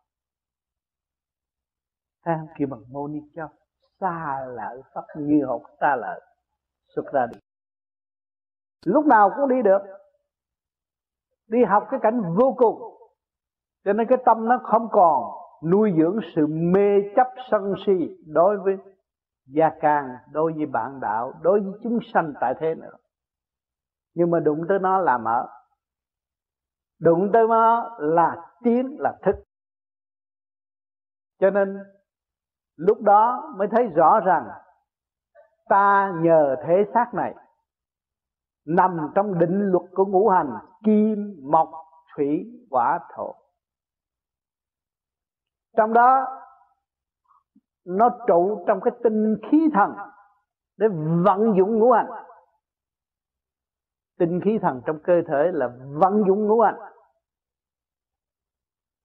Thấy 2.24 2.34
không 2.39 2.49
kêu 2.58 2.68
bằng 2.70 2.81
mô 2.89 3.08
ni 3.08 3.20
cho, 3.36 3.49
xa 4.00 4.47
lỡ 4.49 4.83
pháp 4.94 5.05
như 5.16 5.44
học 5.47 5.62
xa 5.81 5.97
lỡ 5.97 6.20
xuất 6.94 7.12
ra 7.12 7.26
đi. 7.26 7.39
Lúc 8.84 9.07
nào 9.07 9.31
cũng 9.36 9.49
đi 9.49 9.62
được. 9.62 9.78
Đi 11.47 11.65
học 11.65 11.86
cái 11.91 12.00
cảnh 12.02 12.23
vô 12.39 12.55
cùng. 12.58 12.81
Cho 13.84 13.92
nên 13.92 14.07
cái 14.08 14.18
tâm 14.24 14.49
nó 14.49 14.60
không 14.65 14.89
còn 14.92 15.43
nuôi 15.70 15.93
dưỡng 15.99 16.18
sự 16.36 16.47
mê 16.47 17.01
chấp 17.17 17.28
sân 17.51 17.75
si 17.86 18.17
đối 18.26 18.59
với 18.59 18.76
gia 19.47 19.70
can 19.81 20.17
đối 20.33 20.52
với 20.52 20.67
bạn 20.67 21.01
đạo, 21.01 21.33
đối 21.43 21.60
với 21.60 21.73
chúng 21.83 21.99
sanh 22.15 22.33
tại 22.41 22.55
thế 22.60 22.75
nữa. 22.75 22.97
Nhưng 24.15 24.31
mà 24.31 24.41
đụng 24.41 24.60
tới 24.68 24.78
nó 24.78 24.99
là 24.99 25.18
mở. 25.18 25.49
Đụng 27.01 27.31
tới 27.33 27.47
nó 27.49 27.97
là 27.99 28.36
tiến, 28.62 28.97
là 28.99 29.18
thức. 29.23 29.34
Cho 31.41 31.51
nên, 31.51 31.78
lúc 32.76 33.01
đó 33.01 33.52
mới 33.57 33.68
thấy 33.70 33.86
rõ 33.86 34.20
rằng, 34.20 34.49
ta 35.68 36.12
nhờ 36.17 36.57
thế 36.67 36.84
xác 36.94 37.15
này, 37.15 37.34
nằm 38.67 39.10
trong 39.15 39.39
định 39.39 39.60
luật 39.60 39.91
của 39.94 40.05
ngũ 40.05 40.28
hành, 40.28 40.51
kim, 40.84 41.41
mộc, 41.51 41.68
thủy, 42.17 42.44
hỏa, 42.70 43.01
thổ 43.17 43.34
trong 45.77 45.93
đó, 45.93 46.27
nó 47.86 48.09
trụ 48.27 48.65
trong 48.67 48.81
cái 48.81 48.94
tinh 49.03 49.36
khí 49.51 49.69
thần 49.75 49.91
để 50.78 50.86
vận 51.25 51.55
dụng 51.57 51.78
ngũ 51.78 51.93
hành. 51.93 52.07
Tinh 54.19 54.41
khí 54.44 54.59
thần 54.62 54.81
trong 54.86 54.99
cơ 54.99 55.23
thể 55.28 55.51
là 55.53 55.70
vận 55.93 56.25
dụng 56.27 56.47
ngũ 56.47 56.61
hành. 56.61 56.77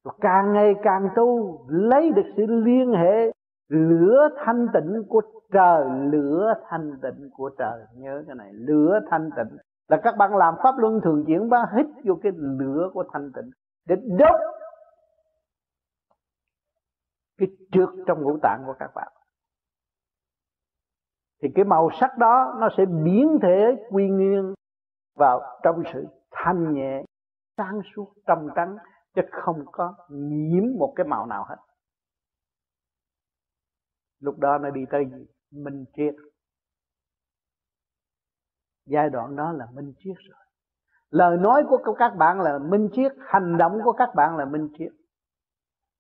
Và 0.06 0.11
càng 0.22 0.53
ngày 0.53 0.73
càng 0.83 1.09
tu, 1.15 1.59
lấy 1.69 2.11
được 2.11 2.33
sự 2.38 2.45
liên 2.45 2.93
hệ, 2.93 3.31
lửa 3.69 4.30
thanh 4.45 4.67
tịnh 4.73 5.03
của 5.09 5.22
trời, 5.51 5.85
lửa 6.11 6.53
thanh 6.69 6.99
tịnh 7.01 7.30
của 7.33 7.49
trời. 7.57 7.85
Nhớ 7.95 8.23
cái 8.27 8.35
này, 8.35 8.53
lửa 8.53 8.99
thanh 9.09 9.30
tịnh. 9.38 9.57
Là 9.88 9.98
các 10.03 10.15
bạn 10.17 10.35
làm 10.35 10.56
pháp 10.64 10.77
luân 10.77 11.01
thường 11.03 11.23
chuyển 11.27 11.49
bạn 11.49 11.67
hít 11.77 11.85
vô 12.06 12.15
cái 12.23 12.31
lửa 12.35 12.89
của 12.93 13.03
thanh 13.14 13.31
tịnh 13.35 13.49
để 13.88 13.95
đốt 14.19 14.58
cái 17.39 17.47
trước 17.71 17.89
trong 18.07 18.21
ngũ 18.21 18.37
tạng 18.41 18.63
của 18.65 18.75
các 18.79 18.91
bạn. 18.95 19.07
Thì 21.41 21.49
cái 21.55 21.65
màu 21.65 21.89
sắc 21.99 22.17
đó 22.17 22.55
nó 22.59 22.69
sẽ 22.77 22.85
biến 22.85 23.39
thể 23.41 23.85
quy 23.89 24.09
nguyên 24.09 24.53
vào 25.15 25.59
trong 25.63 25.83
sự 25.93 26.07
thanh 26.31 26.73
nhẹ, 26.73 27.03
sáng 27.57 27.81
suốt, 27.95 28.13
trong 28.27 28.47
trắng, 28.55 28.77
chứ 29.15 29.21
không 29.31 29.65
có 29.71 29.95
nhiễm 30.09 30.63
một 30.79 30.93
cái 30.95 31.07
màu 31.07 31.25
nào 31.25 31.45
hết. 31.49 31.57
Lúc 34.19 34.39
đó 34.39 34.57
nó 34.57 34.69
đi 34.69 34.81
tới 34.91 35.05
gì? 35.05 35.25
Minh 35.51 35.85
triết. 35.95 36.15
Giai 38.85 39.09
đoạn 39.09 39.35
đó 39.35 39.51
là 39.51 39.67
minh 39.73 39.93
triết 39.97 40.15
rồi. 40.29 40.39
Lời 41.09 41.37
nói 41.37 41.63
của 41.69 41.95
các 41.99 42.15
bạn 42.17 42.41
là 42.41 42.59
minh 42.59 42.89
triết, 42.93 43.11
hành 43.27 43.57
động 43.57 43.79
của 43.83 43.91
các 43.91 44.09
bạn 44.15 44.37
là 44.37 44.45
minh 44.45 44.69
triết 44.77 44.91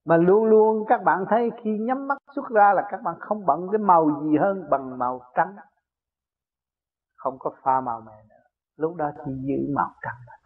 mà 0.05 0.17
luôn 0.17 0.45
luôn 0.45 0.85
các 0.87 1.03
bạn 1.03 1.25
thấy 1.29 1.49
khi 1.63 1.77
nhắm 1.77 2.07
mắt 2.07 2.17
xuất 2.35 2.49
ra 2.49 2.73
là 2.73 2.87
các 2.91 3.01
bạn 3.03 3.15
không 3.19 3.45
bận 3.45 3.67
cái 3.71 3.79
màu 3.79 4.21
gì 4.23 4.37
hơn 4.37 4.69
bằng 4.69 4.97
màu 4.97 5.21
trắng. 5.35 5.55
Không 7.15 7.39
có 7.39 7.51
pha 7.63 7.81
màu 7.81 8.01
mè 8.01 8.23
nữa. 8.29 8.35
Lúc 8.77 8.95
đó 8.95 9.11
chỉ 9.25 9.31
giữ 9.47 9.73
màu 9.75 9.89
trắng 10.01 10.15
thôi. 10.27 10.38